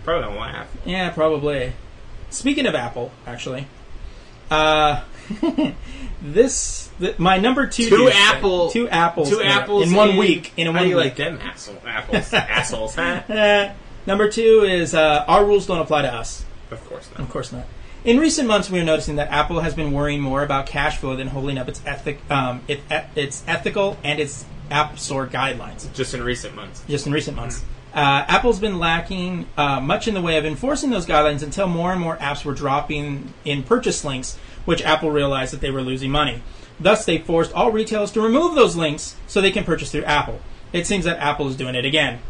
Probably 0.04 0.26
don't 0.28 0.36
laugh. 0.40 0.68
Yeah, 0.86 1.10
probably. 1.10 1.72
Speaking 2.30 2.66
of 2.66 2.74
Apple, 2.74 3.10
actually, 3.26 3.66
uh, 4.50 5.02
this 6.22 6.90
th- 6.98 7.18
my 7.18 7.38
number 7.38 7.66
two. 7.66 7.88
Two 7.88 8.10
apple- 8.12 8.70
two 8.70 8.88
apples, 8.88 9.28
Two 9.30 9.40
in, 9.40 9.46
apples 9.46 9.88
in 9.90 9.94
one 9.96 10.16
week. 10.16 10.52
In 10.56 10.66
a 10.66 10.72
How 10.72 10.78
one 10.78 10.84
do 10.84 10.90
you 10.90 10.96
week. 10.96 11.04
like 11.04 11.16
them 11.16 11.38
asshole, 11.42 11.78
apples? 11.86 12.32
assholes, 12.32 12.94
huh? 12.94 13.22
Uh, 13.28 13.72
number 14.06 14.30
two 14.30 14.64
is 14.68 14.94
uh, 14.94 15.24
our 15.28 15.44
rules 15.44 15.66
don't 15.66 15.80
apply 15.80 16.02
to 16.02 16.12
us. 16.14 16.44
Of 16.70 16.84
course 16.88 17.08
not. 17.12 17.20
Of 17.20 17.30
course 17.30 17.52
not. 17.52 17.64
In 18.08 18.16
recent 18.16 18.48
months, 18.48 18.70
we 18.70 18.80
are 18.80 18.84
noticing 18.84 19.16
that 19.16 19.30
Apple 19.30 19.60
has 19.60 19.74
been 19.74 19.92
worrying 19.92 20.22
more 20.22 20.42
about 20.42 20.64
cash 20.64 20.96
flow 20.96 21.14
than 21.14 21.28
holding 21.28 21.58
up 21.58 21.68
its 21.68 21.82
ethic, 21.84 22.18
um, 22.30 22.62
it, 22.66 22.80
its 23.14 23.44
ethical 23.46 23.98
and 24.02 24.18
its 24.18 24.46
App 24.70 24.98
Store 24.98 25.26
guidelines. 25.26 25.92
Just 25.92 26.14
in 26.14 26.22
recent 26.22 26.54
months. 26.54 26.82
just 26.88 27.06
in 27.06 27.12
recent 27.12 27.36
months. 27.36 27.62
Uh, 27.92 28.24
Apple's 28.26 28.60
been 28.60 28.78
lacking 28.78 29.46
uh, 29.58 29.80
much 29.80 30.08
in 30.08 30.14
the 30.14 30.22
way 30.22 30.38
of 30.38 30.46
enforcing 30.46 30.88
those 30.88 31.04
guidelines 31.04 31.42
until 31.42 31.66
more 31.66 31.92
and 31.92 32.00
more 32.00 32.16
apps 32.16 32.46
were 32.46 32.54
dropping 32.54 33.34
in 33.44 33.62
purchase 33.62 34.02
links, 34.02 34.38
which 34.64 34.80
Apple 34.80 35.10
realized 35.10 35.52
that 35.52 35.60
they 35.60 35.70
were 35.70 35.82
losing 35.82 36.10
money. 36.10 36.42
Thus, 36.80 37.04
they 37.04 37.18
forced 37.18 37.52
all 37.52 37.72
retailers 37.72 38.10
to 38.12 38.22
remove 38.22 38.54
those 38.54 38.74
links 38.74 39.16
so 39.26 39.42
they 39.42 39.50
can 39.50 39.64
purchase 39.64 39.92
through 39.92 40.04
Apple. 40.04 40.40
It 40.72 40.86
seems 40.86 41.04
that 41.04 41.18
Apple 41.18 41.46
is 41.46 41.56
doing 41.56 41.74
it 41.74 41.84
again. 41.84 42.20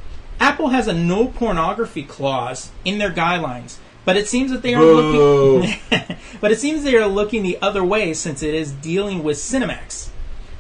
Apple 0.41 0.71
has 0.71 0.89
a 0.89 0.93
no 0.93 1.29
pornography 1.29 2.03
clause 2.03 2.73
in 2.85 2.99
their 2.99 3.13
guidelines, 3.13 3.77
but 4.05 4.17
it 4.17 4.27
seems 4.27 4.51
that 4.51 4.63
they 4.63 4.75
are 4.75 4.83
looking. 4.83 5.79
but 6.41 6.51
it 6.53 6.59
seems 6.59 6.83
they 6.83 6.97
are 6.97 7.07
looking 7.07 7.43
the 7.43 7.59
other 7.61 7.85
way 7.85 8.15
since 8.15 8.43
it 8.43 8.55
is 8.55 8.73
dealing 8.73 9.23
with 9.23 9.37
Cinemax. 9.37 10.09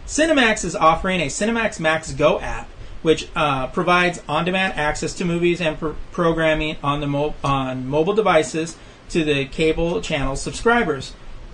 Cinemax 0.07 0.65
is 0.65 0.75
offering 0.75 1.21
a 1.21 1.27
Cinemax 1.27 1.79
Max 1.81 2.13
Go 2.13 2.41
app, 2.41 2.69
which 3.03 3.29
uh, 3.37 3.67
provides 3.69 4.23
on-demand 4.29 4.75
access 4.75 5.13
to 5.15 5.25
movies 5.25 5.61
and 5.61 5.79
pro- 5.79 5.97
programming 6.13 6.77
on 6.83 7.01
the 7.01 7.07
mo- 7.07 7.35
on 7.45 7.87
mobile 7.87 8.15
devices 8.15 8.77
to 9.11 9.25
the 9.25 9.47
cable 9.47 10.01
channel 10.01 10.37
subscribers, 10.37 11.13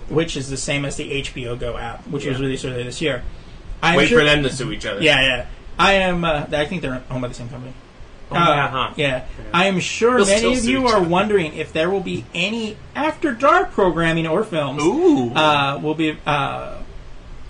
which 0.09 0.35
is 0.37 0.49
the 0.49 0.57
same 0.57 0.85
as 0.85 0.95
the 0.97 1.21
HBO 1.21 1.57
Go 1.59 1.77
app, 1.77 2.07
which 2.07 2.25
was 2.25 2.39
released 2.39 2.65
earlier 2.65 2.83
this 2.83 3.01
year. 3.01 3.23
I'm 3.81 3.95
Wait 3.97 4.07
sure- 4.09 4.19
for 4.19 4.25
them 4.25 4.43
to 4.43 4.49
sue 4.49 4.71
each 4.71 4.85
other. 4.85 5.01
Yeah, 5.01 5.21
yeah. 5.21 5.45
I 5.77 5.93
am. 5.93 6.23
Uh, 6.23 6.45
I 6.51 6.65
think 6.65 6.81
they're 6.81 7.03
owned 7.11 7.21
by 7.21 7.27
the 7.27 7.33
same 7.33 7.49
company. 7.49 7.73
Oh, 8.35 8.39
Uh, 8.39 8.55
yeah, 8.55 8.67
huh. 8.67 8.93
yeah. 8.95 9.25
I 9.53 9.65
am 9.65 9.79
sure 9.79 10.17
They'll 10.17 10.25
many 10.25 10.55
still 10.55 10.57
of 10.57 10.65
you 10.65 10.87
are 10.87 11.01
wondering 11.01 11.53
if 11.53 11.71
there 11.71 11.89
will 11.89 12.01
be 12.01 12.25
any 12.33 12.77
after 12.95 13.31
dark 13.31 13.71
programming 13.71 14.27
or 14.27 14.43
films. 14.43 14.83
Ooh. 14.83 15.31
Uh, 15.33 15.79
will 15.81 15.95
be 15.95 16.17
uh, 16.25 16.75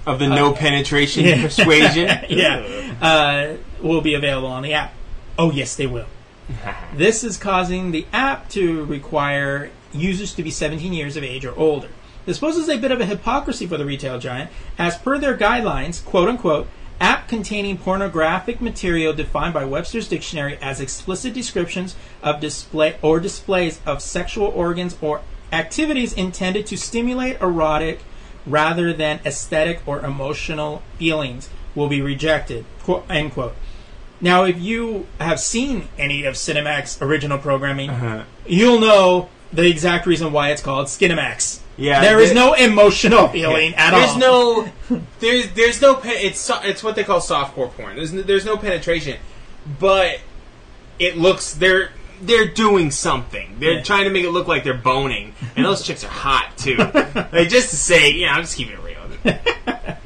of 0.05 0.19
the 0.19 0.27
no 0.27 0.53
penetration 0.53 1.25
yeah. 1.25 1.41
persuasion. 1.41 2.07
yeah, 2.29 2.93
uh, 3.01 3.57
will 3.81 4.01
be 4.01 4.13
available 4.13 4.47
on 4.47 4.63
the 4.63 4.73
app. 4.73 4.93
Oh 5.37 5.51
yes, 5.51 5.75
they 5.75 5.87
will. 5.87 6.07
this 6.95 7.23
is 7.23 7.37
causing 7.37 7.91
the 7.91 8.05
app 8.13 8.49
to 8.49 8.85
require 8.85 9.71
users 9.91 10.35
to 10.35 10.43
be 10.43 10.51
17 10.51 10.93
years 10.93 11.17
of 11.17 11.23
age 11.23 11.45
or 11.45 11.57
older. 11.57 11.89
This 12.25 12.39
poses 12.39 12.69
a 12.69 12.77
bit 12.77 12.91
of 12.91 12.99
a 12.99 13.05
hypocrisy 13.05 13.67
for 13.67 13.77
the 13.77 13.85
retail 13.85 14.19
giant, 14.19 14.49
as 14.77 14.97
per 14.97 15.17
their 15.17 15.37
guidelines, 15.37 16.03
quote 16.03 16.27
unquote, 16.27 16.67
app 16.99 17.27
containing 17.27 17.77
pornographic 17.77 18.61
material 18.61 19.13
defined 19.13 19.53
by 19.53 19.65
Webster's 19.65 20.07
dictionary 20.07 20.57
as 20.61 20.79
explicit 20.79 21.33
descriptions 21.33 21.95
of 22.23 22.39
display 22.39 22.95
or 23.01 23.19
displays 23.19 23.79
of 23.85 24.01
sexual 24.01 24.47
organs 24.47 24.97
or 25.01 25.21
activities 25.51 26.13
intended 26.13 26.65
to 26.67 26.77
stimulate 26.77 27.39
erotic 27.41 27.99
rather 28.45 28.93
than 28.93 29.19
aesthetic 29.25 29.81
or 29.85 29.99
emotional 30.01 30.81
feelings 30.97 31.49
will 31.73 31.87
be 31.87 32.01
rejected. 32.01 32.65
Quote, 32.83 33.05
end 33.09 33.33
quote. 33.33 33.55
Now, 34.21 34.45
if 34.45 34.59
you 34.59 35.07
have 35.19 35.39
seen 35.39 35.89
any 35.97 36.23
of 36.23 36.35
Cinemax 36.35 37.01
original 37.01 37.37
programming, 37.37 37.89
Uh-huh. 37.89 38.23
you'll 38.47 38.79
know 38.79 39.29
the 39.51 39.67
exact 39.67 40.05
reason 40.05 40.31
why 40.31 40.51
it's 40.51 40.61
called 40.61 40.87
Skinemax. 40.87 41.59
Yeah, 41.77 42.01
there 42.01 42.19
is 42.19 42.33
no 42.33 42.53
emotional 42.53 43.27
feeling 43.27 43.75
at 43.75 43.91
There's 43.91 44.11
all. 44.11 44.17
no, 44.19 44.71
there's 45.19 45.51
there's 45.51 45.81
no 45.81 45.95
pe- 45.95 46.09
it's 46.09 46.49
it's 46.63 46.81
what 46.83 46.95
they 46.95 47.03
call 47.03 47.19
softcore 47.19 47.69
porn. 47.71 47.95
There's 47.97 48.13
no, 48.13 48.21
there's 48.21 48.45
no 48.45 48.55
penetration, 48.57 49.17
but 49.79 50.19
it 50.99 51.17
looks 51.17 51.53
they're 51.53 51.89
they're 52.21 52.47
doing 52.47 52.91
something. 52.91 53.57
They're 53.59 53.73
Yeah. 53.73 53.83
trying 53.83 54.05
to 54.05 54.09
make 54.09 54.23
it 54.23 54.31
look 54.31 54.47
like 54.47 54.63
they're 54.63 54.73
boning, 54.73 55.33
and 55.57 55.65
those 55.65 55.83
chicks 55.83 56.03
are 56.05 56.09
hot 56.09 56.57
too. 56.57 56.77
like 57.33 57.49
just 57.49 57.71
to 57.71 57.75
say, 57.75 58.11
yeah, 58.13 58.33
I'm 58.33 58.43
just 58.43 58.55
keeping 58.55 58.73
it 58.75 58.79
real. 58.83 58.95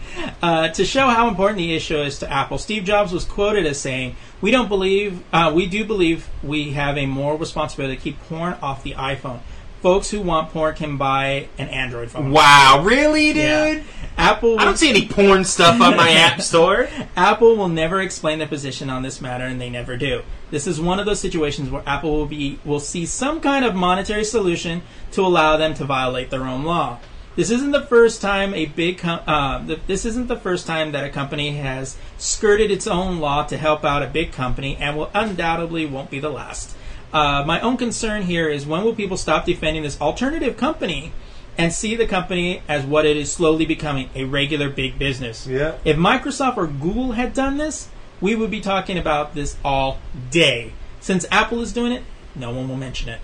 Uh, 0.41 0.69
to 0.69 0.85
show 0.85 1.07
how 1.07 1.27
important 1.27 1.57
the 1.57 1.75
issue 1.75 1.97
is 1.97 2.19
to 2.19 2.31
Apple, 2.31 2.57
Steve 2.57 2.85
Jobs 2.85 3.11
was 3.11 3.25
quoted 3.25 3.65
as 3.65 3.79
saying, 3.79 4.15
"We 4.39 4.51
don't 4.51 4.69
believe, 4.69 5.21
uh, 5.33 5.51
we 5.53 5.65
do 5.65 5.83
believe 5.83 6.29
we 6.41 6.71
have 6.71 6.97
a 6.97 7.05
moral 7.05 7.37
responsibility 7.37 7.97
to 7.97 8.01
keep 8.01 8.21
porn 8.23 8.55
off 8.61 8.81
the 8.83 8.93
iPhone. 8.93 9.39
Folks 9.81 10.09
who 10.09 10.21
want 10.21 10.51
porn 10.51 10.75
can 10.75 10.97
buy 10.97 11.47
an 11.57 11.69
Android 11.69 12.11
phone." 12.11 12.31
Wow, 12.31 12.81
really, 12.83 13.33
dude? 13.33 13.37
Yeah. 13.37 13.83
Apple. 14.17 14.59
I 14.59 14.65
don't 14.65 14.77
see 14.77 14.89
any 14.89 15.07
porn 15.07 15.45
stuff 15.45 15.79
on 15.79 15.95
my 15.95 16.11
app 16.11 16.41
store. 16.41 16.89
Apple 17.15 17.55
will 17.55 17.69
never 17.69 18.01
explain 18.01 18.39
their 18.39 18.47
position 18.47 18.89
on 18.89 19.01
this 19.01 19.21
matter, 19.21 19.45
and 19.45 19.59
they 19.61 19.69
never 19.69 19.95
do. 19.95 20.23
This 20.51 20.67
is 20.67 20.81
one 20.81 20.99
of 20.99 21.05
those 21.05 21.19
situations 21.19 21.69
where 21.69 21.83
Apple 21.85 22.11
will 22.11 22.25
be 22.25 22.59
will 22.65 22.81
see 22.81 23.05
some 23.05 23.39
kind 23.39 23.63
of 23.63 23.75
monetary 23.75 24.25
solution 24.25 24.81
to 25.11 25.21
allow 25.21 25.55
them 25.57 25.73
to 25.75 25.85
violate 25.85 26.29
their 26.29 26.43
own 26.43 26.65
law. 26.65 26.99
This 27.35 27.51
isn't 27.51 27.71
the 27.71 27.85
first 27.85 28.21
time 28.21 28.53
a 28.53 28.65
big 28.65 28.97
com- 28.97 29.21
uh, 29.25 29.63
this 29.87 30.03
isn't 30.03 30.27
the 30.27 30.35
first 30.35 30.67
time 30.67 30.91
that 30.91 31.05
a 31.05 31.09
company 31.09 31.51
has 31.51 31.95
skirted 32.17 32.69
its 32.69 32.85
own 32.87 33.19
law 33.19 33.45
to 33.45 33.57
help 33.57 33.85
out 33.85 34.03
a 34.03 34.07
big 34.07 34.33
company, 34.33 34.75
and 34.75 34.97
will 34.97 35.09
undoubtedly 35.13 35.85
won't 35.85 36.09
be 36.09 36.19
the 36.19 36.29
last. 36.29 36.75
Uh, 37.11 37.43
my 37.45 37.59
own 37.61 37.75
concern 37.77 38.23
here 38.23 38.47
is 38.49 38.65
when 38.65 38.83
will 38.83 38.93
people 38.95 39.17
stop 39.17 39.45
defending 39.45 39.83
this 39.83 39.99
alternative 39.99 40.57
company 40.57 41.11
and 41.57 41.73
see 41.73 41.95
the 41.95 42.05
company 42.05 42.61
as 42.67 42.85
what 42.85 43.05
it 43.05 43.17
is 43.17 43.31
slowly 43.31 43.65
becoming 43.65 44.09
a 44.15 44.23
regular 44.25 44.69
big 44.69 44.99
business? 44.99 45.47
Yeah. 45.47 45.75
If 45.83 45.97
Microsoft 45.97 46.57
or 46.57 46.67
Google 46.67 47.13
had 47.13 47.33
done 47.33 47.57
this, 47.57 47.89
we 48.21 48.35
would 48.35 48.51
be 48.51 48.61
talking 48.61 48.97
about 48.97 49.33
this 49.33 49.57
all 49.65 49.97
day. 50.29 50.73
Since 50.99 51.25
Apple 51.31 51.61
is 51.61 51.73
doing 51.73 51.91
it, 51.93 52.03
no 52.35 52.51
one 52.51 52.67
will 52.69 52.77
mention 52.77 53.09
it. 53.09 53.19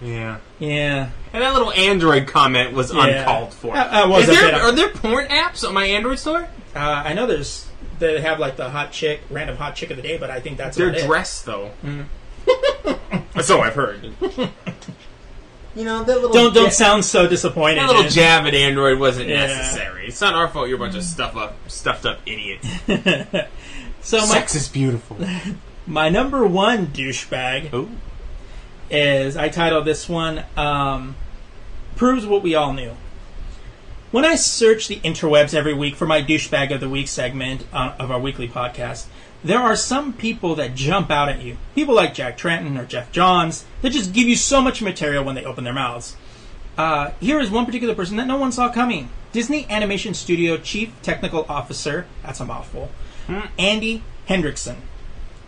Yeah. 0.00 0.38
Yeah. 0.58 1.10
And 1.32 1.42
that 1.42 1.52
little 1.54 1.72
Android 1.72 2.26
comment 2.26 2.72
was 2.72 2.92
Yeah. 2.92 3.04
uncalled 3.20 3.52
for. 3.54 3.74
That- 3.74 3.90
that 3.90 4.08
was 4.08 4.26
there, 4.26 4.54
are 4.54 4.72
there 4.72 4.88
porn 4.90 5.26
apps 5.28 5.66
on 5.66 5.74
my 5.74 5.86
Android 5.86 6.18
store? 6.18 6.48
Uh, 6.74 6.78
I 7.04 7.14
know 7.14 7.26
there's 7.26 7.66
they 7.98 8.20
have 8.20 8.38
like 8.38 8.56
the 8.56 8.68
hot 8.68 8.92
chick, 8.92 9.20
random 9.30 9.56
hot 9.56 9.74
chick 9.74 9.90
of 9.90 9.96
the 9.96 10.02
day, 10.02 10.18
but 10.18 10.30
I 10.30 10.38
think 10.40 10.58
that's 10.58 10.76
They're 10.76 10.88
about 10.90 11.00
it. 11.00 11.06
dressed 11.06 11.46
though. 11.46 11.70
Mm-hmm. 11.84 12.02
So 13.42 13.60
I've 13.60 13.74
heard. 13.74 14.02
you 14.04 15.84
know 15.84 16.02
that 16.04 16.14
little 16.14 16.32
Don't 16.32 16.54
don't 16.54 16.64
ja- 16.64 16.70
sound 16.70 17.04
so 17.04 17.28
disappointed. 17.28 17.78
that 17.78 17.86
little 17.88 18.02
man. 18.02 18.10
jab 18.10 18.46
at 18.46 18.54
Android 18.54 18.98
wasn't 18.98 19.28
Yeah. 19.28 19.46
necessary. 19.46 20.06
It's 20.08 20.20
not 20.20 20.34
our 20.34 20.48
fault. 20.48 20.68
You're 20.68 20.76
a 20.76 20.80
bunch 20.80 20.94
of 20.96 21.02
stuff 21.04 21.36
up, 21.36 21.56
stuffed 21.68 22.06
up 22.06 22.20
idiots. 22.26 22.68
So 24.02 24.18
my, 24.18 24.24
Sex 24.26 24.54
is 24.54 24.68
beautiful. 24.68 25.16
my 25.86 26.08
number 26.08 26.46
one 26.46 26.86
douchebag 26.88 27.72
Ooh. 27.74 27.90
is 28.88 29.36
I 29.36 29.48
titled 29.48 29.84
this 29.84 30.08
one 30.08 30.44
um, 30.56 31.16
"Proves 31.96 32.24
What 32.24 32.40
We 32.44 32.54
All 32.54 32.72
Knew." 32.72 32.92
When 34.12 34.24
I 34.24 34.36
search 34.36 34.86
the 34.86 35.00
interwebs 35.00 35.54
every 35.54 35.74
week 35.74 35.96
for 35.96 36.06
my 36.06 36.22
douchebag 36.22 36.72
of 36.72 36.78
the 36.78 36.88
week 36.88 37.08
segment 37.08 37.64
uh, 37.72 37.94
of 37.98 38.12
our 38.12 38.20
weekly 38.20 38.46
podcast, 38.48 39.06
there 39.46 39.60
are 39.60 39.76
some 39.76 40.12
people 40.12 40.56
that 40.56 40.74
jump 40.74 41.08
out 41.08 41.28
at 41.28 41.40
you. 41.40 41.56
People 41.76 41.94
like 41.94 42.14
Jack 42.14 42.36
Tretton 42.36 42.76
or 42.80 42.84
Jeff 42.84 43.12
Johns 43.12 43.64
that 43.80 43.90
just 43.90 44.12
give 44.12 44.26
you 44.28 44.34
so 44.34 44.60
much 44.60 44.82
material 44.82 45.22
when 45.22 45.36
they 45.36 45.44
open 45.44 45.62
their 45.62 45.72
mouths. 45.72 46.16
Uh, 46.76 47.12
here 47.20 47.38
is 47.38 47.48
one 47.48 47.64
particular 47.64 47.94
person 47.94 48.16
that 48.16 48.26
no 48.26 48.36
one 48.36 48.50
saw 48.50 48.68
coming. 48.70 49.08
Disney 49.32 49.64
Animation 49.70 50.14
Studio 50.14 50.56
Chief 50.56 50.90
Technical 51.00 51.46
Officer, 51.48 52.06
that's 52.22 52.40
a 52.40 52.44
mouthful, 52.44 52.90
Andy 53.58 54.02
Hendrickson. 54.28 54.76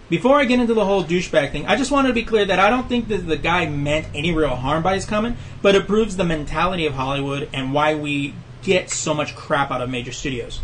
Before 0.08 0.38
I 0.38 0.44
get 0.44 0.60
into 0.60 0.74
the 0.74 0.84
whole 0.84 1.04
douchebag 1.04 1.52
thing, 1.52 1.66
I 1.66 1.76
just 1.76 1.90
wanted 1.90 2.08
to 2.08 2.14
be 2.14 2.22
clear 2.22 2.44
that 2.44 2.58
I 2.58 2.70
don't 2.70 2.88
think 2.88 3.08
that 3.08 3.26
the 3.26 3.36
guy 3.36 3.66
meant 3.66 4.06
any 4.14 4.32
real 4.32 4.56
harm 4.56 4.82
by 4.82 4.94
his 4.94 5.04
comment, 5.04 5.36
but 5.60 5.74
it 5.74 5.86
proves 5.86 6.16
the 6.16 6.24
mentality 6.24 6.86
of 6.86 6.94
Hollywood 6.94 7.48
and 7.52 7.74
why 7.74 7.94
we 7.94 8.34
get 8.62 8.90
so 8.90 9.12
much 9.12 9.34
crap 9.34 9.70
out 9.70 9.82
of 9.82 9.90
major 9.90 10.12
studios. 10.12 10.60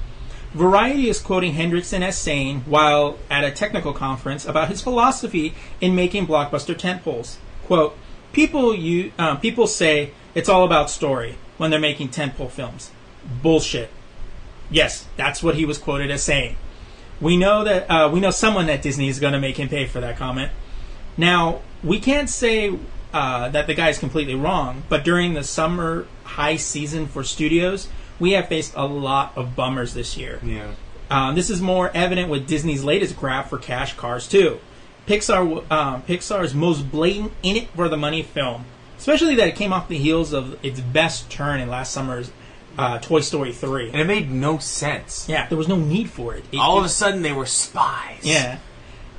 Variety 0.55 1.09
is 1.09 1.21
quoting 1.21 1.55
Hendrickson 1.55 2.03
as 2.03 2.17
saying, 2.17 2.61
while 2.61 3.19
at 3.29 3.43
a 3.43 3.51
technical 3.51 3.93
conference, 3.93 4.47
about 4.47 4.69
his 4.69 4.81
philosophy 4.81 5.53
in 5.81 5.97
making 5.97 6.29
blockbuster 6.29 6.77
tentpoles. 6.77 7.37
Quote, 7.67 7.97
people, 8.33 8.73
you, 8.73 9.13
uh, 9.19 9.35
people 9.35 9.67
say 9.67 10.13
it's 10.33 10.49
all 10.49 10.65
about 10.65 10.91
story 10.91 11.37
when 11.59 11.71
they're 11.71 11.81
making 11.81 12.11
tentpole 12.11 12.51
films. 12.51 12.93
Bullshit. 13.43 13.91
Yes, 14.71 15.07
that's 15.17 15.43
what 15.43 15.57
he 15.57 15.65
was 15.65 15.77
quoted 15.77 16.11
as 16.11 16.23
saying. 16.23 16.57
We 17.21 17.37
know 17.37 17.65
that 17.65 17.91
uh, 17.91 18.09
we 18.13 18.21
know 18.21 18.31
someone 18.31 18.69
at 18.71 18.83
Disney 18.83 19.09
is 19.09 19.19
going 19.19 19.33
to 19.33 19.41
make 19.41 19.57
him 19.57 19.69
pay 19.69 19.87
for 19.87 20.01
that 20.01 20.17
comment. 20.17 20.53
Now 21.17 21.63
we 21.83 21.99
can't 22.01 22.29
say 22.31 22.77
uh, 23.13 23.49
that 23.49 23.67
the 23.67 23.75
guy 23.75 23.89
is 23.89 23.99
completely 23.99 24.35
wrong, 24.35 24.83
but 24.89 25.05
during 25.05 25.35
the 25.35 25.45
summer 25.45 26.07
high 26.25 26.57
season 26.57 27.07
for 27.07 27.23
studios, 27.23 27.89
we 28.21 28.33
have 28.33 28.49
faced 28.49 28.73
a 28.77 28.87
lot 28.87 29.33
of 29.37 29.57
bummers 29.57 29.95
this 29.95 30.17
year. 30.17 30.41
Yeah. 30.45 30.73
Um, 31.11 31.35
this 31.35 31.51
is 31.51 31.61
more 31.61 31.91
evident 31.95 32.29
with 32.31 32.47
Disney's 32.47 32.83
latest 32.85 33.17
grab 33.17 33.47
for 33.47 33.59
cash, 33.59 33.95
Cars 33.95 34.27
2. 34.29 34.59
Pixar, 35.07 35.71
um, 35.71 36.03
Pixar's 36.03 36.55
most 36.55 36.91
blatant 36.91 37.33
in 37.43 37.57
it 37.57 37.69
for 37.77 37.89
the 37.91 37.97
money 37.97 38.23
film, 38.23 38.65
especially 38.97 39.35
that 39.35 39.49
it 39.49 39.55
came 39.57 39.73
off 39.73 39.87
the 39.89 39.99
heels 39.99 40.33
of 40.33 40.59
its 40.65 40.81
best 40.81 41.29
turn 41.31 41.61
in 41.61 41.69
last 41.69 41.93
summer's 41.93 42.31
uh, 42.79 42.99
Toy 43.01 43.21
Story 43.21 43.53
3. 43.53 43.91
And 43.91 44.01
it 44.01 44.07
made 44.07 44.31
no 44.31 44.57
sense. 44.59 45.29
Yeah, 45.29 45.47
there 45.49 45.59
was 45.59 45.69
no 45.69 45.77
need 45.77 46.09
for 46.11 46.35
it. 46.35 46.45
It- 46.51 46.59
All 46.59 46.79
of 46.79 46.85
it- 46.85 46.87
a 46.87 46.91
sudden, 46.91 47.23
they 47.23 47.33
were 47.33 47.47
spies. 47.47 48.21
yeah. 48.23 48.59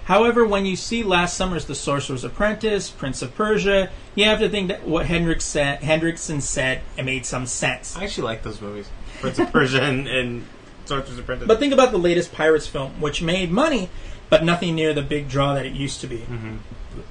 However, 0.05 0.45
when 0.45 0.65
you 0.67 0.75
see 0.75 1.01
last 1.03 1.35
summer's 1.35 1.65
The 1.65 1.73
Sorcerer's 1.75 2.23
Apprentice, 2.23 2.89
Prince 2.91 3.21
of 3.23 3.33
Persia, 3.35 3.89
you 4.15 4.25
have 4.25 4.39
to 4.39 4.49
think 4.49 4.69
that 4.69 4.87
what 4.87 5.05
Hendrix 5.05 5.45
said, 5.45 5.81
Hendrickson 5.81 6.41
said 6.41 6.81
it 6.97 7.03
made 7.03 7.25
some 7.25 7.45
sense. 7.45 7.95
I 7.95 8.03
actually 8.03 8.23
like 8.25 8.43
those 8.43 8.61
movies. 8.61 8.89
Prince 9.21 9.39
of 9.39 9.51
Persia 9.51 9.81
and, 9.81 10.07
and 10.07 10.45
Sorcerer's 10.85 11.19
Apprentice. 11.19 11.47
But 11.47 11.59
think 11.59 11.73
about 11.73 11.91
the 11.91 11.97
latest 11.97 12.31
Pirates 12.33 12.67
film, 12.67 12.99
which 13.01 13.21
made 13.21 13.51
money, 13.51 13.89
but 14.29 14.43
nothing 14.43 14.75
near 14.75 14.93
the 14.93 15.01
big 15.01 15.29
draw 15.29 15.53
that 15.53 15.65
it 15.65 15.73
used 15.73 16.01
to 16.01 16.07
be. 16.07 16.25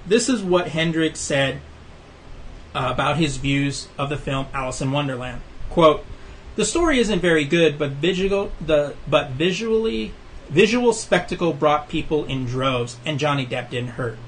This 0.07 0.29
is 0.29 0.43
what 0.43 0.69
Hendrix 0.69 1.21
said 1.21 1.61
uh, 2.75 2.91
about 2.93 3.17
his 3.19 3.37
views 3.37 3.89
of 3.99 4.09
the 4.09 4.17
film 4.17 4.47
Alice 4.53 4.81
in 4.81 4.91
Wonderland. 4.93 5.41
Quote, 5.71 6.05
the 6.57 6.65
story 6.65 6.99
isn't 7.01 7.21
very 7.21 7.45
good, 7.45 7.79
but 7.79 7.93
visual 7.93 8.53
the 8.65 8.95
but 9.09 9.31
visually 9.31 10.13
visual 10.49 10.93
spectacle 10.93 11.53
brought 11.53 11.89
people 11.89 12.25
in 12.27 12.47
droves, 12.47 12.97
and 13.05 13.19
Johnny 13.19 13.45
Depp 13.45 13.71
didn't 13.71 13.91
hurt. 13.91 14.19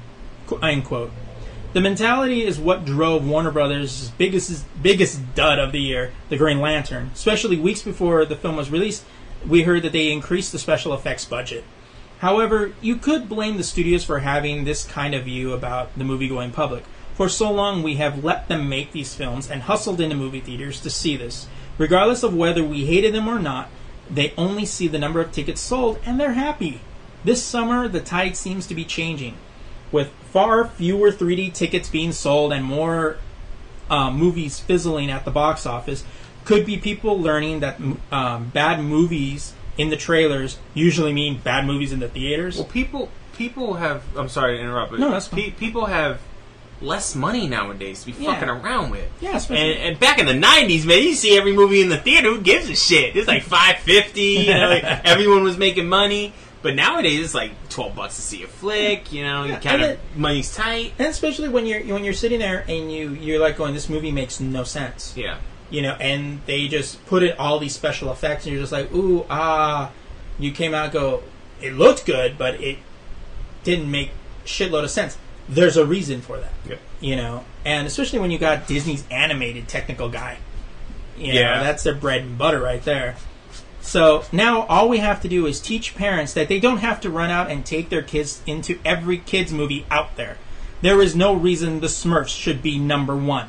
Qu- 0.49 0.59
End 0.59 0.85
quote. 0.85 1.13
The 1.77 1.83
mentality 1.83 2.43
is 2.43 2.59
what 2.59 2.87
drove 2.87 3.29
Warner 3.29 3.51
Brothers' 3.51 4.11
biggest 4.17 4.65
biggest 4.83 5.35
dud 5.35 5.59
of 5.59 5.73
the 5.73 5.79
year, 5.79 6.11
The 6.31 6.39
Green 6.39 6.59
Lantern. 6.59 7.11
Especially 7.13 7.59
weeks 7.59 7.83
before 7.83 8.25
the 8.25 8.35
film 8.35 8.57
was 8.57 8.71
released, 8.71 9.05
we 9.47 9.65
heard 9.65 9.83
that 9.83 9.93
they 9.93 10.11
increased 10.11 10.53
the 10.53 10.59
special 10.59 10.95
effects 10.95 11.27
budget. 11.27 11.65
However, 12.21 12.73
you 12.81 12.97
could 12.97 13.29
blame 13.29 13.59
the 13.59 13.63
studios 13.63 14.05
for 14.05 14.21
having 14.21 14.65
this 14.65 14.85
kind 14.87 15.15
of 15.15 15.25
view 15.25 15.53
about 15.53 15.91
the 15.99 16.05
movie 16.05 16.29
going 16.29 16.51
public. 16.51 16.83
For 17.13 17.29
so 17.29 17.53
long, 17.53 17.83
we 17.83 17.97
have 17.97 18.25
let 18.25 18.49
them 18.49 18.71
make 18.71 18.93
these 18.93 19.15
films 19.15 19.51
and 19.51 19.61
hustled 19.61 20.01
into 20.01 20.17
movie 20.17 20.41
theaters 20.41 20.81
to 20.81 20.89
see 20.89 21.15
this. 21.15 21.47
Regardless 21.77 22.23
of 22.23 22.35
whether 22.35 22.65
we 22.65 22.87
hated 22.87 23.15
them 23.15 23.29
or 23.29 23.39
not, 23.39 23.69
they 24.11 24.33
only 24.39 24.65
see 24.65 24.89
the 24.89 24.99
number 24.99 25.21
of 25.21 25.31
tickets 25.31 25.61
sold 25.61 25.99
and 26.07 26.19
they're 26.19 26.33
happy. 26.33 26.81
This 27.23 27.45
summer, 27.45 27.87
the 27.87 28.01
tide 28.01 28.35
seems 28.35 28.67
to 28.67 28.75
be 28.75 28.87
changing. 28.87 29.37
With 29.93 30.11
far 30.37 30.69
fewer 30.69 31.11
3D 31.11 31.51
tickets 31.55 31.89
being 31.89 32.13
sold 32.13 32.53
and 32.53 32.63
more 32.63 33.17
uh, 33.89 34.11
movies 34.11 34.61
fizzling 34.61 35.11
at 35.11 35.25
the 35.25 35.31
box 35.31 35.65
office, 35.65 36.05
could 36.45 36.67
be 36.67 36.77
people 36.77 37.19
learning 37.19 37.61
that 37.61 37.81
um, 38.13 38.51
bad 38.53 38.79
movies 38.85 39.55
in 39.79 39.89
the 39.89 39.97
trailers 39.97 40.59
usually 40.75 41.11
mean 41.15 41.39
bad 41.43 41.65
movies 41.65 41.91
in 41.91 42.01
the 42.01 42.09
theaters. 42.09 42.57
well, 42.59 42.67
people 42.67 43.09
people 43.35 43.75
have. 43.75 44.03
I'm 44.15 44.29
sorry 44.29 44.59
to 44.59 44.63
interrupt, 44.63 44.91
but 44.91 45.01
No, 45.01 45.11
that's 45.11 45.29
pe- 45.29 45.53
people 45.53 45.87
have 45.87 46.21
less 46.83 47.15
money 47.15 47.49
nowadays 47.49 48.01
to 48.05 48.13
be 48.13 48.23
Yeah. 48.23 48.35
fucking 48.35 48.51
around 48.51 48.91
with. 48.91 49.09
Yeah, 49.23 49.41
And, 49.49 49.57
and 49.59 49.99
back 49.99 50.19
in 50.19 50.27
the 50.27 50.35
'90s, 50.35 50.85
man, 50.85 51.03
you 51.03 51.15
see 51.15 51.35
every 51.39 51.55
movie 51.55 51.81
in 51.81 51.89
the 51.89 51.97
theater. 51.97 52.29
Who 52.35 52.43
gives 52.43 52.69
a 52.69 52.77
shit? 52.77 53.17
It's 53.17 53.27
like 53.27 53.43
five 53.43 53.79
fifty. 53.79 54.45
You 54.47 54.53
know, 54.53 54.69
like, 54.69 54.85
everyone 55.05 55.45
was 55.45 55.57
making 55.57 55.89
money. 55.89 56.35
But 56.67 56.75
nowadays, 56.75 57.21
it's 57.25 57.35
like 57.35 57.53
twelve 57.69 57.95
bucks 57.95 58.17
to 58.17 58.23
see 58.23 58.43
a 58.43 58.49
flick. 58.49 59.13
You 59.13 59.23
know, 59.23 59.45
you 59.45 59.57
kind 59.57 59.83
of 59.83 59.99
money's 60.17 60.53
tight. 60.53 60.95
and 60.99 61.07
especially 61.09 61.49
when 61.49 61.65
you're 61.65 61.81
when 61.95 62.03
you're 62.03 62.13
sitting 62.13 62.41
there 62.41 62.65
and 62.69 62.91
you 62.93 63.11
you're 63.11 63.39
like 63.39 63.57
going, 63.57 63.73
this 63.73 63.89
movie 63.89 64.11
makes 64.11 64.41
no 64.41 64.65
sense. 64.65 65.15
Yeah. 65.17 65.39
you 65.71 65.83
know, 65.83 65.95
and 66.01 66.41
they 66.47 66.67
just 66.69 67.05
put 67.07 67.23
in 67.23 67.37
all 67.39 67.59
these 67.61 67.75
special 67.75 68.11
effects, 68.11 68.47
and 68.47 68.53
you're 68.53 68.63
just 68.63 68.73
like, 68.73 68.93
ooh, 68.93 69.25
ah. 69.31 69.93
You 70.41 70.51
came 70.51 70.75
out 70.75 70.91
go, 70.93 71.23
it 71.63 71.73
looked 71.75 72.05
good, 72.05 72.37
but 72.37 72.61
it 72.61 72.79
didn't 73.65 73.91
make 73.91 74.11
shitload 74.45 74.83
of 74.85 74.91
sense. 74.91 75.17
There's 75.49 75.77
a 75.77 75.87
reason 75.87 76.21
for 76.21 76.37
that, 76.39 76.53
Yep. 76.69 76.79
you 77.01 77.15
know, 77.17 77.45
and 77.65 77.87
especially 77.87 78.19
when 78.19 78.31
you 78.33 78.39
got 78.39 78.67
Disney's 78.67 79.05
animated 79.11 79.69
technical 79.69 80.09
guy. 80.09 80.39
You 81.17 81.33
know, 81.35 81.41
Yeah. 81.41 81.63
that's 81.63 81.85
their 81.85 81.95
bread 81.95 82.23
and 82.23 82.37
butter 82.37 82.61
right 82.61 82.85
there. 82.85 83.15
So 83.87 84.25
now 84.33 84.63
all 84.67 84.89
we 84.89 84.99
have 84.99 85.21
to 85.23 85.29
do 85.29 85.47
is 85.47 85.61
teach 85.61 85.95
parents 85.95 86.33
that 86.35 86.49
they 86.49 86.59
don't 86.59 86.79
have 86.79 87.01
to 87.03 87.11
run 87.11 87.31
out 87.31 87.51
and 87.51 87.65
take 87.65 87.89
their 87.89 88.03
kids 88.03 88.43
into 88.47 88.79
every 88.85 89.19
kids 89.19 89.53
movie 89.53 89.87
out 89.91 90.17
there. 90.17 90.39
There 90.83 91.01
is 91.01 91.15
no 91.17 91.35
reason 91.35 91.81
the 91.81 91.87
Smurfs 91.87 92.29
should 92.29 92.63
be 92.63 92.79
number 92.79 93.17
one 93.17 93.49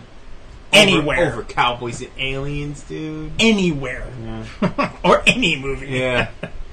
anywhere, 0.71 1.19
over, 1.27 1.31
over 1.33 1.43
Cowboys 1.43 2.01
and 2.01 2.11
Aliens, 2.17 2.83
dude. 2.83 3.31
anywhere, 3.39 4.07
or 5.03 5.23
any 5.27 5.55
movie. 5.57 5.87
Yeah. 5.87 6.29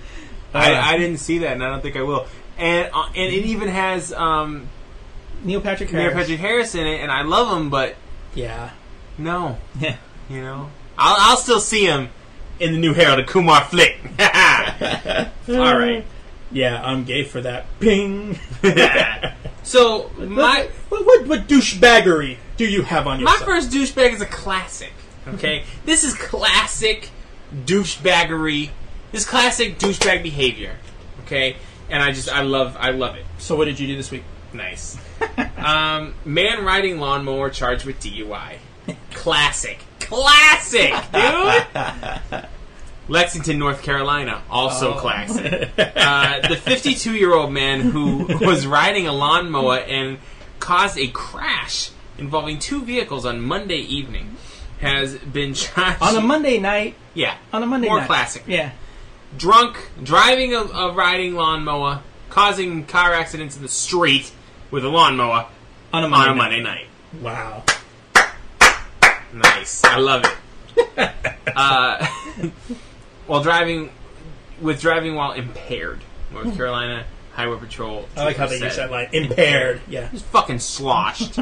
I, 0.55 0.95
I 0.95 0.97
didn't 0.99 1.19
see 1.19 1.39
that, 1.39 1.53
and 1.53 1.65
I 1.65 1.69
don't 1.71 1.81
think 1.81 1.97
I 1.97 2.03
will. 2.03 2.27
And 2.57 2.89
uh, 2.95 3.07
and 3.09 3.33
it 3.35 3.47
even 3.47 3.69
has 3.69 4.13
um, 4.13 4.69
Neil 5.43 5.61
Patrick 5.61 5.93
Neil 5.93 6.03
Harris. 6.03 6.15
Patrick 6.15 6.39
Harris 6.39 6.75
in 6.77 6.87
it, 6.87 7.01
and 7.01 7.11
I 7.11 7.23
love 7.23 7.57
him, 7.57 7.71
but 7.71 7.97
Yeah, 8.35 8.71
no, 9.19 9.59
yeah. 9.81 9.97
you 10.29 10.41
know, 10.41 10.71
I'll, 10.97 11.17
I'll 11.33 11.37
still 11.37 11.59
see 11.61 11.87
him 11.87 12.11
in 12.61 12.73
the 12.73 12.79
new 12.79 12.95
Harold 12.95 13.19
and 13.19 13.29
Kumar 13.29 13.65
flick. 13.65 13.99
All 14.19 15.79
right. 15.79 16.05
Yeah, 16.51 16.81
I'm 16.83 17.05
gay 17.05 17.25
for 17.25 17.41
that. 17.41 17.67
Ping. 17.81 18.39
so 19.63 20.11
my 20.17 20.69
what, 20.89 21.05
what, 21.05 21.27
what 21.27 21.49
douchebaggery 21.49 22.37
do 22.57 22.65
you 22.65 22.83
have 22.83 23.07
on 23.07 23.19
your 23.19 23.29
my 23.29 23.41
first 23.45 23.71
douchebag 23.71 24.13
is 24.13 24.21
a 24.21 24.27
classic. 24.27 24.93
Okay, 25.27 25.65
this 25.85 26.05
is 26.05 26.15
classic 26.15 27.11
douchebaggery. 27.65 28.71
This 29.11 29.25
classic 29.25 29.79
douchebag 29.79 30.23
behavior. 30.23 30.77
Okay, 31.25 31.57
and 31.89 32.03
I 32.03 32.13
just 32.13 32.29
I 32.29 32.43
love 32.43 32.77
I 32.79 32.91
love 32.91 33.17
it. 33.17 33.25
So 33.39 33.57
what 33.57 33.65
did 33.65 33.81
you 33.81 33.89
do 33.89 33.97
this 33.97 34.11
week? 34.11 34.25
Nice. 34.53 34.97
um, 35.57 36.15
man 36.25 36.65
riding 36.65 37.01
lawnmower 37.01 37.51
charged 37.51 37.85
with 37.85 37.99
DUI. 38.01 38.59
Classic. 39.13 39.81
Classic, 40.15 40.95
dude. 41.13 42.45
Lexington, 43.09 43.59
North 43.59 43.83
Carolina, 43.83 44.43
also 44.51 44.95
classic. 44.99 45.71
Uh, 46.07 46.47
the 46.49 46.57
52 46.57 47.15
year 47.17 47.35
old 47.35 47.51
man 47.53 47.81
who 47.81 48.27
was 48.47 48.67
riding 48.67 49.07
a 49.07 49.13
lawnmower 49.13 49.79
and 49.79 50.19
caused 50.61 50.99
a 50.99 51.07
crash 51.09 51.91
involving 52.19 52.59
two 52.59 52.83
vehicles 52.83 53.25
on 53.27 53.41
Monday 53.41 53.79
evening 53.79 54.37
has 54.81 55.17
been 55.17 55.55
charged. 55.55 56.03
On 56.03 56.15
a 56.17 56.21
Monday 56.21 56.59
night. 56.59 56.95
yeah, 57.15 57.37
On 57.53 57.63
a 57.63 57.67
Monday 57.67 57.87
night. 57.89 57.93
more 57.93 58.01
night. 58.01 58.07
classic. 58.07 58.45
Yeah. 58.47 58.73
Drunk, 59.39 59.77
driving 60.03 60.55
a, 60.55 60.61
a 60.61 60.93
riding 60.93 61.35
lawnmower, 61.35 62.03
causing 62.31 62.85
car 62.87 63.13
accidents 63.15 63.57
in 63.57 63.63
the 63.63 63.69
street 63.69 64.31
with 64.71 64.85
a 64.85 64.89
lawnmower 64.89 65.47
On 65.93 66.05
a 66.05 66.09
Monday. 66.09 66.29
on 66.31 66.33
a 66.33 66.35
night. 66.35 66.37
Monday 66.37 66.63
night. 66.63 66.87
Wow. 67.21 67.63
Nice. 69.35 69.85
I 69.85 69.99
love 69.99 70.25
it. 70.25 71.11
uh, 71.57 72.07
while 73.27 73.43
driving, 73.43 73.91
with 74.61 74.81
driving 74.81 75.15
while 75.15 75.33
impaired, 75.33 76.01
North 76.33 76.57
Carolina 76.57 77.05
Highway 77.33 77.59
Patrol. 77.59 78.09
I 78.17 78.25
like 78.25 78.37
how 78.37 78.47
they 78.47 78.59
use 78.59 78.77
that 78.77 78.91
line. 78.91 79.09
Impaired. 79.13 79.81
Yeah. 79.89 80.09
He's 80.09 80.23
fucking 80.23 80.61
sloshed. 80.61 81.39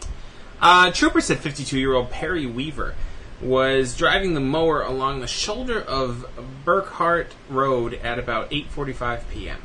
uh, 0.60 0.90
trooper 0.92 1.20
said 1.20 1.38
52-year-old 1.38 2.10
Perry 2.10 2.46
Weaver 2.46 2.94
was 3.42 3.94
driving 3.94 4.32
the 4.32 4.40
mower 4.40 4.80
along 4.80 5.20
the 5.20 5.26
shoulder 5.26 5.78
of 5.78 6.26
Burkhart 6.64 7.28
Road 7.50 7.94
at 7.94 8.18
about 8.18 8.50
8:45 8.50 9.28
p.m. 9.30 9.60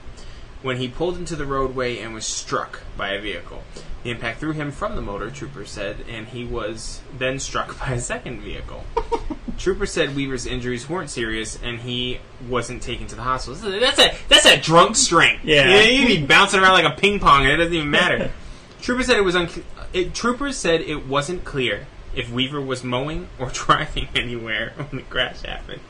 when 0.61 0.77
he 0.77 0.88
pulled 0.88 1.17
into 1.17 1.35
the 1.35 1.45
roadway 1.45 1.99
and 1.99 2.13
was 2.13 2.25
struck 2.25 2.81
by 2.97 3.09
a 3.09 3.21
vehicle. 3.21 3.63
The 4.03 4.11
impact 4.11 4.39
threw 4.39 4.51
him 4.51 4.71
from 4.71 4.95
the 4.95 5.01
motor, 5.01 5.29
Trooper 5.29 5.65
said, 5.65 5.97
and 6.09 6.27
he 6.27 6.43
was 6.45 7.01
then 7.17 7.39
struck 7.39 7.77
by 7.79 7.93
a 7.93 7.99
second 7.99 8.41
vehicle. 8.41 8.83
Trooper 9.57 9.85
said 9.85 10.15
Weaver's 10.15 10.47
injuries 10.47 10.89
weren't 10.89 11.09
serious, 11.11 11.59
and 11.61 11.79
he 11.79 12.19
wasn't 12.49 12.81
taken 12.81 13.05
to 13.07 13.15
the 13.15 13.21
hospital. 13.21 13.55
That's 13.79 13.99
a 13.99 14.11
that's 14.27 14.45
a 14.45 14.57
drunk 14.59 14.95
strength. 14.95 15.45
Yeah. 15.45 15.81
you'd 15.83 16.07
be 16.07 16.25
bouncing 16.25 16.59
around 16.59 16.73
like 16.73 16.91
a 16.91 16.99
ping 16.99 17.19
pong, 17.19 17.43
and 17.43 17.51
it 17.51 17.57
doesn't 17.57 17.73
even 17.73 17.91
matter. 17.91 18.31
Trooper 18.81 19.03
said 19.03 19.17
it 19.17 19.21
was 19.21 19.35
un- 19.35 19.49
it, 19.93 20.15
Troopers 20.15 20.57
said 20.57 20.81
it 20.81 21.05
wasn't 21.05 21.43
clear 21.43 21.85
if 22.15 22.31
Weaver 22.31 22.59
was 22.59 22.83
mowing 22.83 23.27
or 23.38 23.49
driving 23.53 24.07
anywhere 24.15 24.73
when 24.75 24.88
the 24.95 25.03
crash 25.03 25.41
happened. 25.41 25.81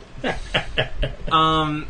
um, 1.31 1.87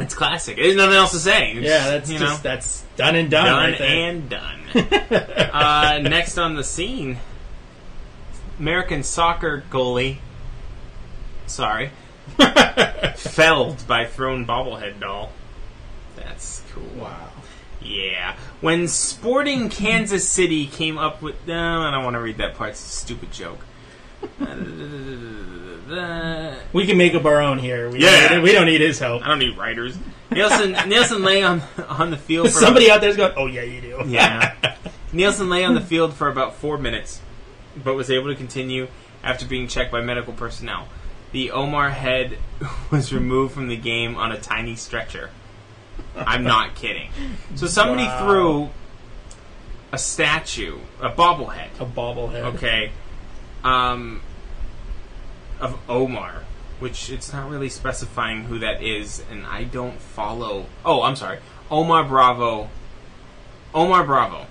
it's 0.00 0.14
classic. 0.14 0.56
There's 0.56 0.76
nothing 0.76 0.96
else 0.96 1.12
to 1.12 1.18
say. 1.18 1.52
It's, 1.52 1.66
Yeah, 1.66 1.90
that's 1.90 2.10
you 2.10 2.18
just 2.18 2.44
know, 2.44 2.50
that's 2.50 2.84
done 2.96 3.16
and 3.16 3.30
done. 3.30 3.44
done 3.46 3.70
right 3.72 3.80
and 3.80 4.28
done. 4.28 4.60
uh, 5.52 5.98
next 6.02 6.38
on 6.38 6.54
the 6.54 6.64
scene, 6.64 7.18
American 8.58 9.02
soccer 9.02 9.62
goalie. 9.70 10.18
Sorry, 11.46 11.90
felled 13.16 13.86
by 13.86 14.06
thrown 14.06 14.46
bobblehead 14.46 15.00
doll. 15.00 15.32
That's 16.16 16.62
cool. 16.72 17.02
Wow. 17.02 17.30
Yeah. 17.82 18.36
When 18.60 18.88
Sporting 18.88 19.68
Kansas 19.70 20.28
City 20.28 20.66
came 20.66 20.98
up 20.98 21.22
with. 21.22 21.34
No, 21.46 21.82
I 21.82 21.90
don't 21.90 22.04
want 22.04 22.14
to 22.14 22.20
read 22.20 22.36
that 22.38 22.54
part. 22.54 22.70
It's 22.70 22.84
a 22.86 22.90
stupid 22.90 23.32
joke. 23.32 23.64
uh, 25.92 26.54
We 26.72 26.86
can 26.86 26.96
make 26.96 27.14
up 27.14 27.24
our 27.24 27.40
own 27.40 27.58
here. 27.58 27.90
We 27.90 28.00
Yeah. 28.00 28.28
don't 28.28 28.38
need, 28.38 28.42
we 28.44 28.52
don't 28.52 28.66
need 28.66 28.80
his 28.80 28.98
help. 28.98 29.22
I 29.24 29.28
don't 29.28 29.38
need 29.38 29.56
writers. 29.56 29.96
Nielsen 30.30 30.72
Nielsen 30.88 31.22
lay 31.22 31.42
on 31.42 31.62
on 31.88 32.10
the 32.10 32.16
field. 32.16 32.48
For 32.50 32.58
Somebody 32.60 32.90
out 32.90 33.00
there's 33.00 33.16
going, 33.16 33.32
"Oh 33.36 33.46
yeah, 33.46 33.62
you 33.62 33.80
do." 33.80 34.02
Yeah. 34.06 34.54
Nielsen 35.12 35.48
lay 35.50 35.64
on 35.64 35.74
the 35.74 35.80
field 35.80 36.14
for 36.14 36.28
about 36.28 36.54
four 36.54 36.78
minutes, 36.78 37.20
but 37.82 37.94
was 37.94 38.10
able 38.10 38.28
to 38.28 38.34
continue 38.36 38.86
after 39.24 39.44
being 39.46 39.66
checked 39.68 39.90
by 39.90 40.00
medical 40.00 40.32
personnel. 40.32 40.86
The 41.32 41.50
Omar 41.50 41.90
head 41.90 42.38
was 42.90 43.12
removed 43.12 43.54
from 43.54 43.68
the 43.68 43.76
game 43.76 44.16
on 44.16 44.32
a 44.32 44.38
tiny 44.38 44.76
stretcher. 44.76 45.30
I'm 46.16 46.44
not 46.44 46.74
kidding. 46.76 47.10
So 47.56 47.66
somebody 47.66 48.04
Wow. 48.04 48.24
threw 48.26 48.70
a 49.92 49.98
statue, 49.98 50.78
a 51.00 51.10
bobblehead, 51.10 51.68
a 51.80 51.84
bobblehead. 51.84 52.54
okay, 52.54 52.90
um, 53.64 54.20
of 55.60 55.78
Omar, 55.88 56.44
which 56.78 57.10
it's 57.10 57.32
not 57.32 57.50
really 57.50 57.68
specifying 57.68 58.44
who 58.44 58.58
that 58.60 58.82
is, 58.82 59.22
and 59.30 59.46
I 59.46 59.64
don't 59.64 60.00
follow. 60.00 60.66
Oh, 60.84 61.02
I'm 61.02 61.16
sorry, 61.16 61.38
Omar 61.70 62.04
Bravo. 62.04 62.68
Omar 63.74 64.04
Bravo. 64.04 64.46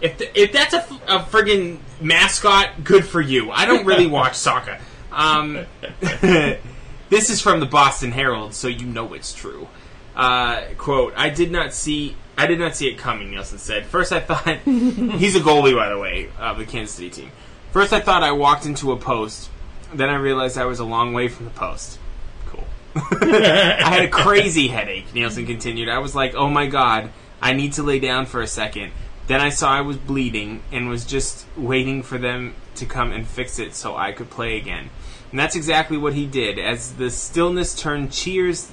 If 0.00 0.18
the, 0.18 0.40
if 0.40 0.52
that's 0.52 0.72
a, 0.72 0.78
f- 0.78 1.02
a 1.08 1.18
friggin' 1.18 1.78
mascot, 2.00 2.84
good 2.84 3.04
for 3.04 3.20
you. 3.20 3.50
I 3.50 3.66
don't 3.66 3.84
really 3.84 4.06
watch 4.18 4.34
soccer. 4.34 4.78
Um, 5.12 5.66
this 6.00 7.30
is 7.30 7.40
from 7.40 7.60
the 7.60 7.66
Boston 7.66 8.12
Herald, 8.12 8.54
so 8.54 8.68
you 8.68 8.86
know 8.86 9.12
it's 9.12 9.34
true. 9.34 9.68
Uh, 10.16 10.62
quote: 10.78 11.12
I 11.16 11.30
did 11.30 11.50
not 11.50 11.74
see. 11.74 12.16
I 12.38 12.46
did 12.46 12.58
not 12.58 12.74
see 12.76 12.88
it 12.88 12.96
coming. 12.96 13.30
Nielsen 13.30 13.58
said. 13.58 13.84
First, 13.86 14.12
I 14.12 14.20
thought 14.20 14.58
he's 14.64 15.36
a 15.36 15.40
goalie, 15.40 15.74
by 15.74 15.88
the 15.88 15.98
way, 15.98 16.30
of 16.38 16.58
the 16.58 16.64
Kansas 16.64 16.94
City 16.94 17.10
team. 17.10 17.30
First, 17.72 17.92
I 17.92 18.00
thought 18.00 18.22
I 18.22 18.32
walked 18.32 18.66
into 18.66 18.92
a 18.92 18.96
post. 18.96 19.50
Then 19.92 20.08
I 20.08 20.16
realized 20.16 20.56
I 20.58 20.66
was 20.66 20.78
a 20.78 20.84
long 20.84 21.12
way 21.12 21.28
from 21.28 21.46
the 21.46 21.50
post. 21.50 21.98
Cool. 22.46 22.64
I 22.94 23.90
had 23.90 24.04
a 24.04 24.08
crazy 24.08 24.68
headache. 24.68 25.12
Nielsen 25.14 25.46
continued. 25.46 25.88
I 25.88 25.98
was 25.98 26.14
like, 26.14 26.34
"Oh 26.34 26.48
my 26.48 26.66
god, 26.66 27.10
I 27.40 27.52
need 27.52 27.72
to 27.74 27.82
lay 27.82 27.98
down 27.98 28.26
for 28.26 28.40
a 28.40 28.46
second. 28.46 28.92
Then 29.26 29.40
I 29.40 29.50
saw 29.50 29.72
I 29.72 29.80
was 29.80 29.96
bleeding 29.96 30.62
and 30.72 30.88
was 30.88 31.04
just 31.04 31.46
waiting 31.56 32.02
for 32.02 32.18
them 32.18 32.54
to 32.74 32.86
come 32.86 33.12
and 33.12 33.26
fix 33.26 33.58
it 33.58 33.74
so 33.74 33.96
I 33.96 34.12
could 34.12 34.28
play 34.28 34.56
again. 34.56 34.90
And 35.30 35.38
that's 35.38 35.54
exactly 35.54 35.96
what 35.96 36.14
he 36.14 36.26
did. 36.26 36.58
As 36.58 36.94
the 36.94 37.10
stillness 37.10 37.74
turned 37.74 38.12
cheers 38.12 38.72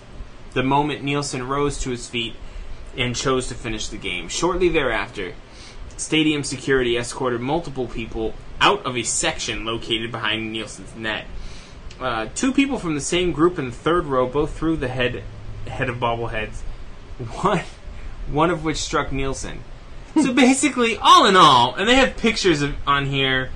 the 0.54 0.64
moment 0.64 1.04
Nielsen 1.04 1.48
rose 1.48 1.78
to 1.80 1.92
his 1.92 2.10
feet 2.10 2.36
and 2.98 3.16
chose 3.16 3.48
to 3.50 3.54
finish 3.54 3.88
the 3.88 3.98
game. 3.98 4.28
Shortly 4.28 4.70
thereafter, 4.70 5.34
stadium 5.98 6.44
security 6.44 6.98
escorted 6.98 7.42
multiple 7.42 7.88
people 7.88 8.34
out 8.60 8.86
of 8.86 8.98
a 8.98 9.04
section 9.04 9.66
located 9.66 10.12
behind 10.12 10.52
Nielsen's 10.52 10.96
net. 10.96 11.26
Uh, 12.00 12.28
two 12.36 12.54
people 12.54 12.78
from 12.78 12.96
the 12.96 13.02
same 13.02 13.32
group 13.32 13.58
in 13.58 13.66
the 13.66 13.72
third 13.72 14.06
row 14.06 14.28
both 14.28 14.56
threw 14.56 14.76
the 14.76 14.88
head 14.88 15.24
head 15.68 15.90
of 15.90 15.98
bobbleheads. 15.98 16.60
One, 17.42 17.62
one 18.30 18.50
of 18.50 18.64
which 18.64 18.78
struck 18.78 19.12
Nielsen. 19.12 19.64
So 20.22 20.34
basically, 20.36 20.98
all 20.98 21.26
in 21.26 21.36
all, 21.36 21.76
and 21.76 21.88
they 21.88 21.96
have 21.96 22.18
pictures 22.18 22.62
of, 22.62 22.76
on 22.86 23.08
here 23.08 23.50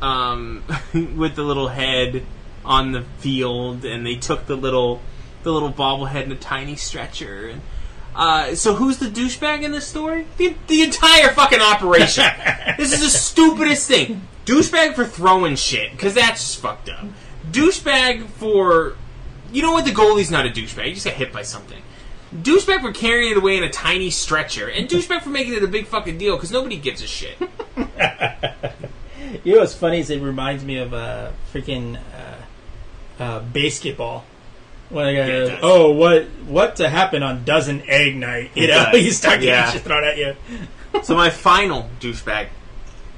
um, 0.00 0.62
with 0.94 1.34
the 1.34 1.42
little 1.42 1.68
head 1.68 2.24
on 2.64 2.92
the 2.92 3.02
field, 3.18 3.84
and 3.84 4.06
they 4.06 4.16
took 4.16 4.46
the 4.46 4.56
little 4.56 5.00
the 5.42 5.52
little 5.52 5.72
bobblehead 5.72 6.24
in 6.24 6.32
a 6.32 6.36
tiny 6.36 6.76
stretcher. 6.76 7.48
And 7.48 7.62
uh, 8.14 8.54
so, 8.54 8.74
who's 8.74 8.98
the 8.98 9.06
douchebag 9.06 9.62
in 9.62 9.72
this 9.72 9.86
story? 9.86 10.26
The, 10.36 10.54
the 10.66 10.82
entire 10.82 11.30
fucking 11.30 11.60
operation. 11.60 12.24
this 12.78 12.92
is 12.92 13.00
the 13.00 13.10
stupidest 13.10 13.88
thing. 13.88 14.22
Douchebag 14.46 14.94
for 14.94 15.04
throwing 15.04 15.56
shit 15.56 15.92
because 15.92 16.14
that's 16.14 16.40
just 16.40 16.60
fucked 16.60 16.88
up. 16.88 17.06
Douchebag 17.50 18.26
for 18.26 18.96
you 19.52 19.62
know 19.62 19.72
what? 19.72 19.84
The 19.84 19.90
goalie's 19.90 20.30
not 20.30 20.46
a 20.46 20.50
douchebag. 20.50 20.86
He 20.86 20.94
just 20.94 21.06
got 21.06 21.14
hit 21.14 21.32
by 21.32 21.42
something. 21.42 21.82
Douchebag 22.34 22.80
for 22.80 22.92
carrying 22.92 23.32
it 23.32 23.36
away 23.36 23.56
in 23.56 23.64
a 23.64 23.70
tiny 23.70 24.10
stretcher, 24.10 24.68
and 24.68 24.88
douchebag 24.88 25.22
for 25.22 25.30
making 25.30 25.54
it 25.54 25.64
a 25.64 25.68
big 25.68 25.86
fucking 25.86 26.18
deal 26.18 26.36
because 26.36 26.52
nobody 26.52 26.76
gives 26.76 27.02
a 27.02 27.06
shit. 27.06 27.36
You 29.44 29.54
know 29.54 29.60
what's 29.60 29.74
funny 29.74 30.00
is 30.00 30.10
it 30.10 30.20
reminds 30.20 30.64
me 30.64 30.78
of 30.78 30.92
uh, 30.92 31.30
freaking 31.52 31.96
uh, 31.96 33.22
uh, 33.22 33.40
basketball. 33.40 34.24
I 34.98 35.10
it 35.12 35.58
oh, 35.62 35.92
what 35.92 36.24
what 36.46 36.76
to 36.76 36.88
happen 36.88 37.22
on 37.22 37.44
dozen 37.44 37.82
egg 37.88 38.16
night? 38.16 38.50
You 38.54 38.64
It 38.64 38.68
know, 38.68 38.92
you 38.98 39.10
start 39.12 39.40
getting 39.40 39.48
Yeah. 39.54 39.70
shit 39.70 39.82
thrown 39.82 40.04
at 40.04 40.16
you. 40.18 40.36
so 41.02 41.14
my 41.14 41.30
final 41.30 41.88
douchebag, 42.00 42.48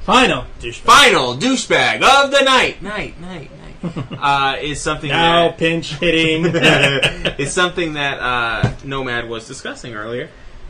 Final 0.03 0.45
douchebag. 0.61 0.81
final 0.83 1.37
douchebag 1.37 2.03
of 2.03 2.31
the 2.31 2.43
night, 2.43 2.83
night, 2.83 3.19
night, 3.21 3.51
night, 3.83 4.19
uh, 4.19 4.57
is 4.61 4.81
something 4.81 5.09
Now 5.11 5.49
that 5.49 5.59
pinch 5.59 5.95
hitting. 5.95 6.45
is 7.39 7.53
something 7.53 7.95
that 7.95 8.19
uh, 8.21 8.73
Nomad 8.85 9.29
was 9.29 9.47
discussing 9.49 9.95
earlier. 9.95 10.29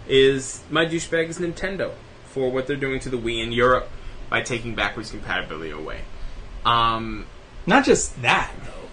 Is 0.08 0.62
my 0.70 0.84
douchebag 0.86 1.28
is 1.28 1.38
Nintendo 1.38 1.92
for 2.26 2.50
what 2.50 2.66
they're 2.66 2.76
doing 2.76 3.00
to 3.00 3.08
the 3.08 3.18
Wii 3.18 3.42
in 3.42 3.52
Europe 3.52 3.88
by 4.30 4.40
taking 4.42 4.74
backwards 4.74 5.10
compatibility 5.10 5.70
away. 5.70 6.00
Um, 6.64 7.26
Not 7.66 7.84
just 7.84 8.20
that 8.22 8.50
though, 8.64 8.88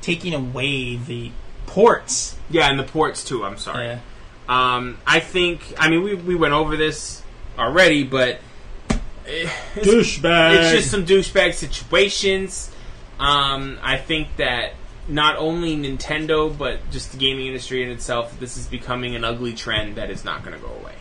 taking 0.00 0.34
away 0.34 0.96
the 0.96 1.30
ports. 1.70 2.36
yeah, 2.50 2.68
and 2.68 2.78
the 2.78 2.84
ports 2.84 3.24
too. 3.24 3.44
I'm 3.44 3.56
sorry. 3.56 3.86
Yeah. 3.86 4.00
Um, 4.48 4.98
I 5.06 5.20
think. 5.20 5.74
I 5.78 5.88
mean, 5.88 6.02
we 6.02 6.14
we 6.14 6.34
went 6.34 6.52
over 6.54 6.76
this 6.76 7.22
already, 7.58 8.02
but 8.04 8.40
eh, 9.26 9.48
it's, 9.76 9.86
Douchebag. 9.86 10.56
it's 10.56 10.72
just 10.72 10.90
some 10.90 11.06
douchebag 11.06 11.54
situations. 11.54 12.70
Um, 13.18 13.78
I 13.82 13.96
think 13.98 14.36
that 14.36 14.72
not 15.06 15.36
only 15.36 15.76
Nintendo, 15.76 16.56
but 16.56 16.78
just 16.90 17.12
the 17.12 17.18
gaming 17.18 17.46
industry 17.46 17.82
in 17.82 17.90
itself, 17.90 18.38
this 18.40 18.56
is 18.56 18.66
becoming 18.66 19.14
an 19.14 19.24
ugly 19.24 19.52
trend 19.54 19.96
that 19.96 20.10
is 20.10 20.24
not 20.24 20.42
going 20.44 20.58
to 20.58 20.64
go 20.64 20.72
away. 20.72 20.94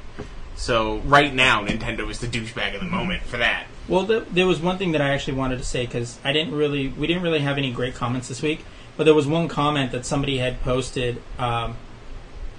So 0.55 0.97
right 0.99 1.33
now, 1.33 1.65
Nintendo 1.65 2.09
is 2.09 2.19
the 2.19 2.27
douchebag 2.27 2.75
of 2.75 2.81
the 2.81 2.87
moment 2.87 3.23
for 3.23 3.37
that. 3.37 3.65
Well, 3.87 4.05
th- 4.05 4.25
there 4.31 4.45
was 4.45 4.59
one 4.59 4.77
thing 4.77 4.91
that 4.91 5.01
I 5.01 5.11
actually 5.11 5.37
wanted 5.37 5.57
to 5.59 5.63
say 5.63 5.85
because 5.85 6.19
I 6.23 6.33
didn't 6.33 6.53
really, 6.53 6.89
we 6.89 7.07
didn't 7.07 7.23
really 7.23 7.39
have 7.39 7.57
any 7.57 7.71
great 7.71 7.95
comments 7.95 8.27
this 8.27 8.41
week. 8.41 8.65
But 8.99 9.05
there 9.05 9.13
was 9.13 9.27
one 9.27 9.47
comment 9.47 9.93
that 9.93 10.05
somebody 10.05 10.39
had 10.39 10.59
posted 10.59 11.21
um, 11.37 11.77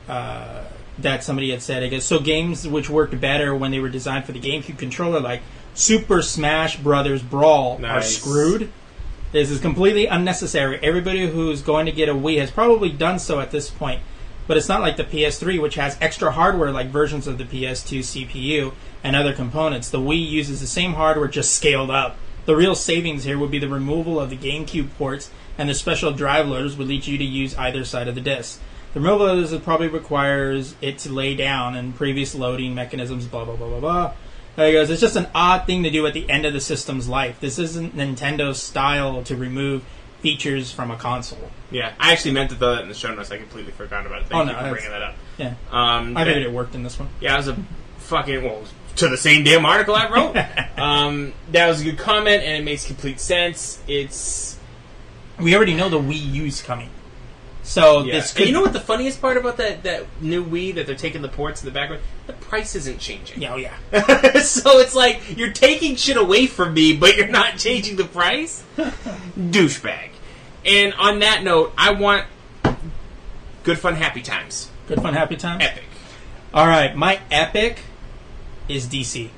uh, 0.09 0.65
that 0.99 1.23
somebody 1.23 1.51
had 1.51 1.61
said. 1.61 1.83
I 1.83 1.89
guess 1.89 2.07
so. 2.07 2.19
Games 2.19 2.67
which 2.67 2.89
worked 2.89 3.21
better 3.21 3.55
when 3.55 3.73
they 3.73 3.79
were 3.79 3.91
designed 3.91 4.25
for 4.25 4.33
the 4.33 4.41
GameCube 4.41 4.79
controller, 4.79 5.21
like 5.21 5.43
Super 5.75 6.23
Smash 6.23 6.79
Brothers 6.79 7.23
Brawl, 7.23 7.85
are 7.85 8.01
screwed. 8.01 8.73
This 9.33 9.51
is 9.51 9.61
completely 9.61 10.07
unnecessary. 10.07 10.79
Everybody 10.83 11.29
who's 11.29 11.61
going 11.61 11.85
to 11.85 11.93
get 11.93 12.09
a 12.09 12.15
Wii 12.15 12.39
has 12.39 12.51
probably 12.51 12.89
done 12.89 13.19
so 13.19 13.39
at 13.39 13.51
this 13.51 13.69
point. 13.69 14.01
But 14.47 14.57
it's 14.57 14.67
not 14.67 14.81
like 14.81 14.97
the 14.97 15.05
PS3, 15.05 15.61
which 15.61 15.75
has 15.75 15.99
extra 16.01 16.33
hardware 16.33 16.73
like 16.73 16.87
versions 16.87 17.27
of 17.27 17.37
the 17.37 17.45
PS2 17.45 17.99
CPU 17.99 18.73
and 19.05 19.15
other 19.15 19.35
components. 19.35 19.91
The 19.91 20.01
Wii 20.01 20.27
uses 20.27 20.63
the 20.63 20.67
same 20.67 20.95
hardware, 20.95 21.29
just 21.29 21.55
scaled 21.55 21.91
up. 21.91 22.17
The 22.47 22.57
real 22.57 22.75
savings 22.75 23.25
here 23.25 23.39
would 23.39 23.51
be 23.51 23.59
the 23.59 23.69
removal 23.69 24.19
of 24.19 24.31
the 24.31 24.39
GameCube 24.39 24.89
ports, 24.97 25.31
and 25.61 25.69
the 25.69 25.75
special 25.75 26.11
drive 26.11 26.49
loaders 26.49 26.75
would 26.79 26.89
lead 26.89 27.07
you 27.07 27.19
to 27.19 27.25
use 27.25 27.55
either 27.57 27.85
side 27.85 28.09
of 28.09 28.15
the 28.15 28.21
disc. 28.23 28.59
The 28.95 29.01
removal 29.01 29.27
of 29.29 29.51
this 29.51 29.61
probably 29.63 29.89
requires 29.89 30.75
it 30.81 30.99
to 31.01 31.13
lay 31.13 31.37
down 31.37 31.77
and 31.77 31.95
previous 31.95 32.35
loading 32.35 32.75
mechanisms, 32.75 33.27
blah, 33.27 33.45
blah, 33.45 33.57
blah, 33.57 33.69
blah, 33.69 33.81
blah. 33.81 34.13
There 34.57 34.67
he 34.69 34.73
goes. 34.73 34.89
It's 34.89 35.03
just 35.03 35.17
an 35.17 35.27
odd 35.35 35.67
thing 35.67 35.83
to 35.83 35.91
do 35.91 36.07
at 36.07 36.15
the 36.15 36.29
end 36.31 36.47
of 36.47 36.55
the 36.55 36.63
system's 36.63 37.11
life. 37.11 37.41
This 37.41 37.59
isn't 37.59 37.95
Nintendo's 37.95 38.61
style 38.61 39.23
to 39.25 39.37
remove 39.37 39.85
features 40.21 40.73
from 40.73 40.91
a 40.91 40.97
console. 40.97 41.51
Yeah, 41.71 41.93
I 42.01 42.13
actually 42.13 42.33
meant 42.33 42.49
to 42.51 42.57
throw 42.57 42.77
that 42.77 42.83
in 42.83 42.89
the 42.89 42.95
show 42.95 43.15
notes. 43.15 43.31
I 43.31 43.37
completely 43.37 43.73
forgot 43.73 44.07
about 44.07 44.23
it. 44.23 44.29
Thank 44.29 44.41
Oh, 44.41 44.51
you 44.51 44.53
no, 44.57 44.59
for 44.65 44.71
bringing 44.73 44.91
that 44.93 45.03
up. 45.03 45.15
Yeah. 45.37 45.55
Um, 45.71 46.17
I 46.17 46.25
figured 46.25 46.43
it 46.43 46.53
worked 46.53 46.75
in 46.75 46.83
this 46.83 46.99
one. 46.99 47.11
Yeah, 47.21 47.35
it 47.35 47.37
was 47.37 47.49
a 47.49 47.57
fucking 47.99 48.43
well 48.43 48.63
to 48.97 49.09
the 49.09 49.17
same 49.19 49.45
damn 49.45 49.67
article 49.67 49.95
I 49.95 50.09
wrote. 50.09 50.37
um, 50.79 51.33
that 51.53 51.69
was 51.69 51.83
a 51.83 51.85
good 51.85 51.99
comment, 51.99 52.43
and 52.43 52.57
it 52.57 52.65
makes 52.65 52.87
complete 52.87 53.21
sense. 53.21 53.83
It's 53.87 54.59
We 55.41 55.57
already 55.57 55.75
know 55.75 55.89
the 55.89 55.99
Wii 55.99 56.33
U's 56.35 56.63
coming. 56.63 56.91
So 57.63 58.03
yeah. 58.03 58.15
this 58.15 58.35
And 58.35 58.47
you 58.47 58.53
know 58.53 58.63
what 58.63 58.73
the 58.73 58.81
funniest 58.81 59.21
part 59.21 59.37
about 59.37 59.59
that 59.59 59.83
that 59.83 60.07
new 60.21 60.45
Wii 60.45 60.75
that 60.75 60.87
they're 60.87 60.97
taking 60.97 61.23
the 61.23 61.29
ports 61.29 61.63
in 61.63 61.67
the 61.67 61.73
background? 61.73 62.03
The 62.27 62.33
price 62.33 62.75
isn't 62.75 62.99
changing. 62.99 63.43
Yeah, 63.43 63.55
oh 63.55 63.57
yeah. 63.57 63.75
so 64.41 64.79
it's 64.79 64.95
like 64.95 65.37
you're 65.37 65.53
taking 65.53 65.97
shit 65.97 66.17
away 66.17 66.47
from 66.47 66.75
me, 66.75 66.97
but 66.97 67.17
you're 67.17 67.29
not 67.29 67.59
changing 67.59 67.97
the 67.97 68.05
price. 68.05 68.65
Douchebag. 68.77 70.11
And 70.65 70.95
on 70.95 71.21
that 71.21 71.43
note, 71.43 71.73
I 71.77 71.93
want 71.93 72.27
good 73.63 73.79
fun, 73.79 73.95
happy 73.95 74.23
times. 74.23 74.71
Good 74.89 75.01
fun, 75.01 75.15
happy 75.15 75.37
time. 75.37 75.61
Epic. 75.61 75.85
All 76.53 76.67
right, 76.67 76.97
my 76.97 77.21
epic 77.31 77.81
is 78.69 78.87
DC. 78.87 79.31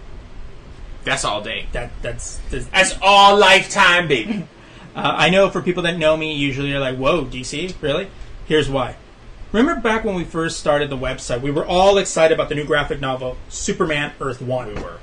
That's 1.04 1.24
all 1.24 1.42
day. 1.42 1.66
That 1.72 1.90
that's, 2.00 2.38
that's 2.50 2.66
That's 2.66 2.98
all 3.02 3.36
lifetime, 3.36 4.08
baby. 4.08 4.46
Uh, 4.94 5.14
I 5.16 5.30
know 5.30 5.48
for 5.48 5.62
people 5.62 5.82
that 5.84 5.98
know 5.98 6.16
me, 6.16 6.34
usually 6.34 6.70
they're 6.70 6.80
like, 6.80 6.96
"Whoa, 6.96 7.24
DC, 7.24 7.74
really?" 7.80 8.08
Here's 8.46 8.68
why. 8.68 8.96
Remember 9.52 9.80
back 9.80 10.04
when 10.04 10.14
we 10.14 10.24
first 10.24 10.58
started 10.58 10.90
the 10.90 10.96
website, 10.96 11.42
we 11.42 11.50
were 11.50 11.64
all 11.66 11.98
excited 11.98 12.34
about 12.34 12.48
the 12.48 12.54
new 12.54 12.64
graphic 12.64 13.00
novel, 13.00 13.36
Superman 13.48 14.12
Earth 14.20 14.40
One. 14.40 14.68
we 14.68 14.74
were. 14.74 14.98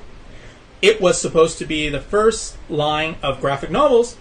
It 0.82 1.02
was 1.02 1.20
supposed 1.20 1.58
to 1.60 1.66
be 1.66 1.90
the 1.90 2.00
first 2.00 2.58
line 2.70 3.18
of 3.22 3.42
graphic 3.42 3.70
novels 3.70 4.18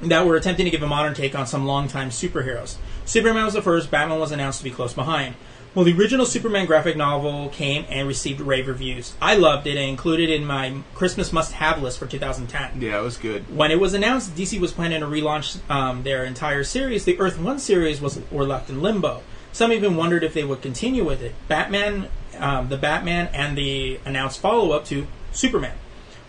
that 0.00 0.26
were 0.26 0.36
attempting 0.36 0.64
to 0.64 0.70
give 0.70 0.82
a 0.82 0.86
modern 0.86 1.14
take 1.14 1.34
on 1.34 1.46
some 1.46 1.66
longtime 1.66 2.10
superheroes. 2.10 2.76
Superman 3.04 3.44
was 3.44 3.54
the 3.54 3.62
first, 3.62 3.90
Batman 3.90 4.18
was 4.18 4.32
announced 4.32 4.58
to 4.58 4.64
be 4.64 4.70
close 4.70 4.92
behind. 4.92 5.34
Well, 5.76 5.84
the 5.84 5.92
original 5.92 6.24
Superman 6.24 6.64
graphic 6.64 6.96
novel 6.96 7.50
came 7.50 7.84
and 7.90 8.08
received 8.08 8.40
rave 8.40 8.66
reviews. 8.66 9.12
I 9.20 9.36
loved 9.36 9.66
it 9.66 9.76
and 9.76 9.90
included 9.90 10.30
it 10.30 10.36
in 10.36 10.46
my 10.46 10.78
Christmas 10.94 11.34
must 11.34 11.52
have 11.52 11.82
list 11.82 11.98
for 11.98 12.06
2010. 12.06 12.80
Yeah, 12.80 12.98
it 12.98 13.02
was 13.02 13.18
good. 13.18 13.54
When 13.54 13.70
it 13.70 13.78
was 13.78 13.92
announced 13.92 14.34
DC 14.34 14.58
was 14.58 14.72
planning 14.72 15.00
to 15.00 15.06
relaunch 15.06 15.58
um, 15.68 16.02
their 16.02 16.24
entire 16.24 16.64
series, 16.64 17.04
the 17.04 17.20
Earth 17.20 17.38
One 17.38 17.58
series 17.58 18.00
was 18.00 18.18
were 18.30 18.46
left 18.46 18.70
in 18.70 18.80
limbo. 18.80 19.22
Some 19.52 19.70
even 19.70 19.96
wondered 19.96 20.24
if 20.24 20.32
they 20.32 20.44
would 20.44 20.62
continue 20.62 21.04
with 21.04 21.20
it. 21.20 21.34
Batman, 21.46 22.08
um, 22.38 22.70
the 22.70 22.78
Batman, 22.78 23.28
and 23.34 23.58
the 23.58 24.00
announced 24.06 24.40
follow 24.40 24.72
up 24.72 24.86
to 24.86 25.06
Superman. 25.32 25.76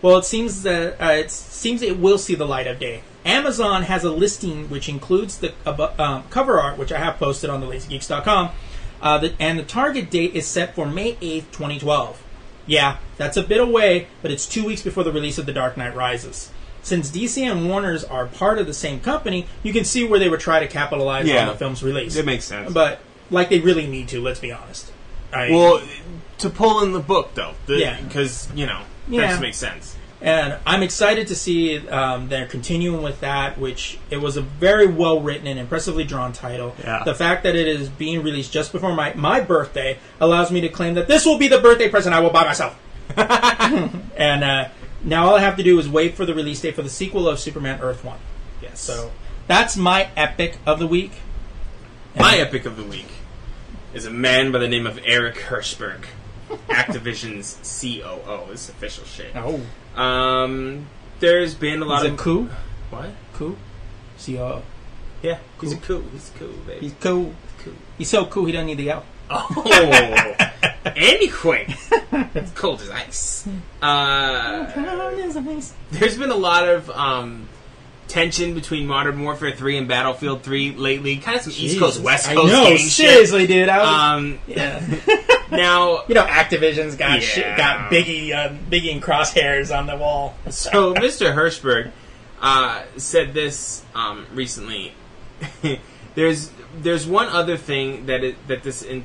Well, 0.02 0.18
it 0.18 0.26
seems 0.26 0.62
that 0.64 1.00
uh, 1.00 1.12
it 1.12 1.30
seems 1.30 1.80
it 1.80 1.98
will 1.98 2.18
see 2.18 2.34
the 2.34 2.46
light 2.46 2.66
of 2.66 2.78
day. 2.78 3.00
Amazon 3.24 3.84
has 3.84 4.04
a 4.04 4.10
listing 4.10 4.68
which 4.68 4.90
includes 4.90 5.38
the 5.38 5.54
um, 5.66 6.24
cover 6.28 6.60
art, 6.60 6.76
which 6.76 6.92
I 6.92 6.98
have 6.98 7.16
posted 7.16 7.48
on 7.48 7.60
the 7.60 7.66
LazyGeeks.com, 7.66 8.50
uh, 9.02 9.18
the, 9.18 9.34
and 9.40 9.58
the 9.58 9.62
target 9.64 10.10
date 10.10 10.34
is 10.34 10.46
set 10.46 10.74
for 10.74 10.86
May 10.86 11.14
8th, 11.14 11.50
2012. 11.52 12.22
Yeah, 12.66 12.98
that's 13.16 13.36
a 13.36 13.42
bit 13.42 13.60
away, 13.60 14.08
but 14.22 14.30
it's 14.30 14.46
two 14.46 14.64
weeks 14.64 14.82
before 14.82 15.02
the 15.04 15.12
release 15.12 15.38
of 15.38 15.46
The 15.46 15.52
Dark 15.52 15.76
Knight 15.76 15.94
Rises. 15.96 16.50
Since 16.82 17.10
DC 17.10 17.42
and 17.42 17.68
Warner's 17.68 18.04
are 18.04 18.26
part 18.26 18.58
of 18.58 18.66
the 18.66 18.74
same 18.74 19.00
company, 19.00 19.46
you 19.62 19.72
can 19.72 19.84
see 19.84 20.04
where 20.04 20.18
they 20.18 20.28
would 20.28 20.40
try 20.40 20.60
to 20.60 20.66
capitalize 20.66 21.26
Yeah. 21.26 21.42
on 21.42 21.48
the 21.48 21.54
film's 21.54 21.82
release. 21.82 22.16
It 22.16 22.24
makes 22.26 22.44
sense. 22.44 22.72
But, 22.72 23.00
like, 23.30 23.48
they 23.50 23.58
really 23.60 23.86
need 23.86 24.08
to, 24.08 24.20
let's 24.22 24.40
be 24.40 24.52
honest. 24.52 24.92
I, 25.32 25.50
Well, 25.50 25.82
to 26.38 26.50
pull 26.50 26.82
in 26.82 26.92
the 26.92 27.00
book 27.00 27.34
though, 27.34 27.54
Yeah. 27.66 28.00
because 28.00 28.48
you 28.54 28.64
know 28.66 28.82
Yeah. 29.08 29.22
that 29.22 29.28
just 29.30 29.42
makes 29.42 29.56
sense. 29.58 29.96
And 30.20 30.58
I'm 30.66 30.82
excited 30.82 31.28
to 31.28 31.36
see 31.36 31.86
um, 31.88 32.28
they're 32.28 32.46
continuing 32.46 33.02
with 33.02 33.20
that, 33.20 33.56
which 33.56 33.98
it 34.10 34.16
was 34.16 34.36
a 34.36 34.42
very 34.42 34.86
well 34.86 35.20
written 35.20 35.46
and 35.46 35.60
impressively 35.60 36.02
drawn 36.02 36.32
title. 36.32 36.74
Yeah. 36.82 37.04
The 37.04 37.14
fact 37.14 37.44
that 37.44 37.54
it 37.54 37.68
is 37.68 37.88
being 37.88 38.22
released 38.22 38.52
just 38.52 38.72
before 38.72 38.92
my, 38.94 39.14
my 39.14 39.40
birthday 39.40 39.98
allows 40.20 40.50
me 40.50 40.60
to 40.62 40.68
claim 40.68 40.94
that 40.94 41.06
this 41.06 41.24
will 41.24 41.38
be 41.38 41.46
the 41.46 41.58
birthday 41.58 41.88
present 41.88 42.14
I 42.14 42.20
will 42.20 42.30
buy 42.30 42.44
myself. 42.44 42.76
and 43.16 44.44
uh, 44.44 44.68
now 45.04 45.28
all 45.28 45.36
I 45.36 45.40
have 45.40 45.56
to 45.56 45.62
do 45.62 45.78
is 45.78 45.88
wait 45.88 46.14
for 46.14 46.26
the 46.26 46.34
release 46.34 46.60
date 46.60 46.74
for 46.74 46.82
the 46.82 46.90
sequel 46.90 47.28
of 47.28 47.38
Superman 47.38 47.80
Earth 47.80 48.04
One. 48.04 48.18
Yes. 48.60 48.80
So 48.80 49.12
that's 49.46 49.76
my 49.76 50.08
epic 50.16 50.58
of 50.66 50.78
the 50.78 50.86
week. 50.86 51.12
My 52.18 52.36
epic 52.36 52.66
of 52.66 52.76
the 52.76 52.82
week 52.82 53.08
is 53.94 54.04
a 54.04 54.10
man 54.10 54.50
by 54.50 54.58
the 54.58 54.68
name 54.68 54.86
of 54.86 54.98
Eric 55.04 55.36
Hirshberg, 55.36 56.04
Activision's 56.68 57.54
COO. 57.80 58.46
This 58.50 58.64
is 58.64 58.68
official 58.70 59.04
shit. 59.04 59.32
Oh, 59.34 59.60
Um, 60.00 60.86
there's 61.20 61.54
been 61.54 61.82
a 61.82 61.84
lot 61.84 62.02
he's 62.02 62.10
a 62.10 62.12
of 62.14 62.18
coup, 62.18 62.48
what? 62.90 63.10
coup, 63.34 63.56
C-O-O. 64.16 64.62
Yeah, 65.22 65.38
he's 65.60 65.72
a 65.72 65.76
cool. 65.78 66.02
He's 66.12 66.30
cool, 66.38 66.48
baby. 66.66 66.80
He's 66.80 66.94
cool. 67.00 67.34
cool. 67.58 67.72
He's 67.98 68.08
so 68.08 68.24
cool 68.26 68.44
he 68.46 68.52
doesn't 68.52 68.66
need 68.66 68.78
the 68.78 68.90
L. 68.90 69.04
Oh, 69.30 70.34
anyway, 70.96 71.66
it's 72.34 72.50
cold 72.54 72.80
as 72.80 72.88
ice. 72.90 73.48
Uh, 73.82 74.64
there's 75.90 76.16
been 76.16 76.30
a 76.30 76.36
lot 76.36 76.68
of 76.68 76.88
um, 76.90 77.48
tension 78.08 78.54
between 78.54 78.86
Modern 78.86 79.22
Warfare 79.22 79.52
3 79.54 79.78
and 79.78 79.88
Battlefield 79.88 80.42
3 80.42 80.72
lately. 80.76 81.16
Kind 81.18 81.36
of 81.36 81.42
some 81.44 81.52
East 81.52 81.78
Coast, 81.78 81.92
Jesus. 81.94 82.04
West 82.04 82.28
I 82.28 82.34
Coast 82.34 82.52
know, 82.52 82.64
gang 82.64 82.76
shit. 82.78 82.90
seriously, 82.90 83.46
dude. 83.46 83.68
I 83.68 83.78
was, 83.78 83.88
Um, 84.18 84.38
yeah. 84.46 84.82
now, 85.50 86.04
You 86.08 86.14
know, 86.14 86.24
Activision's 86.24 86.96
got 86.96 87.20
Yeah. 87.20 87.26
shit, 87.26 87.56
got 87.56 87.90
Biggie, 87.90 88.32
uh, 88.34 88.54
Biggie 88.70 88.92
and 88.92 89.02
crosshairs 89.02 89.76
on 89.76 89.86
the 89.86 89.96
wall. 89.96 90.34
so 90.50 90.94
Mr. 90.94 91.34
Hirshberg 91.34 91.90
uh, 92.40 92.82
said 92.96 93.34
this 93.34 93.82
um, 93.94 94.26
recently. 94.34 94.94
there's 96.14 96.50
there's 96.80 97.06
one 97.06 97.28
other 97.28 97.56
thing 97.56 98.06
that 98.06 98.22
it, 98.24 98.48
that 98.48 98.62
this 98.62 98.82
in, 98.82 99.04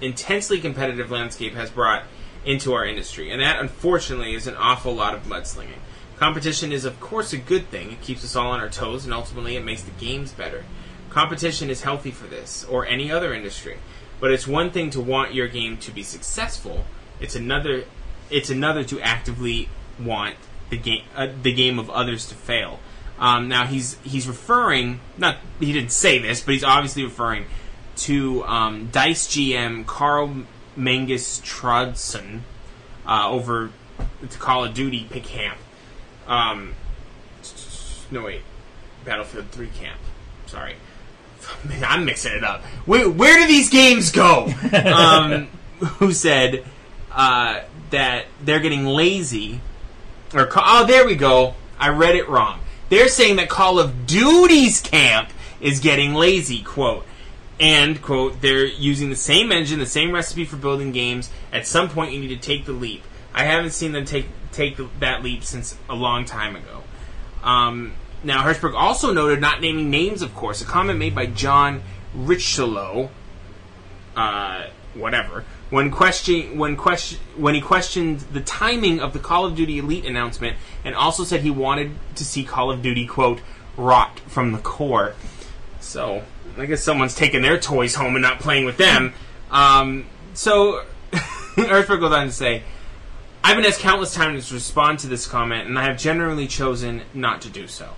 intensely 0.00 0.60
competitive 0.60 1.10
landscape 1.10 1.54
has 1.54 1.70
brought 1.70 2.04
into 2.44 2.72
our 2.74 2.84
industry, 2.84 3.30
and 3.30 3.40
that 3.42 3.58
unfortunately 3.60 4.34
is 4.34 4.46
an 4.46 4.56
awful 4.56 4.94
lot 4.94 5.14
of 5.14 5.24
mudslinging. 5.24 5.78
Competition 6.18 6.72
is 6.72 6.84
of 6.84 6.98
course 7.00 7.32
a 7.32 7.38
good 7.38 7.68
thing; 7.70 7.92
it 7.92 8.00
keeps 8.00 8.24
us 8.24 8.34
all 8.34 8.50
on 8.50 8.60
our 8.60 8.70
toes, 8.70 9.04
and 9.04 9.12
ultimately 9.12 9.56
it 9.56 9.64
makes 9.64 9.82
the 9.82 9.90
games 9.92 10.32
better. 10.32 10.64
Competition 11.10 11.70
is 11.70 11.82
healthy 11.82 12.10
for 12.10 12.26
this 12.26 12.64
or 12.64 12.86
any 12.86 13.10
other 13.10 13.34
industry, 13.34 13.78
but 14.20 14.30
it's 14.30 14.46
one 14.46 14.70
thing 14.70 14.90
to 14.90 15.00
want 15.00 15.34
your 15.34 15.48
game 15.48 15.76
to 15.78 15.90
be 15.90 16.02
successful. 16.02 16.84
It's 17.20 17.34
another 17.34 17.84
it's 18.30 18.50
another 18.50 18.82
to 18.84 19.00
actively 19.00 19.68
want 19.98 20.36
the 20.70 20.78
game 20.78 21.04
uh, 21.14 21.28
the 21.42 21.52
game 21.52 21.78
of 21.78 21.90
others 21.90 22.26
to 22.28 22.34
fail. 22.34 22.80
Um, 23.18 23.48
now 23.48 23.66
he's 23.66 23.98
he's 24.04 24.26
referring 24.26 25.00
not 25.16 25.36
he 25.60 25.72
didn't 25.72 25.92
say 25.92 26.18
this, 26.18 26.40
but 26.40 26.54
he's 26.54 26.64
obviously 26.64 27.04
referring 27.04 27.46
to 27.96 28.44
um, 28.44 28.88
Dice 28.92 29.26
GM 29.28 29.86
Karl 29.86 30.44
Magnus 30.76 31.40
Troedsson 31.40 32.40
uh, 33.06 33.28
over 33.28 33.70
the 34.20 34.28
Call 34.36 34.64
of 34.64 34.74
Duty 34.74 35.06
pick 35.10 35.24
camp. 35.24 35.58
Um, 36.26 36.74
no 38.10 38.24
wait, 38.24 38.42
Battlefield 39.04 39.50
Three 39.50 39.68
camp. 39.68 40.00
Sorry, 40.46 40.74
I'm 41.84 42.04
mixing 42.04 42.32
it 42.32 42.44
up. 42.44 42.62
Where, 42.84 43.08
where 43.08 43.38
do 43.38 43.46
these 43.46 43.70
games 43.70 44.10
go? 44.10 44.52
um, 44.84 45.48
who 45.80 46.12
said 46.12 46.64
uh, 47.12 47.60
that 47.90 48.26
they're 48.44 48.60
getting 48.60 48.86
lazy? 48.86 49.60
Or 50.34 50.48
oh, 50.56 50.84
there 50.86 51.06
we 51.06 51.14
go. 51.14 51.54
I 51.78 51.90
read 51.90 52.16
it 52.16 52.28
wrong. 52.28 52.60
They're 52.88 53.08
saying 53.08 53.36
that 53.36 53.48
Call 53.48 53.78
of 53.78 54.06
Duty's 54.06 54.80
camp 54.80 55.30
is 55.60 55.80
getting 55.80 56.14
lazy. 56.14 56.62
Quote. 56.62 57.04
And 57.58 58.02
quote, 58.02 58.42
they're 58.42 58.66
using 58.66 59.08
the 59.08 59.16
same 59.16 59.50
engine, 59.50 59.78
the 59.78 59.86
same 59.86 60.12
recipe 60.12 60.44
for 60.44 60.56
building 60.56 60.92
games. 60.92 61.30
At 61.52 61.66
some 61.66 61.88
point, 61.88 62.12
you 62.12 62.20
need 62.20 62.28
to 62.28 62.36
take 62.36 62.66
the 62.66 62.72
leap. 62.72 63.02
I 63.36 63.44
haven't 63.44 63.70
seen 63.72 63.92
them 63.92 64.06
take 64.06 64.26
take 64.50 64.78
that 65.00 65.22
leap 65.22 65.44
since 65.44 65.76
a 65.88 65.94
long 65.94 66.24
time 66.24 66.56
ago. 66.56 66.82
Um, 67.44 67.92
now, 68.24 68.42
Hirshberg 68.42 68.74
also 68.74 69.12
noted, 69.12 69.40
not 69.40 69.60
naming 69.60 69.90
names, 69.90 70.22
of 70.22 70.34
course, 70.34 70.62
a 70.62 70.64
comment 70.64 70.98
made 70.98 71.14
by 71.14 71.26
John 71.26 71.82
Riccitiello, 72.16 73.10
uh, 74.16 74.66
whatever, 74.94 75.44
when 75.68 75.90
question 75.90 76.56
when 76.56 76.76
question 76.76 77.20
when 77.36 77.54
he 77.54 77.60
questioned 77.60 78.20
the 78.20 78.40
timing 78.40 79.00
of 79.00 79.12
the 79.12 79.18
Call 79.18 79.44
of 79.44 79.54
Duty 79.54 79.78
Elite 79.78 80.06
announcement, 80.06 80.56
and 80.82 80.94
also 80.94 81.22
said 81.22 81.42
he 81.42 81.50
wanted 81.50 81.90
to 82.14 82.24
see 82.24 82.42
Call 82.42 82.70
of 82.70 82.80
Duty 82.80 83.06
quote 83.06 83.40
rot 83.76 84.18
from 84.20 84.52
the 84.52 84.58
core. 84.58 85.14
So 85.80 86.22
I 86.56 86.64
guess 86.64 86.82
someone's 86.82 87.14
taking 87.14 87.42
their 87.42 87.60
toys 87.60 87.94
home 87.94 88.16
and 88.16 88.22
not 88.22 88.40
playing 88.40 88.64
with 88.64 88.78
them. 88.78 89.12
Um, 89.50 90.06
so 90.32 90.84
Earthberg 91.12 92.00
goes 92.00 92.12
on 92.12 92.26
to 92.26 92.32
say, 92.32 92.62
I've 93.46 93.54
been 93.54 93.64
asked 93.64 93.78
countless 93.78 94.12
times 94.12 94.48
to 94.48 94.54
respond 94.54 94.98
to 94.98 95.06
this 95.06 95.28
comment, 95.28 95.68
and 95.68 95.78
I 95.78 95.84
have 95.84 95.96
generally 95.96 96.48
chosen 96.48 97.02
not 97.14 97.42
to 97.42 97.48
do 97.48 97.68
so. 97.68 97.90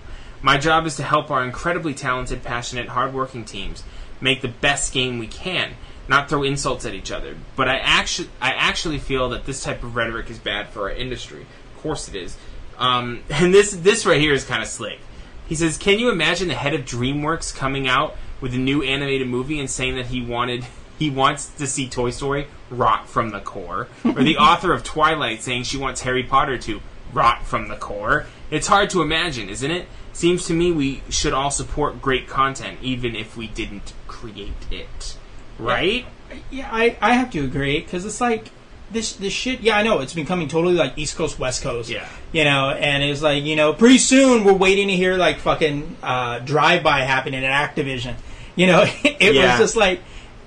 My 0.43 0.59
job 0.59 0.85
is 0.85 0.95
to 0.97 1.03
help 1.03 1.31
our 1.31 1.43
incredibly 1.43 1.95
talented, 1.95 2.43
passionate, 2.43 2.89
hardworking 2.89 3.45
teams 3.45 3.83
make 4.21 4.43
the 4.43 4.47
best 4.47 4.93
game 4.93 5.17
we 5.17 5.25
can, 5.25 5.71
not 6.07 6.29
throw 6.29 6.43
insults 6.43 6.85
at 6.85 6.93
each 6.93 7.11
other. 7.11 7.35
But 7.55 7.67
I 7.67 7.77
actually, 7.79 8.29
I 8.39 8.51
actually 8.51 8.99
feel 8.99 9.29
that 9.29 9.47
this 9.47 9.63
type 9.63 9.81
of 9.81 9.95
rhetoric 9.95 10.29
is 10.29 10.37
bad 10.37 10.69
for 10.69 10.83
our 10.83 10.91
industry. 10.91 11.47
Of 11.75 11.81
course 11.81 12.07
it 12.07 12.15
is. 12.15 12.37
Um, 12.77 13.23
and 13.31 13.51
this, 13.51 13.71
this 13.71 14.05
right 14.05 14.21
here 14.21 14.33
is 14.33 14.45
kind 14.45 14.61
of 14.61 14.67
slick. 14.67 14.99
He 15.47 15.55
says, 15.55 15.79
"Can 15.79 15.97
you 15.97 16.11
imagine 16.11 16.49
the 16.49 16.53
head 16.53 16.75
of 16.75 16.81
DreamWorks 16.81 17.55
coming 17.55 17.87
out 17.87 18.15
with 18.39 18.53
a 18.53 18.59
new 18.59 18.83
animated 18.83 19.27
movie 19.27 19.59
and 19.59 19.67
saying 19.67 19.95
that 19.95 20.05
he 20.05 20.21
wanted 20.21 20.67
he 20.99 21.09
wants 21.09 21.47
to 21.47 21.65
see 21.65 21.89
Toy 21.89 22.11
Story 22.11 22.45
rot 22.69 23.07
from 23.09 23.29
the 23.31 23.39
core, 23.39 23.87
or 24.05 24.23
the 24.23 24.37
author 24.39 24.73
of 24.73 24.83
Twilight 24.83 25.41
saying 25.41 25.63
she 25.63 25.77
wants 25.77 26.01
Harry 26.01 26.23
Potter 26.23 26.57
to 26.59 26.81
rot 27.13 27.45
from 27.45 27.67
the 27.67 27.75
core? 27.75 28.25
It's 28.51 28.67
hard 28.67 28.89
to 28.91 29.01
imagine, 29.01 29.49
isn't 29.49 29.69
it? 29.71 29.87
Seems 30.13 30.45
to 30.47 30.53
me 30.53 30.71
we 30.71 31.01
should 31.09 31.33
all 31.33 31.51
support 31.51 32.01
great 32.01 32.27
content, 32.27 32.79
even 32.81 33.15
if 33.15 33.37
we 33.37 33.47
didn't 33.47 33.93
create 34.07 34.53
it, 34.71 35.17
right? 35.57 36.05
Yeah, 36.51 36.67
I, 36.71 36.97
I 37.01 37.13
have 37.13 37.31
to 37.31 37.43
agree 37.43 37.79
because 37.79 38.05
it's 38.05 38.19
like 38.19 38.49
this 38.91 39.13
this 39.13 39.31
shit. 39.33 39.61
Yeah, 39.61 39.77
I 39.77 39.83
know 39.83 39.99
it's 39.99 40.13
becoming 40.13 40.47
totally 40.47 40.73
like 40.73 40.97
East 40.97 41.15
Coast 41.15 41.39
West 41.39 41.61
Coast. 41.63 41.89
Yeah. 41.89 42.07
you 42.31 42.43
know, 42.43 42.71
and 42.71 43.01
it's 43.03 43.21
like 43.21 43.43
you 43.43 43.55
know 43.55 43.71
pretty 43.73 43.97
soon 43.99 44.43
we're 44.43 44.53
waiting 44.53 44.87
to 44.89 44.95
hear 44.95 45.15
like 45.15 45.37
fucking 45.39 45.95
uh, 46.03 46.39
drive 46.39 46.83
by 46.83 47.01
happening 47.01 47.45
at 47.45 47.75
Activision. 47.75 48.15
You 48.55 48.67
know, 48.67 48.83
it 49.03 49.35
Yeah. 49.35 49.51
was 49.51 49.59
just 49.59 49.75
like, 49.77 50.01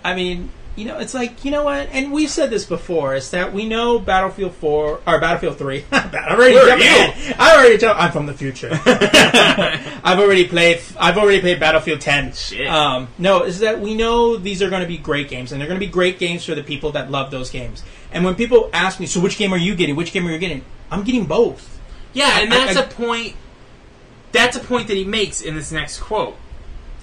I 0.05 0.15
mean. 0.15 0.51
You 0.75 0.87
know, 0.87 0.99
it's 0.99 1.13
like 1.13 1.45
you 1.45 1.51
know 1.51 1.65
what, 1.65 1.89
and 1.93 2.13
we've 2.13 2.31
said 2.31 2.49
this 2.49 2.65
before. 2.65 3.15
Is 3.15 3.31
that 3.33 3.53
we 3.53 3.67
know 3.69 3.99
Battlefield 3.99 4.55
Four 4.55 5.01
or 5.07 5.21
Battlefield 5.21 5.59
Three? 5.59 5.85
I've 5.93 6.15
already 6.15 6.55
jumped. 6.55 7.41
I 7.41 7.57
already 7.57 7.77
jumped. 7.79 8.01
I'm 8.03 8.11
from 8.13 8.25
the 8.27 8.33
future. 8.33 8.71
I've 8.87 10.19
already 10.19 10.47
played. 10.49 10.81
I've 10.99 11.19
already 11.19 11.41
played 11.41 11.61
Battlefield 11.61 12.01
Ten. 12.01 12.33
Um, 12.69 13.09
no, 13.19 13.43
is 13.43 13.59
that 13.61 13.81
we 13.81 13.95
know 13.95 14.37
these 14.37 14.63
are 14.63 14.71
going 14.71 14.83
to 14.83 14.89
be 14.89 14.97
great 14.97 15.29
games, 15.29 15.53
and 15.53 15.61
they're 15.61 15.69
going 15.69 15.79
to 15.81 15.87
be 15.87 15.93
great 15.93 16.19
games 16.19 16.45
for 16.45 16.55
the 16.55 16.63
people 16.63 16.93
that 16.93 17.11
love 17.11 17.31
those 17.31 17.51
games. 17.51 17.83
And 18.11 18.25
when 18.25 18.35
people 18.35 18.71
ask 18.73 18.99
me, 18.99 19.05
"So 19.07 19.21
which 19.21 19.37
game 19.37 19.53
are 19.53 19.59
you 19.59 19.75
getting? 19.75 19.95
Which 19.95 20.13
game 20.13 20.27
are 20.27 20.31
you 20.33 20.39
getting?" 20.39 20.65
I'm 20.91 21.03
getting 21.05 21.27
both. 21.27 21.79
Yeah, 22.15 22.41
and 22.41 22.53
I- 22.53 22.65
that's 22.65 22.77
I- 22.79 22.83
a 22.83 22.87
point 22.89 23.37
that's 24.33 24.57
a 24.57 24.61
point 24.61 24.89
that 24.89 24.97
he 24.97 25.05
makes 25.05 25.43
in 25.43 25.55
this 25.55 25.71
next 25.71 25.99
quote. 26.01 26.37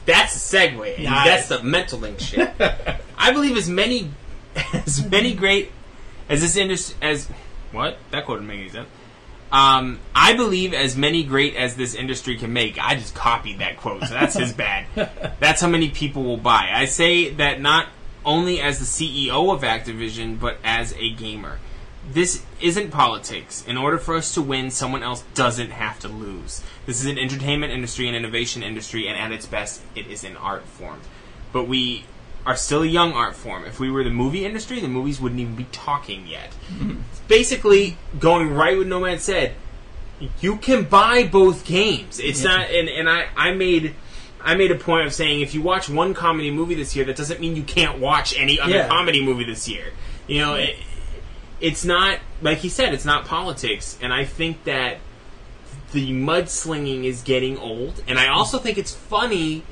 That's 0.09 0.35
a 0.35 0.57
segue. 0.57 1.03
Nice. 1.03 1.25
That's 1.25 1.47
the 1.49 1.63
mental 1.63 1.99
link 1.99 2.19
shit. 2.19 2.51
I 3.17 3.31
believe 3.31 3.55
as 3.57 3.69
many 3.69 4.11
as 4.73 5.05
many 5.05 5.35
great 5.35 5.71
as 6.27 6.41
this 6.41 6.55
industry 6.55 6.97
as 7.01 7.29
what 7.71 7.97
that 8.11 8.25
quote 8.25 8.39
didn't 8.39 8.47
make 8.47 8.59
any 8.59 8.69
sense. 8.69 8.89
Um, 9.51 9.99
I 10.13 10.33
believe 10.33 10.73
as 10.73 10.95
many 10.95 11.23
great 11.23 11.55
as 11.55 11.75
this 11.75 11.95
industry 11.95 12.37
can 12.37 12.53
make. 12.53 12.79
I 12.79 12.95
just 12.95 13.15
copied 13.15 13.59
that 13.59 13.77
quote, 13.77 14.03
so 14.03 14.13
that's 14.13 14.35
his 14.35 14.53
bad. 14.53 14.85
That's 15.39 15.59
how 15.61 15.67
many 15.67 15.89
people 15.89 16.23
will 16.23 16.37
buy. 16.37 16.69
I 16.71 16.85
say 16.85 17.31
that 17.31 17.59
not 17.59 17.87
only 18.23 18.61
as 18.61 18.77
the 18.77 18.85
CEO 18.85 19.51
of 19.51 19.61
Activision, 19.61 20.39
but 20.39 20.57
as 20.63 20.93
a 20.93 21.09
gamer. 21.11 21.57
This 22.11 22.43
isn't 22.61 22.91
politics. 22.91 23.63
In 23.67 23.77
order 23.77 23.97
for 23.97 24.15
us 24.15 24.33
to 24.33 24.41
win, 24.41 24.71
someone 24.71 25.03
else 25.03 25.23
doesn't 25.33 25.71
have 25.71 25.99
to 25.99 26.07
lose. 26.07 26.61
This 26.85 26.99
is 26.99 27.05
an 27.05 27.17
entertainment 27.17 27.71
industry, 27.73 28.07
an 28.07 28.15
innovation 28.15 28.63
industry, 28.63 29.07
and 29.07 29.17
at 29.17 29.31
its 29.31 29.45
best, 29.45 29.81
it 29.95 30.07
is 30.07 30.23
an 30.23 30.37
art 30.37 30.65
form. 30.65 30.99
But 31.51 31.67
we 31.67 32.05
are 32.45 32.55
still 32.55 32.83
a 32.83 32.87
young 32.87 33.13
art 33.13 33.35
form. 33.35 33.65
If 33.65 33.79
we 33.79 33.91
were 33.91 34.03
the 34.03 34.09
movie 34.09 34.45
industry, 34.45 34.79
the 34.79 34.87
movies 34.87 35.19
wouldn't 35.19 35.39
even 35.41 35.55
be 35.55 35.65
talking 35.71 36.27
yet. 36.27 36.53
Basically, 37.27 37.97
going 38.19 38.51
right 38.53 38.77
what 38.77 38.87
Nomad 38.87 39.19
said, 39.21 39.55
you 40.41 40.57
can 40.57 40.83
buy 40.83 41.23
both 41.27 41.65
games. 41.65 42.19
It's 42.19 42.43
not, 42.43 42.69
and, 42.69 42.89
and 42.89 43.09
I, 43.09 43.27
I 43.35 43.53
made. 43.53 43.95
I 44.41 44.55
made 44.55 44.71
a 44.71 44.75
point 44.75 45.05
of 45.05 45.13
saying 45.13 45.41
if 45.41 45.53
you 45.53 45.61
watch 45.61 45.89
one 45.89 46.13
comedy 46.13 46.49
movie 46.49 46.73
this 46.73 46.95
year, 46.95 47.03
that 47.05 47.17
doesn't 47.17 47.41
mean 47.41 47.57
you 47.57 47.63
can't 47.63 47.99
watch 47.99 48.33
any 48.39 48.57
other 48.57 48.71
Yeah. 48.71 48.87
comedy 48.87 49.21
movie 49.21 49.43
this 49.43 49.67
year. 49.67 49.91
You 50.27 50.39
know, 50.39 50.55
it, 50.55 50.77
it's 51.59 51.83
not 51.83 52.19
like 52.41 52.59
he 52.59 52.69
said, 52.69 52.93
it's 52.93 53.05
not 53.05 53.25
politics, 53.25 53.97
and 54.01 54.13
I 54.13 54.25
think 54.25 54.63
that 54.65 54.97
the 55.91 56.11
mudslinging 56.11 57.03
is 57.03 57.21
getting 57.21 57.57
old, 57.57 58.03
and 58.07 58.19
I 58.19 58.27
also 58.27 58.57
think 58.59 58.77
it's 58.77 58.93
funny. 58.93 59.63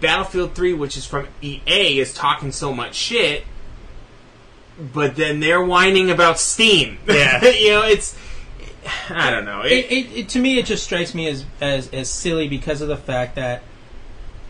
Battlefield 0.00 0.54
Three, 0.54 0.74
which 0.74 0.96
is 0.96 1.06
from 1.06 1.28
EA, 1.40 1.98
is 1.98 2.12
talking 2.12 2.52
so 2.52 2.72
much 2.74 2.94
shit, 2.94 3.44
but 4.78 5.16
then 5.16 5.40
they're 5.40 5.62
whining 5.62 6.10
about 6.10 6.38
Steam. 6.38 6.98
Yeah. 7.06 7.42
you 7.44 7.70
know, 7.70 7.84
it's 7.84 8.16
I 9.08 9.30
don't 9.30 9.44
know. 9.44 9.62
it, 9.62 9.72
It, 9.72 9.92
it, 9.92 10.18
it 10.18 10.28
to 10.30 10.38
me 10.38 10.58
it 10.58 10.66
just 10.66 10.84
strikes 10.84 11.14
me 11.14 11.28
as, 11.28 11.44
as 11.60 11.88
as 11.92 12.10
silly 12.10 12.48
because 12.48 12.80
of 12.80 12.88
the 12.88 12.96
fact 12.96 13.36
that 13.36 13.62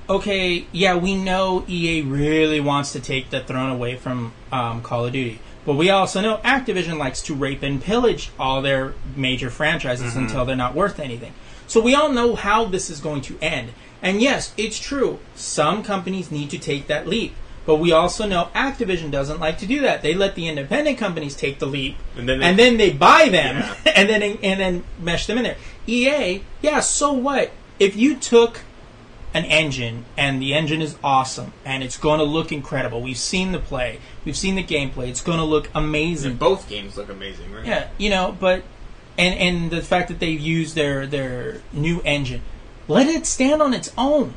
okay 0.09 0.67
yeah 0.73 0.97
we 0.97 1.15
know 1.15 1.65
EA 1.69 2.03
really 2.03 2.61
wants 2.61 2.93
to 2.93 3.01
take 3.01 3.31
the 3.31 3.41
throne 3.41 3.71
away 3.71 3.97
from 3.97 4.33
um, 4.53 4.83
Call 4.83 5.07
of 5.07 5.13
Duty 5.13 5.41
but 5.65 5.75
we 5.75 5.91
also 5.91 6.21
know 6.21 6.39
Activision 6.45 6.99
likes 6.99 7.23
to 7.23 7.35
rape 7.35 7.63
and 7.63 7.83
pillage 7.83 8.31
all 8.39 8.61
their 8.63 8.95
major 9.17 9.51
franchises 9.51 10.13
mm-hmm. 10.13 10.25
until 10.25 10.45
they're 10.45 10.57
not 10.57 10.75
worth 10.75 10.99
anything 11.01 11.33
so 11.67 11.81
we 11.81 11.95
all 11.95 12.11
know 12.11 12.35
how 12.35 12.65
this 12.65 12.91
is 12.91 13.01
going 13.01 13.23
to 13.23 13.39
end 13.41 13.73
and 14.03 14.21
yes 14.21 14.53
it's 14.57 14.79
true 14.79 15.19
some 15.35 15.83
companies 15.83 16.31
need 16.31 16.51
to 16.51 16.59
take 16.59 16.87
that 16.87 17.07
leap 17.07 17.35
but 17.67 17.77
we 17.77 17.93
also 17.93 18.27
know 18.27 18.49
Activision 18.55 19.11
doesn't 19.11 19.41
like 19.41 19.59
to 19.59 19.67
do 19.67 19.81
that. 19.81 20.03
They 20.03 20.15
let 20.15 20.35
the 20.35 20.49
independent 20.49 20.99
companies 20.99 21.35
take 21.35 21.59
the 21.59 21.67
leap, 21.67 21.97
And 22.17 22.29
then 22.29 22.39
they- 22.41 22.45
and 22.45 22.59
then 22.59 22.77
they 22.77 22.91
buy 22.91 23.29
them 23.31 23.57
Yeah. 23.57 23.75
and 23.97 24.09
then 24.09 24.23
and 24.23 24.61
then 24.61 24.85
mesh 25.01 25.27
them 25.27 25.39
in 25.39 25.45
there. 25.45 25.57
EA, 25.87 26.43
yeah, 26.61 26.81
so 26.81 27.13
what? 27.13 27.53
If 27.79 27.97
you 27.97 28.17
took 28.17 28.61
an 29.35 29.45
engine 29.47 30.05
and 30.17 30.41
the 30.41 30.55
engine 30.55 30.81
is 30.81 30.97
awesome 31.03 31.53
and 31.65 31.83
it's 31.83 31.99
going 31.99 32.21
to 32.21 32.25
look 32.25 32.53
incredible. 32.53 33.03
We've 33.03 33.19
seen 33.19 33.51
the 33.51 33.59
play, 33.59 33.99
we've 34.25 34.37
seen 34.37 34.55
the 34.55 34.63
gameplay. 34.63 35.09
It's 35.09 35.21
going 35.21 35.39
to 35.39 35.45
look 35.45 35.69
amazing. 35.75 36.37
both 36.37 36.69
games 36.69 36.97
look 36.97 37.11
amazing, 37.11 37.53
right? 37.53 37.67
Yeah, 37.67 37.89
you 37.99 38.09
know, 38.09 38.37
but 38.39 38.63
and 39.19 39.39
and 39.39 39.71
the 39.71 39.83
fact 39.83 40.09
that 40.09 40.21
they 40.21 40.31
use 40.31 40.75
their 40.75 41.07
their 41.07 41.61
new 41.73 42.01
engine, 42.05 42.43
let 42.89 43.09
it 43.09 43.27
stand 43.27 43.61
on 43.61 43.75
its 43.75 43.93
own. 43.99 44.35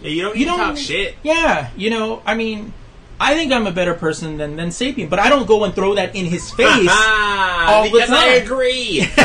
Yeah, 0.00 0.10
you 0.10 0.22
don't 0.22 0.36
You 0.36 0.44
don't 0.46 0.58
talk 0.58 0.76
shit. 0.76 1.16
Yeah, 1.22 1.70
you 1.76 1.90
know, 1.90 2.22
I 2.24 2.34
mean, 2.34 2.72
I 3.22 3.34
think 3.34 3.52
I'm 3.52 3.66
a 3.66 3.70
better 3.72 3.92
person 3.94 4.38
than 4.38 4.56
than 4.56 4.70
Sabian, 4.70 5.10
but 5.10 5.18
I 5.18 5.28
don't 5.28 5.46
go 5.46 5.64
and 5.64 5.74
throw 5.74 5.94
that 5.96 6.16
in 6.16 6.24
his 6.24 6.50
face. 6.50 6.88
All 6.90 7.84
the 7.84 7.90
because 7.90 8.10
I 8.10 8.28
agree. 8.42 9.06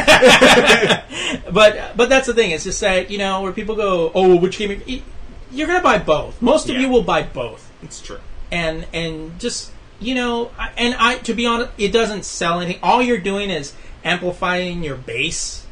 but 1.51 1.95
but 1.97 2.09
that's 2.09 2.27
the 2.27 2.33
thing. 2.33 2.51
It's 2.51 2.63
just 2.63 2.81
that 2.81 3.09
you 3.09 3.17
know 3.17 3.41
where 3.41 3.51
people 3.51 3.75
go, 3.75 4.11
oh, 4.13 4.35
which 4.35 4.57
game? 4.57 4.81
you- 4.85 5.01
You're 5.51 5.67
gonna 5.67 5.81
buy 5.81 5.97
both. 5.99 6.41
Most 6.41 6.69
of 6.69 6.75
Yeah. 6.75 6.81
you 6.81 6.89
will 6.89 7.03
buy 7.03 7.23
both, 7.23 7.71
it's 7.81 8.01
true. 8.01 8.19
and 8.51 8.85
and 8.93 9.39
just 9.39 9.71
you 9.99 10.13
know, 10.13 10.51
and 10.77 10.93
I 10.99 11.15
to 11.19 11.33
be 11.33 11.45
honest, 11.45 11.71
it 11.77 11.91
doesn't 11.93 12.25
sell 12.25 12.59
anything. 12.59 12.81
All 12.83 13.01
you're 13.01 13.17
doing 13.17 13.49
is 13.49 13.73
amplifying 14.03 14.83
your 14.83 14.97
base 14.97 15.64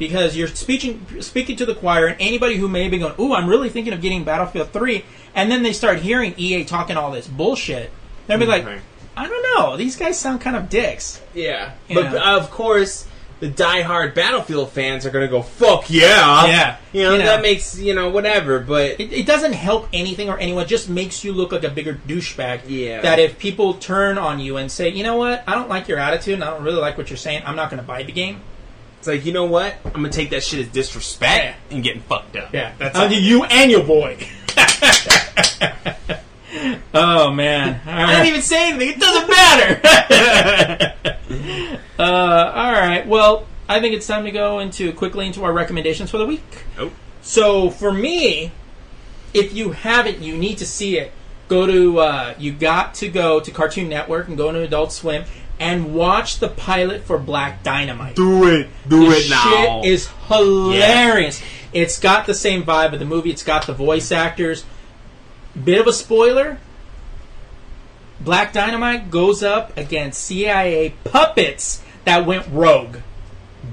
because 0.00 0.34
you're 0.36 0.48
speaking 0.48 1.06
speaking 1.20 1.54
to 1.56 1.66
the 1.66 1.74
choir, 1.76 2.06
and 2.08 2.16
anybody 2.18 2.56
who 2.56 2.66
may 2.66 2.88
be 2.88 2.98
going, 2.98 3.14
"Ooh, 3.20 3.32
I'm 3.34 3.46
really 3.46 3.68
thinking 3.68 3.92
of 3.92 4.00
getting 4.00 4.24
Battlefield 4.24 4.72
3," 4.72 5.04
and 5.36 5.48
then 5.52 5.62
they 5.62 5.72
start 5.72 6.00
hearing 6.00 6.34
EA 6.36 6.64
talking 6.64 6.96
all 6.96 7.12
this 7.12 7.28
bullshit, 7.28 7.90
they'll 8.26 8.38
be 8.38 8.46
like, 8.46 8.64
mm-hmm. 8.64 8.78
"I 9.16 9.28
don't 9.28 9.42
know, 9.54 9.76
these 9.76 9.94
guys 9.96 10.18
sound 10.18 10.40
kind 10.40 10.56
of 10.56 10.68
dicks." 10.68 11.20
Yeah, 11.34 11.72
You 11.88 11.96
but 11.96 12.12
know. 12.12 12.38
of 12.38 12.50
course, 12.50 13.06
the 13.40 13.48
diehard 13.48 14.14
Battlefield 14.14 14.70
fans 14.72 15.04
are 15.04 15.10
going 15.10 15.24
to 15.26 15.30
go, 15.30 15.42
"Fuck 15.42 15.90
yeah!" 15.90 16.46
Yeah. 16.46 16.76
you 16.92 17.02
know, 17.02 17.12
You 17.12 17.18
know. 17.18 17.24
that 17.26 17.42
makes 17.42 17.78
you 17.78 17.94
know 17.94 18.08
whatever. 18.08 18.58
But 18.58 18.98
It, 19.00 19.12
it 19.12 19.26
doesn't 19.26 19.52
help 19.52 19.86
anything 19.92 20.30
or 20.30 20.38
anyone. 20.38 20.64
It 20.64 20.68
just 20.68 20.88
makes 20.88 21.22
you 21.24 21.34
look 21.34 21.52
like 21.52 21.64
a 21.64 21.68
bigger 21.70 22.00
douchebag. 22.08 22.62
Yeah. 22.68 23.02
That 23.02 23.18
if 23.18 23.38
people 23.38 23.74
turn 23.74 24.16
on 24.16 24.40
you 24.40 24.56
and 24.56 24.72
say, 24.72 24.88
you 24.88 25.02
know 25.02 25.16
what, 25.16 25.44
I 25.46 25.54
don't 25.54 25.68
like 25.68 25.88
your 25.88 25.98
attitude 25.98 26.34
and 26.34 26.44
I 26.44 26.50
don't 26.50 26.62
really 26.62 26.80
like 26.80 26.96
what 26.96 27.10
you're 27.10 27.16
saying, 27.18 27.42
I'm 27.44 27.56
not 27.56 27.68
going 27.70 27.82
to 27.82 27.86
buy 27.86 28.02
the 28.02 28.12
game. 28.12 28.40
It's 29.00 29.08
like 29.08 29.24
you 29.24 29.32
know 29.32 29.46
what? 29.46 29.74
I'm 29.86 29.92
gonna 29.94 30.10
take 30.10 30.30
that 30.30 30.44
shit 30.44 30.60
as 30.60 30.68
disrespect 30.68 31.56
Yeah. 31.68 31.74
and 31.74 31.82
getting 31.82 32.02
fucked 32.02 32.36
up. 32.36 32.54
Yeah, 32.54 32.72
that's 32.78 32.96
Uh, 32.96 33.08
you 33.10 33.42
and 33.44 33.68
your 33.70 33.82
boy. 33.82 34.16
oh 36.94 37.30
man! 37.32 37.80
All 37.86 37.92
I 37.92 38.02
right. 38.02 38.12
didn't 38.16 38.26
even 38.26 38.42
say 38.42 38.70
anything. 38.70 38.90
It 38.90 39.00
doesn't 39.00 39.28
matter. 39.30 40.94
Uh, 41.98 42.52
all 42.54 42.72
right. 42.72 43.06
Well, 43.06 43.46
I 43.68 43.78
think 43.80 43.94
it's 43.94 44.06
time 44.06 44.24
to 44.24 44.30
go 44.30 44.58
into 44.60 44.90
quickly 44.94 45.26
into 45.26 45.44
our 45.44 45.52
recommendations 45.52 46.10
for 46.10 46.16
the 46.16 46.24
week. 46.24 46.64
oh, 46.78 46.90
So 47.20 47.68
for 47.68 47.92
me, 47.92 48.52
if 49.34 49.52
you 49.52 49.72
haven't, 49.72 50.20
you 50.22 50.34
need 50.34 50.56
to 50.58 50.66
see 50.66 50.96
it. 50.98 51.12
Go 51.48 51.66
to 51.66 51.98
uh, 52.00 52.34
you 52.38 52.52
got 52.54 52.94
to 52.94 53.08
go 53.10 53.38
to 53.38 53.50
Cartoon 53.50 53.90
Network 53.90 54.28
and 54.28 54.36
go 54.38 54.50
to 54.50 54.62
Adult 54.62 54.92
Swim 54.92 55.24
and 55.60 55.94
watch 55.94 56.38
the 56.38 56.48
pilot 56.48 57.04
for 57.04 57.18
Black 57.18 57.62
Dynamite. 57.62 58.16
do 58.16 58.46
it, 58.48 58.68
do 58.88 59.10
the 59.10 59.16
it 59.18 59.30
now. 59.30 59.82
shit 59.82 59.92
is 59.92 60.08
hilarious. 60.26 61.40
It's 61.72 62.00
got 62.00 62.26
the 62.26 62.34
same 62.34 62.64
vibe 62.64 62.92
of 62.94 62.98
the 62.98 63.04
movie. 63.04 63.30
It's 63.30 63.44
got 63.44 63.66
the 63.66 63.72
voice 63.74 64.10
actors. 64.10 64.64
Bit 65.62 65.80
of 65.80 65.86
a 65.86 65.92
spoiler. 65.92 66.58
Black 68.20 68.52
Dynamite 68.52 69.10
goes 69.10 69.42
up 69.42 69.76
against 69.76 70.22
CIA 70.24 70.94
puppets 71.04 71.82
that 72.04 72.26
went 72.26 72.46
rogue. 72.50 72.96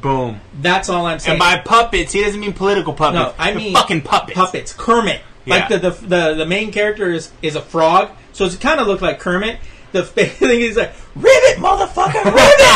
Boom. 0.02 0.42
That's 0.62 0.90
all 0.90 1.06
I'm 1.06 1.20
saying. 1.20 1.34
And 1.34 1.40
by 1.40 1.58
puppets, 1.60 2.14
he 2.14 2.24
doesn't 2.24 2.40
mean 2.40 2.54
political 2.54 2.94
puppets. 2.94 3.16
No, 3.16 3.34
I 3.44 3.52
They're 3.52 3.60
mean 3.60 3.74
fucking 3.74 4.02
puppets. 4.02 4.36
Puppets. 4.38 4.74
Kermit. 4.74 5.22
Like 5.46 5.70
Yeah. 5.70 5.78
the, 5.78 5.90
the 5.90 6.08
the 6.08 6.34
the 6.36 6.46
main 6.46 6.72
character 6.72 7.12
is 7.12 7.32
is 7.42 7.56
a 7.56 7.62
frog, 7.62 8.12
so 8.34 8.46
it 8.46 8.60
kind 8.60 8.80
of 8.82 8.88
looked 8.88 9.02
like 9.02 9.20
Kermit. 9.20 9.58
The 10.02 10.26
thing 10.26 10.62
is 10.62 10.76
like 10.78 10.94
ribbit, 11.16 11.58
motherfucker, 11.58 12.24
ribbit. 12.26 12.68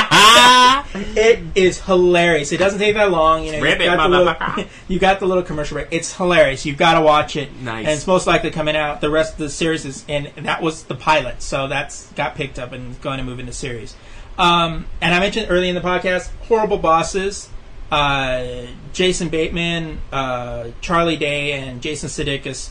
it 1.18 1.40
is 1.56 1.80
hilarious. 1.82 2.52
It 2.52 2.58
doesn't 2.58 2.80
take 2.80 2.96
that 2.96 3.12
long. 3.12 3.46
You 3.46 3.54
know, 3.54 3.62
Ribbit, 3.62 3.86
you've 3.86 3.96
got 3.96 4.10
the 4.10 4.18
little, 4.18 4.66
you 4.88 5.00
got 5.00 5.20
the 5.20 5.26
little 5.26 5.44
commercial 5.44 5.76
break. 5.76 5.88
It's 5.92 6.16
hilarious. 6.16 6.66
You've 6.66 6.78
got 6.78 6.96
to 6.96 7.02
watch 7.02 7.36
it. 7.36 7.50
Nice. 7.62 7.86
And 7.86 7.96
it's 7.96 8.08
most 8.08 8.28
likely 8.28 8.52
coming 8.52 8.76
out. 8.76 9.02
The 9.02 9.10
rest 9.10 9.34
of 9.34 9.40
the 9.40 9.50
series 9.50 9.86
is, 9.86 10.06
and 10.10 10.32
that 10.38 10.62
was 10.62 10.84
the 10.84 10.96
pilot, 10.96 11.42
so 11.42 11.68
that's 11.68 12.12
got 12.14 12.36
picked 12.36 12.60
up 12.60 12.72
and 12.72 13.00
going 13.02 13.20
to 13.20 13.24
move 13.24 13.40
into 13.40 13.54
series. 13.54 13.96
Um, 14.38 14.86
and 15.02 15.14
I 15.14 15.20
mentioned 15.20 15.48
early 15.50 15.70
in 15.70 15.76
the 15.76 15.82
podcast, 15.82 16.30
horrible 16.48 16.78
bosses. 16.78 17.50
Uh, 17.92 18.68
Jason 18.94 19.30
Bateman, 19.30 20.00
uh, 20.12 20.70
Charlie 20.80 21.18
Day, 21.18 21.54
and 21.54 21.82
Jason 21.82 22.10
Sudeikis. 22.10 22.70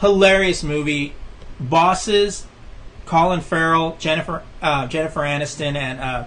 Hilarious 0.00 0.62
movie. 0.62 1.14
Bosses, 1.58 2.46
Colin 3.10 3.40
Farrell, 3.40 3.96
Jennifer 3.98 4.44
uh, 4.62 4.86
Jennifer 4.86 5.20
Aniston, 5.22 5.74
and 5.74 5.98
uh, 5.98 6.26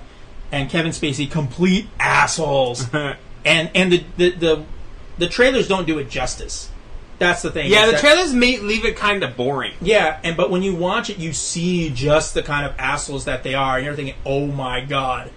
and 0.51 0.69
Kevin 0.69 0.91
Spacey, 0.91 1.31
complete 1.31 1.87
assholes. 1.97 2.93
and 2.93 3.17
and 3.45 3.91
the, 3.93 4.03
the 4.17 4.29
the 4.31 4.65
the 5.17 5.27
trailers 5.29 5.69
don't 5.69 5.87
do 5.87 5.97
it 5.97 6.09
justice. 6.09 6.69
That's 7.19 7.41
the 7.41 7.51
thing. 7.51 7.71
yeah, 7.71 7.85
the 7.85 7.93
that- 7.93 8.01
trailers 8.01 8.33
may 8.33 8.57
leave 8.59 8.83
it 8.83 8.97
kind 8.97 9.23
of 9.23 9.37
boring. 9.37 9.71
yeah, 9.79 10.19
and 10.25 10.35
but 10.35 10.51
when 10.51 10.61
you 10.61 10.75
watch 10.75 11.09
it, 11.09 11.19
you 11.19 11.31
see 11.31 11.89
just 11.89 12.33
the 12.33 12.43
kind 12.43 12.65
of 12.65 12.75
assholes 12.77 13.23
that 13.25 13.43
they 13.43 13.53
are, 13.53 13.77
and 13.77 13.85
you're 13.85 13.95
thinking, 13.95 14.15
"Oh 14.25 14.47
my 14.47 14.81
god!" 14.81 15.31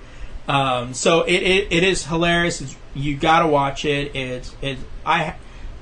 Um, 0.49 0.95
so 0.95 1.23
it, 1.23 1.45
it, 1.45 1.73
it 1.73 1.85
is 1.85 2.07
hilarious. 2.07 2.61
It's, 2.61 2.75
you 2.93 3.17
got 3.17 3.41
to 3.41 3.47
watch 3.47 3.85
it. 3.85 4.17
It's 4.17 4.53
it. 4.61 4.79
I 5.05 5.37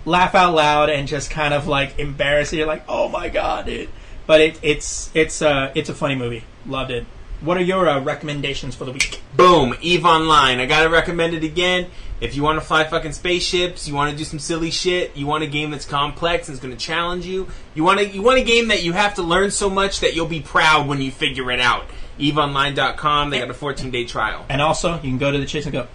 laugh 0.04 0.34
out 0.34 0.54
loud 0.54 0.90
and 0.90 1.08
just 1.08 1.30
kind 1.30 1.54
of 1.54 1.66
like 1.66 1.98
embarrassed. 1.98 2.52
You're 2.52 2.66
like, 2.66 2.84
"Oh 2.86 3.08
my 3.08 3.30
god!" 3.30 3.64
Dude. 3.64 3.88
But 4.26 4.40
it, 4.40 4.60
it's 4.62 5.10
it's 5.14 5.42
uh 5.42 5.72
it's 5.74 5.88
a 5.88 5.94
funny 5.94 6.14
movie. 6.14 6.44
Loved 6.66 6.90
it. 6.90 7.06
What 7.40 7.58
are 7.58 7.62
your 7.62 7.86
uh, 7.88 8.00
recommendations 8.00 8.74
for 8.74 8.84
the 8.86 8.92
week? 8.92 9.20
Boom, 9.36 9.74
Eve 9.82 10.06
Online. 10.06 10.60
I 10.60 10.66
gotta 10.66 10.88
recommend 10.88 11.34
it 11.34 11.44
again. 11.44 11.88
If 12.20 12.36
you 12.36 12.42
want 12.42 12.58
to 12.58 12.64
fly 12.66 12.84
fucking 12.84 13.12
spaceships, 13.12 13.86
you 13.86 13.94
want 13.94 14.10
to 14.12 14.16
do 14.16 14.24
some 14.24 14.38
silly 14.38 14.70
shit, 14.70 15.14
you 15.16 15.26
want 15.26 15.44
a 15.44 15.46
game 15.46 15.70
that's 15.70 15.84
complex 15.84 16.48
and 16.48 16.54
is 16.54 16.60
going 16.62 16.72
to 16.74 16.78
challenge 16.80 17.26
you, 17.26 17.48
you 17.74 17.84
want 17.84 17.98
to 18.00 18.08
you 18.08 18.22
want 18.22 18.38
a 18.38 18.44
game 18.44 18.68
that 18.68 18.82
you 18.82 18.92
have 18.92 19.14
to 19.16 19.22
learn 19.22 19.50
so 19.50 19.68
much 19.68 20.00
that 20.00 20.14
you'll 20.14 20.24
be 20.26 20.40
proud 20.40 20.86
when 20.88 21.02
you 21.02 21.10
figure 21.10 21.50
it 21.50 21.60
out. 21.60 21.84
EveOnline.com, 22.18 23.30
they 23.30 23.40
got 23.40 23.50
a 23.50 23.54
14 23.54 23.90
day 23.90 24.04
trial. 24.04 24.46
And 24.48 24.62
also, 24.62 24.94
you 24.94 25.00
can 25.10 25.18
go 25.18 25.30
to 25.32 25.38
the 25.38 25.46
chase 25.46 25.64
and 25.66 25.72
go, 25.72 25.86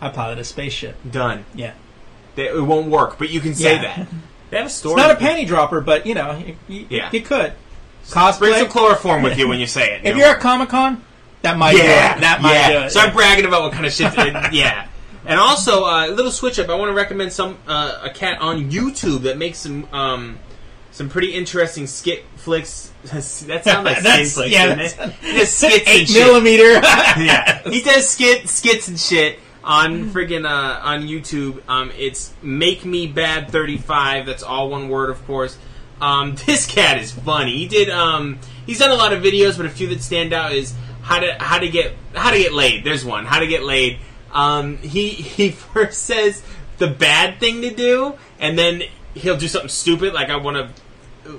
I 0.00 0.10
pilot 0.10 0.38
a 0.38 0.44
spaceship. 0.44 0.96
Done. 1.10 1.44
Yeah. 1.54 1.72
They- 2.36 2.48
It 2.48 2.60
won't 2.62 2.88
work, 2.88 3.18
but 3.18 3.30
you 3.30 3.40
can 3.40 3.54
say 3.54 3.76
Yeah. 3.76 3.82
that. 4.04 4.08
They 4.50 4.58
have 4.58 4.66
a 4.66 4.70
story. 4.70 5.00
It's 5.00 5.08
not 5.08 5.20
a 5.20 5.24
panty 5.24 5.46
dropper, 5.46 5.80
but, 5.80 6.06
you 6.06 6.14
know, 6.14 6.36
you, 6.38 6.56
you, 6.68 6.86
Yeah. 6.88 7.10
you 7.12 7.20
could. 7.20 7.52
Bring 8.12 8.24
Cosplay. 8.24 8.58
some 8.60 8.68
chloroform 8.68 9.22
with 9.22 9.36
you 9.38 9.48
when 9.48 9.58
you 9.58 9.66
say 9.78 9.94
it. 9.96 10.00
if 10.04 10.14
You 10.14 10.20
you're 10.20 10.28
know. 10.28 10.34
at 10.34 10.40
Comic 10.40 10.68
Con, 10.68 11.02
that 11.42 11.56
might 11.58 11.72
do 11.72 11.78
yeah, 11.78 12.16
it. 12.16 12.20
That 12.20 12.40
might 12.40 12.52
yeah. 12.54 12.80
do 12.80 12.86
it. 12.86 12.90
Start 12.90 13.12
bragging 13.14 13.44
about 13.46 13.62
what 13.62 13.72
kind 13.72 13.84
of 13.86 13.92
shit. 13.92 14.12
yeah. 14.52 14.86
And 15.24 15.40
also, 15.40 15.84
uh, 15.84 16.06
a 16.06 16.10
little 16.12 16.30
switch 16.30 16.58
up. 16.60 16.68
I 16.68 16.74
want 16.76 16.88
to 16.90 16.94
recommend 16.94 17.32
some 17.32 17.58
uh, 17.66 18.00
a 18.04 18.10
cat 18.10 18.40
on 18.40 18.70
YouTube 18.70 19.22
that 19.22 19.36
makes 19.38 19.58
some 19.58 19.88
um, 19.92 20.38
some 20.92 21.08
pretty 21.08 21.32
interesting 21.34 21.88
skit 21.88 22.24
flicks. 22.36 22.92
that 23.02 23.22
sounds 23.64 23.66
like 23.84 23.96
skit 23.98 24.28
flicks, 24.28 24.52
yeah, 24.52 24.74
doesn't 24.76 25.00
it? 25.10 25.12
He 25.22 25.32
does 25.38 25.50
skits 25.50 25.78
and 25.78 25.88
Eight 25.88 26.08
shit. 26.08 26.24
millimeter. 26.24 26.72
yeah, 26.74 27.60
he 27.68 27.82
does 27.82 28.08
skit 28.08 28.48
skits 28.48 28.86
and 28.86 29.00
shit 29.00 29.40
on 29.66 30.10
friggin' 30.10 30.46
uh, 30.46 30.80
on 30.82 31.02
YouTube. 31.02 31.60
Um, 31.68 31.90
it's 31.98 32.32
Make 32.40 32.84
Me 32.84 33.06
Bad 33.06 33.50
Thirty 33.50 33.76
Five. 33.76 34.24
That's 34.24 34.42
all 34.42 34.70
one 34.70 34.88
word, 34.88 35.10
of 35.10 35.26
course. 35.26 35.58
Um, 36.00 36.36
this 36.46 36.66
cat 36.66 36.98
is 36.98 37.12
funny. 37.12 37.58
He 37.58 37.68
did. 37.68 37.90
Um, 37.90 38.38
he's 38.64 38.78
done 38.78 38.90
a 38.90 38.94
lot 38.94 39.12
of 39.12 39.22
videos, 39.22 39.56
but 39.56 39.66
a 39.66 39.70
few 39.70 39.88
that 39.88 40.00
stand 40.00 40.32
out 40.32 40.52
is 40.52 40.72
how 41.02 41.18
to 41.18 41.34
how 41.40 41.58
to 41.58 41.68
get 41.68 41.92
how 42.14 42.30
to 42.30 42.38
get 42.38 42.54
laid. 42.54 42.84
There's 42.84 43.04
one 43.04 43.26
how 43.26 43.40
to 43.40 43.46
get 43.46 43.64
laid. 43.64 43.98
Um, 44.32 44.78
he 44.78 45.08
he 45.10 45.50
first 45.50 46.04
says 46.04 46.42
the 46.78 46.86
bad 46.86 47.40
thing 47.40 47.62
to 47.62 47.74
do, 47.74 48.14
and 48.38 48.56
then 48.56 48.84
he'll 49.14 49.36
do 49.36 49.48
something 49.48 49.68
stupid 49.68 50.14
like 50.14 50.30
I 50.30 50.36
want 50.36 50.56
to 50.56 50.82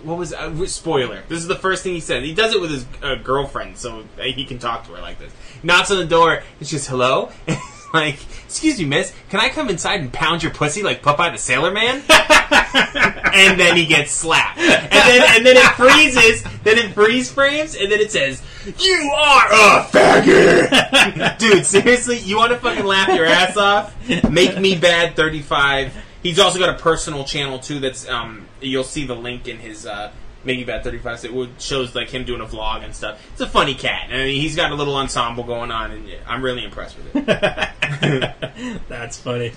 what 0.03 0.17
was 0.17 0.33
uh, 0.33 0.65
spoiler? 0.65 1.23
This 1.29 1.39
is 1.39 1.47
the 1.47 1.55
first 1.55 1.81
thing 1.81 1.93
he 1.93 2.01
said. 2.01 2.23
He 2.23 2.33
does 2.33 2.53
it 2.53 2.59
with 2.59 2.71
his 2.71 2.85
uh, 3.01 3.15
girlfriend, 3.15 3.77
so 3.77 4.03
he 4.19 4.43
can 4.43 4.59
talk 4.59 4.85
to 4.87 4.91
her 4.93 5.01
like 5.01 5.17
this. 5.17 5.31
Knocks 5.63 5.91
on 5.91 5.97
the 5.97 6.05
door. 6.05 6.43
It's 6.59 6.69
just 6.69 6.89
hello. 6.89 7.31
It's 7.87 7.93
like, 7.93 8.19
excuse 8.45 8.79
me, 8.79 8.85
miss, 8.85 9.13
can 9.29 9.39
I 9.39 9.49
come 9.49 9.69
inside 9.69 10.01
and 10.01 10.11
pound 10.11 10.43
your 10.43 10.51
pussy 10.51 10.83
like 10.83 11.01
Popeye 11.01 11.31
the 11.31 11.37
Sailor 11.37 11.71
Man? 11.71 12.03
and 13.33 13.59
then 13.59 13.75
he 13.75 13.85
gets 13.85 14.11
slapped. 14.11 14.59
And 14.59 14.91
then 14.91 15.35
and 15.35 15.45
then 15.45 15.57
it 15.57 15.71
freezes. 15.73 16.43
Then 16.63 16.77
it 16.77 16.93
freeze 16.93 17.31
frames, 17.31 17.75
and 17.75 17.91
then 17.91 17.99
it 17.99 18.11
says, 18.11 18.41
"You 18.79 19.11
are 19.15 19.47
a 19.47 19.83
faggot." 19.85 21.37
Dude, 21.39 21.65
seriously, 21.65 22.19
you 22.19 22.37
want 22.37 22.51
to 22.51 22.59
fucking 22.59 22.85
laugh 22.85 23.09
your 23.09 23.25
ass 23.25 23.57
off? 23.57 23.95
Make 24.29 24.59
me 24.59 24.75
bad 24.75 25.15
thirty 25.15 25.41
five. 25.41 25.93
He's 26.23 26.39
also 26.39 26.59
got 26.59 26.69
a 26.69 26.77
personal 26.77 27.23
channel 27.23 27.59
too. 27.59 27.79
That's 27.79 28.07
um, 28.09 28.47
you'll 28.59 28.83
see 28.83 29.05
the 29.05 29.15
link 29.15 29.47
in 29.47 29.59
his 29.59 29.85
uh, 29.85 30.11
Make 30.43 30.59
Me 30.59 30.63
Bad 30.63 30.83
thirty 30.83 30.97
five. 30.99 31.23
It 31.25 31.33
would 31.33 31.61
shows 31.61 31.95
like 31.95 32.09
him 32.09 32.23
doing 32.23 32.41
a 32.41 32.45
vlog 32.45 32.83
and 32.83 32.95
stuff. 32.95 33.25
It's 33.31 33.41
a 33.41 33.47
funny 33.47 33.75
cat. 33.75 34.09
I 34.09 34.17
mean, 34.17 34.41
he's 34.41 34.55
got 34.55 34.71
a 34.71 34.75
little 34.75 34.95
ensemble 34.95 35.43
going 35.43 35.71
on, 35.71 35.91
and 35.91 36.09
I'm 36.25 36.43
really 36.43 36.63
impressed 36.63 36.97
with 36.97 37.15
it. 37.15 37.25
That's 38.87 39.17
funny. 39.17 39.53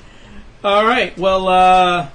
All 0.65 0.85
right. 0.85 1.17
Well, 1.17 1.49
uh, 1.49 2.09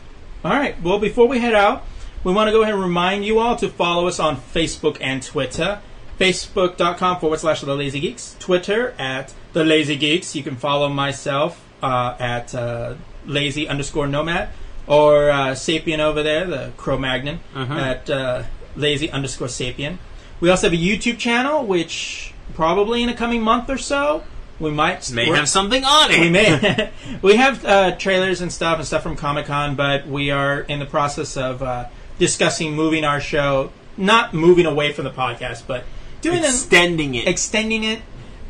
all 0.43 0.51
right. 0.51 0.81
Well, 0.81 0.99
before 0.99 1.27
we 1.27 1.39
head 1.39 1.53
out, 1.55 1.85
we 2.23 2.33
want 2.33 2.47
to 2.47 2.51
go 2.51 2.61
ahead 2.61 2.73
and 2.73 2.83
remind 2.83 3.25
you 3.25 3.39
all 3.39 3.55
to 3.57 3.69
follow 3.69 4.07
us 4.07 4.19
on 4.19 4.37
Facebook 4.37 4.97
and 5.01 5.21
Twitter. 5.21 5.79
Facebook.com 6.19 7.19
forward 7.19 7.39
slash 7.39 7.61
The 7.61 7.75
Lazy 7.75 7.99
Geeks. 7.99 8.35
Twitter 8.39 8.93
at 8.97 9.33
The 9.53 9.63
Lazy 9.63 9.95
Geeks. 9.95 10.35
You 10.35 10.43
can 10.43 10.55
follow 10.55 10.89
myself 10.89 11.61
uh, 11.81 12.15
at 12.19 12.55
uh, 12.55 12.95
Lazy 13.25 13.67
underscore 13.67 14.07
Nomad 14.07 14.49
or 14.87 15.29
uh, 15.29 15.47
Sabian 15.51 15.99
over 15.99 16.23
there, 16.23 16.45
the 16.45 16.71
Cro 16.77 16.97
Magnon, 16.97 17.39
at 17.55 18.09
uh, 18.09 18.43
Lazy 18.75 19.09
underscore 19.09 19.47
Sabian. 19.47 19.97
We 20.39 20.49
also 20.49 20.67
have 20.67 20.73
a 20.73 20.81
YouTube 20.81 21.17
channel, 21.17 21.65
which 21.65 22.33
probably 22.53 23.01
in 23.01 23.09
a 23.09 23.15
coming 23.15 23.41
month 23.41 23.69
or 23.69 23.77
so, 23.77 24.23
we 24.59 24.71
might 24.71 25.11
May 25.11 25.25
have 25.25 25.49
something 25.49 25.83
on 25.83 26.11
it. 26.11 26.19
we 26.19 26.29
may. 26.29 26.91
we 27.21 27.35
have 27.35 27.65
uh, 27.65 27.95
trailers 27.97 28.41
and 28.41 28.51
stuff 28.51 28.77
and 28.77 28.87
stuff 28.87 29.03
from 29.03 29.15
Comic 29.15 29.47
Con, 29.47 29.75
but 29.75 30.07
we 30.07 30.31
are 30.31 30.61
in 30.61 30.79
the 30.79 30.85
process 30.85 31.35
of 31.35 31.61
uh, 31.61 31.85
discussing 32.19 32.73
moving 32.73 33.03
our 33.03 33.19
show, 33.19 33.71
not 33.97 34.33
moving 34.33 34.65
away 34.65 34.93
from 34.93 35.03
the 35.05 35.11
podcast, 35.11 35.63
but 35.67 35.83
doing 36.21 36.39
an, 36.39 36.45
extending 36.45 37.15
it 37.15 37.27
extending 37.27 37.83
it, 37.83 38.01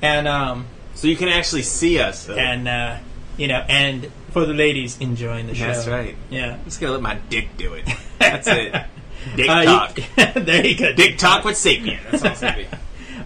and 0.01 0.27
um, 0.27 0.67
so 0.93 1.07
you 1.07 1.15
can 1.15 1.27
actually 1.27 1.63
see 1.63 1.99
us. 1.99 2.25
though. 2.25 2.35
and 2.35 2.67
uh, 2.67 2.97
you 3.37 3.47
know, 3.47 3.65
and 3.67 4.11
for 4.35 4.45
the 4.45 4.53
ladies 4.53 4.99
enjoying 4.99 5.47
the 5.47 5.55
show. 5.55 5.65
That's 5.67 5.87
right. 5.87 6.13
Yeah. 6.29 6.55
I'm 6.55 6.65
just 6.65 6.81
gonna 6.81 6.91
let 6.91 7.01
my 7.01 7.15
dick 7.29 7.55
do 7.55 7.73
it. 7.73 7.87
That's 8.19 8.45
it. 8.49 8.73
Dick 9.37 9.49
Uh, 9.49 9.63
talk. 9.63 9.97
you, 9.97 10.03
there 10.43 10.65
you 10.67 10.77
go. 10.77 10.91
Dick 10.91 11.17
talk 11.17 11.45
with 11.45 11.55
Sabian. 11.55 11.99
That's 12.11 12.21
all 12.25 12.31
it's 12.31 12.41
gonna 12.41 12.57
be. 12.57 12.67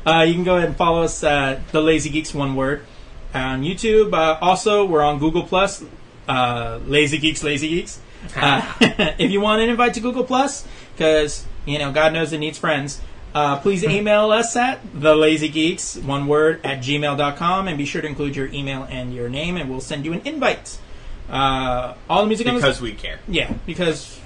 Uh, 0.05 0.21
you 0.21 0.33
can 0.35 0.43
go 0.43 0.55
ahead 0.55 0.67
and 0.69 0.77
follow 0.77 1.01
us, 1.01 1.23
uh, 1.23 1.59
the 1.71 1.81
Lazy 1.81 2.09
Geeks, 2.11 2.31
one 2.33 2.55
word, 2.55 2.85
on 3.33 3.63
YouTube. 3.63 4.13
Uh, 4.13 4.37
also, 4.39 4.85
we're 4.85 5.01
on 5.01 5.17
Google 5.19 5.43
Plus, 5.43 5.83
uh, 6.27 6.79
Lazy 6.85 7.17
Geeks, 7.17 7.43
Lazy 7.43 7.67
Geeks. 7.69 7.99
Uh, 8.35 8.61
if 8.79 9.29
you 9.31 9.41
want 9.41 9.61
an 9.63 9.69
invite 9.69 9.95
to 9.95 9.99
Google 9.99 10.23
Plus, 10.23 10.65
because 10.95 11.45
you 11.65 11.79
know 11.79 11.91
God 11.91 12.13
knows 12.13 12.31
it 12.31 12.37
needs 12.37 12.57
friends, 12.57 13.01
uh, 13.35 13.59
please 13.59 13.83
email 13.83 14.31
us 14.31 14.55
at 14.55 14.79
the 14.93 15.15
Lazy 15.15 15.49
Geeks, 15.49 15.97
one 15.97 16.27
word, 16.27 16.61
at 16.63 16.79
gmail.com, 16.79 17.67
and 17.67 17.77
be 17.77 17.85
sure 17.85 18.01
to 18.01 18.07
include 18.07 18.35
your 18.37 18.47
email 18.53 18.87
and 18.89 19.13
your 19.13 19.27
name, 19.27 19.57
and 19.57 19.69
we'll 19.69 19.81
send 19.81 20.05
you 20.05 20.13
an 20.13 20.21
invite. 20.23 20.77
Uh, 21.29 21.93
all 22.09 22.21
the 22.23 22.27
music 22.27 22.47
on 22.47 22.55
this 22.55 22.63
Because 22.63 22.81
we 22.81 22.93
care. 22.93 23.19
yeah, 23.27 23.53
because 23.65 24.19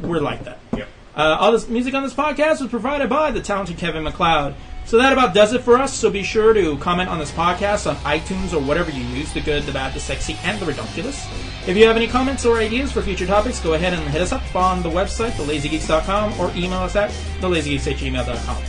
we're 0.00 0.20
like 0.20 0.44
that. 0.44 0.58
Yep. 0.76 0.88
Uh, 1.16 1.36
all 1.40 1.52
this 1.52 1.68
music 1.68 1.94
on 1.94 2.02
this 2.02 2.14
podcast 2.14 2.60
was 2.60 2.70
provided 2.70 3.08
by 3.10 3.30
the 3.30 3.40
talented 3.40 3.76
Kevin 3.78 4.04
MacLeod. 4.04 4.54
So 4.86 4.96
that 4.96 5.12
about 5.12 5.34
does 5.34 5.52
it 5.52 5.60
for 5.62 5.76
us. 5.76 5.92
So 5.92 6.08
be 6.08 6.22
sure 6.22 6.54
to 6.54 6.78
comment 6.78 7.10
on 7.10 7.18
this 7.18 7.30
podcast 7.30 7.86
on 7.90 7.96
iTunes 7.96 8.54
or 8.54 8.60
whatever 8.60 8.90
you 8.90 9.02
use 9.08 9.30
the 9.34 9.40
good, 9.42 9.64
the 9.64 9.72
bad, 9.72 9.92
the 9.92 10.00
sexy, 10.00 10.38
and 10.44 10.58
the 10.58 10.64
ridiculous. 10.64 11.26
If 11.66 11.76
you 11.76 11.86
have 11.86 11.96
any 11.96 12.06
comments 12.08 12.46
or 12.46 12.56
ideas 12.56 12.90
for 12.92 13.02
future 13.02 13.26
topics, 13.26 13.60
go 13.60 13.74
ahead 13.74 13.92
and 13.92 14.02
hit 14.08 14.22
us 14.22 14.32
up 14.32 14.56
on 14.56 14.82
the 14.82 14.88
website, 14.88 15.32
thelazygeeks.com, 15.32 16.40
or 16.40 16.50
email 16.56 16.78
us 16.78 16.96
at 16.96 17.10
thelazygeeks 17.40 17.90
at 17.92 17.98
gmail.com. 17.98 18.62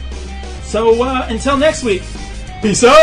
So 0.63 1.01
uh, 1.01 1.27
until 1.29 1.55
next 1.55 1.83
week, 1.85 2.01
peace 2.61 2.83
out! 2.83 2.99